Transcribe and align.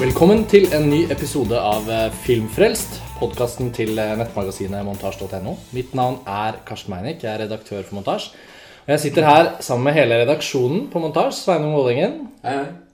Velkommen 0.00 0.46
til 0.48 0.62
en 0.72 0.86
ny 0.88 1.02
episode 1.12 1.58
av 1.60 1.84
eh, 1.92 2.06
Filmfrelst, 2.24 2.94
podkasten 3.18 3.66
til 3.76 3.98
eh, 4.00 4.14
nettmagasinet 4.16 4.80
montasj.no. 4.86 5.52
Mitt 5.76 5.90
navn 5.92 6.22
er 6.24 6.56
Karsten 6.64 6.94
Meinick, 6.94 7.20
jeg 7.20 7.28
er 7.34 7.42
redaktør 7.42 7.82
for 7.84 7.98
Montasj. 7.98 8.30
Og 8.86 8.94
jeg 8.94 9.02
sitter 9.02 9.28
her 9.28 9.50
sammen 9.60 9.90
med 9.90 9.98
hele 9.98 10.22
redaksjonen 10.22 10.86
på 10.88 11.02
Montasj. 11.04 11.42
Sveinung 11.42 11.76
Vålingen, 11.76 12.16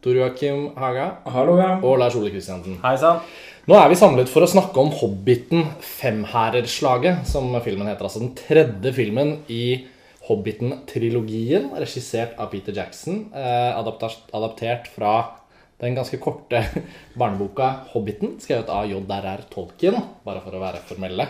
Tor 0.03 0.19
Joakim 0.19 0.67
Haga 0.75 1.07
Hallo, 1.31 1.55
ja. 1.63 1.71
og 1.79 2.03
Lars 2.03 2.19
Ole 2.19 2.35
Kristiansen. 2.35 2.81
Hei 2.83 2.97
sann. 2.99 3.23
Nå 3.71 3.79
er 3.79 3.87
vi 3.95 4.03
samlet 4.03 4.35
for 4.35 4.43
å 4.43 4.51
snakke 4.51 4.83
om 4.83 4.91
Hobbiten 4.99 5.63
Femhærerslaget, 5.79 7.23
som 7.31 7.55
filmen 7.63 7.87
heter. 7.87 8.11
Altså 8.11 8.27
den 8.27 8.35
tredje 8.35 8.97
filmen 8.99 9.37
i 9.47 9.87
Hobbiten-trilogien, 10.27 11.71
regissert 11.79 12.35
av 12.35 12.51
Peter 12.51 12.75
Jackson. 12.75 13.29
Eh, 13.31 13.73
adaptert, 13.79 14.27
adaptert 14.35 14.91
fra 14.99 15.21
den 15.79 15.95
ganske 15.95 16.17
korte 16.17 16.63
barneboka 17.21 17.73
'Hobbiten', 17.91 18.39
skrevet 18.41 18.69
av 18.73 18.87
J.R.R. 18.89 19.43
Tolkien, 19.53 19.97
bare 20.25 20.41
for 20.45 20.57
å 20.57 20.61
være 20.63 20.81
formelle. 20.89 21.29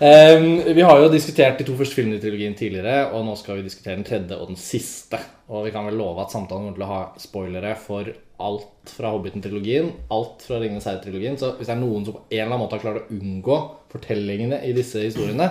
Um, 0.00 0.48
vi 0.76 0.84
har 0.84 1.00
jo 1.00 1.12
diskutert 1.12 1.60
de 1.60 1.66
to 1.68 1.76
første 1.78 1.96
filmene 1.96 2.20
i 2.20 2.22
trilogien 2.22 2.56
tidligere, 2.56 3.08
og 3.14 3.24
nå 3.24 3.36
skal 3.40 3.60
vi 3.60 3.68
diskutere 3.68 3.96
den 3.96 4.06
tredje 4.08 4.36
og 4.36 4.52
den 4.52 4.60
siste. 4.60 5.20
Og 5.50 5.64
vi 5.66 5.72
kan 5.74 5.88
vel 5.88 5.96
love 5.98 6.22
at 6.22 6.34
samtalen 6.34 6.68
kommer 6.68 6.78
til 6.78 6.86
å 6.86 6.92
ha 6.92 7.00
spoilere 7.20 7.72
for 7.80 8.12
alt 8.40 8.92
fra 8.92 9.14
Hobbiten-trilogien, 9.14 9.90
alt 10.12 10.44
fra 10.44 10.60
Ringenes 10.60 10.86
herre-trilogien. 10.88 11.40
Så 11.40 11.54
hvis 11.56 11.68
det 11.68 11.76
er 11.76 11.80
noen 11.80 12.06
som 12.06 12.16
på 12.16 12.24
en 12.28 12.36
eller 12.36 12.46
annen 12.50 12.62
måte 12.62 12.78
har 12.78 12.84
klart 12.84 13.02
å 13.02 13.16
unngå 13.16 13.58
fortellingene 13.92 14.60
i 14.68 14.76
disse 14.76 15.02
historiene, 15.04 15.48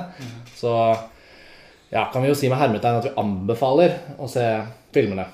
så 0.58 0.74
ja, 1.90 2.08
kan 2.14 2.22
vi 2.22 2.30
jo 2.30 2.38
si 2.38 2.50
med 2.50 2.62
hermetegn 2.62 3.02
at 3.02 3.10
vi 3.10 3.18
anbefaler 3.22 3.98
å 4.22 4.30
se 4.30 4.46
filmene 4.94 5.26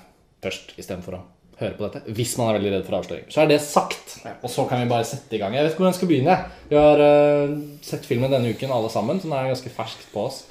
først 0.44 0.76
istedenfor 0.80 1.20
å 1.20 1.24
høre 1.60 1.78
på 1.78 1.88
dette. 1.88 2.16
Hvis 2.18 2.36
man 2.40 2.50
er 2.50 2.60
veldig 2.60 2.74
redd 2.74 2.88
for 2.88 3.00
avsløring. 3.00 3.30
Så 3.32 3.44
er 3.44 3.52
det 3.52 3.62
sagt. 3.64 4.18
Og 4.42 4.52
så 4.52 4.66
kan 4.70 4.82
vi 4.82 4.92
bare 4.92 5.08
sette 5.08 5.38
i 5.38 5.40
gang. 5.42 5.56
Jeg 5.56 5.66
vet 5.66 5.74
ikke 5.74 5.84
hvor 5.84 5.92
jeg 5.92 6.00
skal 6.00 6.12
begynne. 6.12 6.38
Vi 6.70 6.80
har 6.80 7.04
uh, 7.06 7.56
sett 7.86 8.08
filmen 8.10 8.34
denne 8.34 8.52
uken 8.52 8.74
alle 8.76 8.92
sammen, 8.94 9.22
så 9.22 9.30
den 9.30 9.38
er 9.38 9.52
ganske 9.54 9.74
ferskt 9.74 10.08
på 10.14 10.28
oss. 10.28 10.44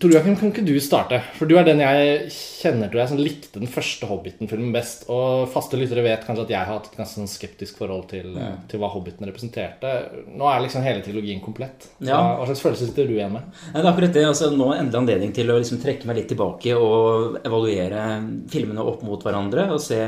Tor 0.00 0.08
Joakim, 0.08 0.36
kan 0.40 0.48
ikke 0.48 0.64
du 0.64 0.72
starte? 0.80 1.18
For 1.36 1.48
du 1.48 1.52
er 1.60 1.66
den 1.66 1.82
jeg 1.82 2.30
kjenner 2.32 2.88
til 2.88 3.00
jeg, 3.02 3.10
som 3.10 3.18
likte 3.20 3.60
den 3.60 3.70
første 3.70 4.08
Hobbiten-filmen 4.08 4.72
best. 4.72 5.04
Og 5.12 5.50
faste 5.52 5.76
lyttere 5.76 6.04
vet 6.06 6.24
kanskje 6.24 6.46
at 6.46 6.52
jeg 6.54 6.58
har 6.60 6.70
hatt 6.70 6.88
et 6.88 6.96
ganske 6.96 7.20
sånn 7.20 7.30
skeptisk 7.30 7.80
forhold 7.82 8.06
til, 8.12 8.32
til 8.70 8.80
hva 8.80 8.88
Hobbiten 8.94 9.28
representerte. 9.28 9.92
Nå 10.32 10.48
er 10.48 10.64
liksom 10.64 10.86
hele 10.86 11.04
trilogien 11.04 11.42
komplett. 11.44 11.90
Ja. 12.00 12.22
Hva 12.40 12.48
slags 12.48 12.64
følelse 12.64 12.88
sitter 12.88 13.10
du 13.10 13.18
igjen 13.18 13.36
med? 13.36 13.48
Ja, 13.68 13.76
det 13.76 13.84
er 13.84 13.90
akkurat 13.92 14.16
det. 14.16 14.26
altså 14.30 14.50
Nå 14.54 14.70
er 14.72 14.80
endelig 14.80 15.02
anledning 15.02 15.36
til 15.36 15.52
å 15.52 15.60
liksom 15.60 15.82
trekke 15.84 16.08
meg 16.08 16.22
litt 16.22 16.30
tilbake 16.32 16.76
og 16.78 17.42
evaluere 17.44 18.06
filmene 18.52 18.86
opp 18.88 19.04
mot 19.06 19.28
hverandre. 19.28 19.68
Og 19.76 19.82
se 19.84 20.06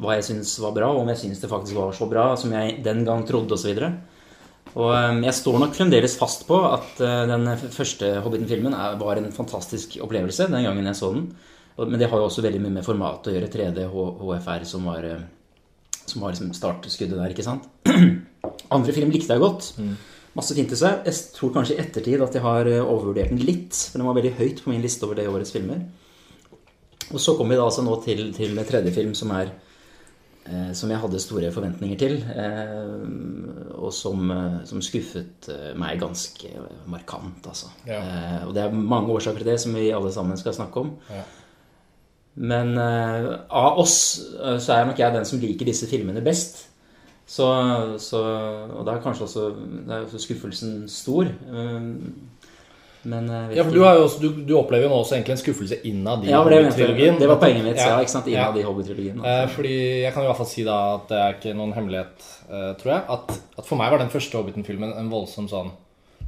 hva 0.00 0.16
jeg 0.16 0.26
syns 0.26 0.56
var 0.64 0.74
bra, 0.74 0.90
og 0.90 1.04
om 1.04 1.12
jeg 1.12 1.22
syns 1.26 1.42
det 1.42 1.52
faktisk 1.52 1.78
var 1.78 1.94
så 1.94 2.08
bra 2.10 2.32
som 2.40 2.52
jeg 2.56 2.80
den 2.82 3.04
gang 3.06 3.22
trodde 3.28 3.54
osv. 3.54 3.78
Og 4.76 4.90
um, 4.94 5.22
jeg 5.26 5.34
står 5.34 5.56
nok 5.58 5.74
fremdeles 5.74 6.14
fast 6.18 6.44
på 6.46 6.58
at 6.68 7.00
uh, 7.02 7.24
den 7.30 7.48
første 7.74 8.12
Hobbiten-filmen 8.22 8.76
var 9.00 9.18
en 9.18 9.32
fantastisk 9.34 9.98
opplevelse 10.04 10.46
den 10.52 10.68
gangen 10.68 10.86
jeg 10.86 10.98
så 11.00 11.10
den. 11.16 11.26
Men 11.80 11.96
det 11.98 12.10
har 12.12 12.20
jo 12.20 12.28
også 12.28 12.44
veldig 12.44 12.60
mye 12.60 12.76
med 12.76 12.84
formatet 12.86 13.30
å 13.30 13.34
gjøre. 13.34 13.50
3D, 13.50 13.86
HFR, 13.90 14.66
som 14.68 14.86
var, 14.90 15.06
uh, 15.06 15.98
som 16.04 16.22
var 16.22 16.34
liksom 16.34 16.54
startskuddet 16.54 17.18
der, 17.18 17.34
ikke 17.34 17.46
sant. 17.46 17.66
Andre 18.76 18.94
film 18.94 19.10
likte 19.14 19.34
jeg 19.34 19.42
godt. 19.42 19.72
Masse 20.38 20.54
fint 20.54 20.70
i 20.70 20.78
seg. 20.78 21.00
Jeg 21.08 21.32
tror 21.34 21.50
kanskje 21.56 21.74
i 21.74 21.80
ettertid 21.82 22.22
at 22.22 22.36
jeg 22.36 22.44
har 22.44 22.68
eh, 22.70 22.84
overvurdert 22.84 23.32
den 23.32 23.42
litt. 23.42 23.74
For 23.74 23.98
den 23.98 24.06
var 24.06 24.18
veldig 24.18 24.36
høyt 24.38 24.62
på 24.62 24.70
min 24.70 24.84
liste 24.84 25.06
over 25.06 25.18
det 25.18 25.26
årets 25.30 25.50
filmer. 25.54 25.82
Og 27.10 27.18
så 27.18 27.34
kommer 27.34 27.56
vi 27.56 27.58
da 27.58 27.66
altså 27.66 27.82
nå 27.82 27.96
til, 28.04 28.28
til 28.36 28.60
tredje 28.68 28.92
film 28.94 29.16
som 29.18 29.32
er 29.34 29.50
eh, 29.50 29.69
Som 30.74 30.90
jeg 30.90 30.98
hadde 30.98 31.20
store 31.22 31.50
forventninger 31.52 31.98
til. 32.00 32.14
Eh, 32.32 33.74
og 33.76 33.92
som, 33.94 34.30
eh, 34.30 34.56
som 34.66 34.80
skuffet 34.82 35.48
eh, 35.52 35.74
meg 35.78 36.00
ganske 36.00 36.48
markant, 36.90 37.44
altså. 37.46 37.68
Ja. 37.86 38.00
Eh, 38.00 38.48
og 38.48 38.54
det 38.56 38.64
er 38.64 38.74
mange 38.74 39.12
årsaker 39.14 39.42
til 39.42 39.52
det 39.52 39.60
som 39.62 39.76
vi 39.76 39.90
alle 39.94 40.10
sammen 40.12 40.40
skal 40.40 40.56
snakke 40.56 40.80
om. 40.80 40.94
Ja. 41.10 41.22
Men 42.40 42.72
eh, 42.78 43.28
av 43.50 43.78
oss 43.82 43.96
eh, 44.38 44.58
så 44.62 44.74
er 44.74 44.88
nok 44.88 44.98
jeg 45.02 45.14
den 45.14 45.28
som 45.28 45.40
liker 45.42 45.68
disse 45.68 45.88
filmene 45.90 46.24
best. 46.24 46.66
Så, 47.30 47.46
så 48.02 48.20
Og 48.74 48.82
da 48.86 48.96
er 48.96 49.04
kanskje 49.04 49.28
også, 49.28 49.46
er 49.86 50.00
også 50.02 50.18
skuffelsen 50.24 50.88
stor. 50.90 51.28
Eh, 53.02 53.08
Men 53.08 53.28
jeg 53.28 53.56
Ja, 53.56 53.62
for 53.64 53.72
du, 53.72 53.80
også, 53.84 54.20
du, 54.20 54.28
du 54.44 54.54
opplever 54.58 54.84
jo 54.84 54.90
nå 54.92 54.98
også 55.00 55.16
egentlig 55.16 55.32
en 55.38 55.40
skuffelse 55.40 55.78
innad 55.88 56.24
i 56.24 56.30
Ja. 56.30 56.42
Hobbit-trilogien. 56.44 57.18
det 57.18 57.28
var 57.28 57.36
poenget 57.40 57.64
mitt. 57.64 57.76
Ja, 57.80 57.96
Ja. 57.96 58.00
ikke 58.04 58.10
sant? 58.12 58.26
Innad 58.28 58.56
i 58.58 58.62
Hobbit-trilogien. 58.62 59.24
Eh, 59.24 59.46
fordi 59.48 60.02
jeg 60.02 60.12
kan 60.12 60.22
i 60.22 60.26
hvert 60.26 60.36
fall 60.36 60.46
si 60.46 60.64
da 60.64 60.94
at 60.96 61.08
det 61.08 61.18
er 61.18 61.32
ikke 61.38 61.54
noen 61.56 61.72
hemmelighet, 61.72 62.26
eh, 62.50 62.74
tror 62.76 62.92
jeg, 62.92 63.02
at, 63.08 63.40
at 63.58 63.66
for 63.66 63.76
meg 63.76 63.90
var 63.90 63.98
den 63.98 64.10
første 64.12 64.36
Hobbiten-filmen 64.36 64.92
en 64.98 65.10
voldsom 65.10 65.48
sånn 65.48 65.70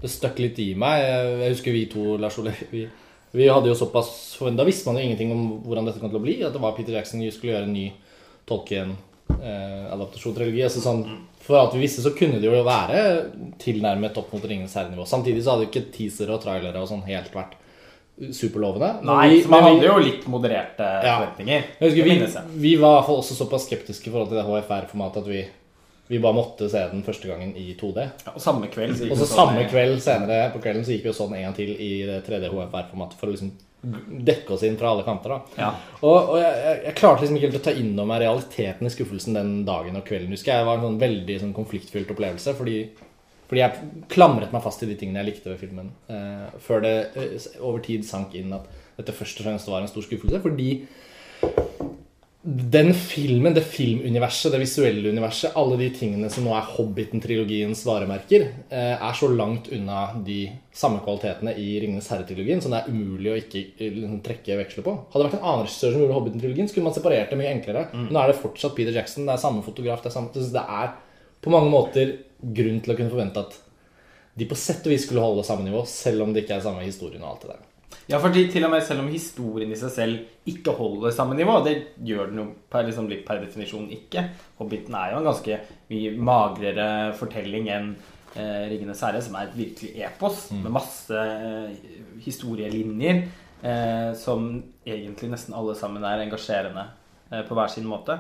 Det 0.03 0.11
støkk 0.11 0.39
litt 0.41 0.59
i 0.59 0.75
meg. 0.75 0.99
Jeg, 1.05 1.51
husker 1.53 1.73
vi 1.73 1.85
to, 1.87 2.17
Lars 2.19 2.39
Ole 2.39 2.51
vi, 2.73 2.89
vi 3.33 3.47
hadde 3.49 3.69
jo 3.69 3.75
såpass 3.79 4.39
Da 4.57 4.65
visste 4.65 4.87
man 4.91 4.97
jo 4.99 5.05
ingenting 5.07 5.31
om 5.31 5.63
hvordan 5.63 5.85
dette 5.87 6.01
kom 6.01 6.11
til 6.11 6.19
å 6.19 6.23
bli. 6.25 6.43
At 6.43 6.53
det 6.53 6.61
var 6.61 6.73
Peter 6.75 6.93
Jackson 6.97 7.21
som 7.21 7.31
skulle 7.31 7.53
gjøre 7.53 7.69
en 7.69 7.73
ny 7.77 7.93
Tolkien-adaptasjon-trilogi. 9.43 10.63
altså 10.65 10.83
sånn, 10.83 11.03
for 11.43 11.59
alt 11.59 11.75
vi 11.75 11.81
visste, 11.83 12.03
så 12.05 12.13
kunne 12.17 12.39
det 12.41 12.47
jo 12.49 12.63
være 12.65 13.03
tilnærmet 13.63 14.17
opp 14.21 14.33
mot 14.33 14.45
Ringenes 14.45 14.75
herre-nivå. 14.79 15.07
Samtidig 15.09 15.43
så 15.45 15.57
hadde 15.57 15.67
jo 15.67 15.73
ikke 15.73 15.93
teasere 15.97 16.37
og 16.37 16.43
trailere 16.45 16.79
og 16.83 16.89
sånn 16.89 17.03
helt 17.07 17.33
vært 17.35 17.57
superlovende. 18.33 19.03
Nei, 19.05 19.29
vi- 19.41 19.49
man 19.49 19.63
hadde 19.65 19.87
jo 19.89 19.99
litt 19.99 20.27
modererte 20.29 20.79
Ja. 21.03 21.19
forventninger. 21.19 21.65
husker, 21.81 22.05
vi, 22.05 22.61
vi 22.61 22.77
var 22.77 22.91
i 22.93 23.01
hvert 23.01 23.07
fall 23.07 23.17
også 23.23 23.35
såpass 23.35 23.67
skeptiske 23.67 24.07
i 24.09 24.11
forhold 24.13 24.29
til 24.29 24.39
det 24.39 24.47
HFR-formatet 24.47 25.17
at 25.17 25.27
vi, 25.27 25.47
vi 26.09 26.19
bare 26.19 26.35
måtte 26.35 26.69
se 26.71 26.79
den 26.93 27.03
første 27.03 27.27
gangen 27.27 27.57
i 27.57 27.75
2D. 27.75 27.97
Ja, 28.27 28.33
og 28.35 28.41
samme 28.41 28.69
kveld 28.69 28.95
så 28.97 29.05
gikk 29.07 29.13
Og 29.13 29.19
så 29.19 29.27
sånn, 29.27 29.49
samme 29.49 29.61
eh, 29.65 29.69
kveld 29.71 30.01
senere 30.01 30.53
på 30.53 30.61
kvelden 30.63 30.85
så 30.85 30.93
gikk 30.93 31.03
vi 31.05 31.09
og 31.09 31.15
så 31.17 31.27
den 31.29 31.37
en 31.39 31.43
gang 31.45 31.55
til 31.57 31.71
i 31.71 32.07
det 32.07 32.25
3D 32.27 32.51
HFR-formatet 32.53 33.15
for 33.19 33.27
å 33.27 33.33
liksom 33.33 33.51
dekke 33.83 34.55
oss 34.55 34.63
inn 34.63 34.77
fra 34.79 34.93
alle 34.93 35.05
kanter. 35.07 35.35
da. 35.35 35.59
Ja. 35.59 35.71
Og, 36.01 36.35
og 36.35 36.37
jeg, 36.39 36.75
jeg, 36.87 36.95
klarte 36.99 37.25
liksom 37.25 37.39
ikke 37.39 37.49
helt 37.49 37.59
å 37.59 37.65
ta 37.67 37.75
inn 37.75 37.95
over 37.97 38.11
meg 38.13 38.21
realiteten 38.23 38.87
i 38.87 38.93
skuffelsen 38.95 39.39
den 39.39 39.55
dagen 39.67 39.99
og 39.99 40.05
kvelden. 40.07 40.35
husker 40.37 40.53
jeg. 40.53 40.63
Det 40.63 40.69
var 40.69 40.79
en 40.79 40.87
sånn 40.87 41.01
veldig 41.03 41.39
sånn 41.43 41.57
konfliktfylt 41.57 42.13
opplevelse. 42.15 42.55
Fordi, 42.59 42.77
fordi 43.51 43.65
jeg 43.65 44.05
klamret 44.13 44.55
meg 44.55 44.63
fast 44.63 44.83
til 44.83 44.93
de 44.93 44.99
tingene 45.01 45.25
jeg 45.25 45.33
likte 45.33 45.51
ved 45.51 45.63
filmen. 45.65 45.91
Eh, 46.07 46.55
før 46.63 46.85
det 46.87 46.95
eh, 47.19 47.49
over 47.61 47.83
tid 47.83 48.07
sank 48.07 48.37
inn 48.39 48.55
at 48.55 48.71
dette 49.01 49.17
først 49.17 49.43
og 49.43 49.49
fremst 49.49 49.73
var 49.73 49.83
en 49.83 49.91
stor 49.91 50.07
skuffelse. 50.07 50.43
Fordi 50.47 50.71
den 52.45 52.91
filmen, 52.95 53.55
det 53.55 53.63
filmuniverset, 53.71 54.51
det 54.51 54.59
visuelle 54.65 55.13
universet, 55.15 55.53
alle 55.55 55.77
de 55.79 55.87
tingene 55.95 56.27
som 56.33 56.43
nå 56.43 56.51
er 56.57 56.73
Hobbiten-trilogiens 56.75 57.85
varemerker, 57.87 58.49
eh, 58.67 58.97
er 58.97 59.15
så 59.15 59.29
langt 59.31 59.69
unna 59.71 60.09
de 60.27 60.49
samme 60.75 60.99
kvalitetene 61.05 61.55
i 61.55 61.77
Ringenes 61.85 62.11
herre-trilogien 62.11 62.59
som 62.65 62.75
det 62.75 62.81
er 62.81 62.91
umulig 62.91 63.31
å 63.31 63.39
ikke 63.39 63.63
eh, 63.77 63.95
liksom, 63.95 64.19
trekke 64.27 64.59
veksler 64.59 64.87
på. 64.89 64.97
Hadde 65.13 65.23
det 65.23 65.29
vært 65.29 65.39
en 65.39 65.47
annen 65.53 65.65
regissør 65.69 65.95
som 65.95 66.03
gjorde 66.03 66.19
Hobbiten-trilogien, 66.19 66.73
skulle 66.73 66.89
man 66.89 66.99
separert 66.99 67.31
det 67.31 67.39
mye 67.39 67.55
enklere. 67.55 67.87
Nå 68.11 68.19
er 68.19 68.33
det 68.33 68.41
fortsatt 68.43 68.75
Peter 68.75 68.99
Jackson, 68.99 69.29
det 69.31 69.37
er 69.37 69.45
samme 69.45 69.63
fotograf, 69.63 70.03
det 70.03 70.11
er 70.11 70.19
samme 70.19 70.35
Det 70.35 70.67
er 70.83 70.97
på 71.47 71.55
mange 71.55 71.71
måter 71.71 72.17
grunn 72.43 72.83
til 72.83 72.95
å 72.95 72.99
kunne 72.99 73.15
forvente 73.15 73.47
at 73.47 73.61
de 74.35 74.49
på 74.51 74.59
sett 74.59 74.83
og 74.89 74.97
vis 74.97 75.07
skulle 75.07 75.23
holde 75.23 75.47
samme 75.47 75.63
nivå, 75.69 75.85
selv 75.87 76.27
om 76.27 76.35
det 76.35 76.43
ikke 76.43 76.59
er 76.59 76.67
samme 76.67 76.83
historien 76.83 77.23
og 77.23 77.37
alt 77.37 77.47
det 77.47 77.55
der. 77.55 77.69
Ja, 78.11 78.19
fordi 78.19 78.49
til 78.51 78.65
og 78.67 78.73
med 78.73 78.83
selv 78.83 79.05
om 79.05 79.11
historien 79.13 79.71
i 79.71 79.79
seg 79.79 79.93
selv 79.95 80.49
ikke 80.51 80.75
holder 80.75 81.15
samme 81.15 81.37
nivå, 81.39 81.61
det 81.65 81.77
gjør 82.03 82.33
den 82.33 82.41
jo 82.43 82.47
per, 82.73 82.87
liksom, 82.89 83.07
litt 83.11 83.23
per 83.29 83.39
definisjon 83.45 83.87
ikke. 83.95 84.25
Hobbiten 84.59 84.97
er 84.99 85.13
jo 85.13 85.21
en 85.21 85.29
ganske 85.31 85.61
mye 85.93 86.17
magrere 86.19 86.89
fortelling 87.19 87.71
enn 87.71 87.93
eh, 88.35 88.67
Ringenes 88.73 89.05
herre, 89.07 89.23
som 89.23 89.39
er 89.39 89.49
et 89.49 89.57
virkelig 89.61 89.95
epos 90.09 90.49
med 90.57 90.75
masse 90.75 91.23
eh, 91.23 91.95
historielinjer 92.25 93.23
eh, 93.63 94.11
som 94.19 94.51
egentlig 94.83 95.31
nesten 95.33 95.55
alle 95.57 95.79
sammen 95.79 96.05
er 96.09 96.25
engasjerende 96.25 96.89
eh, 97.31 97.45
på 97.47 97.59
hver 97.59 97.71
sin 97.71 97.87
måte. 97.89 98.19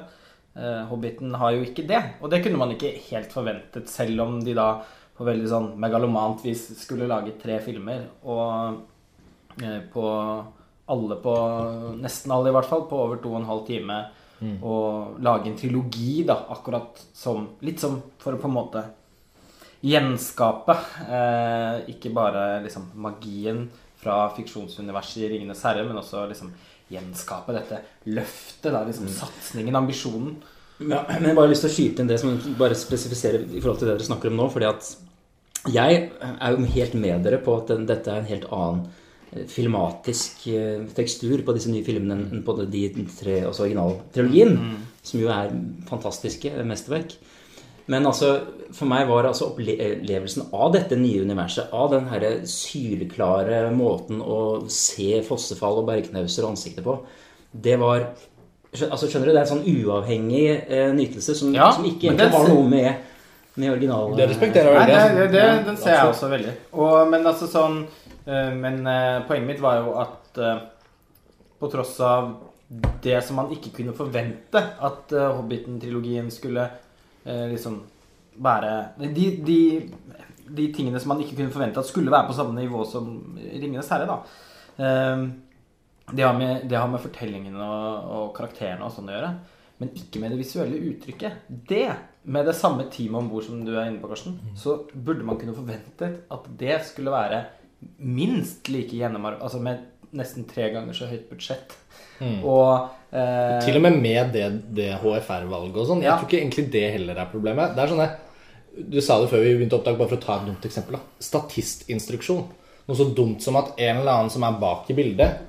Eh, 0.55 0.85
Hobbiten 0.93 1.35
har 1.43 1.57
jo 1.57 1.67
ikke 1.67 1.89
det, 1.91 2.01
og 2.21 2.31
det 2.31 2.43
kunne 2.45 2.61
man 2.61 2.77
ikke 2.77 2.95
helt 3.11 3.35
forventet, 3.35 3.91
selv 3.91 4.23
om 4.29 4.39
de 4.45 4.55
da 4.57 4.77
på 5.19 5.27
veldig 5.27 5.51
sånn 5.51 5.69
megalomant 5.81 6.41
vis 6.47 6.69
skulle 6.81 7.11
lage 7.11 7.35
tre 7.43 7.59
filmer. 7.65 8.07
og 8.23 8.89
på 9.93 10.07
alle 10.93 11.17
på 11.23 11.35
Nesten 12.01 12.33
alle, 12.35 12.51
i 12.51 12.57
hvert 12.57 12.69
fall. 12.69 12.87
På 12.91 13.05
over 13.07 13.21
to 13.23 13.35
og 13.35 13.41
en 13.43 13.51
halv 13.51 13.67
time. 13.69 14.01
Og 14.43 15.21
lage 15.23 15.51
en 15.51 15.59
trilogi, 15.59 16.25
da, 16.27 16.41
akkurat 16.51 16.99
som 17.15 17.47
Litt 17.63 17.81
som 17.83 18.01
for 18.19 18.35
å 18.35 18.41
på 18.43 18.51
en 18.51 18.57
måte 18.57 18.83
gjenskape 19.83 20.77
eh, 21.11 21.89
ikke 21.91 22.13
bare 22.15 22.61
liksom 22.63 22.93
magien 23.03 23.65
fra 23.99 24.29
fiksjonsuniverset 24.37 25.25
i 25.25 25.31
'Ringenes 25.31 25.63
herre', 25.67 25.83
men 25.87 25.99
også 25.99 26.23
liksom 26.31 26.53
gjenskape 26.93 27.55
dette 27.57 27.81
løftet, 28.15 28.71
da, 28.71 28.85
liksom 28.87 29.09
satsingen, 29.11 29.75
ambisjonen. 29.79 30.37
Ja, 30.79 31.03
men 31.09 31.31
jeg 31.31 31.37
bare 31.37 31.47
har 31.47 31.53
lyst 31.53 31.67
til 31.67 31.71
å 31.71 31.75
skyte 31.75 32.03
inn 32.03 32.11
det 32.11 32.21
som 32.23 32.39
bare 32.59 32.79
spesifiserer 32.79 33.43
i 33.43 33.61
forhold 33.63 33.81
til 33.81 33.91
det 33.91 33.97
dere 33.97 34.07
snakker 34.07 34.31
om 34.31 34.39
nå. 34.39 34.49
fordi 34.55 34.71
at 34.71 34.95
jeg 35.71 35.99
er 36.23 36.55
jo 36.55 36.73
helt 36.75 36.95
med 36.99 37.23
dere 37.27 37.39
på 37.43 37.55
at 37.61 37.71
dette 37.87 38.11
er 38.11 38.23
en 38.23 38.31
helt 38.31 38.49
annen 38.51 38.87
eh, 38.87 39.02
filmatisk 39.49 40.47
eh, 40.53 40.83
tekstur 40.97 41.43
på 41.47 41.55
disse 41.57 41.71
nye 41.73 41.85
filmene 41.87 42.29
enn 42.31 42.43
på 42.47 42.57
de 42.63 42.89
tre, 43.19 43.43
altså 43.47 43.67
originaltrilogien. 43.67 44.59
som 45.03 45.19
jo 45.19 45.31
er 45.35 45.51
fantastiske 45.89 46.53
mesterverk. 46.65 47.17
Men 47.91 48.07
altså, 48.07 48.37
for 48.73 48.87
meg 48.87 49.09
var 49.09 49.27
altså 49.27 49.49
opplevelsen 49.51 50.53
av 50.55 50.73
dette 50.77 50.97
nye 50.97 51.25
universet, 51.27 51.73
av 51.75 51.91
den 51.91 52.07
herre 52.13 52.47
syleklare 52.47 53.65
måten 53.75 54.23
å 54.23 54.69
se 54.71 55.19
fossefall 55.27 55.81
og 55.83 55.89
bergknauser 55.91 56.47
og 56.47 56.55
ansiktet 56.55 56.87
på, 56.87 57.01
det 57.53 57.75
var 57.83 58.13
altså 58.73 59.09
Skjønner 59.11 59.29
du? 59.29 59.33
Det 59.35 59.41
er 59.41 59.45
en 59.45 59.51
sånn 59.51 59.67
uavhengig 59.69 60.45
eh, 60.49 60.93
nytelse 60.97 61.35
som, 61.37 61.51
Ja, 61.53 61.73
som 61.75 61.85
ikke 61.85 62.09
egentlig 62.09 62.31
var 62.33 62.47
noe 62.49 62.69
med, 62.71 63.03
med 63.61 63.69
original 63.75 64.15
Det 64.17 64.31
respekterer 64.31 64.79
jeg 64.79 64.87
Nei, 64.89 65.03
veldig. 65.03 65.19
det, 65.19 65.27
det, 65.35 65.65
den 65.67 65.77
ser 65.83 65.99
jeg 65.99 66.15
også 66.15 66.31
veldig. 66.33 66.55
Og, 66.73 66.95
men 67.13 67.29
altså 67.29 67.51
sånn 67.53 67.83
eh, 67.83 68.02
Men 68.25 68.87
eh, 68.87 69.23
poenget 69.27 69.49
mitt 69.49 69.63
var 69.63 69.81
jo 69.81 69.95
at 69.99 70.39
eh, 70.39 70.61
på 71.59 71.71
tross 71.71 71.97
av 72.01 72.33
det 73.03 73.19
som 73.27 73.39
man 73.41 73.53
ikke 73.53 73.73
kunne 73.77 73.95
forvente 73.97 74.61
at 74.61 75.13
eh, 75.15 75.33
Hobbiten-trilogien 75.37 76.31
skulle 76.33 76.65
eh, 77.25 77.47
liksom 77.53 77.81
være 78.43 78.73
de, 79.03 79.27
de, 79.45 79.59
de 80.49 80.69
tingene 80.75 81.01
som 81.01 81.13
man 81.13 81.23
ikke 81.23 81.37
kunne 81.41 81.53
forvente 81.53 81.83
at 81.83 81.89
skulle 81.91 82.13
være 82.13 82.31
på 82.31 82.37
samme 82.39 82.57
nivå 82.57 82.85
som 82.89 83.11
Ringenes 83.37 83.91
herre, 83.93 84.09
da. 84.09 84.21
Eh, 84.79 85.27
det, 86.13 86.25
har 86.25 86.39
med, 86.39 86.69
det 86.71 86.79
har 86.79 86.89
med 86.91 87.03
fortellingen 87.03 87.59
og, 87.61 88.13
og 88.17 88.31
karakterene 88.37 88.87
og 88.87 88.95
sånn 88.95 89.11
å 89.11 89.17
gjøre. 89.17 89.33
Men 89.83 89.91
ikke 89.99 90.21
med 90.23 90.33
det 90.33 90.39
visuelle 90.39 90.79
uttrykket. 90.93 91.49
Det, 91.69 91.87
med 92.31 92.47
det 92.47 92.55
samme 92.55 92.87
teamet 92.93 93.19
om 93.19 93.31
bord 93.33 93.45
som 93.47 93.65
du 93.67 93.73
er 93.75 93.89
inne 93.89 93.99
på, 94.03 94.11
Karsten, 94.13 94.37
så 94.59 94.85
burde 94.95 95.27
man 95.27 95.41
kunne 95.41 95.57
forventet 95.57 96.21
at 96.31 96.47
det 96.61 96.77
skulle 96.87 97.15
være 97.15 97.41
minst 97.99 98.69
like 98.73 98.95
gjennomarbeidet 98.97 99.45
Altså 99.47 99.61
med 99.63 99.87
nesten 100.13 100.45
tre 100.49 100.69
ganger 100.75 100.97
så 100.97 101.09
høyt 101.09 101.29
budsjett. 101.31 101.73
Og 102.23 102.91
eh, 103.11 103.59
Til 103.65 103.79
og 103.79 103.83
med 103.83 103.97
med 104.03 104.33
det, 104.35 104.47
det 104.77 104.91
HFR-valget 105.03 105.79
og 105.83 105.89
sånn. 105.89 106.03
Jeg 106.05 106.13
tror 106.15 106.29
ikke 106.29 106.41
egentlig 106.43 106.67
det 106.75 106.85
heller 106.99 107.19
er 107.23 107.31
problemet. 107.33 107.75
Det 107.77 107.83
er 107.85 107.93
sånn 107.95 108.05
Du 108.93 109.01
sa 109.05 109.19
det 109.21 109.31
før 109.33 109.43
vi 109.45 109.55
begynte 109.57 109.79
opptak, 109.79 109.99
bare 109.99 110.13
for 110.13 110.21
å 110.21 110.23
ta 110.23 110.37
et 110.39 110.47
dumt 110.51 110.69
eksempel. 110.69 110.99
da. 110.99 111.25
Statistinstruksjon. 111.31 112.45
Noe 112.89 112.99
så 112.99 113.09
dumt 113.15 113.43
som 113.45 113.57
at 113.61 113.75
en 113.79 114.01
eller 114.01 114.13
annen 114.13 114.31
som 114.33 114.45
er 114.47 114.61
bak 114.61 114.89
i 114.91 114.97
bildet, 114.99 115.43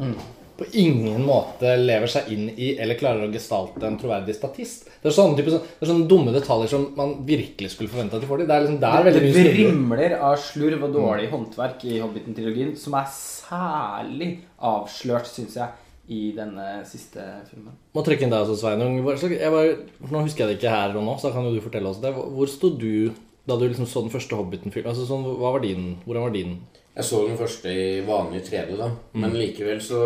på 0.58 0.66
ingen 0.78 1.24
måte 1.26 1.72
lever 1.82 2.08
seg 2.08 2.28
inn 2.32 2.50
i 2.56 2.76
eller 2.78 2.96
klarer 3.00 3.26
å 3.26 3.32
gestalte 3.34 3.88
en 3.88 3.98
troverdig 3.98 4.36
statist. 4.38 4.86
Det 5.02 5.10
er 5.10 5.16
sånne, 5.16 5.36
type, 5.40 5.50
sånn- 5.50 5.64
det 5.80 5.88
er 5.88 5.92
sånne 5.92 6.08
dumme 6.08 6.34
detaljer 6.36 6.70
som 6.70 6.84
man 6.96 7.16
virkelig 7.26 7.72
skulle 7.74 7.90
forvente 7.90 8.16
at 8.16 8.22
de 8.22 8.28
får 8.30 8.38
til. 8.44 8.48
Det 8.48 8.56
er 8.56 8.66
liksom 8.68 8.80
der 8.84 9.08
veldig 9.08 9.24
det 9.24 9.54
vrimler 9.56 10.16
av 10.20 10.36
slurv 10.38 10.84
og 10.84 10.94
dårlig 10.94 11.30
håndverk 11.32 11.86
i 11.90 11.98
Hobbiten-trilogien, 12.04 12.76
som 12.78 12.94
er 13.00 13.08
særlig 13.14 14.30
avslørt, 14.62 15.26
syns 15.30 15.56
jeg, 15.58 15.70
i 16.14 16.22
denne 16.36 16.84
siste 16.86 17.24
filmen. 17.50 17.74
Må 17.96 18.04
trekke 18.06 18.26
inn 18.26 18.30
deg 18.34 18.44
også, 18.46 18.58
Sveinung. 18.60 18.98
Var- 19.04 19.78
Nå 20.12 20.24
husker 20.26 20.44
jeg 20.46 20.50
det 20.54 20.60
ikke 20.62 20.70
her 20.76 20.96
og 20.98 21.04
nå, 21.08 21.18
så 21.20 21.32
kan 21.34 21.44
jo 21.46 21.54
du 21.56 21.62
fortelle 21.62 21.88
oss 21.90 22.02
det. 22.04 22.14
Hvor 22.14 22.48
sto 22.48 22.70
du 22.78 23.12
da 23.48 23.58
du 23.58 23.68
liksom 23.68 23.88
så 23.88 24.02
den 24.04 24.12
første 24.12 24.36
Hobbiten-filmen? 24.36 24.88
Altså, 24.92 25.08
sånn, 25.08 25.24
hva 25.24 25.54
var 25.54 25.60
din, 25.62 25.98
hvordan 26.06 26.24
var 26.28 26.32
din 26.36 26.60
Jeg 26.94 27.06
så 27.08 27.24
den 27.26 27.40
første 27.40 27.72
i 27.74 28.02
vanlig 28.06 28.44
3D, 28.46 28.76
da. 28.78 28.92
Men 29.18 29.34
likevel 29.34 29.80
så 29.82 30.02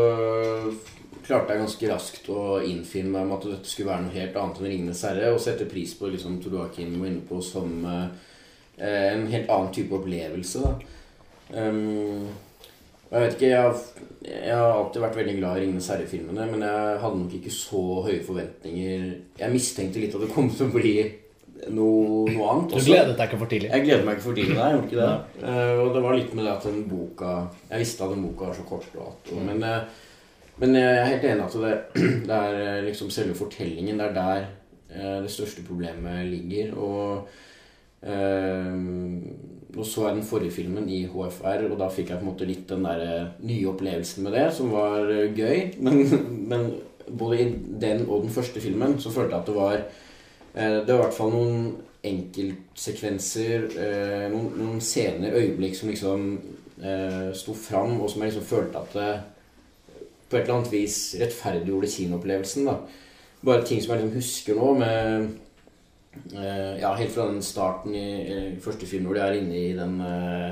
klarte 1.28 1.52
jeg 1.52 1.64
ganske 1.66 1.90
raskt 1.92 2.30
å 2.32 2.44
innfinne 2.64 3.12
meg 3.12 3.28
med 3.28 3.36
at 3.36 3.48
dette 3.52 3.72
skulle 3.72 3.92
være 3.92 4.06
noe 4.06 4.16
helt 4.16 4.38
annet 4.40 4.62
enn 4.62 4.70
'Ringenes 4.70 5.04
herre', 5.04 5.34
og 5.34 5.42
sette 5.44 5.68
pris 5.68 5.94
på 6.00 6.08
liksom 6.14 6.40
Toroakin 6.44 6.96
var 7.02 7.10
inne 7.10 7.26
på 7.28 7.42
som 7.44 7.74
eh, 7.84 8.08
en 9.12 9.28
helt 9.34 9.52
annen 9.52 9.74
type 9.76 9.96
opplevelse. 9.98 10.64
da. 10.64 10.78
Um, 11.52 12.28
jeg 13.12 13.24
vet 13.24 13.36
ikke, 13.36 13.48
jeg 13.48 13.62
har, 13.62 13.84
jeg 14.28 14.56
har 14.56 14.74
alltid 14.78 15.02
vært 15.02 15.20
veldig 15.20 15.38
glad 15.42 15.58
i 15.58 15.62
'Ringenes 15.66 15.92
herre'-filmene, 15.92 16.50
men 16.52 16.68
jeg 16.70 17.00
hadde 17.04 17.20
nok 17.20 17.34
ikke 17.34 17.52
så 17.52 17.84
høye 18.08 18.24
forventninger. 18.24 19.14
Jeg 19.40 19.52
mistenkte 19.52 20.00
litt 20.00 20.16
at 20.16 20.24
det 20.24 20.32
kom 20.32 20.50
til 20.50 20.68
å 20.68 20.76
bli 20.80 20.96
noe, 21.74 22.26
noe 22.32 22.50
annet. 22.52 22.72
Du 22.72 22.78
også. 22.78 22.90
gledet 22.90 23.16
deg 23.18 23.30
ikke 23.30 23.40
for 23.42 23.52
tidlig? 23.52 23.72
Jeg 23.72 23.86
gleder 23.86 24.04
meg 24.06 24.18
ikke 24.18 24.26
for 24.28 24.38
tidlig, 24.38 24.58
nei, 24.58 24.68
jeg 24.68 24.76
gjorde 24.76 24.90
ikke 24.90 25.00
det. 25.02 25.48
Uh, 25.48 25.80
og 25.84 25.90
det 25.96 26.04
var 26.06 26.20
litt 26.20 26.36
med 26.38 26.46
det 26.48 26.54
at 26.54 26.68
den 26.68 26.84
boka 26.90 27.32
Jeg 27.72 27.84
visste 27.84 28.06
at 28.06 28.14
den 28.14 28.28
boka 28.28 28.52
var 28.52 28.60
så 28.60 28.68
kort 28.68 28.94
og 28.96 29.02
alt. 29.08 29.34
Og, 29.34 29.42
men, 29.48 29.66
uh, 29.66 30.06
men 30.62 30.78
jeg 30.78 30.94
er 30.94 31.12
helt 31.12 31.28
enig 31.32 31.48
at 31.48 31.58
det, 31.64 31.74
det 32.30 32.38
er 32.38 32.62
eh, 32.62 32.86
liksom 32.88 33.12
selve 33.14 33.36
fortellingen. 33.38 34.00
Det 34.00 34.08
er 34.08 34.16
der 34.16 34.48
uh, 34.94 35.20
det 35.26 35.34
største 35.34 35.66
problemet 35.68 36.26
ligger. 36.32 36.74
Og 36.78 37.28
nå 38.08 39.84
så 39.84 40.04
er 40.06 40.14
den 40.14 40.24
forrige 40.24 40.54
filmen 40.54 40.86
i 40.94 41.00
HFR, 41.10 41.64
og 41.66 41.80
da 41.80 41.88
fikk 41.92 42.12
jeg 42.12 42.20
på 42.22 42.24
en 42.24 42.30
måte 42.30 42.46
litt 42.48 42.70
den 42.70 42.86
der 42.86 43.32
nye 43.42 43.72
opplevelsen 43.72 44.24
med 44.24 44.38
det, 44.38 44.44
som 44.54 44.70
var 44.72 45.10
gøy. 45.36 45.64
Men, 45.84 46.04
men 46.48 46.68
både 47.10 47.40
i 47.42 47.48
den 47.82 48.06
og 48.06 48.28
den 48.28 48.32
første 48.32 48.62
filmen 48.62 49.00
så 49.02 49.10
følte 49.12 49.34
jeg 49.34 49.42
at 49.42 49.50
det 49.50 49.58
var 49.58 49.82
Det 50.58 50.90
var 50.90 51.00
i 51.00 51.04
hvert 51.04 51.18
fall 51.18 51.34
noen 51.34 51.58
enkeltsekvenser, 52.08 53.66
eh, 53.78 54.28
noen, 54.32 54.52
noen 54.58 54.84
scener, 54.84 55.36
øyeblikk 55.38 55.76
som 55.78 55.90
liksom 55.92 56.28
eh, 56.82 57.34
sto 57.38 57.56
fram, 57.58 58.00
og 58.02 58.10
som 58.10 58.22
jeg 58.24 58.32
liksom 58.32 58.48
følte 58.48 58.84
at 58.84 58.96
det 58.98 59.10
på 60.28 60.36
et 60.36 60.44
eller 60.44 60.58
annet 60.58 60.74
vis 60.74 61.16
rettferdiggjorde 61.22 61.90
kinoopplevelsen. 61.92 62.66
da. 62.68 62.78
Bare 63.46 63.66
ting 63.66 63.82
som 63.84 63.94
jeg 63.94 64.02
liksom 64.02 64.18
husker 64.18 64.58
nå, 64.60 64.72
med 64.82 65.30
eh, 66.34 66.74
Ja, 66.82 66.94
helt 66.98 67.14
fra 67.14 67.30
den 67.30 67.42
starten 67.46 67.96
i, 67.96 68.08
i 68.28 68.40
første 68.64 68.90
film, 68.90 69.08
hvor 69.08 69.16
de 69.16 69.24
er 69.24 69.38
inne 69.40 69.62
i 69.62 69.76
den 69.78 70.02
eh, 70.04 70.50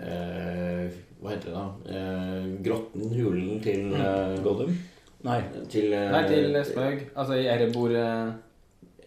eh, 0.00 0.88
Hva 1.20 1.34
heter 1.34 1.50
det 1.50 1.54
da? 1.54 1.66
Eh, 1.94 2.48
grotten, 2.64 3.06
hulen 3.12 3.62
til 3.64 3.94
eh, 3.94 4.40
Gollum? 4.44 4.74
Nei. 5.24 5.38
til, 5.72 5.92
eh, 5.92 6.10
Nei, 6.12 6.24
til 6.28 6.58
Smøg. 6.72 7.06
Altså 7.14 7.38
i 7.38 7.46
Erebor 7.48 7.94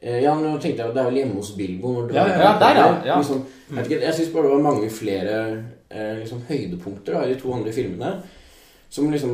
Eh, 0.01 0.19
Ja, 0.23 0.35
nå 0.37 0.53
tenkte 0.61 0.83
jeg 0.83 0.89
at 0.89 0.95
det 0.95 1.01
er 1.03 1.09
vel 1.09 1.19
hjemme 1.21 1.39
hos 1.39 1.51
Bilbo. 1.57 1.93
Når 2.01 2.13
Ja, 2.13 2.25
ja, 2.27 2.51
der, 2.61 2.79
ja, 2.81 2.87
ja. 3.05 3.17
Liksom, 3.19 3.43
jeg 3.75 3.85
ikke, 3.85 4.01
jeg 4.05 4.13
syns 4.13 4.33
bare 4.33 4.43
det 4.47 4.51
var 4.55 4.65
mange 4.71 4.89
flere 4.93 5.37
eh, 5.89 6.17
liksom, 6.21 6.41
høydepunkter 6.49 7.13
da, 7.17 7.23
i 7.25 7.33
de 7.33 7.39
to 7.41 7.53
andre 7.53 7.73
filmene. 7.73 8.11
Som 8.89 9.09
liksom 9.11 9.33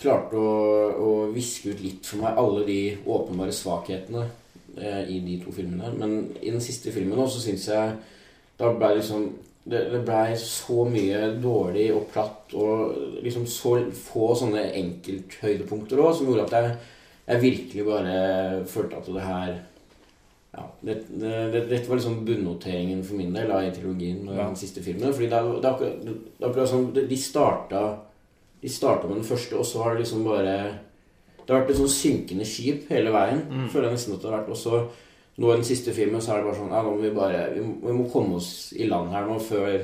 klarte 0.00 0.34
å, 0.38 0.52
å 0.98 1.10
viske 1.34 1.70
ut 1.74 1.82
litt 1.84 2.06
for 2.06 2.22
meg 2.22 2.38
alle 2.40 2.64
de 2.66 2.78
åpenbare 3.06 3.52
svakhetene 3.54 4.24
eh, 4.78 5.04
i 5.10 5.20
de 5.26 5.36
to 5.44 5.52
filmene. 5.54 5.92
Men 5.98 6.16
i 6.42 6.50
den 6.50 6.60
siste 6.64 6.90
filmen 6.94 7.18
også 7.18 7.42
syns 7.44 7.68
jeg 7.70 7.92
da 8.58 8.72
ble 8.74 8.96
liksom 8.98 9.28
det, 9.68 9.84
det 9.92 10.00
blei 10.06 10.32
så 10.40 10.82
mye 10.88 11.28
dårlig 11.42 11.90
og 11.94 12.06
platt 12.10 12.54
og 12.56 13.20
liksom 13.22 13.44
så 13.46 13.76
få 13.92 14.30
sånne 14.40 14.64
enkelthøydepunkter 14.80 16.00
òg, 16.00 16.14
som 16.16 16.30
gjorde 16.30 16.46
at 16.48 16.54
jeg, 16.56 16.76
jeg 17.28 17.42
virkelig 17.42 17.84
bare 17.86 18.14
følte 18.70 18.96
at 19.02 19.10
det 19.12 19.26
her 19.26 19.52
ja, 20.56 20.64
det, 20.80 20.94
det, 21.20 21.32
det, 21.52 21.60
Dette 21.70 21.88
var 21.90 21.98
liksom 22.00 22.22
bunnoteringen 22.26 23.02
for 23.04 23.18
min 23.20 23.34
del 23.36 23.50
da, 23.52 23.58
i 23.66 23.72
trilogien 23.74 24.22
ja. 24.26 24.46
den 24.48 24.56
siste 24.56 24.82
filmen. 24.82 25.12
Fordi 25.12 25.28
det, 25.28 25.40
det, 25.62 25.70
akkurat- 25.72 26.04
det, 26.06 26.14
akkurat 26.48 26.70
sånn 26.70 26.86
de- 26.96 27.18
starta 27.20 27.82
De 28.62 28.68
starta 28.72 29.06
med 29.06 29.20
den 29.20 29.28
første, 29.28 29.54
og 29.60 29.66
så 29.68 29.82
har 29.84 29.94
det 29.94 30.00
liksom 30.06 30.24
bare 30.26 30.54
Det 31.44 31.52
har 31.52 31.60
vært 31.60 31.70
et 31.70 31.78
sånn 31.82 31.92
synkende 31.92 32.44
skip 32.48 32.88
hele 32.90 33.12
veien. 33.14 33.44
Føler 33.70 33.88
jeg 33.90 33.98
nesten 33.98 34.16
at 34.16 34.22
det 34.24 34.30
har 34.30 34.38
vært. 34.40 34.50
Og 34.50 34.56
så 34.58 34.80
nå 35.38 35.52
i 35.52 35.56
den 35.60 35.64
siste 35.68 35.92
filmen 35.94 36.20
så 36.20 36.32
er 36.34 36.40
det 36.40 36.48
bare 36.48 36.58
sånn 36.58 36.72
Ja, 36.74 36.82
nå 36.82 36.96
må 36.96 37.02
vi 37.04 37.12
bare 37.14 37.44
Vi 37.54 37.60
må, 37.62 37.74
vi 37.86 37.94
må 38.00 38.08
komme 38.10 38.40
oss 38.40 38.72
i 38.74 38.88
land 38.90 39.12
her 39.14 39.28
nå 39.28 39.36
før 39.38 39.76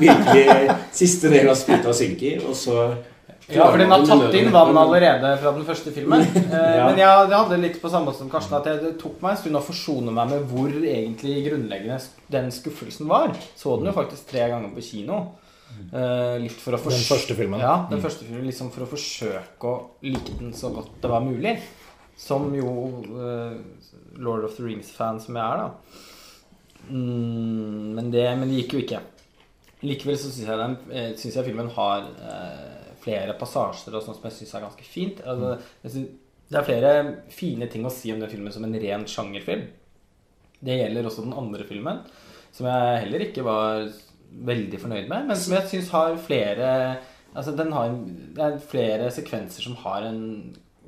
virkelig 0.00 0.70
siste 1.02 1.28
del 1.30 1.50
av 1.52 1.58
skuta 1.60 1.92
synker. 1.94 2.46
Og 2.48 2.56
så 2.56 2.78
Ja, 3.50 3.66
for 3.70 3.80
den 3.80 3.90
har 3.90 4.04
tatt 4.06 4.36
inn 4.38 4.50
vann 4.54 4.78
allerede 4.78 5.32
fra 5.42 5.52
den 5.56 5.66
første 5.68 5.92
filmen. 5.94 6.24
Eh, 6.50 6.76
Ja. 6.80 6.86
Men 6.88 6.98
jeg, 6.98 7.30
hadde 7.32 7.58
litt 7.60 7.76
på 7.82 7.90
samme 7.90 8.10
måte 8.10 8.22
som 8.22 8.30
Karsten, 8.32 8.56
at 8.58 8.66
det, 8.66 8.94
tok 9.00 9.20
meg 9.22 9.34
en 9.34 9.40
stund 9.42 9.58
å 9.58 9.62
forsone 9.64 10.14
meg 10.14 10.32
med 10.32 10.48
hvor 10.50 10.72
egentlig 10.78 11.36
grunnleggende 11.46 11.98
den 12.32 12.50
skuffelsen 12.54 13.08
var. 13.10 13.34
Så 13.58 13.76
den 13.78 13.90
jo 13.90 13.94
faktisk 13.96 14.30
tre 14.32 14.48
ganger 14.50 14.72
på 14.74 14.84
kino. 14.86 15.20
Eh, 15.92 16.36
litt 16.42 16.58
for 16.60 16.76
å 16.76 16.80
Den 16.82 17.04
første 17.06 17.36
filmen? 17.38 17.62
Ja, 17.62 17.86
den 17.90 18.02
første 18.02 18.26
filmen 18.26 18.46
liksom 18.48 18.70
for 18.74 18.84
å 18.84 18.90
forsøke 18.90 19.70
å 19.70 19.76
like 20.04 20.38
den 20.38 20.52
så 20.56 20.72
godt 20.74 20.96
det 21.02 21.10
var 21.12 21.24
mulig. 21.24 21.56
Som 22.20 22.50
jo 22.54 22.72
eh, 23.16 23.54
Lord 24.20 24.44
of 24.48 24.56
the 24.58 24.66
Rings-fan 24.66 25.20
som 25.22 25.38
jeg 25.38 25.44
er, 25.46 25.62
da. 25.62 26.04
Mm, 26.90 27.94
men, 27.96 28.10
det, 28.12 28.26
men 28.40 28.50
det 28.50 28.62
gikk 28.62 28.76
jo 28.76 28.84
ikke. 28.84 29.00
Likevel 29.86 30.18
så 30.20 30.28
syns 30.28 30.44
jeg, 30.50 30.58
den, 30.60 30.74
synes 31.16 31.38
jeg 31.38 31.46
filmen 31.46 31.70
har 31.72 32.04
eh, 32.20 32.79
flere 33.02 33.36
passasjer 33.38 33.96
og 33.96 34.04
sånt 34.04 34.18
som 34.18 34.28
jeg 34.28 34.36
syns 34.38 34.54
er 34.56 34.66
ganske 34.66 34.86
fint. 34.86 35.22
Altså, 35.24 35.54
jeg 35.84 35.94
synes, 35.94 36.16
det 36.50 36.58
er 36.58 36.66
flere 36.66 36.94
fine 37.30 37.68
ting 37.70 37.86
å 37.86 37.92
si 37.94 38.10
om 38.12 38.22
den 38.22 38.30
filmen 38.32 38.54
som 38.54 38.66
en 38.66 38.78
ren 38.82 39.06
sjangerfilm. 39.08 39.68
Det 40.60 40.80
gjelder 40.80 41.06
også 41.08 41.24
den 41.24 41.36
andre 41.40 41.66
filmen, 41.68 42.02
som 42.52 42.66
jeg 42.68 43.04
heller 43.04 43.24
ikke 43.24 43.44
var 43.46 43.86
veldig 44.50 44.80
fornøyd 44.82 45.08
med, 45.10 45.30
men 45.30 45.38
som 45.38 45.54
jeg 45.56 45.70
syns 45.70 45.94
har 45.94 46.20
flere 46.26 46.74
Altså, 47.30 47.52
den 47.54 47.68
har 47.70 47.92
det 48.34 48.42
er 48.42 48.56
flere 48.58 49.04
sekvenser 49.14 49.62
som 49.62 49.76
har 49.84 50.02
en 50.02 50.22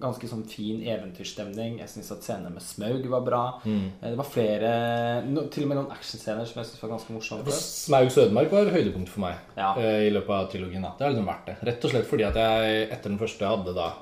ganske 0.02 0.28
sånn 0.30 0.42
fin 0.50 0.82
eventyrstemning. 0.85 1.78
Jeg 1.80 1.88
syns 1.92 2.11
at 2.14 2.23
scenene 2.26 2.50
med 2.52 2.62
Smaug 2.66 3.06
var 3.12 3.25
bra. 3.26 3.42
Mm. 3.64 3.87
Eh, 4.02 4.11
Det 4.11 4.18
var 4.18 4.28
flere 4.28 4.73
no, 5.28 5.47
Til 5.52 5.64
og 5.64 5.68
med 5.73 5.78
noen 5.80 5.90
actionscener 5.94 6.47
som 6.50 6.61
jeg 6.62 6.71
syns 6.71 6.82
var 6.82 6.92
ganske 6.97 7.16
morsomme. 7.16 7.56
Smaugs 7.56 8.18
ødemark 8.18 8.50
var 8.52 8.71
høydepunkt 8.75 9.09
for 9.09 9.21
meg 9.26 9.37
Ja. 9.56 9.73
eh, 9.78 10.09
i 10.09 10.12
løpet 10.14 10.30
av 10.37 10.50
trilogien. 10.52 10.82
Da. 10.82 10.92
Det 10.99 11.06
har 11.06 11.12
liksom 11.14 11.30
vært 11.32 11.47
det. 11.47 11.56
Rett 11.71 11.85
og 11.85 11.90
slett 11.94 12.06
fordi 12.11 12.25
at 12.28 12.35
jeg 12.42 12.88
etter 12.90 13.09
den 13.11 13.18
første 13.23 13.47
hadde 13.47 13.75
da 13.75 13.92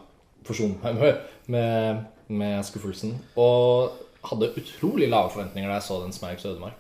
forsonet 0.45 0.83
meg 0.83 0.95
med, 1.01 1.17
med, 1.47 2.05
med 2.29 2.65
skuffelsen. 2.65 3.15
Og 3.37 3.93
hadde 4.23 4.53
utrolig 4.57 5.09
lave 5.09 5.31
forventninger 5.33 5.69
da 5.71 5.79
jeg 5.79 5.87
så 5.89 6.03
den 6.03 6.13
Smaugs 6.17 6.45
ødemark. 6.45 6.75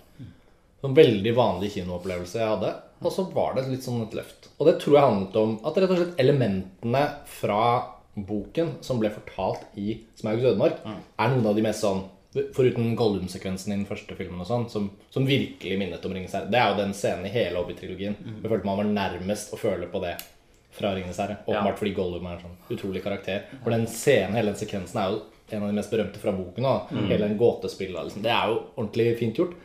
En 0.83 0.95
veldig 0.97 1.35
vanlig 1.37 1.75
kinoopplevelse 1.75 2.39
jeg 2.41 2.49
hadde. 2.49 2.71
Og 3.05 3.12
så 3.12 3.25
var 3.33 3.55
det 3.57 3.67
litt 3.69 3.85
sånn 3.85 4.03
et 4.07 4.15
løft. 4.17 4.49
Og 4.61 4.67
det 4.69 4.79
tror 4.81 4.95
jeg 4.97 5.05
handlet 5.07 5.37
om 5.41 5.53
at 5.65 5.77
rett 5.81 5.91
og 5.93 5.99
slett 6.00 6.19
elementene 6.21 7.03
fra 7.29 7.61
boken 8.14 8.73
som 8.85 8.99
ble 9.00 9.11
fortalt 9.14 9.62
i 9.79 10.00
Smaugs 10.19 10.45
ødemark, 10.45 10.81
er 10.87 11.31
noen 11.35 11.47
av 11.47 11.55
de 11.57 11.62
mest 11.67 11.85
sånn 11.85 12.02
Foruten 12.55 12.93
Gollum-sekvensen 12.95 13.73
i 13.73 13.76
den 13.76 13.87
første 13.88 14.14
filmen 14.14 14.38
og 14.38 14.47
sånn, 14.47 14.69
som, 14.71 14.85
som 15.11 15.25
virkelig 15.26 15.79
minnet 15.81 16.05
om 16.07 16.12
Ringenes 16.14 16.37
herre. 16.37 16.47
Det 16.52 16.61
er 16.61 16.69
jo 16.71 16.76
den 16.79 16.93
scenen 16.95 17.26
i 17.26 17.33
hele 17.35 17.59
Hobbit-trilogien. 17.59 18.14
Jeg 18.45 18.50
følte 18.52 18.69
man 18.69 18.79
var 18.79 18.87
nærmest 18.87 19.50
å 19.55 19.59
føle 19.59 19.88
på 19.90 19.99
det 20.05 20.12
fra 20.71 20.93
Ringenes 20.95 21.19
herre. 21.19 21.40
Åpenbart 21.50 21.81
fordi 21.81 21.95
Gollum 21.97 22.29
er 22.31 22.37
en 22.37 22.45
sånn 22.45 22.76
utrolig 22.76 23.02
karakter. 23.02 23.49
For 23.64 23.75
den 23.75 23.88
scenen, 23.90 24.37
hele 24.38 24.52
den 24.52 24.61
sekvensen, 24.61 25.00
er 25.02 25.11
jo 25.17 25.25
en 25.50 25.64
av 25.67 25.73
de 25.73 25.79
mest 25.81 25.90
berømte 25.90 26.23
fra 26.23 26.31
boken. 26.37 26.62
Da. 26.69 26.76
Hele 27.11 27.26
den 27.26 27.38
gåtespillet. 27.40 27.99
Liksom. 28.07 28.23
Det 28.23 28.31
er 28.31 28.52
jo 28.52 28.61
ordentlig 28.76 29.09
fint 29.19 29.43
gjort. 29.43 29.57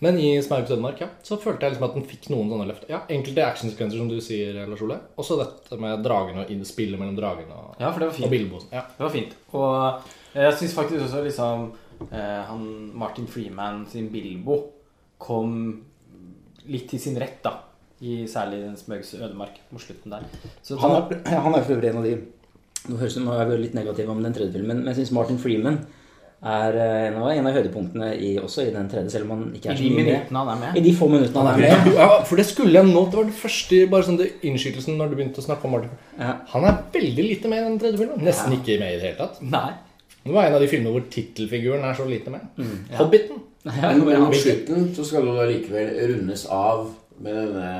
Men 0.00 0.16
i 0.16 0.30
Smaug 0.40 0.64
ødemark 0.64 1.00
ja, 1.02 1.10
så 1.26 1.36
følte 1.40 1.66
jeg 1.66 1.74
liksom 1.74 1.86
at 1.90 1.96
den 1.98 2.06
fikk 2.08 2.30
noen 2.32 2.48
sånne 2.48 2.66
løft. 2.70 2.86
Ja, 2.88 3.02
Enkelte 3.12 3.44
actionsekvenser, 3.44 4.00
som 4.00 4.08
du 4.08 4.16
sier, 4.24 4.56
Lars 4.64 4.80
Ole. 4.86 4.96
Og 5.20 5.26
så 5.28 5.36
dette 5.40 5.76
med 5.80 6.00
dragene 6.06 6.46
og 6.46 6.64
spillet 6.68 7.00
mellom 7.00 7.18
dragene 7.18 7.52
og, 7.52 7.74
Ja, 7.80 7.90
for 7.90 8.00
det 8.00 8.08
var 8.08 8.16
fint. 8.16 8.26
og 8.26 8.32
Bilbo. 8.32 8.62
Ja. 8.72 8.86
Det 8.96 9.04
var 9.04 9.12
fint. 9.12 9.36
Og 9.52 10.40
jeg 10.40 10.56
syns 10.56 10.76
faktisk 10.78 11.04
også 11.04 11.22
liksom 11.26 11.66
eh, 12.08 12.40
han 12.48 12.64
Martin 12.96 13.28
Freeman 13.28 13.84
sin 13.92 14.08
Bilbo 14.12 14.60
kom 15.20 15.82
litt 16.70 16.88
til 16.88 17.02
sin 17.02 17.20
rett, 17.20 17.42
da. 17.44 17.58
I 18.00 18.24
særlig 18.24 18.62
den 18.64 18.76
Smøgs 18.80 19.12
ødemark 19.18 19.58
mot 19.68 19.82
slutten 19.84 20.14
der. 20.14 20.24
Så 20.64 20.78
Han 20.80 20.96
er, 20.96 21.18
han 21.44 21.54
er 21.54 21.64
for 21.66 21.76
øvrig 21.76 21.92
en 21.92 22.00
av 22.00 22.08
de 22.08 22.18
Nå 22.88 22.96
høres 22.96 23.12
det, 23.12 23.20
nå 23.26 23.34
er 23.36 23.50
litt 23.60 23.74
negativ 23.76 24.08
om 24.08 24.22
den 24.24 24.32
tredje 24.32 24.54
filmen, 24.54 24.78
men 24.80 24.88
jeg 24.88 25.02
syns 25.02 25.10
Martin 25.12 25.36
Freeman 25.38 25.82
er 26.40 26.76
eh, 26.80 27.06
en 27.10 27.16
av, 27.20 27.26
en 27.34 27.46
av 27.50 27.56
høydepunktene 27.58 28.06
i, 28.16 28.30
også 28.40 28.62
i 28.64 28.70
den 28.72 28.86
tredje, 28.88 29.10
selv 29.12 29.26
om 29.26 29.34
han 29.34 29.42
ikke 29.58 29.72
er 29.72 29.76
så 29.76 29.82
de 29.84 29.90
mye 29.90 29.98
med. 29.98 30.06
minuttene 30.08 30.40
han 30.44 30.50
er 30.54 30.60
med. 30.62 30.78
I 30.80 30.84
de 30.86 30.94
få 30.96 31.08
minuttene 31.12 31.42
han 31.44 31.50
er 31.52 31.82
med. 31.84 31.92
Ja, 31.98 32.08
for 32.24 32.40
det 32.40 32.46
skulle 32.48 32.80
jeg 32.80 32.88
nå. 32.88 33.02
Det 33.10 33.18
var 33.20 33.28
det 33.28 33.36
første 33.42 33.82
bare 33.92 34.06
sånn 34.08 34.16
det 34.20 34.30
innskytelsen 34.48 34.96
når 34.96 35.12
du 35.12 35.18
begynte 35.18 35.42
å 35.42 35.46
snakke 35.46 35.68
om 35.68 35.76
Martin. 35.76 35.92
Ja. 36.16 36.32
Han 36.54 36.64
er 36.70 36.80
veldig 36.96 37.26
lite 37.28 37.52
med 37.52 37.60
i 37.60 37.68
den 37.68 37.78
tredje 37.82 38.00
filmen. 38.00 38.24
Nesten 38.24 38.56
ikke 38.56 38.78
med 38.80 38.96
i 38.96 38.98
det 39.02 39.06
hele 39.10 39.18
tatt. 39.20 39.42
Nei. 39.44 39.68
Det 40.24 40.32
var 40.36 40.48
en 40.48 40.56
av 40.56 40.64
de 40.64 40.68
filmene 40.72 40.94
hvor 40.96 41.04
tittelfiguren 41.12 41.84
er 41.88 41.94
så 41.96 42.08
lite 42.08 42.32
med. 42.32 42.48
Hobbiten. 42.96 43.44
Ja, 43.64 43.92
Men, 43.92 44.06
mot 44.24 44.36
slutten 44.40 44.88
så 44.96 45.04
skal 45.04 45.26
det 45.28 45.32
jo 45.36 45.46
likevel 45.50 45.88
rundes 46.14 46.46
av 46.48 46.86
med 47.20 47.36
denne 47.36 47.70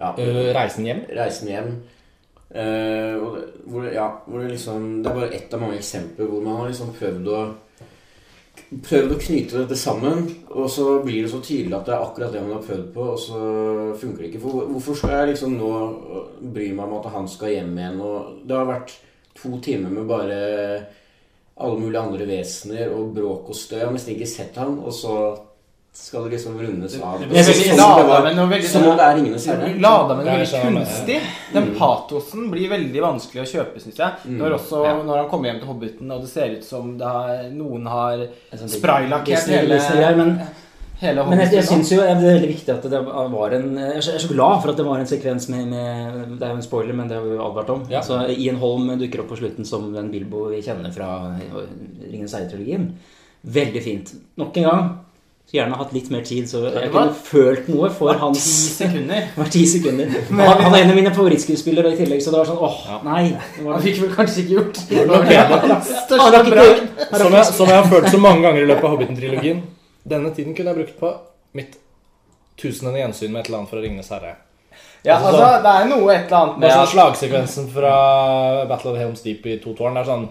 ja, 0.00 0.14
Reisen 0.56 0.86
hjem. 0.88 1.02
reisen 1.12 1.50
hjem. 1.52 1.74
Det, 2.52 3.42
hvor, 3.64 3.86
ja, 3.88 4.06
hvor 4.26 4.42
det 4.42 4.50
liksom 4.52 4.88
Det 5.00 5.08
er 5.08 5.14
bare 5.16 5.28
ett 5.32 5.54
av 5.56 5.62
mange 5.62 5.78
eksempler 5.78 6.26
hvor 6.28 6.42
man 6.44 6.58
har 6.60 6.66
liksom 6.68 6.90
prøvd 6.98 7.30
å 7.32 7.42
Prøvd 8.72 9.12
å 9.12 9.20
knyte 9.20 9.58
dette 9.60 9.76
sammen, 9.76 10.22
og 10.48 10.68
så 10.72 10.84
blir 11.04 11.24
det 11.24 11.30
så 11.32 11.42
tydelig 11.44 11.74
at 11.76 11.88
det 11.88 11.92
er 11.92 12.04
akkurat 12.06 12.32
det 12.32 12.40
man 12.40 12.54
har 12.54 12.62
prøvd 12.64 12.86
på, 12.94 13.04
og 13.14 13.18
så 13.20 13.40
funker 14.00 14.22
det 14.22 14.30
ikke. 14.30 14.40
For 14.40 14.70
hvorfor 14.70 14.96
skal 14.96 15.12
jeg 15.12 15.28
liksom 15.32 15.58
nå 15.58 15.72
bry 16.54 16.70
meg 16.72 16.86
om 16.86 16.94
at 16.96 17.10
han 17.12 17.28
skal 17.28 17.52
hjem 17.52 17.74
igjen? 17.76 18.00
Og 18.00 18.38
det 18.48 18.56
har 18.56 18.70
vært 18.70 18.94
to 19.36 19.58
timer 19.64 19.92
med 19.92 20.08
bare 20.08 20.38
alle 21.60 21.82
mulige 21.82 22.00
andre 22.00 22.28
vesener 22.32 22.96
og 22.96 23.12
bråk 23.16 23.52
og 23.52 23.58
støy. 23.60 23.76
Jeg 23.76 23.90
har 23.90 23.92
nesten 23.98 24.16
ikke 24.16 24.30
sett 24.32 24.60
han, 24.60 24.78
og 24.80 24.96
så 24.96 25.16
skal 25.94 26.24
det 26.24 26.30
liksom 26.30 26.62
rundes 26.62 27.02
av. 27.02 27.20
Det 27.20 27.26
det 27.26 28.46
veldig 28.48 28.68
Som 28.68 28.86
om 28.88 28.96
det 28.96 29.04
er 29.04 29.14
Ringenes 29.18 29.46
herre. 29.46 29.74
Lada 29.78 30.14
med 30.16 30.24
noe 30.24 30.38
veldig 30.38 30.48
sånn, 30.48 30.78
kunstig. 30.78 31.18
Den 31.52 31.68
patosen 31.76 32.48
blir 32.52 32.70
veldig 32.72 33.02
vanskelig 33.04 33.42
å 33.42 33.50
kjøpe, 33.50 33.82
syns 33.82 34.00
jeg. 34.00 34.32
Når, 34.38 34.56
også, 34.56 34.80
Ja. 34.86 34.94
når 35.02 35.20
han 35.20 35.28
kommer 35.28 35.50
hjem 35.50 35.60
til 35.60 35.68
Hobbiten, 35.68 36.10
og 36.10 36.24
det 36.24 36.30
ser 36.32 36.56
ut 36.56 36.64
som 36.64 36.96
det 36.96 37.04
har, 37.04 37.44
noen 37.52 37.86
har 37.92 38.24
sånn 38.56 38.72
spraylakkert 38.72 39.52
hele, 39.52 40.16
men 40.16 40.34
hele 41.02 41.26
Men 41.28 41.44
jeg, 41.44 41.52
jeg 41.58 41.68
synes 41.68 41.88
syns 41.88 41.92
jo 41.92 42.00
det 42.00 42.08
er 42.08 42.24
veldig 42.24 42.48
viktig 42.54 42.72
at 42.72 42.88
det 42.88 43.04
var 43.04 43.56
en 43.58 43.76
Jeg 43.76 44.00
er 44.00 44.18
så, 44.24 44.32
glad 44.32 44.62
for 44.62 44.72
at 44.72 44.80
det 44.80 44.86
var 44.86 44.98
en 44.98 45.12
sekvens 45.12 45.48
med, 45.52 45.66
med 45.66 46.38
Det 46.38 46.46
er 46.46 46.54
jo 46.54 46.60
en 46.62 46.68
spoiler, 46.70 46.94
men 46.94 47.08
det 47.08 47.18
har 47.20 47.28
vi 47.28 47.36
advart 47.36 47.76
om. 47.76 47.84
Ja. 47.90 48.00
Så 48.00 48.22
Ian 48.32 48.56
Holm 48.62 48.88
dukker 48.96 49.26
opp 49.26 49.32
på 49.34 49.42
slutten 49.44 49.68
som 49.68 49.92
den 49.92 50.10
Bilbo 50.10 50.48
vi 50.48 50.62
kjenner 50.64 50.94
fra 50.94 51.36
Ringenes 52.08 52.32
herre-trilogien. 52.32 52.94
Veldig 53.42 53.82
fint. 53.82 54.14
Nok 54.38 54.56
en 54.56 54.70
gang. 54.70 54.92
Skulle 55.52 55.66
gjerne 55.66 55.76
hatt 55.76 55.90
litt 55.92 56.06
mer 56.08 56.22
tid, 56.24 56.46
så 56.48 56.60
jeg 56.64 56.88
kunne 56.94 57.12
følt 57.12 57.66
noe 57.68 57.90
for 57.92 58.14
Ti 58.16 58.20
hans 58.22 58.44
sekunder. 58.78 59.26
Hver 59.36 59.48
ti 59.52 59.64
sekunder. 59.68 60.06
Han, 60.32 60.62
han 60.62 60.72
er 60.72 60.84
en 60.86 60.92
av 60.92 60.96
mine 60.96 61.10
favorittskuespillere 61.12 61.90
i 61.92 61.96
tillegg, 61.98 62.22
så 62.24 62.30
det 62.32 62.38
var 62.40 62.46
sånn 62.48 62.62
åh, 62.64 62.78
nei. 63.04 63.24
Det 63.58 63.60
var, 63.66 63.74
Han 63.74 63.82
fikk 63.84 63.98
vel 64.00 64.14
kanskje 64.14 64.46
ikke 64.46 64.54
gjort 64.54 64.78
Det 64.88 65.02
var 65.10 65.26
bedre. 65.28 65.58
Han 65.60 65.74
har 65.74 65.82
største 65.90 66.38
ikke- 66.46 67.18
Som 67.20 67.36
jeg, 67.36 67.44
som 67.58 67.68
jeg 67.68 67.76
har 67.76 67.90
følt 67.90 68.08
så 68.14 68.20
mange 68.22 68.40
ganger 68.46 68.64
i 68.64 68.70
løpet 68.70 68.86
av 68.88 68.94
Hobbiten-trilogien. 68.94 69.60
Denne 70.08 70.30
tiden 70.38 70.56
kunne 70.56 70.72
jeg 70.72 70.78
brukt 70.80 70.96
på 71.02 71.10
mitt 71.60 71.76
tusende 72.62 72.96
gjensyn 73.02 73.34
med 73.34 73.42
et 73.42 73.50
eller 73.50 73.58
annet 73.60 73.74
fra 73.74 73.82
Ringenes 73.84 74.08
herre. 74.14 74.32
Ja, 75.04 75.18
Altså, 75.18 75.34
så, 75.36 75.50
det 75.66 75.74
er 75.82 75.90
noe 75.90 76.14
et 76.14 76.32
eller 76.32 76.38
annet 76.46 76.62
med 76.64 76.72
sånn 76.72 76.88
Slagsekvensen 76.94 77.68
fra 77.76 77.92
Battle 78.72 78.94
of 78.94 78.98
Helms 79.02 79.20
Deep 79.26 79.44
i 79.52 79.58
to 79.60 79.76
tårn 79.76 80.00
det 80.00 80.06
er 80.06 80.08
sånn 80.14 80.24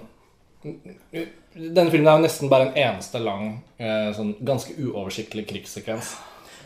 Denne 1.51 1.91
filmen 1.91 2.07
er 2.07 2.19
jo 2.19 2.23
nesten 2.23 2.49
bare 2.51 2.69
en 2.69 2.77
eneste 2.79 3.19
lang, 3.19 3.57
eh, 3.77 4.11
sånn 4.15 4.35
ganske 4.39 4.71
uoversiktlig 4.79 5.43
krigssekvens. 5.49 6.13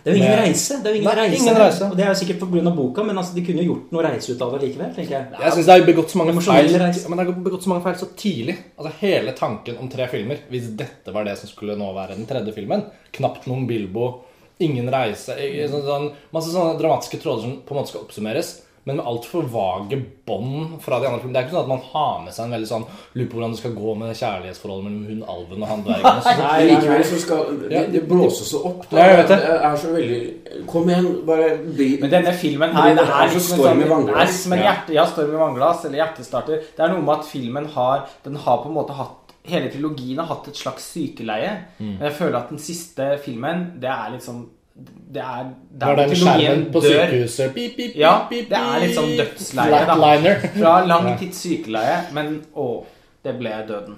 det 0.04 0.12
er 0.12 0.18
jo 0.18 0.22
ingen 0.22 0.38
reise. 0.38 0.78
Det 0.84 0.86
er 0.86 0.94
jo 0.94 1.00
ingen, 1.02 1.10
Nei, 1.10 1.16
reise. 1.24 1.42
ingen 1.42 1.56
reise. 1.58 1.86
Og 1.90 1.98
det 1.98 2.06
er 2.06 2.12
jo 2.12 2.20
sikkert 2.20 2.40
pga. 2.40 2.76
boka, 2.76 3.04
men 3.04 3.18
altså, 3.18 3.34
de 3.34 3.42
kunne 3.42 3.64
jo 3.64 3.74
gjort 3.74 3.92
noe 3.92 4.04
reise 4.06 4.36
ut 4.36 4.42
av 4.42 4.52
det 4.54 4.68
likevel, 4.68 4.92
tenker 4.94 5.16
jeg. 5.16 5.26
Jeg 5.42 5.52
synes 5.56 5.66
det 5.66 5.74
er 5.74 5.86
begått 5.88 6.12
så 6.14 6.18
mange 6.22 6.42
feil. 6.42 6.70
Men 7.10 7.18
det 7.18 7.26
er 7.26 7.32
begått 7.48 7.64
så 7.64 7.70
mange 7.70 7.84
feil 7.84 7.96
så 7.96 8.10
tidlig. 8.16 8.58
Altså 8.78 8.94
Hele 9.00 9.34
tanken 9.34 9.78
om 9.82 9.90
tre 9.90 10.08
filmer, 10.08 10.38
hvis 10.50 10.70
dette 10.78 11.12
var 11.12 11.26
det 11.26 11.38
som 11.40 11.50
skulle 11.50 11.76
nå 11.76 11.90
være 11.96 12.16
den 12.16 12.28
tredje 12.30 12.54
filmen 12.54 12.86
Knapt 13.12 13.48
noen 13.48 13.66
Bilbo, 13.66 14.22
ingen 14.60 14.88
reise 14.92 15.34
sånn, 15.34 15.84
sånn, 15.84 16.12
Masse 16.32 16.54
sånne 16.54 16.78
dramatiske 16.80 17.20
tråder 17.20 17.42
som 17.42 17.58
på 17.66 17.74
en 17.74 17.82
måte 17.82 17.90
skal 17.90 18.06
oppsummeres. 18.06 18.62
Men 18.86 18.98
med 19.00 19.06
altfor 19.10 19.48
vage 19.50 19.98
bånd 20.28 20.76
fra 20.82 21.00
de 21.02 21.08
andre 21.08 21.20
filmene. 21.20 21.34
Det 21.34 21.40
er 21.42 21.48
ikke 21.48 21.56
sånn 21.56 21.64
at 21.64 21.72
man 21.72 21.82
har 21.94 22.20
med 22.26 22.34
seg 22.36 22.46
en 22.46 22.52
veldig 22.54 22.68
sånn 22.70 22.84
Lurer 23.16 23.30
på 23.32 23.38
hvordan 23.40 23.52
det 23.56 23.60
skal 23.60 23.74
gå 23.74 23.96
med 23.98 24.16
kjærlighetsforholdet 24.20 24.86
mellom 24.86 25.06
hun 25.10 25.24
alven 25.34 25.64
og 25.66 25.68
han 25.72 25.84
dvergen. 25.84 26.06
og 26.06 26.24
så- 26.24 26.52
likevel 26.70 27.04
så 27.10 27.20
skal 27.24 27.60
det, 27.70 27.82
det 27.96 28.04
blåses 28.08 28.52
så 28.52 28.62
opp. 28.70 28.86
Da. 28.92 28.98
Ja, 28.98 29.08
jeg 29.10 29.18
vet 29.18 29.28
det. 29.34 29.40
det 29.42 29.60
er 29.72 29.76
så 29.76 29.94
veldig 29.96 30.66
Kom 30.70 30.90
igjen, 30.90 31.10
bare 31.26 31.50
bli 31.66 31.90
Men 32.02 32.10
denne 32.14 32.34
filmen 32.34 32.72
her, 32.78 32.94
det 32.96 33.04
er 33.04 33.28
så 33.28 33.34
liksom 33.34 33.58
storm 33.58 33.68
sånn, 33.74 33.82
i 33.86 33.90
vannglass. 33.90 34.22
er 34.22 34.26
liksom 34.32 34.54
Ja. 34.58 34.64
hjerte, 34.70 34.94
ja, 34.94 35.06
storm 35.06 35.34
i 35.34 35.42
vannglass, 35.42 35.86
eller 35.86 35.98
hjertestarter. 36.04 36.62
Det 36.78 36.80
er 36.86 36.90
noe 36.94 37.02
med 37.02 37.16
at 37.20 37.26
filmen 37.26 37.66
har 37.76 38.06
Den 38.24 38.36
har 38.36 38.58
på 38.64 38.68
en 38.70 38.74
måte 38.78 38.94
hatt 38.94 39.22
Hele 39.46 39.70
trilogien 39.70 40.18
har 40.18 40.26
hatt 40.26 40.48
et 40.48 40.56
slags 40.58 40.82
sykeleie. 40.94 41.52
Mm. 41.80 42.00
Men 42.00 42.02
jeg 42.10 42.14
føler 42.18 42.36
at 42.40 42.50
den 42.50 42.58
siste 42.58 43.20
filmen, 43.22 43.74
det 43.80 43.90
er 43.90 44.10
liksom 44.18 44.48
Det 44.76 45.22
er 45.24 45.44
Det 45.72 45.88
var 45.88 45.96
den 45.96 46.16
skjermen 46.20 46.66
på 46.74 46.82
sykehuset 46.84 47.54
beep, 47.56 47.78
beep, 47.78 47.94
Ja, 47.96 48.28
det 48.30 48.48
er 48.52 48.82
litt 48.84 48.98
sånn 48.98 49.14
dødsleie, 49.16 49.86
da. 49.88 50.34
Fra 50.58 50.74
lang 50.88 51.08
tids 51.20 51.40
sykeleie, 51.46 52.02
men 52.16 52.42
å, 52.52 52.84
det 53.24 53.38
ble 53.40 53.54
døden. 53.70 53.96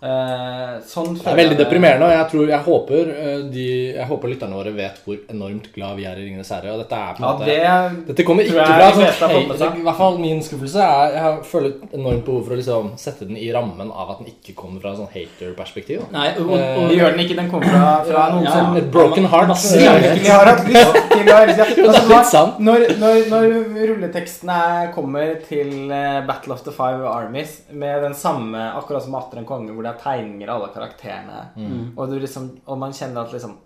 Eh, 0.00 0.76
sånn 0.88 1.10
Det 1.12 1.28
er 1.28 1.36
veldig 1.36 1.56
deprimerende, 1.58 2.06
og 2.08 2.14
jeg, 2.14 2.26
tror, 2.30 2.44
jeg, 2.48 2.64
håper, 2.64 3.08
eh, 3.12 3.40
de, 3.52 3.64
jeg 3.98 4.06
håper 4.08 4.30
lytterne 4.32 4.56
våre 4.56 4.70
vet 4.72 5.00
hvor 5.04 5.18
enormt 5.28 5.66
glad 5.74 5.98
vi 5.98 6.06
er 6.08 6.16
i 6.16 6.22
'Ringenes 6.24 6.52
herre'. 6.54 6.72
Og 6.72 6.80
dette 6.80 6.96
er 6.96 7.18
på 7.18 7.20
en 7.20 7.26
Ja, 7.26 7.32
måte 7.36 7.48
det 7.50 8.06
Dette 8.08 8.24
kommer 8.24 8.48
ikke 8.48 8.56
bra 8.56 8.78
fra 8.80 8.94
sånn, 8.96 9.34
hei. 9.34 9.42
I 9.76 9.84
hvert 9.84 9.98
fall 9.98 10.16
min 10.22 10.40
skuffelse 10.40 10.80
er 10.80 11.12
Jeg 11.12 11.22
har 11.26 11.36
føler 11.44 11.74
et 11.74 11.92
enormt 11.98 12.24
behov 12.24 12.46
for 12.46 12.56
å 12.56 12.60
liksom 12.60 12.88
sette 12.96 13.28
den 13.28 13.36
i 13.36 13.50
rammen 13.52 13.92
av 13.92 14.14
at 14.14 14.22
den 14.22 14.32
ikke 14.32 14.54
kommer 14.56 14.80
fra 14.80 14.94
et 14.94 15.02
sånn 15.02 15.12
hater-perspektiv. 15.12 16.06
Nei, 16.16 16.30
og, 16.38 16.48
og, 16.48 16.88
vi 16.88 16.96
gjør 16.96 17.12
den 17.12 17.20
ikke. 17.26 17.36
Den 17.42 17.52
kommer 17.52 17.68
fra, 17.68 17.92
fra 18.08 18.24
noen 18.32 18.48
Ja, 18.48 18.56
som 18.56 18.80
Et 18.80 18.90
broken 18.96 19.28
heart. 19.28 19.52
Masse 19.52 19.76
eh, 19.76 20.00
virkelig 20.00 20.32
har 20.32 20.48
hatt 20.48 20.64
lyst 20.64 21.76
til 21.76 21.84
å 21.84 21.92
Det 21.92 22.06
litt 22.08 22.32
sant. 22.32 22.56
Når, 22.70 22.86
når, 23.02 23.20
når 23.34 23.46
rulletekstene 23.92 24.60
kommer 24.96 25.36
til 25.44 25.92
eh, 25.92 26.24
Battle 26.24 26.56
of 26.56 26.64
the 26.64 26.72
Five 26.72 27.04
Armies 27.04 27.60
med 27.68 28.00
den 28.08 28.16
samme, 28.16 28.64
akkurat 28.80 29.04
som 29.04 29.20
Atter 29.20 29.44
en 29.44 29.48
konge, 29.48 29.74
hvor 29.76 29.84
det 29.84 29.89
er 29.90 29.98
tegninger 30.04 30.48
av 30.48 30.60
alle 30.62 30.72
karakterene, 30.74 31.40
Mm. 31.56 31.92
og, 31.96 32.08
du 32.10 32.18
liksom, 32.22 32.50
og 32.66 32.78
man 32.78 32.92
kjenner 32.96 33.26
at 33.26 33.32
liksom 33.36 33.58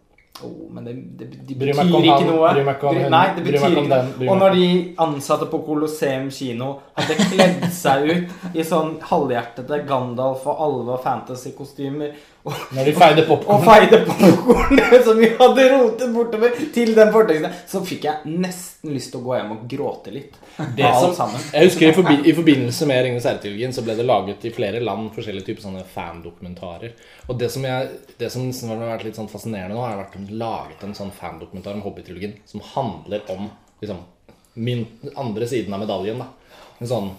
Oh, 0.43 0.67
men 0.69 0.83
det, 0.85 0.93
det, 1.17 1.27
de 1.47 1.55
betyr 1.55 1.69
ikke 1.71 1.79
han, 1.79 2.25
noe. 2.27 2.49
bryr 2.51 2.65
meg 2.67 2.75
ikke 2.81 2.89
om 2.91 2.97
Nei, 3.13 3.27
det 3.37 3.43
betyr 3.45 3.67
ikke 3.69 3.83
noe. 3.87 4.31
Og 4.33 4.39
når 4.41 4.57
de 4.57 4.65
ansatte 5.05 5.47
på 5.47 5.61
Colosseum 5.63 6.27
kino 6.35 6.73
hadde 6.97 7.15
kledd 7.31 7.63
seg 7.71 8.09
ut 8.11 8.57
i 8.59 8.65
sånn 8.67 8.97
halvhjertete 9.13 9.79
Gandalf 9.87 10.43
og 10.51 10.59
alve- 10.67 10.97
og 10.97 11.05
fantasy-kostymer 11.05 12.17
Når 12.45 12.85
de 12.85 12.93
feide 12.93 13.23
popkorn. 13.25 14.81
som 15.07 15.17
vi 15.17 15.31
hadde 15.39 15.63
rotet 15.73 16.11
bortover 16.13 16.59
til 16.75 16.93
den 16.97 17.13
forteksten, 17.15 17.55
så 17.71 17.81
fikk 17.89 18.05
jeg 18.05 18.35
nesten 18.43 18.93
lyst 18.93 19.15
til 19.15 19.23
å 19.23 19.25
gå 19.25 19.39
hjem 19.39 19.55
og 19.55 19.63
gråte 19.71 20.13
litt. 20.13 20.37
Det 20.77 20.91
som, 21.01 21.33
jeg 21.55 21.71
husker 21.71 21.89
i, 21.89 21.95
forbi, 21.97 22.19
I 22.29 22.35
forbindelse 22.37 22.89
med 22.91 23.01
Ringenes 23.07 23.29
herre-trilogien 23.31 23.73
så 23.73 23.85
ble 23.87 23.97
det 23.97 24.05
laget 24.05 24.45
i 24.45 24.53
flere 24.55 24.83
land 24.85 25.09
forskjellige 25.17 25.49
typer 25.49 25.65
sånne 25.65 25.87
fandokumentarer. 25.95 26.93
Og 27.31 27.41
det 27.41 27.49
som, 27.55 27.65
jeg, 27.65 27.89
det 28.21 28.29
som 28.35 28.45
har 28.75 28.85
vært 28.93 29.09
litt 29.09 29.19
sånn 29.19 29.33
fascinerende 29.33 29.79
nå, 29.79 29.83
har 29.87 30.03
vært 30.03 30.21
laget 30.29 30.85
en 30.85 30.97
sånn 31.01 31.15
fandokumentar 31.17 31.79
om 31.79 31.85
Hobbit-trilogien 31.87 32.37
som 32.51 32.65
handler 32.75 33.25
om 33.33 33.49
liksom, 33.81 34.05
min 34.61 34.85
andre 35.17 35.49
siden 35.49 35.73
av 35.73 35.87
medaljen. 35.87 36.21
da 36.21 36.29
En 36.77 36.93
sånn 36.93 37.15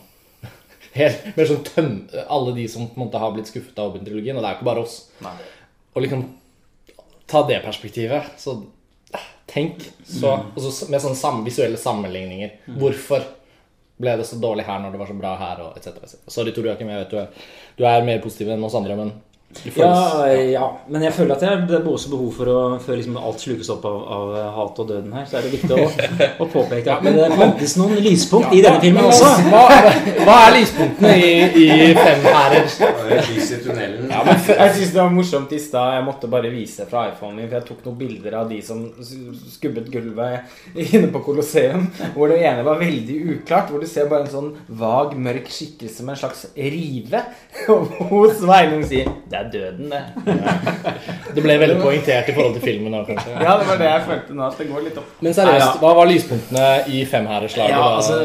helt, 0.95 1.27
mer 1.35 1.49
sånn 1.49 1.63
tøm, 1.67 1.91
alle 2.25 2.55
de 2.57 2.65
som 2.71 2.87
på 2.87 2.99
en 2.99 3.05
måte 3.05 3.21
har 3.21 3.35
blitt 3.35 3.51
skuffet 3.51 3.77
av 3.79 3.91
Hobbit-trilogien, 3.91 4.37
og 4.37 4.43
det 4.43 4.49
er 4.49 4.55
jo 4.55 4.59
ikke 4.59 4.69
bare 4.71 4.83
oss. 4.85 4.97
Nei. 5.25 5.35
Og 5.95 6.03
liksom 6.05 6.25
ta 7.31 7.41
det 7.49 7.61
perspektivet, 7.65 8.35
så 8.41 8.57
eh, 9.15 9.29
tenk 9.49 9.83
så, 10.03 10.37
og 10.53 10.61
så 10.61 10.89
med 10.91 11.03
sånne 11.03 11.19
sam, 11.19 11.41
visuelle 11.45 11.79
sammenligninger. 11.81 12.59
Hvorfor 12.79 13.25
ble 14.01 14.17
det 14.19 14.27
så 14.27 14.39
dårlig 14.41 14.65
her 14.67 14.81
når 14.83 14.93
det 14.93 15.01
var 15.01 15.11
så 15.11 15.17
bra 15.19 15.35
her, 15.39 15.63
og 15.63 15.79
etc. 15.79 16.01
Et 16.03 16.33
Sorry, 16.33 16.53
Tor 16.55 16.67
Joakim, 16.67 16.91
jeg 16.91 17.05
vet 17.05 17.13
du 17.13 17.21
er, 17.21 17.47
du 17.79 17.85
er 17.87 18.07
mer 18.07 18.21
positiv 18.23 18.51
enn 18.51 18.65
oss 18.67 18.75
andre, 18.77 18.97
men 18.99 19.13
Ja, 19.75 20.27
ja, 20.35 20.65
men 20.87 21.03
jeg 21.05 21.13
føler 21.15 21.35
at 21.35 21.43
jeg, 21.45 21.61
det 21.69 21.77
er 21.79 21.87
også 21.89 22.11
behov 22.11 22.31
for 22.35 22.51
å 22.51 22.59
Før 22.85 22.99
liksom 22.99 23.15
alt 23.17 23.41
slukes 23.41 23.69
opp 23.73 23.85
av, 23.87 23.95
av 24.15 24.33
hat 24.55 24.81
og 24.83 24.89
døden 24.89 25.13
her, 25.15 25.25
så 25.29 25.39
er 25.39 25.47
det 25.47 25.53
viktig 25.55 25.77
å, 25.77 25.85
å 26.43 26.47
påpeke 26.51 26.97
at 26.97 27.05
det 27.05 27.29
fantes 27.39 27.75
noen 27.79 28.01
lyspunkt 28.03 28.53
i 28.53 28.61
denne 28.65 28.81
filmen 28.83 29.07
også. 29.07 29.31
Hva, 29.49 29.63
hva 30.27 30.37
er 30.47 30.55
lyspunktene 30.59 31.13
i, 31.17 31.31
i 31.63 31.89
Fem 31.97 32.27
hærer? 32.27 32.67
Er 33.05 33.29
lys 33.29 33.51
i 33.55 33.59
tunnelen. 33.63 34.11
Ja, 34.11 34.21
men 34.27 34.41
Jeg 34.45 34.75
synes 34.75 34.93
det 34.93 35.01
var 35.01 35.13
morsomt 35.15 35.55
i 35.55 35.61
stad. 35.61 35.95
Jeg 35.97 36.05
måtte 36.07 36.29
bare 36.31 36.51
vise 36.53 36.87
fra 36.89 37.07
iPhonen 37.09 37.41
min, 37.41 37.49
for 37.49 37.59
jeg 37.59 37.67
tok 37.69 37.87
noen 37.87 37.99
bilder 37.99 38.37
av 38.41 38.51
de 38.51 38.59
som 38.65 38.83
skubbet 39.55 39.89
gulvet 39.93 40.75
inne 40.85 41.09
på 41.13 41.23
Colosseum. 41.25 41.87
Hvor 42.15 42.31
det 42.31 42.41
ene 42.45 42.65
var 42.67 42.81
veldig 42.81 43.17
uklart. 43.37 43.71
Hvor 43.71 43.83
du 43.83 43.89
ser 43.89 44.09
bare 44.11 44.27
en 44.27 44.33
sånn 44.33 44.51
vag, 44.67 45.15
mørk 45.17 45.49
skikkelse 45.53 46.05
med 46.05 46.17
en 46.17 46.21
slags 46.25 46.45
rive. 46.55 47.23
Og 47.73 47.97
hun 48.11 48.35
Sveinung 48.35 48.85
sier 48.87 49.09
'Det 49.25 49.39
er 49.39 49.44
døden, 49.53 49.89
det'. 49.91 50.05
Det 51.35 51.43
ble 51.43 51.55
veldig 51.59 51.81
poengtert 51.81 52.29
i 52.29 52.33
forhold 52.35 52.53
til 52.55 52.63
filmen. 52.63 52.91
nå, 52.93 53.01
kanskje. 53.07 53.31
Ja, 53.43 53.57
det 53.59 53.67
var 53.67 53.77
det 53.81 53.87
jeg 53.89 54.03
følte 54.07 54.35
nå. 54.37 54.43
At 54.47 54.57
det 54.61 54.67
går 54.69 54.83
litt 54.85 54.97
opp. 55.01 55.09
Men 55.21 55.33
seriøst, 55.35 55.79
hva 55.81 55.91
var 55.97 56.07
lyspunktene 56.07 56.67
i 56.87 57.01
Femhæreslaget? 57.05 57.75
Ja, 57.75 57.89
altså, 57.97 58.19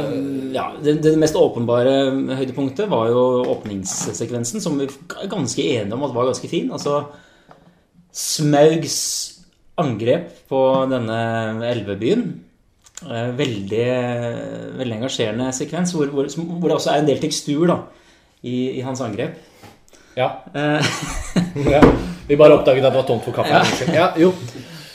ja, 0.55 0.67
det, 0.85 1.03
det 1.03 1.17
mest 1.19 1.35
åpenbare 1.41 1.97
høydepunktet 2.39 2.89
var 2.91 3.09
jo 3.11 3.25
åpningssekvensen, 3.57 4.63
som 4.63 4.79
vi 4.79 4.87
er 4.87 5.29
ganske 5.33 5.63
enige 5.75 5.95
om 5.99 6.07
at 6.07 6.15
var 6.15 6.31
ganske 6.31 6.49
fin. 6.53 6.71
Altså 6.73 7.01
Smaugs 8.13 8.97
angrep 9.81 10.31
på 10.51 10.61
denne 10.91 11.19
elvebyen. 11.71 12.25
Eh, 13.07 13.31
Veldig, 13.39 13.85
veldig 14.77 14.97
engasjerende 14.99 15.53
sekvens, 15.57 15.95
hvor, 15.97 16.11
hvor, 16.13 16.27
hvor 16.29 16.69
det 16.69 16.77
også 16.77 16.91
er 16.95 17.01
en 17.01 17.09
del 17.09 17.21
tekstur 17.23 17.67
da, 17.71 17.79
i, 18.45 18.77
i 18.77 18.83
hans 18.85 19.01
angrep. 19.01 19.39
Ja. 20.19 20.33
Eh, 20.55 20.91
ja. 21.75 21.83
Vi 22.29 22.39
bare 22.39 22.59
oppdaget 22.59 22.85
at 22.85 22.93
det 22.93 22.99
var 23.01 23.09
tomt 23.09 23.25
for 23.27 23.37
kaffe. 23.37 23.91
Ja, 23.95 24.13
jo. 24.19 24.33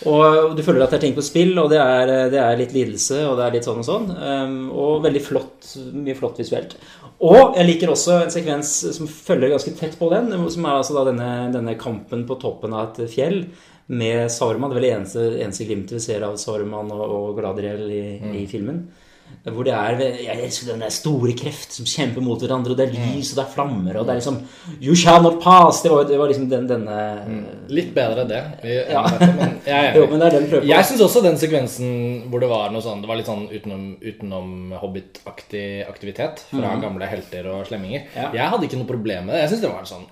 Og 0.06 0.54
du 0.54 0.62
føler 0.62 0.84
at 0.86 0.92
det 0.94 1.00
er 1.00 1.04
ting 1.08 1.16
på 1.18 1.24
spill, 1.26 1.56
og 1.58 1.72
det 1.72 1.80
er, 1.82 2.12
det 2.30 2.38
er 2.38 2.60
litt 2.60 2.76
lidelse, 2.76 3.24
og 3.26 3.40
det 3.40 3.46
er 3.46 3.56
litt 3.56 3.66
sånn 3.66 3.82
og 3.82 3.88
sånn. 3.88 4.10
Um, 4.14 4.58
og 4.70 5.02
veldig 5.06 5.22
flott, 5.26 5.72
mye 5.98 6.18
flott 6.18 6.42
visuelt. 6.44 6.76
Og 7.26 7.56
jeg 7.58 7.66
liker 7.66 7.94
også 7.94 8.20
en 8.22 8.34
sekvens 8.34 8.74
som 8.98 9.10
følger 9.10 9.56
ganske 9.56 9.74
tett 9.80 9.96
på 9.98 10.12
den, 10.14 10.30
som 10.54 10.68
er 10.68 10.78
altså 10.78 11.06
denne, 11.08 11.30
denne 11.56 11.78
kampen 11.80 12.26
på 12.30 12.38
toppen 12.42 12.76
av 12.76 12.92
et 12.92 13.10
fjell 13.16 13.42
med 13.88 14.30
Saruman. 14.34 14.70
Det 14.70 14.76
er 14.76 14.82
vel 14.82 14.88
det 14.88 14.94
eneste, 15.00 15.26
eneste 15.46 15.68
glimtet 15.70 15.98
vi 15.98 16.04
ser 16.06 16.28
av 16.28 16.38
Saruman 16.42 16.92
og, 16.94 17.04
og 17.06 17.40
Galadriel 17.40 17.90
i, 17.90 18.06
i 18.44 18.46
filmen. 18.52 18.84
Hvor 19.46 19.68
det 19.68 19.74
er 19.78 20.00
jeg 20.26 20.42
elsker 20.42 20.72
den 20.72 20.82
der 20.82 20.94
store 20.94 21.36
kreft 21.38 21.76
som 21.76 21.86
kjemper 21.86 22.24
mot 22.26 22.42
hverandre, 22.42 22.74
og 22.74 22.80
det 22.80 22.88
er 22.88 22.96
lys, 22.96 23.30
og 23.34 23.38
det 23.38 23.44
er 23.44 23.52
flammer, 23.54 24.00
og 24.00 24.08
det 24.08 24.16
er 24.16 24.20
liksom 24.22 24.40
You 24.82 24.96
shall 24.98 25.22
not 25.22 25.38
pass! 25.44 25.84
Det 25.86 25.92
var, 25.94 26.08
det 26.10 26.18
var 26.18 26.32
liksom 26.32 26.48
den, 26.50 26.66
denne 26.72 26.98
Litt 27.70 27.92
bedre 27.94 28.26
det. 28.30 28.42
Ja. 28.90 29.04
Dette, 29.06 29.30
men 29.38 29.56
jeg 29.70 29.94
Jo, 30.00 30.08
men 30.10 30.26
den. 30.26 30.50
Jeg 30.66 30.90
syns 30.90 31.06
også 31.06 31.22
den 31.26 31.38
sekvensen 31.42 32.26
hvor 32.32 32.42
det 32.42 32.50
var 32.50 32.74
noe 32.74 32.82
sånn 32.82 33.06
Det 33.06 33.12
var 33.12 33.22
litt 33.22 33.30
sånn 33.30 33.46
utenom, 33.52 33.86
utenom 34.02 34.50
Hobbit-aktig 34.82 35.86
aktivitet 35.86 36.48
fra 36.50 36.76
gamle 36.82 37.06
helter 37.10 37.46
og 37.54 37.68
slemminger. 37.70 38.10
Ja. 38.18 38.32
Jeg 38.42 38.54
hadde 38.54 38.66
ikke 38.66 38.82
noe 38.82 38.90
problem 38.90 39.30
med 39.30 39.38
det. 39.38 39.46
Jeg 39.46 39.54
syns 39.54 39.68
det 39.68 39.74
var 39.76 39.90
sånn 39.90 40.08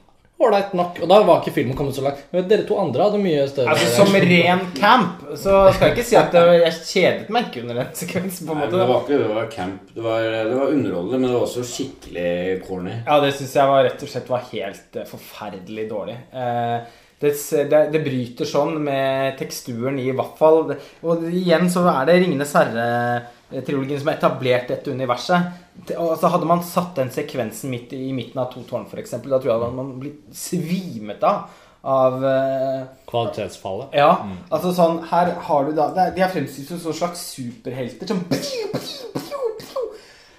ålreit 0.48 0.74
nok. 0.78 1.02
Og 1.04 1.10
da 1.12 1.20
var 1.28 1.42
ikke 1.42 1.54
filmen 1.56 1.78
kommet 1.78 1.96
så 1.98 2.04
langt. 2.06 2.22
Men 2.34 2.48
dere 2.50 2.66
to 2.68 2.78
andre 2.82 3.08
hadde 3.08 3.22
mye 3.24 3.46
større 3.50 3.74
Altså 3.74 3.90
Som 3.98 4.16
ren 4.16 4.64
camp 4.78 5.22
så 5.36 5.60
skal 5.74 5.88
jeg 5.90 5.98
ikke 5.98 6.08
si 6.10 6.16
at 6.20 6.32
det- 6.32 6.62
jeg 6.64 6.74
kjedet 6.94 7.30
meg 7.30 7.46
ikke 7.50 7.62
under 7.64 7.76
den 7.82 7.94
sekvensen. 7.94 8.48
på 8.48 8.52
en 8.54 8.62
måte 8.64 8.72
Nei, 8.72 8.80
det 8.80 8.90
var 8.90 9.02
ikke 9.02 9.18
det, 9.18 9.28
det 9.28 9.36
var 9.36 9.52
camp. 9.52 9.94
Det 9.96 10.04
var, 10.04 10.20
det 10.22 10.58
var 10.60 10.74
underholdende, 10.74 11.20
men 11.20 11.30
det 11.30 11.38
var 11.38 11.48
også 11.48 11.64
skikkelig 11.64 12.64
corny. 12.68 12.98
Ja, 13.08 13.20
det 13.20 13.34
syns 13.34 13.54
jeg 13.54 13.68
var 13.68 13.84
rett 13.84 14.04
og 14.04 14.10
slett 14.10 14.30
var 14.30 14.44
helt 14.52 14.96
eh, 14.96 15.06
forferdelig 15.10 15.90
dårlig. 15.90 16.18
Eh, 16.34 16.80
det, 17.24 17.32
det, 17.70 17.82
det 17.94 18.02
bryter 18.04 18.46
sånn 18.46 18.74
med 18.84 19.38
teksturen 19.40 19.96
i 20.02 20.10
hvert 20.12 20.34
fall 20.38 20.74
Og 21.08 21.22
igjen 21.30 21.70
så 21.72 21.86
er 21.88 22.06
det 22.10 22.18
'Ringenes 22.20 22.52
herre'-trilogien 22.58 24.00
som 24.00 24.10
har 24.12 24.18
etablert 24.18 24.68
dette 24.68 24.92
universet. 24.92 25.54
Det- 25.88 25.98
Og 25.98 26.18
så 26.20 26.30
Hadde 26.30 26.46
man 26.46 26.64
satt 26.64 26.96
den 26.96 27.10
sekvensen 27.12 27.70
midt 27.74 27.94
i, 27.94 28.10
i 28.10 28.14
midten 28.14 28.40
av 28.40 28.52
To 28.54 28.62
tårn, 28.64 28.86
f.eks., 28.90 29.12
da 29.12 29.20
tror 29.40 29.44
jeg 29.52 29.60
man 29.74 29.86
hadde 29.86 30.00
blitt 30.00 30.24
svimet 30.36 31.24
av. 31.24 31.50
Av 31.84 32.24
eh, 32.26 32.84
Kvalitetsfallet. 33.10 33.90
Ja, 34.00 34.14
altså 34.50 34.72
sånn 34.72 35.02
Her 35.10 35.34
har 35.50 35.66
du 35.68 35.74
da 35.76 35.90
De 36.16 36.22
er 36.24 36.30
fremstilt 36.32 36.70
som 36.70 36.80
sånne 36.80 36.96
slags 37.02 37.26
superhelter 37.36 38.08
som 38.08 38.22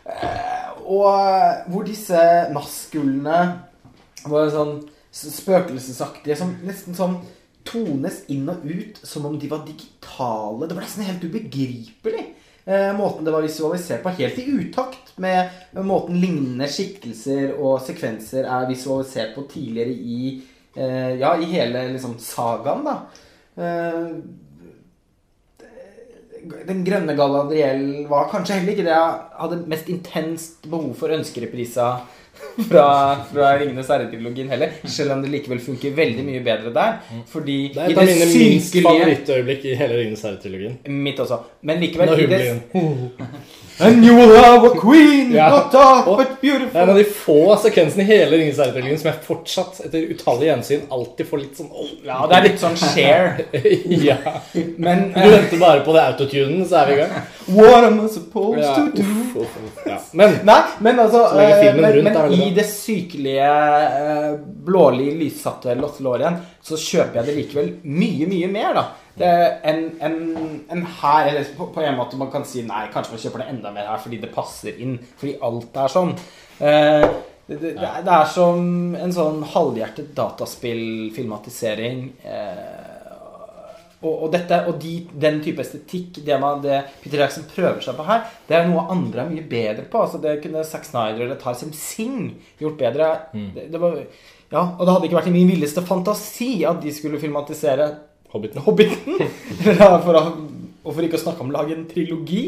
Eh, 0.05 0.70
Og 0.85 1.70
hvor 1.73 1.85
disse 1.88 2.18
maskulene 2.53 3.38
var 4.29 4.51
sånn 4.53 4.75
spøkelsesaktige 5.14 6.37
som 6.37 6.51
nesten 6.66 6.97
sånn 6.97 7.14
tones 7.64 8.18
inn 8.33 8.44
og 8.53 8.64
ut 8.68 8.99
som 9.07 9.25
om 9.25 9.38
de 9.40 9.49
var 9.49 9.62
digitale. 9.64 10.68
Det 10.68 10.77
var 10.77 10.85
nesten 10.85 11.07
helt 11.09 11.25
ubegripelig. 11.25 12.27
Eh, 12.64 12.96
måten 12.96 13.27
det 13.27 13.33
var 13.35 13.44
visualisert 13.44 14.03
på, 14.03 14.09
helt 14.09 14.38
i 14.38 14.44
utakt 14.46 15.12
med 15.20 15.50
måten 15.85 16.16
lignende 16.16 16.68
skikkelser 16.72 17.53
og 17.59 17.83
sekvenser 17.85 18.48
er 18.48 18.70
visualisert 18.70 19.35
på 19.37 19.44
tidligere 19.50 19.92
i 19.92 20.31
eh, 20.72 21.12
Ja, 21.20 21.35
i 21.37 21.50
hele 21.50 21.85
liksom 21.92 22.16
sagaen, 22.22 22.87
da. 22.88 22.96
Eh, 23.61 24.09
den 26.68 26.83
grønne 26.85 27.16
Galadriel 27.16 28.05
var 28.09 28.29
kanskje 28.33 28.59
heller 28.59 28.74
ikke 28.74 28.85
det 28.85 28.96
jeg 28.96 29.12
hadde 29.40 29.62
mest 29.68 29.88
intenst 29.92 30.66
behov 30.68 30.92
for 30.98 31.12
ønskereprisa 31.14 31.87
fra, 32.69 32.87
fra 33.33 33.51
Ringenes 33.61 33.88
herre-trilogien 33.93 34.51
heller. 34.55 34.77
Selv 34.85 35.17
om 35.17 35.23
det 35.25 35.33
likevel 35.33 35.61
funker 35.64 35.95
veldig 35.97 36.25
mye 36.27 36.43
bedre 36.45 36.73
der. 36.75 36.97
Fordi 37.33 37.59
Det 37.75 37.83
er 37.83 37.93
et 37.93 37.99
av 37.99 38.11
mine 38.11 38.31
minst 38.31 38.79
favorittøyeblikk 38.88 39.69
i 39.71 39.77
hele 39.81 40.01
Ringenes 40.01 40.25
herre-trilogien. 40.27 40.79
Mitt 41.05 41.21
også. 41.25 41.40
Men 41.62 41.83
likevel 41.83 42.12
Når 42.12 42.25
i 42.25 42.31
det 42.31 42.43
And 43.81 44.05
you 44.05 44.15
will 44.15 44.37
have 44.37 44.65
a 44.67 44.71
queen, 44.79 45.33
Ja. 45.35 45.49
not 45.51 45.73
dark, 45.73 46.07
Og- 46.07 46.19
but 46.19 46.41
Det 46.41 46.51
er 46.75 46.83
en 46.83 46.91
av 46.91 46.97
de 46.97 47.05
få 47.05 47.57
sekvensene 47.59 48.03
i 48.03 48.05
hele 48.05 48.37
Ringenes 48.37 48.59
herre-trilogien 48.59 48.99
som 49.01 49.11
jeg 49.11 49.23
fortsatt, 49.27 49.81
etter 49.87 50.05
utallige 50.15 50.51
gjensyn, 50.53 50.81
alltid 50.91 51.27
får 51.27 51.39
litt 51.41 51.57
sånn 51.59 51.71
oh. 51.73 51.89
Ja, 52.05 52.27
det 52.31 52.37
er 52.37 52.43
litt 52.49 52.61
sånn 52.61 52.77
share. 52.77 53.45
ja. 54.09 54.17
Men 54.79 55.13
Du 55.13 55.21
venter 55.31 55.59
bare 55.59 55.81
på 55.85 55.93
det 55.93 56.03
autotunen, 56.07 56.65
så 56.69 56.83
er 56.83 56.87
vi 56.87 56.93
i 56.93 56.97
gang. 57.03 57.11
What 57.49 57.85
am 57.85 57.99
I 58.05 58.09
supposed 58.09 58.63
Ja, 58.63 58.75
to 58.77 58.91
do? 58.95 59.03
uff, 59.03 59.37
uff. 59.43 59.87
Ja. 59.87 59.99
Men 60.13 60.39
Nei, 60.45 60.61
men 60.81 60.97
altså 60.99 61.25
eh, 61.41 61.75
Men, 61.75 62.05
men 62.05 62.33
i 62.33 62.51
det 62.55 62.65
sykelige 62.71 63.51
blålige, 64.65 64.65
blålig 64.65 65.13
lyssatte 65.19 65.75
Lottelorien 65.79 66.37
så 66.65 66.77
kjøper 66.81 67.21
jeg 67.21 67.27
det 67.27 67.35
likevel 67.37 67.73
mye, 67.85 68.27
mye 68.31 68.49
mer, 68.53 68.75
da. 68.75 68.85
En, 69.16 69.85
en, 70.03 70.64
en 70.74 70.87
her 70.98 71.29
Eller 71.31 71.44
på, 71.55 71.68
på 71.70 71.83
en 71.85 71.94
måte 71.94 72.18
man 72.18 72.33
kan 72.33 72.42
si 72.48 72.64
nei, 72.66 72.88
kanskje 72.90 73.14
man 73.14 73.20
kjøper 73.22 73.44
det 73.44 73.53
enda 73.53 73.70
mer 73.70 73.87
her 73.92 74.00
fordi 74.03 74.18
det 74.24 74.33
passer 74.35 74.81
inn. 74.83 74.96
Fordi 75.20 75.37
alt 75.46 75.79
er 75.85 75.92
sånn. 75.92 76.14
Eh, 76.59 77.07
det, 77.46 77.59
det, 77.61 77.74
det, 77.77 77.85
er, 77.85 78.03
det 78.07 78.16
er 78.16 78.33
som 78.33 78.96
en 78.96 79.14
sånn 79.14 79.42
halvhjertet 79.55 80.14
dataspillfilmatisering. 80.16 82.05
Eh, 82.24 82.94
og, 84.05 84.12
og, 84.12 84.29
dette, 84.35 84.59
og 84.68 84.79
de, 84.81 84.94
den 85.20 85.40
type 85.44 85.62
estetikk, 85.64 86.20
det, 86.24 86.37
man, 86.40 86.61
det 86.64 86.83
Peter 87.03 87.22
Jackson 87.22 87.46
prøver 87.48 87.81
seg 87.85 87.96
på 87.96 88.07
her, 88.09 88.24
det 88.48 88.59
er 88.59 88.66
noe 88.68 88.85
andre 88.92 89.24
er 89.24 89.31
mye 89.33 89.44
bedre 89.48 89.87
på. 89.88 90.03
Altså, 90.05 90.20
det 90.20 90.40
kunne 90.44 90.64
Zack 90.68 90.88
Snyder 90.88 91.24
eller 91.24 91.38
Tarzan 91.40 91.72
Singh 91.77 92.35
gjort 92.61 92.81
bedre. 92.81 93.12
Det, 93.33 93.68
det 93.72 93.81
var, 93.81 93.96
ja, 94.50 94.64
og 94.64 94.83
det 94.85 94.92
hadde 94.92 95.09
ikke 95.09 95.20
vært 95.20 95.31
i 95.33 95.37
min 95.38 95.53
villeste 95.55 95.85
fantasi 95.87 96.50
at 96.68 96.83
de 96.85 96.92
skulle 96.94 97.20
filmatisere 97.22 97.88
Hobbiten. 98.35 98.62
Hobbiten. 98.66 99.18
For 100.05 100.18
å, 100.18 100.23
og 100.85 100.92
for 100.92 101.07
ikke 101.07 101.16
å 101.16 101.23
snakke 101.23 101.44
om 101.44 101.53
å 101.53 101.55
lage 101.55 101.77
en 101.77 101.87
trilogi 101.88 102.47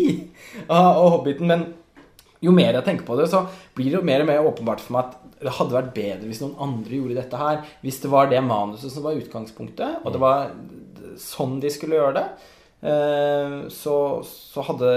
av 0.66 0.98
av 0.98 1.12
Hobbiten. 1.14 1.48
Men 1.48 1.62
jo 2.44 2.52
mer 2.52 2.74
jeg 2.76 2.84
tenker 2.84 3.06
på 3.06 3.16
det, 3.18 3.30
så 3.32 3.46
blir 3.76 3.92
det 3.92 4.00
jo 4.00 4.06
mer 4.06 4.24
og 4.24 4.28
mer 4.28 4.48
åpenbart 4.50 4.82
for 4.84 4.96
meg 4.96 5.06
at 5.06 5.22
det 5.46 5.54
hadde 5.56 5.76
vært 5.76 5.94
bedre 5.96 6.28
hvis 6.28 6.42
noen 6.42 6.58
andre 6.66 6.98
gjorde 6.98 7.16
dette 7.20 7.40
her. 7.40 7.62
Hvis 7.84 8.00
det 8.02 8.10
var 8.12 8.28
det 8.30 8.42
manuset 8.44 8.92
som 8.92 9.06
var 9.06 9.16
utgangspunktet, 9.16 10.02
og 10.02 10.12
det 10.12 10.20
var 10.22 10.52
sånn 11.20 11.58
de 11.62 11.72
skulle 11.72 11.96
gjøre 11.96 12.18
det. 12.18 12.26
Eh, 12.86 13.56
så, 13.72 13.96
så 14.24 14.64
hadde 14.68 14.90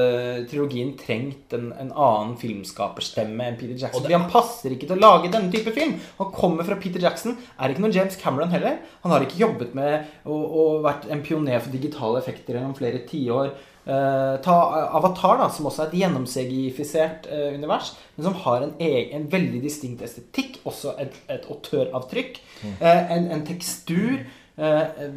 trilogien 0.51 0.93
trengt 0.99 1.55
en, 1.57 1.71
en 1.73 1.91
annen 1.91 2.35
filmskaperstemme 2.39 3.49
enn 3.49 3.57
Peter 3.59 3.75
Jackson. 3.75 4.03
Fordi 4.03 4.17
han 4.17 4.29
passer 4.31 4.75
ikke 4.75 4.89
til 4.89 4.99
å 4.99 5.01
lage 5.01 5.33
denne 5.33 5.51
type 5.53 5.73
film. 5.75 5.97
Han 6.19 6.31
kommer 6.35 6.67
fra 6.67 6.77
Peter 6.81 7.01
Jackson, 7.03 7.37
er 7.57 7.73
ikke 7.73 7.85
noen 7.85 7.97
James 7.97 8.19
Cameron 8.21 8.53
heller. 8.53 8.79
Han 9.03 9.15
har 9.15 9.25
ikke 9.25 9.41
jobbet 9.41 9.75
med 9.77 10.07
og, 10.29 10.45
og 10.45 10.85
vært 10.85 11.09
en 11.09 11.25
pioner 11.25 11.59
for 11.59 11.73
digitale 11.75 12.21
effekter 12.21 12.59
gjennom 12.59 12.77
flere 12.77 13.03
tiår. 13.09 13.53
Uh, 13.89 14.35
ta 14.43 14.53
Avatar, 14.93 15.39
da, 15.39 15.47
som 15.49 15.65
også 15.65 15.81
er 15.81 15.87
et 15.87 16.01
gjennomsegifisert 16.03 17.29
uh, 17.31 17.47
univers, 17.55 17.95
men 18.17 18.27
som 18.27 18.35
har 18.43 18.65
en, 18.65 18.73
egen, 18.85 19.13
en 19.17 19.29
veldig 19.31 19.63
distinkt 19.63 20.03
estetikk, 20.05 20.59
også 20.69 20.93
et, 21.01 21.15
et 21.31 21.47
autøravtrykk, 21.49 22.37
eh, 22.75 23.13
en, 23.15 23.31
en 23.33 23.41
tekstur. 23.47 24.19
Eh, 24.59 25.11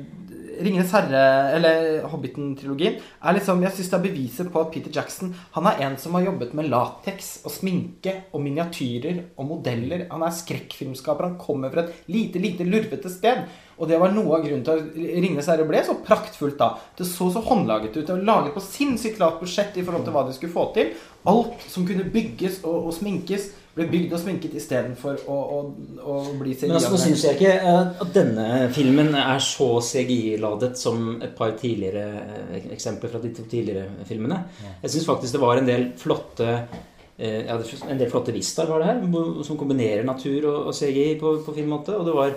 Ringenes 0.62 0.92
herre, 0.92 1.22
eller 1.56 2.02
Hobbiten-trilogien, 2.12 2.98
er 3.00 3.34
liksom 3.34 3.62
Jeg 3.64 3.74
syns 3.74 3.88
det 3.90 3.96
er 3.96 4.04
beviset 4.04 4.50
på 4.52 4.60
at 4.60 4.70
Peter 4.74 4.92
Jackson 4.92 5.32
Han 5.56 5.66
er 5.70 5.80
en 5.86 5.96
som 5.98 6.14
har 6.14 6.26
jobbet 6.26 6.52
med 6.54 6.68
lateks 6.70 7.30
og 7.46 7.54
sminke 7.54 8.14
og 8.30 8.42
miniatyrer 8.44 9.22
og 9.40 9.48
modeller. 9.48 10.06
Han 10.12 10.22
er 10.22 10.36
skrekkfilmskaper. 10.36 11.30
Han 11.32 11.40
kommer 11.40 11.72
fra 11.72 11.86
et 11.86 12.10
lite, 12.12 12.42
lite 12.42 12.68
lurvete 12.68 13.10
sted. 13.10 13.46
Og 13.80 13.88
det 13.88 13.98
var 13.98 14.12
noe 14.14 14.36
av 14.36 14.44
grunnen 14.44 14.62
til 14.62 14.76
at 14.76 14.94
'Ringenes 14.94 15.48
herre' 15.50 15.66
ble 15.66 15.80
så 15.82 15.96
praktfullt 16.04 16.58
da. 16.60 16.76
Det 16.96 17.06
så 17.08 17.32
så 17.32 17.40
håndlaget 17.42 17.96
ut. 17.96 18.06
Det 18.06 18.14
var 18.14 18.28
laget 18.28 18.54
på 18.54 18.60
sinnssykt 18.60 19.18
lavt 19.18 19.40
budsjett 19.40 19.76
i 19.76 19.82
forhold 19.82 20.04
til 20.04 20.12
hva 20.12 20.26
de 20.26 20.36
skulle 20.36 20.52
få 20.52 20.68
til. 20.74 20.92
Alt 21.26 21.64
som 21.66 21.86
kunne 21.86 22.12
bygges 22.12 22.62
og, 22.64 22.86
og 22.86 22.94
sminkes, 22.94 23.50
ble 23.72 23.86
bygd 23.88 24.12
og 24.12 24.20
sminket 24.20 24.54
istedenfor 24.60 25.22
å, 25.32 25.36
å, 25.56 25.60
å 26.04 26.14
bli 26.36 26.52
CGI. 26.52 26.68
Men 26.68 26.76
altså, 26.76 26.92
nå 26.92 27.00
syns 27.00 27.24
jeg 27.24 27.38
ikke 27.38 27.52
eh, 27.56 28.00
at 28.04 28.14
denne 28.14 28.46
filmen 28.76 29.12
er 29.16 29.42
så 29.44 29.68
CGI-ladet 29.88 30.72
som 30.80 31.14
et 31.24 31.32
par 31.38 31.54
tidligere 31.60 32.24
eh, 32.52 32.70
eksempler 32.76 33.12
fra 33.12 33.20
de 33.22 33.32
to 33.36 33.46
tidligere 33.48 34.04
filmene. 34.08 34.42
Jeg 34.82 34.92
syns 34.94 35.08
faktisk 35.08 35.38
det 35.38 35.44
var 35.44 35.60
en 35.60 35.70
del 35.70 35.86
flotte 36.00 36.50
eh, 36.52 37.38
ja, 37.48 37.56
en 37.56 38.02
del 38.02 38.12
flotte 38.12 38.34
vistaer 38.36 38.68
var 38.68 38.84
det 38.84 38.90
her, 38.90 39.46
som 39.48 39.60
kombinerer 39.60 40.04
natur 40.04 40.50
og, 40.50 40.58
og 40.68 40.76
CGI 40.76 41.14
på, 41.22 41.38
på 41.46 41.56
fin 41.56 41.70
måte. 41.70 41.96
Og 41.96 42.08
det 42.08 42.18
var 42.18 42.36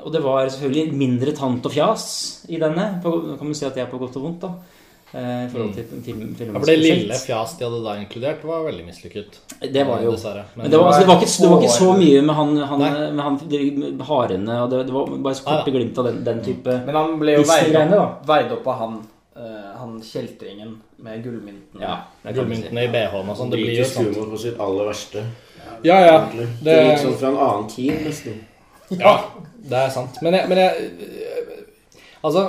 og 0.00 0.10
det 0.10 0.20
var 0.24 0.48
selvfølgelig 0.50 0.98
mindre 0.98 1.32
tant 1.36 1.66
og 1.66 1.72
fjas 1.72 2.04
i 2.50 2.58
denne. 2.58 2.96
På, 3.04 3.12
kan 3.38 3.46
man 3.46 3.54
si 3.54 3.66
at 3.68 3.76
det 3.76 3.84
er 3.84 3.90
på 3.90 4.00
godt 4.00 4.18
og 4.18 4.26
vondt, 4.26 4.42
da. 4.42 4.79
Eh, 5.14 5.44
I 5.46 5.48
forhold 5.52 5.74
til 5.74 5.84
film, 6.04 6.34
film 6.38 6.54
Ja, 6.54 6.58
for 6.60 6.66
det 6.66 6.76
spesielt. 6.78 7.00
lille 7.02 7.14
fjas 7.18 7.54
de 7.58 7.64
hadde 7.66 7.80
da 7.84 7.94
inkludert, 8.00 8.44
var 8.44 8.64
veldig 8.66 8.84
mislykket. 8.86 9.38
Det 9.60 9.84
var 9.86 9.98
det 9.98 10.04
jo. 10.08 10.12
Dessverre. 10.16 10.44
Men 10.54 10.70
det 10.70 10.78
var, 10.78 10.86
altså, 10.86 11.00
det, 11.00 11.08
var 11.08 11.20
ikke, 11.20 11.42
det 11.42 11.50
var 11.50 11.62
ikke 11.62 11.78
så 11.78 11.92
mye 11.98 12.22
med 12.22 12.34
han, 12.40 12.56
han, 12.72 12.84
med 13.16 13.24
han 13.24 13.38
de 13.50 14.04
harene 14.10 14.60
og 14.62 14.70
det, 14.70 14.82
det 14.86 14.94
var 14.94 15.14
bare 15.28 15.34
så 15.34 15.44
korte 15.50 15.70
glimt 15.74 15.98
av 15.98 16.04
den, 16.10 16.20
den 16.24 16.40
type 16.46 16.76
Men 16.86 16.94
han 17.00 17.18
ble 17.20 17.36
jo 17.38 17.44
veid 17.50 17.94
opp, 17.98 18.22
veid 18.28 18.52
opp 18.56 18.66
av 18.72 18.78
han, 18.84 18.96
eh, 19.36 19.68
han 19.80 19.98
kjeltringen 20.04 20.76
med 21.00 21.22
gullmyntene. 21.24 21.80
Ja. 21.82 21.98
Gullmyntene 22.32 22.82
i 22.84 22.90
BH-en 22.92 23.28
og 23.32 23.36
sånn. 23.38 23.50
Det 23.52 23.60
blir 23.62 23.78
jo 23.80 23.84
sånn. 23.88 24.10
humor 24.14 24.32
på 24.34 24.40
sitt 24.46 24.58
aller 24.60 24.90
verste. 24.92 25.22
Ja, 25.82 25.96
ja. 26.04 26.16
Det 26.34 26.46
Det, 26.64 26.74
gikk 26.90 26.98
sånn 27.06 27.14
fra 27.20 27.28
en 27.30 27.38
annen 27.40 27.68
tid, 27.72 27.92
nesten. 28.04 28.40
ja, 29.00 29.14
det 29.70 29.78
er 29.84 29.92
sant. 29.94 30.18
Men 30.22 30.34
jeg, 30.34 30.48
men 30.50 30.58
jeg 30.58 30.90
Altså 32.22 32.42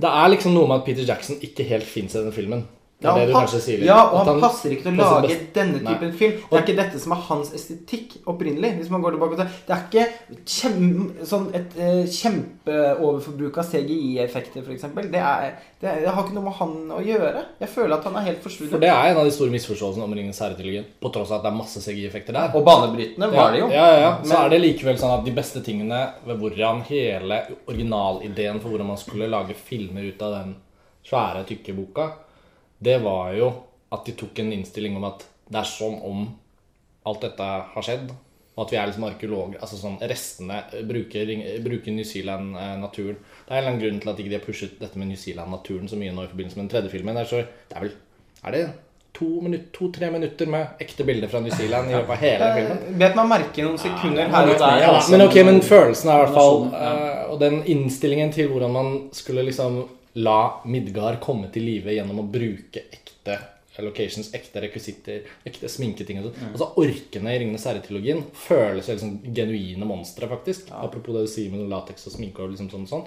Det 0.00 0.10
er 0.10 0.32
liksom 0.32 0.54
noe 0.56 0.68
med 0.70 0.80
at 0.80 0.88
Peter 0.88 1.06
Jackson 1.06 1.38
ikke 1.44 1.66
helt 1.68 1.86
fins 1.86 2.14
i 2.14 2.20
denne 2.20 2.34
filmen. 2.34 2.64
Det 3.04 3.10
Ja, 3.10 3.14
det 3.20 3.34
han 3.34 3.42
kanskje 3.44 3.58
pass- 3.58 3.64
sier 3.68 3.82
ja, 3.84 3.96
og 4.08 4.14
han, 4.18 4.26
han 4.32 4.40
passer 4.40 4.72
ikke 4.72 4.82
til 4.88 4.94
å 4.96 5.08
lage 5.12 5.28
best- 5.28 5.48
denne 5.54 5.80
Nei. 5.84 5.92
typen 5.94 6.12
film. 6.16 6.38
Det 6.50 6.56
er 6.56 6.62
ikke 6.64 6.76
dette 6.78 7.00
som 7.02 7.12
er 7.12 7.20
hans 7.28 7.50
estetikk 7.58 8.14
opprinnelig. 8.32 8.70
Hvis 8.78 8.90
man 8.94 9.02
går 9.04 9.18
tilbake 9.18 9.36
til 9.36 9.48
Det 9.66 9.74
er 9.76 9.82
ikke 9.84 10.06
kjem, 10.48 10.86
sånn 11.28 11.50
et 11.58 11.76
uh, 11.76 12.06
kjempeoverforbruk 12.08 13.58
av 13.60 13.68
CGI-effekter, 13.68 14.64
f.eks. 14.64 14.82
Det, 15.12 15.20
er- 15.20 15.52
det, 15.80 15.88
er- 15.90 16.00
det 16.00 16.08
har 16.14 16.24
ikke 16.24 16.34
noe 16.38 16.46
med 16.48 16.56
han 16.58 16.74
å 16.96 17.00
gjøre. 17.04 17.44
Jeg 17.60 17.68
føler 17.74 17.94
at 17.98 18.04
han 18.08 18.16
er 18.16 18.26
helt 18.30 18.42
For 18.48 18.78
det 18.80 18.88
er 18.90 19.10
en 19.12 19.20
av 19.20 19.28
de 19.28 19.34
store 19.36 19.52
misforståelsene 19.52 20.04
om 20.08 20.14
Ringens 20.16 20.40
herre-trilogien. 20.40 20.84
På 21.02 21.12
tross 21.12 21.30
av 21.30 21.42
at 21.42 21.46
det 21.46 21.52
er 21.52 21.58
masse 21.60 21.84
CGI-effekter 21.84 22.32
der. 22.36 22.54
Og 22.56 22.64
banebrytende 22.64 23.30
var 23.32 23.52
det 23.52 23.60
jo. 23.60 23.68
Ja, 23.68 23.86
ja, 23.92 24.00
ja. 24.08 24.12
Så 24.24 24.40
er 24.44 24.48
det 24.54 24.62
likevel 24.64 24.96
sånn 25.00 25.18
at 25.18 25.24
de 25.28 25.36
beste 25.36 25.60
tingene 25.64 26.00
ved 26.24 26.40
hvordan 26.40 26.82
hele 26.88 27.42
originalideen 27.68 28.60
for 28.62 28.72
hvordan 28.72 28.86
man 28.94 29.00
skulle 29.00 29.28
lage 29.28 29.54
filmer 29.58 30.08
ut 30.08 30.22
av 30.24 30.38
den 30.40 30.54
svære, 31.04 31.44
tykke 31.44 31.74
boka, 31.76 32.06
det 32.84 32.98
var 33.04 33.32
jo 33.38 33.50
at 33.94 34.06
de 34.06 34.14
tok 34.18 34.38
en 34.42 34.52
innstilling 34.52 34.96
om 34.98 35.06
at 35.08 35.24
det 35.48 35.60
er 35.60 35.68
som 35.68 35.96
om 36.04 36.24
alt 37.08 37.26
dette 37.26 37.48
har 37.74 37.84
skjedd. 37.84 38.14
Og 38.54 38.62
at 38.62 38.72
vi 38.72 38.78
er 38.78 38.86
liksom 38.86 39.04
arkeologer. 39.08 39.58
altså 39.58 39.76
sånn 39.80 39.96
Restene 39.98 40.60
eh, 40.70 40.84
bruker, 40.86 41.30
bruker 41.64 41.94
New 41.94 42.06
Zealand-naturen. 42.06 43.18
Det 43.18 43.50
er 43.50 43.56
en 43.56 43.58
eller 43.58 43.70
annen 43.72 43.82
grunn 43.82 44.00
til 44.02 44.12
at 44.12 44.20
ikke 44.22 44.30
de 44.30 44.38
har 44.38 44.44
pushet 44.46 44.76
dette 44.78 45.00
med 45.00 45.10
New 45.10 45.18
Zealand-naturen 45.18 45.90
så 45.90 45.98
mye 45.98 46.14
nå 46.14 46.26
i 46.26 46.30
forbindelse 46.30 46.60
med 46.60 46.68
den 46.68 46.72
tredje 46.76 46.92
filmen. 46.92 47.18
Det 47.18 47.24
er, 47.24 47.30
så, 47.32 47.70
det 47.70 47.78
er 47.78 47.86
vel 47.86 47.96
Er 48.44 48.54
det 48.54 48.64
to-tre 49.14 49.40
minutter, 49.42 50.10
minutter 50.10 50.50
med 50.50 50.82
ekte 50.82 51.04
bilder 51.06 51.30
fra 51.30 51.40
New 51.42 51.54
Zealand 51.54 51.90
i 51.90 51.94
løpet 51.94 52.14
av 52.14 52.22
hele 52.22 52.52
filmen? 52.60 52.78
Eh, 52.78 52.94
Vet 53.02 53.18
man 53.18 53.30
merke 53.30 53.66
noen 53.66 53.82
sekunder 53.82 54.30
her 54.30 54.54
og 54.54 54.54
der. 54.62 54.78
Ja, 54.84 54.94
altså. 54.94 55.16
men 55.16 55.26
ok, 55.26 55.36
men 55.50 55.60
følelsen 55.62 56.10
er 56.10 56.14
i 56.14 56.24
hvert 56.24 56.38
fall 56.38 56.64
eh, 56.78 57.20
Og 57.34 57.42
den 57.42 57.60
innstillingen 57.74 58.32
til 58.34 58.50
hvordan 58.50 58.74
man 58.74 58.96
skulle 59.14 59.46
liksom 59.50 59.84
la 60.14 60.38
Midgard 60.70 61.20
komme 61.22 61.50
til 61.54 61.66
live 61.66 61.94
gjennom 61.94 62.22
å 62.22 62.28
bruke 62.30 62.86
ekte 62.92 63.38
locations, 63.82 64.28
ekte 64.36 64.62
rekvisitter, 64.62 65.24
ekte 65.48 65.68
sminketing 65.70 66.20
og 66.20 66.28
sånn. 66.28 66.50
Altså 66.52 66.68
orkene 66.78 67.32
i 67.34 67.40
Ringenes 67.42 67.66
herre-trilogien 67.66 68.22
føles 68.38 68.86
som 68.86 69.00
sånn 69.00 69.34
genuine 69.34 69.88
monstre, 69.88 70.28
faktisk. 70.30 70.70
Apropos 70.78 71.16
det 71.16 71.24
du 71.26 71.32
sier 71.32 71.50
med 71.50 71.66
lateks 71.72 72.06
og 72.06 72.14
sminke 72.14 72.44
og 72.44 72.54
liksom 72.54 72.70
sånn 72.70 72.86
og 72.86 72.92
sånn. 72.92 73.06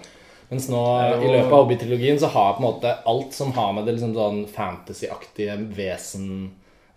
Mens 0.49 0.69
nå 0.71 0.81
i 1.23 1.27
løpet 1.27 1.51
av 1.51 1.57
Hobbit-trilogien 1.61 2.19
så 2.19 2.29
har 2.31 2.53
på 2.55 2.61
en 2.61 2.67
måte 2.69 2.93
alt 3.11 3.35
som 3.35 3.51
har 3.55 3.73
med 3.75 3.87
det 3.87 3.97
liksom 3.97 4.13
sånn 4.15 4.45
fantasy-aktige 4.51 5.57
vesen 5.75 6.29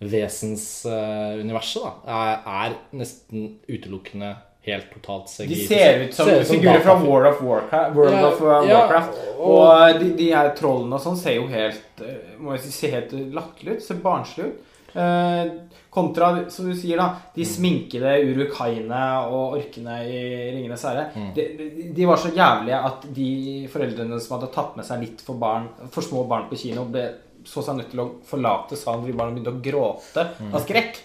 vesensuniverset, 0.00 1.82
da, 1.84 1.90
er, 2.08 2.38
er 2.48 2.76
nesten 2.96 3.58
utelukkende 3.68 4.30
helt 4.66 4.90
totalt 4.92 5.28
CGI. 5.32 5.46
De 5.48 5.56
ser 5.66 6.00
ut 6.04 6.14
som 6.14 6.26
Ser 6.26 6.40
ut 6.40 6.46
som 6.46 6.56
figurer 6.56 6.80
fra. 6.84 6.94
World 7.00 7.26
of 7.34 7.40
Warcraft. 7.42 7.96
World 7.96 8.12
Ja, 8.12 8.26
of 8.28 8.40
Warcraft. 8.40 9.14
ja, 9.16 9.34
og- 9.38 9.48
Og 9.50 10.00
de, 10.00 10.10
de 10.16 10.30
her 10.34 10.50
trollene 10.56 10.94
og 10.94 11.00
sånn 11.00 11.16
ser 11.16 11.34
jo 11.36 11.46
helt 11.48 12.00
eh, 12.02 12.36
Må 12.38 12.52
jeg 12.52 12.60
si 12.60 12.70
ser 12.72 12.90
helt 12.90 13.12
latterlig 13.34 13.76
ut. 13.76 13.82
Ser 13.82 13.94
barnslig 14.04 14.44
ut. 14.46 14.60
Eh, 14.96 15.50
kontra, 15.90 16.50
som 16.50 16.66
du 16.70 16.74
sier, 16.74 16.96
da, 16.96 17.16
de 17.34 17.44
sminkede 17.44 18.10
urukaiene 18.26 19.28
og 19.30 19.56
orkene 19.58 19.96
i 20.06 20.52
'Ringenes 20.52 20.82
herre'. 20.84 21.10
De, 21.34 21.42
de, 21.58 21.92
de 21.94 22.06
var 22.06 22.16
så 22.16 22.30
jævlige 22.34 22.84
at 22.84 23.06
de 23.14 23.68
foreldrene 23.72 24.20
som 24.20 24.38
hadde 24.40 24.52
tatt 24.52 24.76
med 24.76 24.84
seg 24.86 25.00
litt 25.00 25.20
for, 25.20 25.34
barn, 25.34 25.68
for 25.90 26.00
små 26.02 26.26
barn 26.28 26.48
på 26.50 26.56
kino, 26.58 26.84
ble, 26.84 27.08
så 27.44 27.62
seg 27.64 27.76
nødt 27.76 27.90
til 27.90 28.00
å 28.00 28.10
forlate 28.24 28.76
salen 28.76 29.02
fordi 29.02 29.16
barna 29.16 29.32
begynte 29.32 29.54
å 29.54 29.62
gråte 29.62 30.26
av 30.54 30.60
skrekk, 30.66 30.98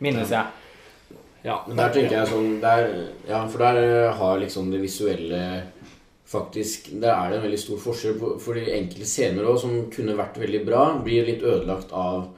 minnes 0.00 0.30
jeg. 0.30 0.44
Ja, 1.42 1.64
Men 1.66 1.76
der 1.76 1.90
tenker 1.94 2.20
jeg 2.20 2.28
sånn 2.30 2.60
der, 2.62 2.90
Ja, 3.28 3.40
for 3.50 3.58
der 3.58 3.80
eh, 3.82 4.12
har 4.18 4.38
liksom 4.38 4.70
det 4.70 4.82
visuelle 4.82 5.62
Faktisk, 6.32 6.86
Der 7.02 7.12
er 7.12 7.28
det 7.30 7.36
en 7.40 7.42
veldig 7.44 7.58
stor 7.60 7.78
forskjell. 7.82 8.14
på- 8.18 8.38
Fordi 8.40 8.62
enkelte 8.72 9.04
scener 9.04 9.44
også, 9.44 9.60
som 9.66 9.90
kunne 9.90 10.16
vært 10.16 10.38
veldig 10.40 10.64
bra, 10.64 10.84
blir 11.04 11.26
litt 11.26 11.42
ødelagt 11.42 11.92
av 11.92 12.30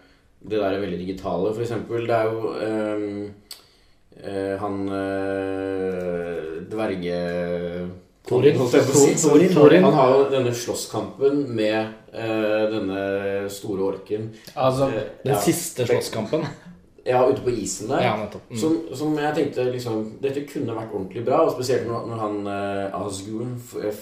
det 0.42 0.58
der 0.58 0.80
veldig 0.80 0.98
digitale. 0.98 1.52
For 1.54 1.62
eksempel, 1.62 2.06
det 2.06 2.16
er 2.16 2.24
jo 2.24 2.54
ehm, 2.58 3.30
eh, 4.20 4.56
han 4.58 4.88
eh, 4.88 6.64
dverge... 6.74 7.20
Torin, 8.26 8.56
Torin. 9.52 9.84
Han 9.84 9.92
har 9.92 10.12
jo 10.14 10.20
denne 10.32 10.52
slåsskampen 10.56 11.42
med 11.54 11.90
uh, 12.14 12.70
denne 12.72 13.50
store 13.52 13.82
orken. 13.84 14.30
Altså, 14.56 14.88
Den 15.22 15.34
ja. 15.34 15.40
siste 15.44 15.84
slåsskampen. 15.84 16.46
Ja, 17.04 17.20
ute 17.28 17.42
på 17.44 17.52
isen 17.52 17.90
der. 17.92 18.00
Ja. 18.00 18.14
Mm. 18.16 18.56
Som, 18.58 18.78
som 18.96 19.12
jeg 19.20 19.36
tenkte 19.36 19.66
liksom 19.68 20.06
Dette 20.22 20.46
kunne 20.48 20.76
vært 20.76 20.94
ordentlig 20.94 21.24
bra. 21.26 21.42
Og 21.44 21.52
spesielt 21.52 21.84
når, 21.88 22.08
når 22.08 22.22
han 22.22 22.48
eh, 22.48 22.96
Asgur 22.96 23.44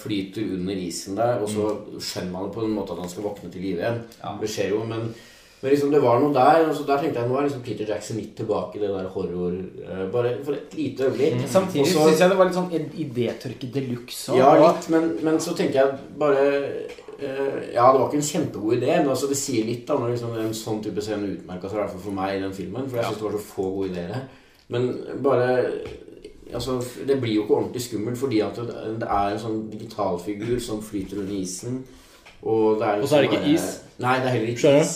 flyter 0.05 0.55
under 0.55 0.87
isen 0.87 1.19
der, 1.19 1.43
og 1.43 1.51
så 1.51 1.73
skjønner 1.99 2.33
man 2.37 2.47
det 2.47 2.55
på 2.55 2.63
en 2.63 2.77
måte 2.77 2.95
at 2.95 3.03
han 3.03 3.11
skal 3.11 3.27
våkne 3.27 3.51
til 3.51 3.67
live 3.67 3.83
igjen. 3.83 4.01
Ja. 4.23 4.37
Det 4.39 4.51
skjer 4.55 4.71
jo, 4.77 4.85
men, 4.87 5.11
men 5.63 5.75
liksom 5.75 5.91
det 5.95 6.03
var 6.05 6.23
noe 6.23 6.31
der. 6.37 6.63
Og 6.69 6.79
så 6.79 6.87
der 6.87 7.03
tenkte 7.03 7.25
jeg 7.25 7.33
nå 7.33 7.41
er 7.41 7.49
liksom 7.49 7.67
Peter 7.67 7.91
Jackson 7.91 8.23
litt 8.23 8.37
tilbake 8.39 8.79
i 8.79 8.85
det 8.85 8.95
der 8.95 9.13
horror 9.17 9.59
eh, 9.59 10.07
Bare 10.15 10.37
for 10.47 10.61
et 10.61 10.79
lite 10.79 11.11
øyeblikk. 11.11 11.43
Samtidig 11.51 11.89
Og 11.89 12.11
syns 12.13 12.23
jeg 12.23 12.31
det 12.31 12.39
var 12.39 12.53
litt 12.53 12.61
sånn 12.61 12.91
idétørke 13.03 13.73
de 13.79 13.87
luxe. 13.91 14.39
Ja, 14.39 14.55
litt, 14.63 14.91
men, 14.95 15.17
men 15.27 15.43
så 15.43 15.59
tenker 15.59 15.83
jeg 15.83 16.19
bare 16.23 16.47
eh, 16.55 17.01
Ja, 17.23 17.87
det 17.93 18.01
var 18.01 18.09
ikke 18.09 18.21
en 18.21 18.31
kjempegod 18.31 18.77
idé, 18.77 18.93
men 19.01 19.09
altså 19.15 19.29
det 19.31 19.37
sier 19.41 19.65
litt 19.69 19.87
da 19.89 19.95
når 19.99 20.15
liksom 20.15 20.37
en 20.39 20.55
sånn 20.57 20.83
type 20.85 21.03
scene 21.05 21.29
utmerka 21.37 21.69
seg, 21.69 21.79
i 21.79 21.83
hvert 21.83 21.91
fall 21.95 22.07
for 22.07 22.17
meg 22.19 22.37
i 22.37 22.43
den 22.43 22.53
filmen. 22.57 22.89
For 22.89 22.97
jeg 22.99 23.05
synes 23.07 23.19
det 23.23 23.27
var 23.29 23.37
så 23.39 23.45
få 23.55 23.67
gode 23.77 23.91
ideer 23.93 24.15
her. 24.15 24.25
Men 24.69 24.89
bare 25.23 25.49
Altså, 26.53 26.75
det 27.09 27.15
blir 27.21 27.35
jo 27.35 27.43
ikke 27.47 27.55
ordentlig 27.57 27.81
skummelt 27.83 28.19
fordi 28.21 28.41
at 28.45 28.57
det, 29.01 29.07
er 29.09 29.31
en 29.33 29.39
sånn 29.41 29.71
digitalfigur 29.73 30.59
som 30.61 30.83
flyter 30.85 31.23
under 31.23 31.33
isen. 31.39 31.79
Og, 32.43 32.77
det 32.81 32.89
er 32.89 33.01
Og 33.01 33.09
så 33.09 33.17
er 33.17 33.23
det 33.23 33.31
liksom 33.31 33.33
ikke 33.33 33.39
bare- 33.41 33.55
is. 33.55 33.81
Nei, 33.99 34.17
det 34.19 34.27
er 34.27 34.35
heller 34.35 34.49
ikke 34.53 34.81
is. 34.83 34.93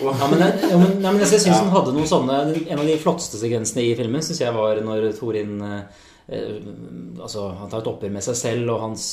Og, 0.00 0.14
Ja, 0.20 0.26
men, 0.30 0.38
jeg- 0.38 0.70
ja, 0.70 0.78
men, 0.78 1.02
nei, 1.02 1.12
men 1.12 1.20
jeg 1.20 1.28
syns 1.28 1.46
Ja. 1.46 1.60
den 1.60 1.70
hadde 1.74 1.92
noen 1.92 2.06
sånne 2.06 2.70
En 2.70 2.78
av 2.78 2.86
de 2.86 2.96
flotteste 2.98 3.36
sekvensene 3.36 3.82
i 3.84 3.94
filmen 3.94 4.22
syns 4.22 4.40
jeg 4.40 4.54
var 4.54 4.76
når 4.80 5.12
Thorin 5.18 5.60
eh, 5.60 5.74
eh, 5.76 5.82
altså, 6.28 7.46
Han 7.58 7.70
tar 7.70 7.80
et 7.80 7.88
oppgjør 7.90 8.12
med 8.12 8.24
seg 8.26 8.36
selv 8.36 8.72
og 8.74 8.82
hans, 8.82 9.04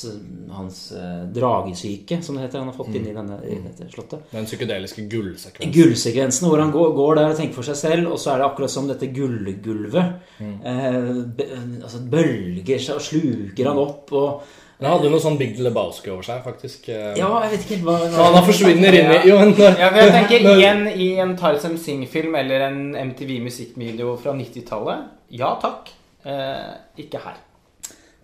hans 0.51 0.79
eh, 0.95 1.21
dragesyke, 1.35 2.19
som 2.25 2.35
det 2.35 2.47
heter, 2.47 2.59
han 2.63 2.71
har 2.71 2.77
fått 2.77 2.97
inn 2.97 3.07
i, 3.07 3.15
denne, 3.15 3.37
i 3.47 3.59
dette 3.63 3.87
slottet. 3.93 4.27
Den 4.33 4.47
psykedeliske 4.49 5.05
gullsekvensen. 5.11 5.71
Gullsekvensen 5.77 6.49
hvor 6.49 6.59
han 6.63 6.73
går, 6.75 6.91
går 6.97 7.21
der 7.21 7.31
og 7.31 7.39
tenker 7.39 7.59
for 7.61 7.69
seg 7.69 7.79
selv, 7.79 8.11
og 8.11 8.19
så 8.21 8.33
er 8.33 8.43
det 8.43 8.49
akkurat 8.49 8.75
som 8.75 8.91
dette 8.91 9.09
gullgulvet. 9.15 10.13
Eh, 10.43 11.01
be, 11.39 11.49
altså 11.81 12.03
bølger 12.11 12.83
seg 12.83 12.99
og 12.99 13.07
sluker 13.07 13.71
han 13.71 13.83
opp. 13.85 14.13
og 14.15 14.61
det 14.75 14.89
hadde 14.91 15.07
noe 15.07 15.23
sånn 15.23 15.37
Big 15.39 15.55
Lebowski 15.63 16.11
over 16.11 16.25
seg, 16.27 16.41
faktisk. 16.43 16.89
eh. 16.91 17.13
Ja, 17.15 17.29
jeg 17.45 17.53
vet 17.53 17.61
ikke 17.63 17.77
helt 17.77 17.85
hva 17.87 17.93
Ja, 18.11 18.25
han 18.35 18.43
forsvinner 18.43 18.97
inn 18.99 19.13
i 19.13 19.29
Jo, 19.29 19.37
når, 19.39 19.77
Ja, 19.79 19.87
jeg 20.01 20.11
tenker 20.11 20.47
Igjen 20.51 20.81
i 20.91 21.13
en 21.23 21.31
Tarzan 21.39 21.77
Singh-film 21.79 22.35
eller 22.35 22.65
en 22.67 22.81
MTV 23.13 23.37
musikkvideo 23.45 24.17
fra 24.19 24.33
90-tallet. 24.35 25.05
Ja 25.31 25.53
takk. 25.63 25.93
Eh, 26.25 26.71
ikke 27.05 27.19
her. 27.21 27.35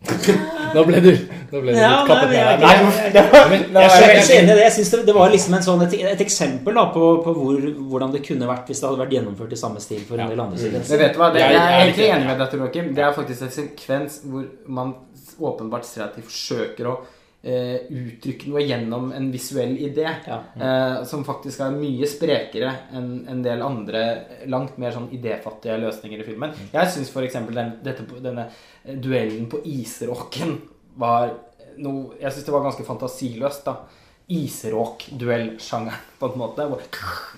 Nå 0.73 0.81
ble 0.87 0.97
du, 1.03 1.09
nå 1.51 1.59
ble 1.61 1.73
du 1.75 1.77
Ja, 1.77 1.89
litt 1.99 2.07
kappet 2.09 2.31
ned. 2.31 2.63
jeg- 2.65 3.11
det 3.13 3.21
var, 3.29 3.51
Jeg 3.53 3.91
er 3.91 4.15
helt 4.15 4.31
enig 4.33 4.41
i 4.41 4.55
det. 4.55 4.63
Jeg 4.63 4.73
synes 4.79 4.89
det, 4.95 5.01
det 5.05 5.13
var 5.13 5.29
liksom 5.29 5.53
en 5.59 5.65
sånn, 5.67 5.83
et, 5.85 5.93
et 6.15 6.23
eksempel 6.25 6.73
da, 6.79 6.87
på, 6.95 7.03
på 7.21 7.33
hvor, 7.37 7.59
hvordan 7.91 8.15
det 8.15 8.23
kunne 8.25 8.47
vært 8.49 8.71
hvis 8.71 8.81
det 8.81 8.89
hadde 8.89 9.01
vært 9.03 9.13
gjennomført 9.13 9.53
i 9.53 9.59
samme 9.61 9.83
stil 9.83 10.01
for 10.07 10.17
en 10.17 10.31
del 10.33 10.41
andre 10.41 10.57
Men 10.57 10.63
sekvenser. 10.63 11.03
vet 11.03 11.13
du 11.13 11.21
hva? 11.21 11.29
Det, 11.35 11.43
Jeg- 11.45 11.59
er 11.61 11.77
egentlig 11.83 12.09
enig 12.15 12.29
med 12.31 12.41
deg, 12.41 12.49
Tor 12.55 12.63
Joakim. 12.65 12.89
Det 12.97 13.05
er 13.05 13.13
faktisk 13.19 13.45
en 13.45 13.53
sekvens 13.59 14.19
hvor 14.25 14.47
man 14.79 14.95
åpenbart 15.37 15.85
ser 15.85 16.07
at 16.07 16.17
de 16.17 16.25
forsøker 16.25 16.89
å 16.89 16.97
uttrykke 17.41 18.51
noe 18.51 18.62
gjennom 18.62 19.08
en 19.17 19.32
visuell 19.34 19.73
idé. 19.82 20.06
Ja. 20.27 20.38
Eh, 20.54 20.97
som 21.10 21.23
faktisk 21.25 21.63
er 21.65 21.73
mye 21.73 22.10
sprekere 22.10 22.73
enn 22.93 23.23
en 23.32 23.41
del 23.45 23.63
andre 23.65 24.04
langt 24.51 24.77
mer 24.82 24.93
sånn 24.93 25.10
idéfattige 25.15 25.80
løsninger 25.82 26.21
i 26.21 26.27
filmen. 26.27 26.54
Jeg 26.73 26.91
syns 26.93 27.10
f.eks. 27.10 27.39
Den, 27.49 27.73
dette, 27.82 28.06
denne 28.21 28.45
eh, 28.84 28.93
duellen 29.01 29.49
på 29.49 29.63
isråken 29.65 30.60
var 31.01 31.34
noe 31.82 32.17
Jeg 32.19 32.34
syns 32.36 32.45
det 32.45 32.54
var 32.54 32.65
ganske 32.65 32.86
fantasiløst, 32.86 33.65
da. 33.65 34.00
Isråk-duellsjangeren, 34.27 35.97
på 36.19 36.25
en 36.29 36.38
måte. 36.38 36.62
Hvor 36.69 36.81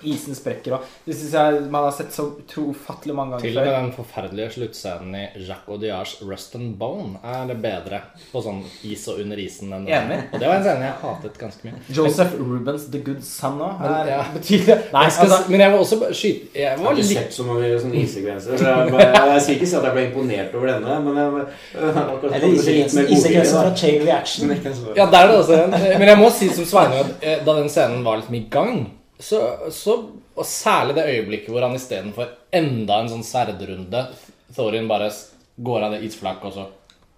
isen 0.04 0.36
sprekker 0.36 0.74
og 0.76 0.82
Det 1.06 1.14
syns 1.16 1.32
jeg 1.32 1.60
man 1.72 1.86
har 1.86 1.92
sett 1.96 2.12
så 2.12 2.26
ufattelig 2.60 3.14
mange 3.16 3.32
ganger 3.38 3.46
Til 3.46 3.56
og 3.58 3.64
med 3.64 3.74
den 3.78 3.92
forferdelige 3.96 4.50
sluttscenen 4.58 5.14
i 5.16 5.22
Jacques 5.46 5.70
Audiards 5.72 6.12
Rust 6.22 6.54
and 6.58 6.74
Bone 6.78 7.16
er 7.24 7.46
det 7.48 7.56
bedre 7.64 8.00
på 8.30 8.42
sånn 8.44 8.58
is 8.84 9.06
og 9.08 9.22
under 9.24 9.40
isen 9.40 9.72
enn 9.72 9.86
Enig. 9.88 10.18
Og 10.34 10.36
det 10.42 10.50
var 10.50 10.58
en 10.58 10.66
scene 10.66 10.84
jeg 10.84 10.98
hatet 11.00 11.38
ganske 11.40 11.64
mye. 11.70 11.80
Joseph 11.96 12.34
Rubens 12.40 12.84
The 12.92 13.00
Good 13.06 13.22
Son 13.24 13.56
òg. 13.64 13.80
er 13.88 14.10
ja. 14.12 14.20
betydelig 14.34 14.66
det 14.68 14.76
Nei, 14.92 15.06
Jeg 15.08 15.16
skal, 15.16 15.32
altså 15.32 15.50
men 15.54 15.64
jeg 15.64 15.72
var 15.72 15.78
også 15.86 16.00
skyte 16.12 16.44
Jeg 16.52 16.62
Jeg 16.64 16.70
har 16.76 16.84
var 16.84 16.92
ikke 16.92 17.08
litt 17.08 17.18
sett 17.22 17.38
så 17.38 17.48
mange 17.48 17.72
sånne 17.86 18.02
issekvenser. 18.04 18.58
så 18.58 18.68
Jeg, 18.68 18.92
bare- 18.92 19.32
jeg 19.32 19.42
skal 19.46 19.54
ikke 19.56 19.70
si 19.72 19.76
at 19.80 19.88
jeg 19.88 19.96
ble 19.96 20.04
imponert 20.10 20.54
over 20.60 20.66
denne, 20.74 21.00
men 21.08 21.16
jeg, 21.22 21.46
jeg, 21.72 22.34
Eller 22.34 22.48
issekvensen 22.52 23.08
issekvensen 23.16 23.58
fra 23.64 23.74
Chain 23.74 24.06
Reaction. 24.06 24.54
Ja, 25.00 25.06
der 25.08 25.18
er 25.24 25.32
det 25.32 25.40
også 25.40 25.58
en. 25.64 25.70
Men 25.98 26.08
jeg 26.12 26.18
må 26.20 26.30
si 26.30 26.48
som 26.84 26.94
Sveinung 26.94 27.10
at 27.16 27.26
eh, 27.26 27.42
da 27.46 27.56
den 27.58 27.72
scenen 27.72 28.04
var 28.06 28.20
liksom 28.20 28.38
i 28.38 28.44
gang, 28.52 28.84
så, 29.18 29.40
så 29.70 29.98
Og 30.34 30.46
særlig 30.48 30.96
det 30.96 31.04
øyeblikket 31.06 31.52
hvor 31.54 31.62
han 31.62 31.76
istedenfor 31.78 32.32
enda 32.52 32.96
en 32.98 33.10
sånn 33.12 33.22
sverdrunde 33.22 34.00
Thorin 34.54 34.88
bare 34.90 35.06
går 35.62 35.86
av 35.86 35.94
det 35.94 36.00
isflaket, 36.08 36.48
og 36.50 36.52
så, 36.56 36.64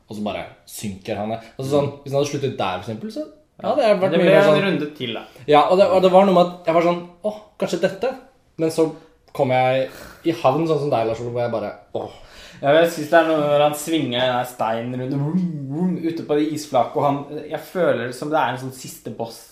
og 0.07 0.19
så 0.19 0.25
bare 0.25 0.43
synker 0.69 1.17
han 1.17 1.33
ned. 1.33 1.47
Altså 1.57 1.71
sånn, 1.71 1.89
Hvis 2.03 2.13
han 2.13 2.21
hadde 2.21 2.31
sluttet 2.31 2.59
der, 2.59 2.83
for 2.83 2.85
eksempel, 2.85 3.13
så 3.15 3.25
ja, 3.57 3.73
det 3.73 4.11
Det 4.13 4.21
ble 4.21 4.35
en 4.37 4.45
sånn 4.45 4.63
runde 4.67 4.91
til, 4.99 5.17
da. 5.17 5.25
Ja, 5.49 5.63
og 5.71 5.81
det, 5.81 5.89
og 5.89 6.05
det 6.05 6.13
var 6.13 6.29
noe 6.29 6.37
med 6.37 6.51
at 6.51 6.69
jeg 6.69 6.77
var 6.77 6.85
sånn 6.91 7.03
Åh, 7.25 7.41
kanskje 7.61 7.81
dette? 7.87 8.13
Men 8.61 8.73
så 8.73 8.91
kom 9.37 9.53
jeg 9.53 9.89
i 10.29 10.35
havn 10.43 10.69
sånn 10.69 10.83
som 10.85 10.93
deg, 10.93 11.09
Lars 11.09 11.25
Ole, 11.25 11.33
hvor 11.33 11.45
jeg 11.47 11.55
bare 11.55 11.73
Åh. 11.97 12.23
Ja, 12.61 12.73
jeg 12.79 12.93
synes 12.93 13.11
det 13.13 13.19
er 13.19 13.27
noe 13.31 13.49
når 13.49 13.65
han 13.67 13.75
svinger 13.77 14.31
den 14.31 14.47
steinen 14.49 15.01
rundt 15.01 15.17
vroom, 15.17 15.49
vroom, 15.73 15.97
ute 16.05 16.25
på 16.25 16.39
det 16.39 16.47
isflaket, 16.57 16.97
og 16.97 17.05
han 17.05 17.45
Jeg 17.51 17.61
føler 17.73 18.07
det 18.07 18.17
som 18.17 18.33
det 18.33 18.41
er 18.41 18.55
en 18.55 18.63
sånn 18.67 18.77
siste 18.77 19.13
boss 19.17 19.43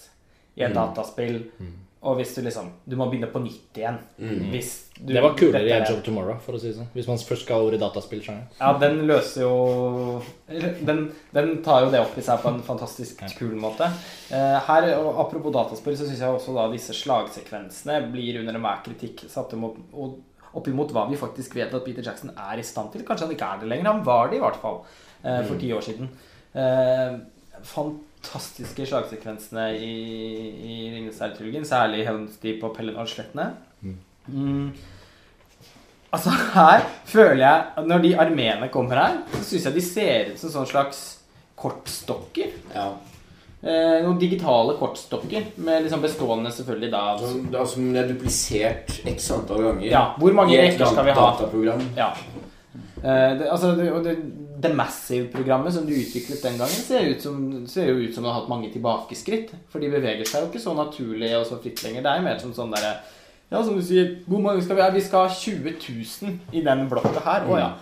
i 0.56 0.62
et 0.66 0.74
dataspill. 0.76 1.42
Og 2.04 2.18
hvis 2.18 2.34
du 2.36 2.42
liksom 2.44 2.66
Du 2.84 2.96
må 3.00 3.06
begynne 3.08 3.30
på 3.32 3.40
nytt 3.40 3.78
igjen. 3.80 3.96
Hvis 4.52 4.72
du, 4.98 5.12
Det 5.14 5.22
var 5.24 5.32
kulere 5.38 5.64
i 5.64 5.72
Edge 5.72 5.94
of 5.94 6.02
Tomorrow, 6.04 6.36
for 6.44 6.56
å 6.56 6.60
si 6.60 6.68
det 6.68 6.76
sånn. 6.76 6.90
Hvis 6.92 7.08
man 7.08 7.16
først 7.16 7.46
skal 7.46 7.64
over 7.64 7.76
i 7.76 7.80
dataspillsjangeren. 7.80 8.50
Ja, 8.60 8.74
den 8.82 9.00
løser 9.08 9.46
jo 9.46 10.20
den, 10.84 11.00
den 11.32 11.54
tar 11.64 11.86
jo 11.86 11.90
det 11.94 12.02
opp 12.04 12.18
i 12.20 12.24
seg 12.26 12.42
på 12.44 12.52
en 12.52 12.60
fantastisk 12.66 13.24
kul 13.38 13.56
måte. 13.56 13.88
Eh, 14.28 14.58
her, 14.68 14.90
og 15.00 15.22
Apropos 15.24 15.56
dataspill, 15.56 15.96
så 15.96 16.06
syns 16.06 16.20
jeg 16.20 16.36
også 16.36 16.54
da 16.58 16.68
disse 16.72 16.92
slagsekvensene 17.00 18.02
blir 18.12 18.42
under 18.42 18.60
enhver 18.60 18.84
kritikk 18.84 19.24
satt 19.32 19.56
opp, 19.56 19.80
og 19.96 20.20
opp 20.54 20.68
imot 20.70 20.92
hva 20.94 21.08
vi 21.08 21.16
faktisk 21.18 21.56
vet 21.56 21.72
at 21.74 21.84
Peter 21.88 22.04
Jackson 22.04 22.30
er 22.36 22.60
i 22.60 22.66
stand 22.66 22.92
til. 22.92 23.02
Kanskje 23.08 23.26
han 23.26 23.34
ikke 23.34 23.48
er 23.48 23.64
det 23.64 23.72
lenger. 23.72 23.90
Han 23.90 24.04
var 24.06 24.28
det 24.28 24.38
i 24.38 24.44
hvert 24.44 24.60
fall 24.60 24.82
eh, 25.24 25.40
for 25.48 25.56
ti 25.58 25.72
år 25.74 25.88
siden. 25.88 26.12
Eh, 26.52 27.16
fantastiske 28.24 28.86
slagsekvensene 28.88 29.68
i, 29.76 29.94
i 30.64 30.74
Ringenes 30.94 31.20
herre-trilogien, 31.20 31.66
særlig 31.68 32.06
Helms 32.08 32.38
Deep 32.42 32.64
og 32.64 32.74
Pellenor-slettene. 32.76 33.50
Mm. 34.26 34.70
Altså 36.14 36.32
her 36.54 36.84
føler 37.04 37.42
jeg 37.42 37.64
at 37.76 37.86
Når 37.86 37.98
de 38.00 38.12
armeene 38.22 38.68
kommer 38.72 38.96
her, 38.96 39.16
så 39.34 39.42
syns 39.42 39.66
jeg 39.66 39.74
de 39.74 39.82
ser 39.84 40.30
ut 40.30 40.38
som 40.40 40.52
sånn 40.52 40.70
slags 40.70 41.02
kortstokker. 41.58 42.54
Ja. 42.72 42.92
Eh, 43.64 43.98
noen 44.04 44.18
digitale 44.20 44.76
kortstokker, 44.78 45.50
med 45.64 45.84
liksom 45.86 46.02
bestående 46.04 46.52
selvfølgelig 46.52 46.90
da 46.92 47.02
Som, 47.20 47.46
er 47.48 47.68
som 47.68 47.94
er 47.96 48.08
duplisert 48.10 48.98
x 49.08 49.30
antall 49.34 49.68
ganger. 49.68 49.86
Ja, 49.88 50.06
hvor 50.20 50.36
mange 50.36 50.58
rekker 50.60 50.86
skal 50.86 51.08
vi 51.08 51.16
ha? 51.16 51.28
Dataprogram. 51.32 51.84
Ja. 51.98 52.10
Eh, 53.04 53.30
det, 53.38 53.50
altså, 53.50 53.74
det, 53.76 53.90
og 53.92 54.04
det, 54.04 54.16
det 54.64 54.74
Massive-programmet 54.76 55.74
som 55.74 55.86
de 55.86 55.96
utviklet 56.00 56.42
den 56.42 56.58
gangen, 56.60 56.84
ser, 56.86 57.06
ut 57.10 57.22
som, 57.22 57.40
ser 57.70 57.90
jo 57.90 58.00
ut 58.00 58.14
som 58.14 58.24
det 58.24 58.30
har 58.32 58.40
hatt 58.40 58.50
mange 58.50 58.70
tilbakeskritt. 58.72 59.52
For 59.72 59.82
de 59.82 59.92
beveger 59.92 60.26
seg 60.28 60.44
jo 60.44 60.50
ikke 60.50 60.62
så 60.62 60.74
naturlig 60.78 61.30
og 61.38 61.46
så 61.48 61.60
fritt 61.62 61.84
lenger. 61.84 62.04
Det 62.04 62.12
er 62.12 62.20
jo 62.20 62.28
mer 62.28 62.40
som 62.42 62.56
sånn 62.56 62.74
derre 62.74 62.96
Ja, 63.52 63.60
som 63.60 63.76
du 63.76 63.82
sier, 63.84 64.16
hvor 64.26 64.40
mange 64.42 64.64
skal 64.64 64.78
vi 64.78 64.82
ha? 64.82 64.88
Vi 64.90 65.02
skal 65.04 65.28
ha 65.28 65.34
20 65.34 65.76
000 65.78 66.56
i 66.56 66.62
den 66.64 66.86
blokka 66.90 67.20
her. 67.22 67.44
Å 67.46 67.58
ja. 67.60 67.72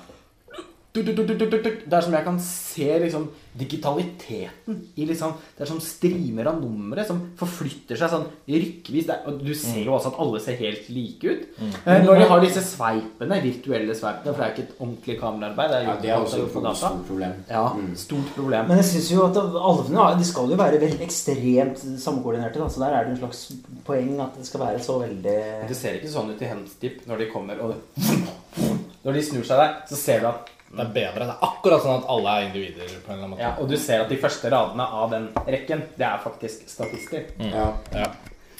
Duk. 0.92 1.06
Det 1.08 1.96
er 1.96 2.04
som 2.04 2.12
jeg 2.12 2.24
kan 2.26 2.38
se 2.44 2.88
liksom 3.00 3.30
digitaliteten 3.56 4.76
i 4.96 5.04
liksom 5.08 5.32
Det 5.56 5.64
er 5.64 5.68
som 5.70 5.78
streamer 5.80 6.48
av 6.50 6.58
numre 6.60 7.04
som 7.08 7.18
forflytter 7.40 7.96
seg 7.96 8.10
sånn 8.12 8.26
rykkevis. 8.48 9.06
Det 9.08 9.14
er, 9.14 9.22
og 9.28 9.38
du 9.40 9.52
ser 9.56 9.80
jo 9.86 9.94
også 9.96 10.12
at 10.12 10.18
alle 10.24 10.40
ser 10.44 10.58
helt 10.60 10.88
like 10.92 11.32
ut. 11.32 11.46
Eh, 11.86 12.04
Når 12.04 12.20
de 12.22 12.28
har 12.28 12.44
disse 12.44 12.62
sveipene, 12.64 13.38
virtuelle 13.44 13.96
sveipene, 13.96 14.32
for 14.34 14.40
det 14.42 14.46
er 14.46 14.54
ikke 14.54 14.66
et 14.68 14.76
ordentlig 14.80 15.16
kameraarbeid. 15.20 15.72
Det 15.72 15.78
er, 15.80 15.88
Ja, 15.88 15.96
det 16.02 16.10
er 16.10 16.20
også 16.20 16.42
et 16.44 16.76
stort 16.82 17.06
problem. 17.08 17.34
Ja, 17.48 17.64
Mm. 17.72 17.96
stort 17.96 18.34
problem. 18.36 18.68
Men 18.68 18.76
jeg 18.76 18.84
synes 18.92 19.10
jo 19.12 19.24
at 19.26 19.36
alvene 19.36 20.18
de 20.18 20.24
skal 20.24 20.50
jo 20.50 20.56
være 20.56 20.80
veldig 20.80 21.00
ekstremt 21.08 21.78
samkoordinerte. 22.00 22.58
Da. 22.58 22.68
Så 22.68 22.80
der 22.84 22.92
er 22.98 23.04
det 23.04 23.12
en 23.12 23.22
slags 23.24 23.52
poeng 23.84 24.20
at 24.20 24.36
det 24.36 24.46
skal 24.46 24.60
være 24.60 24.78
så 24.80 25.00
veldig 25.00 25.68
Det 25.68 25.76
ser 25.76 25.94
ikke 25.96 26.08
sånn 26.12 26.30
ut 26.30 26.42
i 26.42 26.44
Hemstip 26.52 27.06
når 27.08 27.18
de 27.18 27.30
kommer 27.32 27.60
og 27.60 27.74
Når 29.04 29.12
de 29.14 29.22
snur 29.22 29.42
seg 29.42 29.56
der, 29.58 29.72
så 29.88 29.96
ser 29.96 30.20
du 30.20 30.26
at 30.28 30.48
Det 30.72 30.80
er 30.80 30.92
bedre. 30.94 31.24
Det 31.26 31.34
er 31.34 31.46
akkurat 31.48 31.82
sånn 31.84 31.98
at 32.00 32.10
alle 32.14 32.34
er 32.34 32.44
individer. 32.46 32.92
på 33.04 33.12
en 33.12 33.14
eller 33.14 33.24
annen 33.24 33.30
måte. 33.34 33.42
ja, 33.42 33.50
Og 33.60 33.68
du 33.68 33.76
ser 33.76 34.00
at 34.00 34.08
de 34.08 34.16
første 34.16 34.50
radene 34.52 34.86
av 35.02 35.10
den 35.12 35.28
rekken, 35.46 35.82
det 35.98 36.06
er 36.08 36.20
faktisk 36.24 36.68
statister. 36.70 37.26
Ja. 37.38 37.66
Ja. 37.92 38.06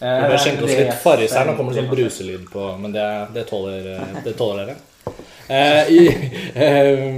Eh, 0.02 0.18
Vi 0.22 0.28
bør 0.32 0.36
skjenke 0.44 0.66
oss 0.66 0.74
litt 0.76 0.94
Farris 1.02 1.32
her. 1.32 1.46
Nå 1.46 1.56
kommer 1.56 1.72
det 1.72 1.80
sånn 1.80 1.92
bruselyd 1.92 2.48
på, 2.52 2.66
men 2.82 2.92
det, 2.92 3.06
det, 3.32 3.46
tåler, 3.48 3.88
det 4.24 4.36
tåler 4.36 4.72
dere. 4.72 4.76
Uh, 5.48 5.84
i, 5.90 6.02
eh, 6.54 7.08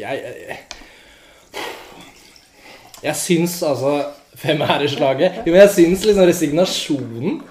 jeg 0.00 0.58
Jeg 3.04 3.16
syns 3.20 3.58
altså 3.62 3.98
Femæreslaget 4.40 5.42
Jo, 5.44 5.52
men 5.52 5.60
jeg 5.60 5.72
syns 5.74 6.06
liksom 6.08 6.24
resignasjonen 6.24 7.42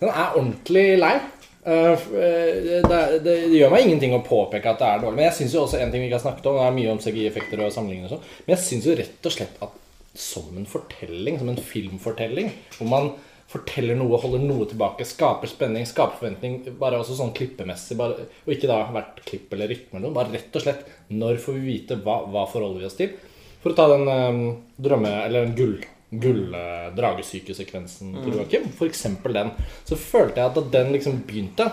Den 0.00 0.08
er 0.08 0.32
ordentlig 0.32 0.86
lei. 0.98 1.18
Eh, 1.64 1.92
eh, 1.92 2.80
det, 2.88 3.00
det, 3.24 3.34
gjør 3.52 3.72
meg 3.74 3.84
ingenting 3.84 4.14
å 4.16 4.22
påpeke 4.24 4.72
at 4.72 4.80
det 4.80 4.88
er 4.88 5.02
dårlig. 5.02 5.18
Men 5.18 5.28
jeg 5.28 5.38
syns 5.40 5.56
jo 5.56 5.64
også 5.64 5.80
en 5.80 5.92
ting 5.92 6.04
vi 6.04 6.08
ikke 6.08 6.20
har 6.20 6.26
snakket 6.26 6.50
om, 6.50 6.60
det 6.60 6.66
er 6.66 6.76
mye 6.78 6.92
om 6.94 7.02
CGI-effekter 7.04 7.64
og 7.64 7.74
sammenligninger 7.74 8.08
og 8.08 8.16
sånn, 8.16 8.36
men 8.46 8.54
jeg 8.56 8.64
syns 8.66 8.88
jo 8.88 8.96
rett 9.00 9.28
og 9.28 9.36
slett 9.36 9.64
at 9.66 9.76
som 10.20 10.56
en 10.58 10.66
fortelling, 10.68 11.36
som 11.38 11.50
en 11.52 11.60
filmfortelling, 11.70 12.50
hvor 12.78 12.88
man 12.90 13.12
forteller 13.50 13.98
noe, 13.98 14.18
holder 14.22 14.42
noe 14.42 14.66
tilbake, 14.70 15.06
skaper 15.06 15.50
spenning, 15.50 15.86
skaper 15.88 16.20
forventning, 16.20 16.60
bare 16.78 17.00
også 17.02 17.16
sånn 17.18 17.32
klippemessig, 17.34 17.96
bare, 17.98 18.26
og 18.46 18.52
ikke 18.54 18.70
da 18.70 18.80
hvert 18.94 19.22
klipp 19.26 19.54
eller 19.54 19.70
rytme 19.70 19.98
eller 19.98 20.06
noe, 20.06 20.16
bare 20.16 20.34
rett 20.34 20.58
og 20.58 20.64
slett 20.64 20.84
når 21.10 21.40
får 21.42 21.58
vi 21.58 21.64
vite 21.66 21.98
hva, 22.04 22.20
hva 22.30 22.44
forholder 22.50 22.82
vi 22.82 22.88
oss 22.90 22.98
til? 22.98 23.16
For 23.60 23.72
å 23.72 23.78
ta 23.78 23.88
den 23.90 24.06
eh, 24.10 24.38
drømme, 24.80 25.10
eller 25.26 25.48
den 25.48 25.56
gull, 25.58 25.80
gull 26.10 26.54
eh, 26.54 26.88
dragesykesekvensen 26.96 28.16
til 28.24 28.36
Joakim, 28.38 28.68
eksempel 28.88 29.36
den, 29.36 29.50
så 29.86 29.96
følte 29.98 30.40
jeg 30.40 30.50
at 30.50 30.58
da 30.58 30.64
den 30.78 30.92
liksom 30.96 31.20
begynte, 31.26 31.68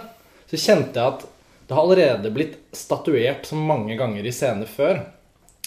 så 0.48 0.60
kjente 0.62 1.00
jeg 1.00 1.14
at 1.16 1.26
det 1.68 1.76
har 1.76 1.84
allerede 1.84 2.32
blitt 2.32 2.58
statuert 2.78 3.48
så 3.50 3.58
mange 3.60 3.98
ganger 4.00 4.24
i 4.24 4.32
scener 4.32 4.70
før 4.72 5.02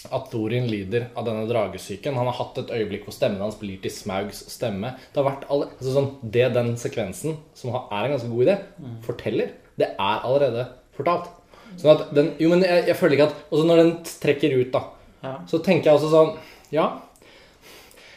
at 0.08 0.30
Thorin 0.32 0.64
lider 0.70 1.10
av 1.18 1.26
denne 1.26 1.44
dragesyken. 1.44 2.16
Han 2.16 2.30
har 2.30 2.38
hatt 2.38 2.56
et 2.62 2.70
øyeblikk 2.72 3.04
hvor 3.04 3.12
stemmen 3.12 3.42
hans 3.44 3.58
blir 3.60 3.82
til 3.82 3.92
Smaugs 3.92 4.46
stemme. 4.48 4.94
Det 5.12 5.20
har 5.20 5.26
vært 5.26 5.44
alle, 5.52 5.66
altså 5.76 5.92
sånn, 5.92 6.08
det 6.22 6.46
den 6.54 6.70
sekvensen, 6.80 7.36
som 7.58 7.74
er 7.76 8.06
en 8.06 8.14
ganske 8.14 8.30
god 8.32 8.46
idé, 8.46 8.56
forteller, 9.04 9.52
det 9.76 9.90
er 9.92 10.24
allerede 10.24 10.64
fortalt. 10.96 11.28
Sånn 11.76 11.92
at 11.92 12.08
den 12.16 12.32
Jo, 12.40 12.48
men 12.50 12.64
jeg, 12.64 12.86
jeg 12.88 12.96
føler 12.98 13.14
ikke 13.14 13.26
at 13.28 13.42
Også 13.54 13.66
når 13.68 13.78
den 13.78 13.90
trekker 14.02 14.56
ut, 14.56 14.72
da, 14.74 14.80
Ja. 15.22 15.34
så 15.46 15.60
tenker 15.62 15.90
jeg 15.90 16.00
også 16.00 16.08
sånn 16.10 16.32
Ja. 16.72 16.88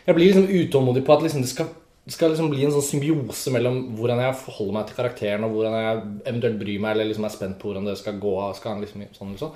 Jeg 0.04 0.18
blir 0.18 0.30
liksom 0.30 0.50
utålmodig 0.52 1.06
på 1.08 1.16
at 1.16 1.24
liksom 1.24 1.44
det 1.44 1.50
skal, 1.52 1.70
skal 2.12 2.34
liksom 2.34 2.50
bli 2.52 2.66
en 2.66 2.74
sånn 2.76 2.86
symbiose 2.86 3.54
mellom 3.56 3.80
hvordan 3.98 4.20
jeg 4.26 4.40
forholder 4.42 4.78
meg 4.78 4.90
til 4.90 5.00
karakteren, 5.00 5.46
og 5.48 5.56
hvordan 5.56 5.78
jeg 5.80 6.04
eventuelt 6.26 6.60
bryr 6.60 6.84
meg 6.84 6.96
eller 6.96 7.10
liksom 7.12 7.28
er 7.28 7.36
spent 7.36 7.60
på 7.62 7.70
hvordan 7.70 7.88
det 7.88 7.98
skal 8.02 8.20
gå. 8.24 8.36
Skal 8.58 8.76
han 8.76 8.84
liksom 8.84 9.06
sånn 9.16 9.38
sånn. 9.40 9.54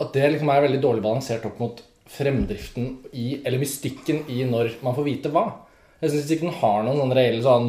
At 0.00 0.16
det 0.16 0.30
liksom 0.34 0.52
er 0.52 0.64
veldig 0.64 0.80
dårlig 0.82 1.04
balansert 1.04 1.44
opp 1.48 1.60
mot 1.62 1.82
fremdriften 2.12 2.88
i, 3.12 3.42
eller 3.42 3.60
mystikken 3.60 4.24
i 4.32 4.42
når 4.48 4.78
man 4.84 4.96
får 4.96 5.06
vite 5.06 5.32
hva. 5.32 5.46
Jeg 6.02 6.12
syns 6.12 6.32
ikke 6.34 6.48
den 6.48 6.60
har 6.60 6.82
noen 6.82 6.98
sånn 6.98 7.14
reell 7.16 7.42
sånn 7.44 7.68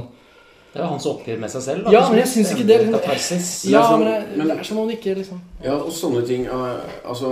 Det 0.74 0.80
er 0.82 0.86
jo 0.88 0.90
hans 0.90 1.06
oppgjør 1.06 1.38
med 1.44 1.52
seg 1.54 1.62
selv. 1.62 1.84
da. 1.86 1.92
Ja, 1.94 2.00
men 2.10 2.18
jeg 2.18 2.28
syns 2.32 2.52
ikke 2.56 2.66
det 2.66 2.78
liksom. 2.82 3.70
Ja, 3.70 3.84
men 3.96 4.08
det, 4.08 4.38
men- 4.38 4.48
det 4.50 4.56
er 4.58 4.64
som 4.64 4.80
om 4.82 4.88
det 4.90 4.96
ikke 4.98 5.14
liksom 5.20 5.42
Ja, 5.64 5.76
og 5.76 5.92
sånne 5.94 6.24
ting 6.28 6.46
eh, 6.46 6.80
Altså, 7.06 7.30